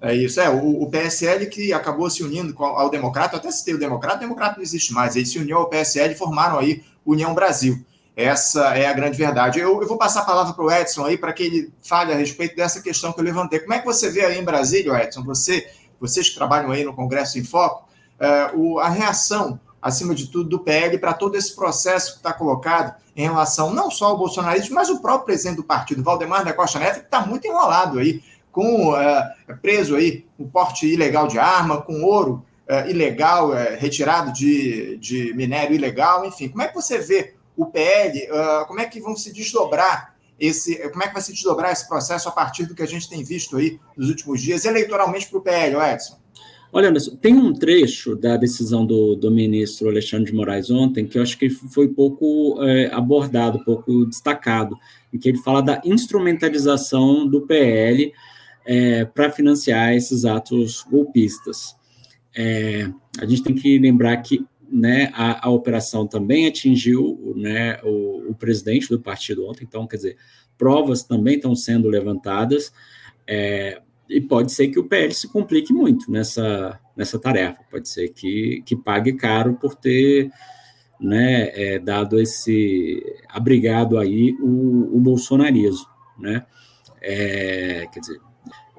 É 0.01 0.14
isso, 0.14 0.40
é. 0.40 0.48
O, 0.48 0.82
o, 0.82 0.90
PSL 0.90 1.47
que 1.47 1.73
acabou 1.73 2.09
se 2.10 2.23
unindo 2.23 2.55
ao 2.62 2.90
Democrata, 2.90 3.36
até 3.36 3.51
citei 3.51 3.74
o 3.74 3.78
Democrata, 3.78 4.16
o 4.16 4.20
Democrata 4.20 4.56
não 4.56 4.62
existe 4.62 4.93
mais. 4.93 5.16
Ele 5.16 5.27
se 5.27 5.39
uniu 5.39 5.56
ao 5.56 5.68
PSL 5.68 6.12
e 6.12 6.16
formaram 6.16 6.59
aí 6.59 6.85
União 7.05 7.35
Brasil. 7.35 7.82
Essa 8.14 8.77
é 8.77 8.86
a 8.86 8.93
grande 8.93 9.16
verdade. 9.16 9.59
Eu, 9.59 9.81
eu 9.81 9.86
vou 9.86 9.98
passar 9.98 10.20
a 10.20 10.24
palavra 10.24 10.52
para 10.55 10.64
o 10.64 10.70
Edson 10.70 11.05
aí 11.05 11.18
para 11.18 11.32
que 11.32 11.43
ele 11.43 11.73
fale 11.82 12.12
a 12.12 12.16
respeito 12.16 12.56
dessa 12.56 12.81
questão 12.81 13.12
que 13.12 13.20
eu 13.20 13.24
levantei. 13.24 13.59
Como 13.59 13.74
é 13.74 13.78
que 13.78 13.85
você 13.85 14.10
vê 14.10 14.24
aí 14.24 14.39
em 14.39 14.44
Brasília, 14.44 15.02
Edson? 15.02 15.23
Você, 15.24 15.66
vocês 16.01 16.28
que 16.28 16.35
trabalham 16.35 16.70
aí 16.70 16.85
no 16.85 16.94
Congresso 16.94 17.39
em 17.39 17.44
Foco, 17.44 17.86
é, 18.18 18.51
o, 18.55 18.78
a 18.78 18.89
reação, 18.89 19.60
acima 19.81 20.14
de 20.14 20.28
tudo, 20.28 20.48
do 20.48 20.59
PL 20.59 20.97
para 20.98 21.12
todo 21.12 21.36
esse 21.36 21.55
processo 21.55 22.12
que 22.12 22.16
está 22.18 22.32
colocado 22.32 22.94
em 23.14 23.23
relação 23.23 23.73
não 23.73 23.90
só 23.90 24.06
ao 24.06 24.18
bolsonarismo, 24.18 24.74
mas 24.74 24.89
o 24.89 25.01
próprio 25.01 25.27
presidente 25.27 25.56
do 25.56 25.64
partido, 25.64 26.02
Valdemar 26.02 26.44
da 26.44 26.52
Costa 26.52 26.78
Neto, 26.78 27.01
que 27.01 27.06
está 27.06 27.20
muito 27.20 27.47
enrolado 27.47 27.98
aí 27.98 28.23
com 28.57 28.95
uh, 28.95 29.57
preso 29.61 29.97
aí 29.97 30.24
com 30.39 30.49
porte 30.49 30.87
ilegal 30.91 31.28
de 31.28 31.39
arma, 31.39 31.83
com 31.83 32.03
ouro 32.03 32.43
uh, 32.66 32.89
ilegal, 32.89 33.51
retirado 33.78 34.33
de, 34.33 34.97
de 34.97 35.35
minério 35.35 35.74
ilegal, 35.74 36.24
enfim. 36.24 36.49
Como 36.49 36.62
é 36.62 36.69
que 36.69 36.74
você 36.74 36.99
vê 36.99 37.35
o 37.55 37.66
PL? 37.66 38.28
como 38.66 38.81
é 38.81 38.87
que 38.87 38.99
vão 38.99 39.15
se 39.15 39.31
desdobrar 39.31 40.15
esse, 40.41 40.77
como 40.91 41.03
é 41.03 41.09
que 41.09 41.12
vai 41.12 41.23
se 41.23 41.33
desdobrar 41.33 41.70
esse 41.70 41.87
processo 41.87 42.28
a 42.31 42.33
partir 42.33 42.65
do 42.65 42.74
que 42.74 42.83
a 42.83 42.87
gente 42.87 43.09
tem 43.09 43.23
visto 43.23 43.59
aí 43.59 43.78
nos 43.95 44.09
últimos 44.09 44.41
dias, 44.41 44.65
eleitoralmente 44.65 45.28
para 45.28 45.39
o 45.39 45.43
PL, 45.43 45.77
Edson? 45.77 46.19
Olha, 46.73 46.89
Anderson, 46.89 47.16
tem 47.16 47.35
um 47.35 47.53
trecho 47.53 48.16
da 48.16 48.37
decisão 48.37 48.85
do, 48.85 49.16
do, 49.16 49.31
ministro 49.31 49.89
Alexandre 49.89 50.31
de 50.31 50.37
Moraes 50.37 50.70
ontem 50.70 51.07
que 51.07 51.19
eu 51.19 51.23
acho 51.23 51.39
que 51.39 51.49
foi 51.49 51.89
pouco 51.89 52.62
é, 52.62 52.93
abordado, 52.93 53.65
pouco 53.65 54.05
destacado, 54.05 54.77
em 55.12 55.19
que 55.19 55.28
ele 55.28 55.39
fala 55.39 55.62
da 55.62 55.81
instrumentalização 55.85 57.27
do 57.27 57.43
PL 57.43 58.12
é, 58.66 59.05
para 59.05 59.30
financiar 59.30 59.94
esses 59.94 60.24
atos 60.24 60.84
golpistas. 60.90 61.76
É, 62.36 62.90
a 63.18 63.24
gente 63.24 63.44
tem 63.44 63.55
que 63.55 63.78
lembrar 63.78 64.16
que 64.18 64.44
né, 64.68 65.10
a, 65.14 65.47
a 65.47 65.51
operação 65.51 66.06
também 66.06 66.47
atingiu 66.47 67.32
né, 67.36 67.78
o, 67.84 68.30
o, 68.30 68.34
presidente 68.34 68.88
do 68.88 69.01
partido 69.01 69.48
ontem, 69.48 69.64
então, 69.64 69.86
quer 69.86 69.97
dizer, 69.97 70.16
provas 70.59 71.05
também 71.05 71.36
estão 71.36 71.55
sendo 71.55 71.88
levantadas, 71.88 72.72
é, 73.26 73.80
e 74.09 74.20
pode 74.20 74.52
ser 74.52 74.68
que 74.68 74.78
o 74.78 74.84
PL 74.84 75.14
se 75.14 75.28
complique 75.28 75.72
muito 75.72 76.10
nessa, 76.10 76.80
nessa 76.97 77.18
tarefa, 77.18 77.60
pode 77.70 77.88
ser 77.88 78.09
que, 78.09 78.62
que 78.66 78.74
pague 78.74 79.12
caro 79.12 79.55
por 79.55 79.76
ter 79.76 80.30
né, 81.01 81.51
é, 81.55 81.78
dado 81.78 82.20
esse 82.20 83.02
abrigado 83.28 83.98
aí 83.98 84.36
o, 84.40 84.97
o 84.97 85.01
bolsonarismo, 85.01 85.86
né? 86.18 86.44
É, 87.02 87.86
quer 87.93 88.01
dizer, 88.01 88.20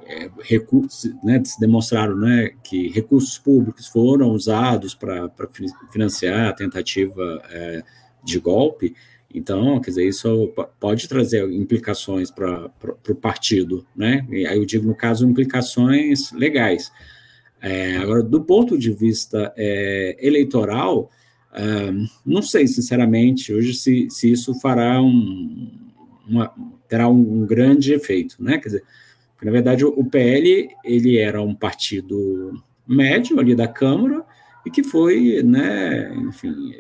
é, 0.08 0.30
recursos, 0.42 1.14
né, 1.24 1.42
se 1.44 1.60
demonstraram 1.60 2.16
né, 2.16 2.52
que 2.64 2.88
recursos 2.90 3.38
públicos 3.38 3.88
foram 3.88 4.32
usados 4.32 4.96
para 4.96 5.30
financiar 5.92 6.50
a 6.50 6.54
tentativa 6.54 7.42
é, 7.52 7.84
de 8.24 8.40
golpe, 8.40 8.96
então, 9.34 9.80
quer 9.82 9.92
dizer, 9.92 10.08
isso 10.08 10.54
pode 10.80 11.08
trazer 11.08 11.44
implicações 11.52 12.32
para 12.32 12.72
o 13.10 13.16
partido, 13.16 13.86
né? 13.96 14.26
E 14.30 14.46
aí 14.46 14.58
eu 14.58 14.66
digo, 14.66 14.88
no 14.88 14.96
caso, 14.96 15.28
implicações 15.28 16.32
legais. 16.32 16.92
É, 17.62 17.98
agora, 17.98 18.24
do 18.24 18.42
ponto 18.42 18.78
de 18.78 18.92
vista 18.92 19.54
é, 19.58 20.16
eleitoral, 20.20 21.12
é, 21.54 21.92
não 22.26 22.42
sei, 22.42 22.68
sinceramente, 22.68 23.54
hoje 23.54 23.74
se, 23.74 24.08
se 24.10 24.32
isso 24.32 24.58
fará 24.60 25.02
um, 25.02 25.72
uma, 26.28 26.54
terá 26.88 27.10
um, 27.10 27.42
um, 27.42 27.46
grande 27.46 27.94
efeito, 27.94 28.42
né? 28.42 28.58
Quer 28.58 28.70
dizer, 28.70 28.84
na 29.46 29.52
verdade, 29.52 29.86
o, 29.86 30.06
PL, 30.06 30.70
ele 30.84 31.18
era 31.18 31.42
um 31.42 31.54
partido 31.54 32.62
médio 32.88 33.40
ali 33.40 33.56
da 33.56 33.68
Câmara 33.68 34.26
e 34.66 34.72
que 34.72 34.84
foi, 34.84 35.44
né, 35.44 36.14
enfim, 36.16 36.74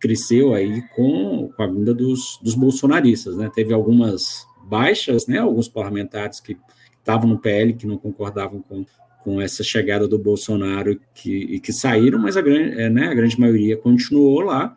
cresceu 0.00 0.54
aí 0.54 0.82
com, 0.94 1.50
com 1.56 1.62
a 1.62 1.66
vinda 1.66 1.94
dos, 1.94 2.38
dos 2.42 2.54
bolsonaristas, 2.54 3.36
né? 3.36 3.50
Teve 3.54 3.72
algumas 3.72 4.46
baixas, 4.64 5.26
né? 5.26 5.38
Alguns 5.38 5.68
parlamentares 5.68 6.40
que 6.40 6.56
estavam 6.98 7.28
no 7.28 7.38
PL 7.38 7.74
que 7.74 7.86
não 7.86 7.98
concordavam 7.98 8.60
com, 8.62 8.84
com 9.22 9.40
essa 9.40 9.62
chegada 9.62 10.08
do 10.08 10.18
Bolsonaro 10.18 10.98
que, 11.14 11.30
e 11.30 11.60
que 11.60 11.72
saíram, 11.72 12.18
mas 12.18 12.36
a 12.36 12.42
grande, 12.42 12.80
é, 12.80 12.88
né, 12.88 13.08
a 13.08 13.14
grande 13.14 13.38
maioria 13.38 13.76
continuou 13.76 14.40
lá. 14.40 14.76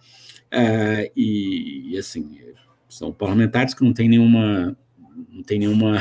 É, 0.51 1.11
e, 1.15 1.93
e, 1.93 1.97
assim, 1.97 2.37
são 2.87 3.11
parlamentares 3.11 3.73
que 3.73 3.83
não 3.83 3.93
têm 3.93 4.07
nenhuma. 4.07 4.77
Não 5.31 5.43
tem 5.43 5.59
nenhuma. 5.59 5.97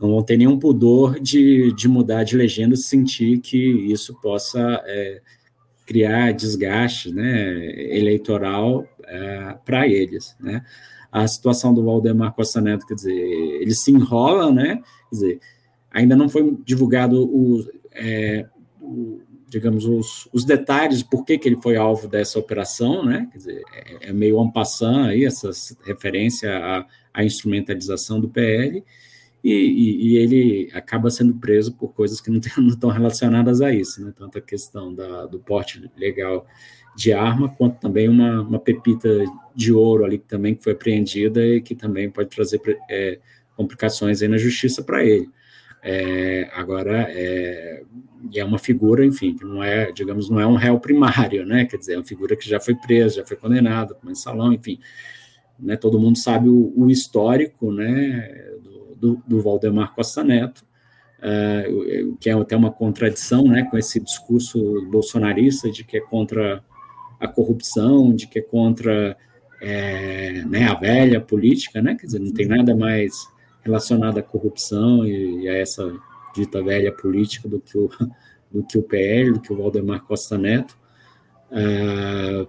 Não 0.00 0.10
vão 0.10 0.22
ter 0.22 0.36
nenhum 0.36 0.58
pudor 0.58 1.18
de, 1.18 1.72
de 1.74 1.88
mudar 1.88 2.22
de 2.22 2.36
legenda 2.36 2.76
se 2.76 2.84
sentir 2.84 3.38
que 3.40 3.58
isso 3.58 4.14
possa 4.20 4.60
é, 4.86 5.20
criar 5.84 6.32
desgaste 6.32 7.12
né, 7.12 7.96
eleitoral 7.96 8.86
é, 9.04 9.56
para 9.64 9.88
eles. 9.88 10.36
Né? 10.38 10.64
A 11.10 11.26
situação 11.26 11.74
do 11.74 11.82
Valdemar 11.82 12.34
Costa 12.34 12.60
Neto, 12.60 12.86
quer 12.86 12.94
dizer, 12.94 13.12
ele 13.12 13.74
se 13.74 13.90
enrola, 13.90 14.52
né? 14.52 14.76
Quer 15.08 15.14
dizer, 15.14 15.40
ainda 15.90 16.14
não 16.14 16.28
foi 16.28 16.56
divulgado 16.64 17.24
o, 17.24 17.66
é, 17.92 18.46
o 18.80 19.20
digamos, 19.48 19.86
os, 19.86 20.28
os, 20.30 20.44
detalhes 20.44 21.02
por 21.02 21.24
que, 21.24 21.38
que 21.38 21.48
ele 21.48 21.60
foi 21.62 21.76
alvo 21.76 22.06
dessa 22.06 22.38
operação, 22.38 23.04
né? 23.04 23.26
Quer 23.32 23.38
dizer, 23.38 23.62
é, 23.72 24.10
é 24.10 24.12
meio 24.12 24.38
ampassant 24.38 25.08
aí 25.08 25.24
essa 25.24 25.50
referência 25.84 26.54
à, 26.54 26.86
à 27.14 27.24
instrumentalização 27.24 28.20
do 28.20 28.28
PL, 28.28 28.84
e, 29.48 29.70
e, 29.70 30.08
e, 30.08 30.16
ele 30.16 30.70
acaba 30.72 31.10
sendo 31.10 31.34
preso 31.34 31.72
por 31.74 31.92
coisas 31.92 32.20
que 32.20 32.30
não, 32.30 32.40
tem, 32.40 32.52
não 32.58 32.68
estão 32.68 32.90
relacionadas 32.90 33.60
a 33.60 33.72
isso, 33.72 34.04
né? 34.04 34.12
tanto 34.16 34.38
a 34.38 34.40
questão 34.40 34.94
da, 34.94 35.26
do 35.26 35.38
porte 35.38 35.90
legal 35.96 36.46
de 36.96 37.12
arma, 37.12 37.48
quanto 37.48 37.78
também 37.78 38.08
uma, 38.08 38.42
uma 38.42 38.58
pepita 38.58 39.08
de 39.54 39.72
ouro 39.72 40.04
ali 40.04 40.18
que 40.18 40.26
também 40.26 40.58
foi 40.60 40.72
apreendida 40.72 41.44
e 41.46 41.60
que 41.60 41.74
também 41.74 42.10
pode 42.10 42.28
trazer 42.28 42.60
é, 42.90 43.18
complicações 43.56 44.20
aí 44.20 44.28
na 44.28 44.36
justiça 44.36 44.82
para 44.82 45.04
ele. 45.04 45.28
É, 45.82 46.50
agora, 46.52 47.06
é, 47.08 47.82
é 48.34 48.44
uma 48.44 48.58
figura, 48.58 49.04
enfim, 49.04 49.34
que 49.36 49.44
não 49.44 49.62
é, 49.62 49.92
digamos, 49.92 50.28
não 50.28 50.40
é 50.40 50.46
um 50.46 50.56
réu 50.56 50.80
primário, 50.80 51.46
né? 51.46 51.64
Quer 51.66 51.76
dizer, 51.76 51.94
é 51.94 51.96
uma 51.98 52.04
figura 52.04 52.36
que 52.36 52.48
já 52.48 52.58
foi 52.58 52.74
presa, 52.74 53.16
já 53.16 53.24
foi 53.24 53.36
condenada, 53.36 53.96
mensalão, 54.02 54.52
enfim. 54.52 54.80
Né, 55.58 55.76
todo 55.76 55.98
mundo 55.98 56.16
sabe 56.16 56.48
o, 56.48 56.72
o 56.76 56.88
histórico, 56.88 57.72
né, 57.72 58.48
do, 59.00 59.22
do 59.26 59.40
Valdemar 59.40 59.94
Costa 59.94 60.22
Neto, 60.24 60.64
uh, 61.18 62.16
que 62.16 62.30
é 62.30 62.32
até 62.32 62.56
uma 62.56 62.70
contradição 62.70 63.44
né, 63.44 63.64
com 63.64 63.78
esse 63.78 64.00
discurso 64.00 64.86
bolsonarista 64.90 65.70
de 65.70 65.84
que 65.84 65.96
é 65.96 66.00
contra 66.00 66.62
a 67.20 67.28
corrupção, 67.28 68.14
de 68.14 68.26
que 68.26 68.38
é 68.38 68.42
contra 68.42 69.16
é, 69.60 70.44
né, 70.44 70.68
a 70.68 70.74
velha 70.74 71.20
política, 71.20 71.82
né, 71.82 71.94
quer 71.94 72.06
dizer, 72.06 72.20
não 72.20 72.32
tem 72.32 72.46
nada 72.46 72.76
mais 72.76 73.28
relacionado 73.62 74.18
à 74.18 74.22
corrupção 74.22 75.04
e, 75.04 75.42
e 75.42 75.48
a 75.48 75.56
essa 75.56 75.92
dita 76.34 76.62
velha 76.62 76.92
política 76.92 77.48
do 77.48 77.60
que 77.60 77.76
o, 77.76 77.90
do 78.50 78.62
que 78.62 78.78
o 78.78 78.82
PL, 78.82 79.32
do 79.32 79.40
que 79.40 79.52
o 79.52 79.56
Valdemar 79.56 80.02
Costa 80.04 80.38
Neto. 80.38 80.76
Uh, 81.50 82.46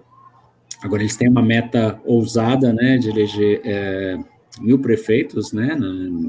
agora, 0.82 1.02
eles 1.02 1.16
têm 1.16 1.28
uma 1.28 1.42
meta 1.42 2.00
ousada 2.04 2.72
né, 2.72 2.96
de 2.98 3.08
eleger 3.10 3.60
é, 3.64 4.18
mil 4.58 4.78
prefeitos 4.78 5.52
né, 5.52 5.76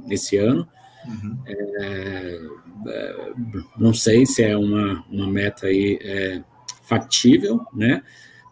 nesse 0.05 0.37
ano. 0.37 0.67
Uhum. 1.07 1.37
É, 1.45 2.39
é, 2.87 3.33
não 3.77 3.93
sei 3.93 4.25
se 4.25 4.43
é 4.43 4.55
uma, 4.55 5.03
uma 5.09 5.27
meta 5.27 5.67
aí 5.67 5.99
é, 6.01 6.43
factível, 6.83 7.65
né? 7.73 8.03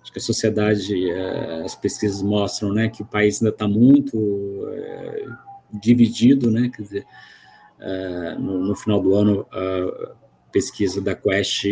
Acho 0.02 0.12
que 0.14 0.20
a 0.20 0.22
sociedade, 0.22 1.12
é, 1.12 1.62
as 1.64 1.76
pesquisas 1.76 2.22
mostram, 2.22 2.74
né, 2.74 2.90
que 2.90 3.02
o 3.02 3.06
país 3.06 3.42
ainda 3.42 3.54
está 3.54 3.68
muito 3.68 4.68
é, 4.72 5.26
dividido, 5.74 6.50
né? 6.50 6.72
Quer 6.76 6.82
dizer, 6.82 7.06
no, 8.40 8.60
no, 8.60 8.76
final 8.76 9.02
do 9.02 9.16
ano, 9.16 9.46
a 9.52 10.12
pesquisa 10.52 11.00
da 11.00 11.16
Quest 11.16 11.64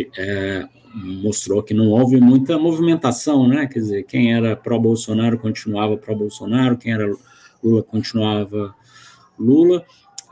mostrou 0.94 1.62
que 1.62 1.74
não 1.74 1.88
houve 1.88 2.18
muita 2.18 2.58
movimentação, 2.58 3.46
né? 3.46 3.66
Quer 3.66 3.80
dizer, 3.80 4.02
quem 4.04 4.32
era 4.32 4.56
pró-Bolsonaro 4.56 5.38
continuava 5.38 5.98
pró-Bolsonaro, 5.98 6.78
quem 6.78 6.92
era 6.92 7.12
Lula 7.62 7.82
continuava 7.82 8.74
Lula. 9.38 9.84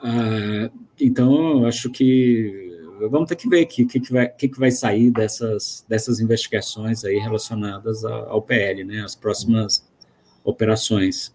Ah, 0.02 0.70
então, 1.00 1.66
acho 1.66 1.90
que 1.90 2.66
vamos 3.10 3.28
ter 3.28 3.36
que 3.36 3.48
ver 3.48 3.64
o 3.64 3.66
que, 3.66 3.84
que, 3.84 4.12
vai, 4.12 4.28
que, 4.28 4.48
que 4.48 4.58
vai 4.58 4.70
sair 4.70 5.10
dessas, 5.10 5.84
dessas 5.88 6.20
investigações 6.20 7.04
aí 7.04 7.18
relacionadas 7.18 8.04
ao 8.04 8.40
PL, 8.40 8.84
né, 8.84 9.02
as 9.02 9.14
próximas 9.14 9.86
operações. 10.44 11.34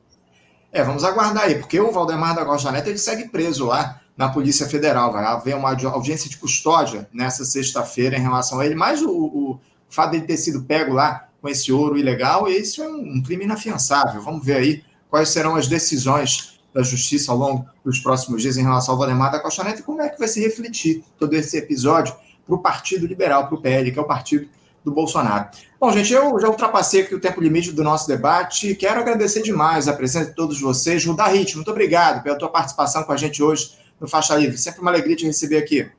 É, 0.72 0.84
vamos 0.84 1.03
aguardar 1.03 1.43
aí, 1.43 1.55
porque 1.55 1.80
o 1.80 1.91
Valdemar 1.91 2.34
da 2.34 2.45
Costa 2.45 2.72
Neto 2.72 2.88
ele 2.88 2.97
segue 2.97 3.27
preso 3.30 3.65
lá 3.65 4.01
na 4.15 4.30
Polícia 4.30 4.68
Federal. 4.68 5.11
Vai 5.11 5.26
haver 5.26 5.55
uma 5.55 5.69
audiência 5.69 6.30
de 6.30 6.38
custódia 6.38 7.07
nessa 7.13 7.43
sexta-feira 7.43 8.18
em 8.18 8.22
relação 8.22 8.59
a 8.59 8.65
ele, 8.65 8.76
mas 8.76 9.01
o, 9.01 9.11
o, 9.11 9.59
fato 9.89 10.11
de 10.11 10.18
ele 10.18 10.26
ter 10.26 10.38
sido 10.38 10.63
pego 10.63 10.93
lá 10.93 11.27
com 11.41 11.49
esse 11.49 11.72
ouro 11.72 11.97
ilegal, 11.97 12.47
isso 12.47 12.81
é 12.81 12.88
um, 12.88 13.18
um 13.18 13.23
crime 13.23 13.43
inafiançável. 13.43 14.22
Vamos 14.22 14.45
ver 14.45 14.55
aí 14.55 14.84
quais 15.12 15.30
serão 15.30 15.56
as 15.56 15.68
decisões 15.68 16.60
da 16.74 16.82
justiça 16.82 17.34
ao 17.34 17.38
longo 17.38 17.70
dos 17.84 18.00
próximos 18.00 18.42
dias 18.42 18.56
em 18.58 18.64
relação 18.64 18.94
ao 18.94 18.98
Valdemar 18.98 19.30
da 19.30 19.40
Costa 19.40 19.64
Neto 19.64 19.82
e 19.82 19.84
como 19.84 20.02
é 20.02 20.10
que 20.10 20.18
vai 20.18 20.28
se 20.28 20.40
refletir 20.40 21.04
todo 21.20 21.34
esse 21.34 21.58
episódio 21.58 22.16
para 22.48 22.56
o 22.56 22.60
Partido 22.60 23.06
Liberal, 23.06 23.48
para 23.48 23.56
o 23.56 23.62
PL, 23.62 23.92
que 23.92 24.00
é 24.00 24.02
o 24.02 24.08
partido 24.08 24.50
do 24.84 24.92
Bolsonaro. 24.92 25.50
Bom, 25.80 25.92
gente, 25.92 26.12
eu 26.14 26.40
já 26.40 26.48
ultrapassei 26.48 27.02
aqui 27.02 27.14
o 27.14 27.20
tempo 27.20 27.42
limite 27.42 27.72
do 27.72 27.84
nosso 27.84 28.08
debate. 28.08 28.74
Quero 28.74 29.02
agradecer 29.02 29.44
demais 29.44 29.88
a 29.88 29.94
presença 29.94 30.30
de 30.30 30.36
todos 30.36 30.60
vocês. 30.60 31.06
Rudar 31.06 31.28
Ritmo, 31.28 31.58
muito 31.58 31.70
obrigado 31.70 32.24
pela 32.24 32.38
tua 32.38 32.50
participação 32.50 33.04
com 33.04 33.12
a 33.12 33.18
gente 33.18 33.44
hoje 33.44 33.78
no 34.00 34.08
Faixa 34.08 34.36
Livre. 34.36 34.58
Sempre 34.58 34.82
uma 34.82 34.90
alegria 34.90 35.16
te 35.16 35.26
receber 35.26 35.58
aqui. 35.58 35.92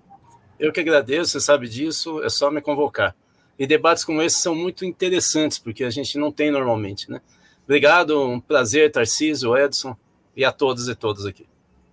Eu 0.59 0.73
que 0.73 0.81
agradeço, 0.81 1.33
você 1.33 1.41
sabe 1.41 1.69
disso, 1.69 2.23
é 2.25 2.31
só 2.31 2.51
me 2.51 2.61
convocar. 2.61 3.15
E 3.59 3.67
debates 3.67 4.05
como 4.05 4.23
esse 4.23 4.39
são 4.39 4.55
muito 4.55 4.85
interessantes, 4.85 5.59
porque 5.59 5.85
a 5.85 5.91
gente 5.91 6.19
não 6.19 6.33
tem 6.33 6.51
normalmente, 6.51 7.11
né? 7.11 7.21
Obrigado, 7.73 8.23
um 8.23 8.39
prazer, 8.39 8.93
Tarcísio, 8.93 9.57
Edson 9.57 9.97
e 10.36 10.44
a 10.44 10.53
todos 10.53 10.90
e 10.90 10.94
todas 10.94 11.24
aqui. 11.24 11.47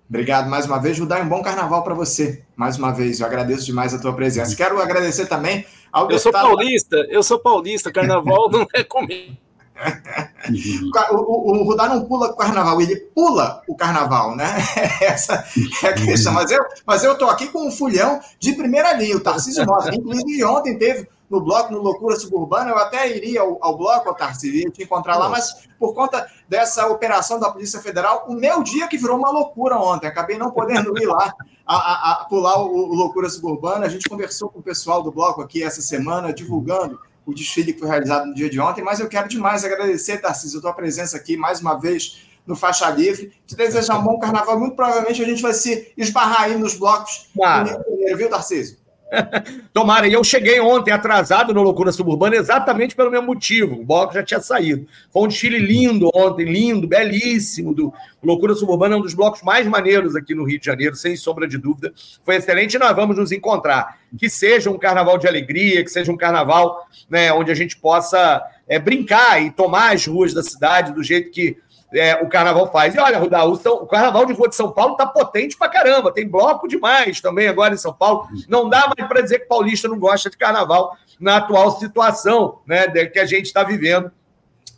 Obrigado 0.10 0.49
mais 0.49 0.65
uma 0.65 0.77
vez, 0.77 0.97
Judá, 0.97 1.22
um 1.22 1.30
bom 1.30 1.41
carnaval 1.41 1.85
para 1.85 1.93
você. 1.93 2.43
Mais 2.53 2.77
uma 2.77 2.91
vez, 2.91 3.22
eu 3.22 3.26
agradeço 3.26 3.65
demais 3.65 3.93
a 3.93 3.97
tua 3.97 4.11
presença. 4.11 4.57
Quero 4.57 4.81
agradecer 4.81 5.27
também 5.27 5.65
ao 5.89 6.11
Eu 6.11 6.18
deputado... 6.18 6.47
sou 6.47 6.57
paulista, 6.57 6.97
eu 7.10 7.23
sou 7.23 7.39
paulista, 7.39 7.93
carnaval 7.93 8.49
não 8.51 8.68
é 8.73 8.84
comigo. 8.84 9.38
o, 11.11 11.15
o, 11.15 11.61
o 11.61 11.64
Rudá 11.64 11.88
não 11.88 12.03
pula 12.03 12.27
o 12.27 12.35
carnaval, 12.35 12.81
ele 12.81 12.97
pula 13.15 13.64
o 13.65 13.73
carnaval, 13.73 14.35
né? 14.35 14.57
Essa 14.99 15.45
é 15.81 15.88
a 15.88 15.93
questão. 15.93 16.34
Mas 16.34 16.51
eu, 16.51 16.61
mas 16.85 17.06
eu 17.06 17.18
tô 17.18 17.30
aqui 17.30 17.47
com 17.47 17.65
um 17.65 17.72
fulhão 17.72 18.19
de 18.38 18.51
primeira 18.51 18.91
linha, 18.91 19.15
o 19.15 19.22
Tarcísio 19.22 19.65
Mota. 19.65 19.95
Inclusive, 19.95 20.43
ontem 20.43 20.77
teve 20.77 21.07
no 21.30 21.41
bloco, 21.41 21.72
no 21.72 21.80
Loucura 21.80 22.15
Suburbana, 22.15 22.72
eu 22.72 22.77
até 22.77 23.15
iria 23.15 23.41
ao, 23.41 23.57
ao 23.61 23.77
bloco, 23.77 24.14
Tarcísio, 24.15 24.49
iria 24.49 24.72
te 24.72 24.84
encontrar 24.84 25.18
lá, 25.18 25.30
mas 25.30 25.68
por 25.77 25.93
conta 25.93 26.27
dessa 26.47 26.88
operação 26.88 27.39
da 27.39 27.51
Polícia 27.51 27.80
Federal, 27.80 28.26
o 28.27 28.34
meu 28.34 28.64
dia 28.64 28.88
que 28.88 28.97
virou 28.97 29.18
uma 29.18 29.30
loucura 29.30 29.77
ontem, 29.77 30.07
acabei 30.07 30.38
não 30.38 30.51
podendo 30.51 30.97
ir 30.97 31.06
lá 31.06 31.34
a, 31.65 31.76
a, 31.76 32.11
a 32.14 32.26
pular 32.26 32.60
o, 32.60 32.68
o 32.68 32.95
Loucura 32.95 33.30
Suburbana. 33.30 33.85
A 33.85 33.89
gente 33.89 34.10
conversou 34.10 34.49
com 34.49 34.60
o 34.60 34.64
pessoal 34.64 35.03
do 35.03 35.11
bloco 35.11 35.41
aqui 35.41 35.64
essa 35.64 35.81
semana, 35.81 36.34
divulgando 36.34 36.99
o 37.26 37.34
desfile 37.34 37.73
que 37.73 37.80
foi 37.80 37.89
realizado 37.89 38.26
no 38.26 38.34
dia 38.34 38.49
de 38.49 38.60
ontem, 38.60 38.84
mas 38.84 38.99
eu 38.99 39.07
quero 39.07 39.30
demais 39.30 39.64
agradecer, 39.64 40.18
Tarcísio, 40.18 40.57
a 40.57 40.61
tua 40.61 40.73
presença 40.73 41.15
aqui 41.15 41.38
mais 41.38 41.61
uma 41.61 41.76
vez 41.76 42.27
no 42.49 42.56
Faixa 42.56 42.89
Livre. 42.89 43.31
Te 43.45 43.56
desejar 43.56 43.99
um 43.99 44.03
bom 44.03 44.18
carnaval. 44.18 44.60
Muito 44.60 44.76
provavelmente 44.76 45.22
a 45.22 45.26
gente 45.26 45.41
vai 45.41 45.53
se 45.53 45.93
esbarrar 45.95 46.43
aí 46.43 46.57
nos 46.57 46.73
blocos 46.73 47.30
claro. 47.35 47.65
do 47.65 47.69
Rio 47.69 47.84
de 47.84 47.89
Janeiro, 47.91 48.18
viu, 48.18 48.30
Tarcísio? 48.30 48.78
Tomara, 49.73 50.07
e 50.07 50.14
eu 50.14 50.23
cheguei 50.23 50.60
ontem 50.60 50.91
atrasado 50.91 51.53
no 51.53 51.64
Loucura 51.64 51.91
Suburbana 51.91 52.36
exatamente 52.36 52.95
pelo 52.95 53.11
mesmo 53.11 53.27
motivo. 53.27 53.76
O 53.76 53.86
bloco 53.86 54.14
já 54.14 54.23
tinha 54.23 54.40
saído. 54.40 54.88
Foi 55.11 55.23
um 55.23 55.27
desfile 55.27 55.60
lindo 55.60 56.10
ontem, 56.14 56.45
lindo, 56.45 56.88
belíssimo. 56.88 57.73
Do 57.73 57.94
Loucura 58.23 58.53
Suburbana 58.53 58.95
é 58.95 58.98
um 58.98 59.02
dos 59.02 59.14
blocos 59.14 59.41
mais 59.41 59.68
maneiros 59.68 60.15
aqui 60.15 60.36
no 60.36 60.44
Rio 60.44 60.60
de 60.60 60.65
Janeiro, 60.65 60.95
sem 60.95 61.15
sombra 61.15 61.48
de 61.48 61.57
dúvida. 61.57 61.94
Foi 62.23 62.36
excelente 62.36 62.76
e 62.76 62.80
nós 62.80 62.95
vamos 62.95 63.18
nos 63.18 63.31
encontrar. 63.31 63.98
Que 64.18 64.30
seja 64.30 64.69
um 64.69 64.77
carnaval 64.77 65.18
de 65.18 65.27
alegria, 65.27 65.84
que 65.84 65.90
seja 65.90 66.11
um 66.11 66.18
carnaval 66.18 66.88
né, 67.10 67.31
onde 67.34 67.52
a 67.52 67.56
gente 67.56 67.77
possa 67.77 68.41
é, 68.68 68.77
brincar 68.77 69.41
e 69.41 69.52
tomar 69.52 69.94
as 69.94 70.06
ruas 70.06 70.34
da 70.34 70.44
cidade 70.44 70.94
do 70.94 71.03
jeito 71.03 71.31
que 71.31 71.57
é, 71.94 72.16
o 72.16 72.28
carnaval 72.28 72.72
faz. 72.72 72.94
E 72.94 72.99
olha, 72.99 73.18
Rudal, 73.18 73.52
o, 73.52 73.88
carnaval 73.88 74.26
de 74.26 74.34
rua 74.34 74.49
de 74.49 74.56
São 74.56 74.72
Paulo 74.72 74.95
tá 74.95 75.06
potente 75.06 75.57
pra 75.57 75.70
caramba, 75.70 76.14
tem 76.14 76.28
bloco 76.28 76.68
demais 76.68 77.20
também 77.20 77.48
agora 77.48 77.74
em 77.74 77.78
São 77.78 77.94
Paulo. 77.94 78.28
Não 78.48 78.70
dá 78.70 78.91
mais 78.95 79.07
para 79.07 79.22
dizer 79.22 79.40
que 79.40 79.45
paulista 79.45 79.88
não 79.88 79.99
gosta 79.99 80.30
de 80.30 80.38
carnaval 80.38 80.95
na 81.20 81.38
atual 81.38 81.78
situação 81.80 82.60
né, 82.66 82.88
que 82.88 83.20
a 83.20 83.26
gente 83.26 83.45
está 83.45 83.64
vivendo 83.64 84.11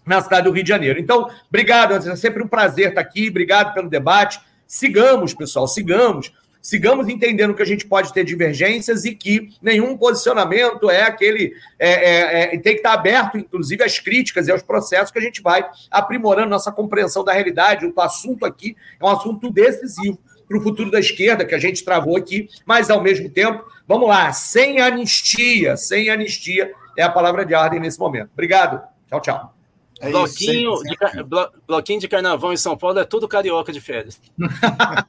na 0.05 0.21
cidade 0.21 0.45
do 0.45 0.51
Rio 0.51 0.63
de 0.63 0.69
Janeiro. 0.69 0.99
Então, 0.99 1.29
obrigado, 1.47 1.93
é 1.95 2.15
sempre 2.15 2.41
um 2.41 2.47
prazer 2.47 2.89
estar 2.89 3.01
aqui, 3.01 3.29
obrigado 3.29 3.73
pelo 3.73 3.89
debate. 3.89 4.39
Sigamos, 4.65 5.33
pessoal, 5.33 5.67
sigamos 5.67 6.31
sigamos 6.61 7.09
entendendo 7.09 7.53
que 7.53 7.61
a 7.61 7.65
gente 7.65 7.85
pode 7.85 8.13
ter 8.13 8.23
divergências 8.23 9.03
e 9.05 9.15
que 9.15 9.49
nenhum 9.61 9.97
posicionamento 9.97 10.89
é 10.89 11.03
aquele. 11.03 11.53
É, 11.79 11.89
é, 11.89 12.43
é, 12.43 12.47
tem 12.59 12.73
que 12.73 12.79
estar 12.79 12.93
aberto, 12.93 13.37
inclusive, 13.37 13.83
às 13.83 13.99
críticas 13.99 14.47
e 14.47 14.51
aos 14.51 14.61
processos 14.61 15.11
que 15.11 15.19
a 15.19 15.21
gente 15.21 15.41
vai 15.41 15.67
aprimorando 15.89 16.49
nossa 16.49 16.71
compreensão 16.71 17.23
da 17.23 17.33
realidade. 17.33 17.85
O 17.85 18.01
assunto 18.01 18.45
aqui 18.45 18.75
é 18.99 19.05
um 19.05 19.09
assunto 19.09 19.49
decisivo 19.49 20.19
para 20.47 20.57
o 20.57 20.61
futuro 20.61 20.91
da 20.91 20.99
esquerda, 20.99 21.45
que 21.45 21.55
a 21.55 21.59
gente 21.59 21.83
travou 21.83 22.17
aqui, 22.17 22.49
mas 22.65 22.89
ao 22.89 23.01
mesmo 23.01 23.29
tempo, 23.29 23.63
vamos 23.87 24.09
lá, 24.09 24.33
sem 24.33 24.81
anistia, 24.81 25.77
sem 25.77 26.09
anistia 26.09 26.73
é 26.97 27.03
a 27.03 27.09
palavra 27.09 27.45
de 27.45 27.53
ordem 27.53 27.79
nesse 27.79 27.97
momento. 27.97 28.31
Obrigado. 28.33 28.81
Tchau, 29.07 29.21
tchau. 29.21 29.60
É 30.01 30.09
bloquinho, 30.09 30.73
isso, 30.73 30.83
de, 31.13 31.23
blo, 31.23 31.47
bloquinho 31.67 31.99
de 31.99 32.07
carnaval 32.07 32.51
em 32.51 32.57
São 32.57 32.75
Paulo 32.75 32.97
é 32.97 33.05
tudo 33.05 33.27
carioca 33.27 33.71
de 33.71 33.79
férias. 33.79 34.19
tá 34.59 35.05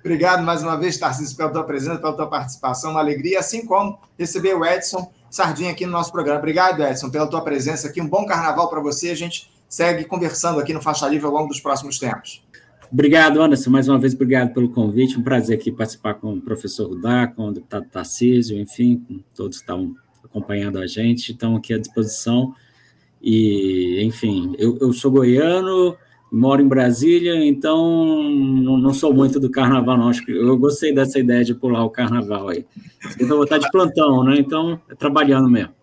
Obrigado 0.00 0.42
mais 0.42 0.62
uma 0.62 0.76
vez, 0.76 0.98
Tarcísio, 0.98 1.34
pela 1.36 1.50
tua 1.50 1.64
presença, 1.64 1.98
pela 1.98 2.12
tua 2.12 2.28
participação, 2.28 2.90
uma 2.90 3.00
alegria, 3.00 3.38
assim 3.38 3.64
como 3.64 3.98
receber 4.18 4.54
o 4.54 4.64
Edson 4.66 5.10
Sardinha 5.30 5.70
aqui 5.70 5.86
no 5.86 5.92
nosso 5.92 6.12
programa. 6.12 6.40
Obrigado, 6.40 6.82
Edson, 6.82 7.08
pela 7.08 7.26
tua 7.26 7.40
presença 7.42 7.88
aqui. 7.88 8.00
Um 8.00 8.08
bom 8.08 8.26
carnaval 8.26 8.68
para 8.68 8.80
você. 8.80 9.10
A 9.10 9.14
gente 9.14 9.50
segue 9.68 10.04
conversando 10.04 10.58
aqui 10.58 10.74
no 10.74 10.82
Faixa 10.82 11.08
Livre 11.08 11.26
ao 11.26 11.32
longo 11.32 11.48
dos 11.48 11.60
próximos 11.60 11.98
tempos. 11.98 12.42
Obrigado, 12.92 13.40
Anderson. 13.40 13.70
Mais 13.70 13.88
uma 13.88 13.98
vez, 13.98 14.14
obrigado 14.14 14.52
pelo 14.52 14.68
convite. 14.68 15.16
Um 15.16 15.22
prazer 15.22 15.56
aqui 15.56 15.70
participar 15.70 16.14
com 16.14 16.34
o 16.34 16.40
professor 16.40 16.88
Rudá, 16.88 17.28
com 17.28 17.44
o 17.44 17.52
deputado 17.52 17.86
Tarcísio, 17.88 18.58
enfim, 18.58 19.02
com 19.06 19.20
todos 19.34 19.58
que 19.58 19.62
estão 19.62 19.94
acompanhando 20.24 20.78
a 20.78 20.86
gente. 20.88 21.30
Estão 21.30 21.54
aqui 21.54 21.72
à 21.72 21.78
disposição. 21.78 22.52
E, 23.20 24.02
enfim, 24.02 24.54
eu, 24.58 24.78
eu 24.80 24.92
sou 24.92 25.10
goiano, 25.10 25.96
moro 26.30 26.62
em 26.62 26.68
Brasília, 26.68 27.44
então 27.44 28.22
não, 28.22 28.78
não, 28.78 28.94
sou 28.94 29.12
muito 29.12 29.40
do 29.40 29.50
carnaval, 29.50 29.98
não. 29.98 30.08
Acho 30.08 30.24
que 30.24 30.32
eu 30.32 30.56
gostei 30.56 30.94
dessa 30.94 31.18
ideia 31.18 31.44
de 31.44 31.54
pular 31.54 31.84
o 31.84 31.90
carnaval 31.90 32.48
aí. 32.48 32.64
Eu 33.18 33.28
vou 33.28 33.44
estar 33.44 33.58
de 33.58 33.70
plantão, 33.70 34.22
né? 34.22 34.36
Então, 34.38 34.80
é 34.88 34.94
trabalhando 34.94 35.48
mesmo. 35.48 35.74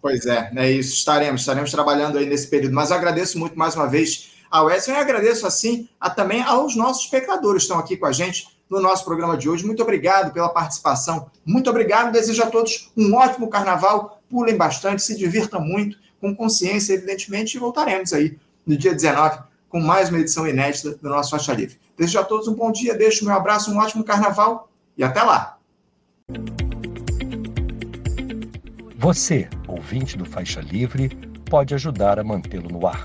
Pois 0.00 0.26
é, 0.26 0.50
é 0.54 0.70
isso. 0.70 0.92
Estaremos, 0.92 1.40
estaremos 1.40 1.70
trabalhando 1.70 2.18
aí 2.18 2.26
nesse 2.26 2.48
período. 2.48 2.74
Mas 2.74 2.92
agradeço 2.92 3.38
muito 3.38 3.58
mais 3.58 3.74
uma 3.74 3.88
vez 3.88 4.32
ao 4.50 4.70
Edson 4.70 4.92
e 4.92 4.96
agradeço, 4.96 5.46
assim, 5.46 5.88
a, 5.98 6.10
também 6.10 6.42
aos 6.42 6.76
nossos 6.76 7.04
espectadores 7.04 7.62
que 7.62 7.68
estão 7.68 7.78
aqui 7.78 7.96
com 7.96 8.06
a 8.06 8.12
gente 8.12 8.46
no 8.70 8.80
nosso 8.80 9.04
programa 9.04 9.36
de 9.36 9.48
hoje. 9.48 9.64
Muito 9.64 9.82
obrigado 9.82 10.32
pela 10.32 10.48
participação. 10.48 11.30
Muito 11.44 11.70
obrigado. 11.70 12.12
Desejo 12.12 12.42
a 12.42 12.46
todos 12.46 12.90
um 12.96 13.14
ótimo 13.14 13.48
carnaval. 13.48 14.22
Pulem 14.28 14.56
bastante, 14.56 15.02
se 15.02 15.16
divirtam 15.16 15.60
muito 15.60 16.03
com 16.20 16.34
consciência, 16.34 16.94
evidentemente, 16.94 17.56
e 17.56 17.60
voltaremos 17.60 18.12
aí 18.12 18.36
no 18.66 18.76
dia 18.76 18.94
19 18.94 19.38
com 19.68 19.80
mais 19.80 20.08
uma 20.08 20.20
edição 20.20 20.46
inédita 20.46 20.96
do 20.96 21.08
nosso 21.08 21.30
Faixa 21.30 21.52
Livre. 21.52 21.76
Desejo 21.98 22.20
a 22.20 22.24
todos 22.24 22.46
um 22.46 22.54
bom 22.54 22.70
dia, 22.70 22.94
deixo 22.94 23.24
meu 23.24 23.34
abraço, 23.34 23.72
um 23.72 23.78
ótimo 23.78 24.04
carnaval 24.04 24.70
e 24.96 25.02
até 25.02 25.20
lá! 25.20 25.58
Você, 28.96 29.48
ouvinte 29.66 30.16
do 30.16 30.24
Faixa 30.24 30.60
Livre, 30.60 31.08
pode 31.50 31.74
ajudar 31.74 32.20
a 32.20 32.24
mantê-lo 32.24 32.70
no 32.70 32.86
ar. 32.86 33.04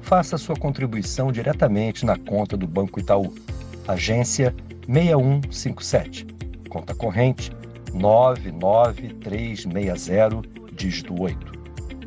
Faça 0.00 0.38
sua 0.38 0.54
contribuição 0.56 1.32
diretamente 1.32 2.06
na 2.06 2.16
conta 2.16 2.56
do 2.56 2.66
Banco 2.66 2.98
Itaú, 3.00 3.34
agência 3.86 4.54
6157, 4.86 6.26
conta 6.68 6.94
corrente 6.94 7.52
99360, 7.92 10.42
dígito 10.72 11.20
8. 11.20 11.59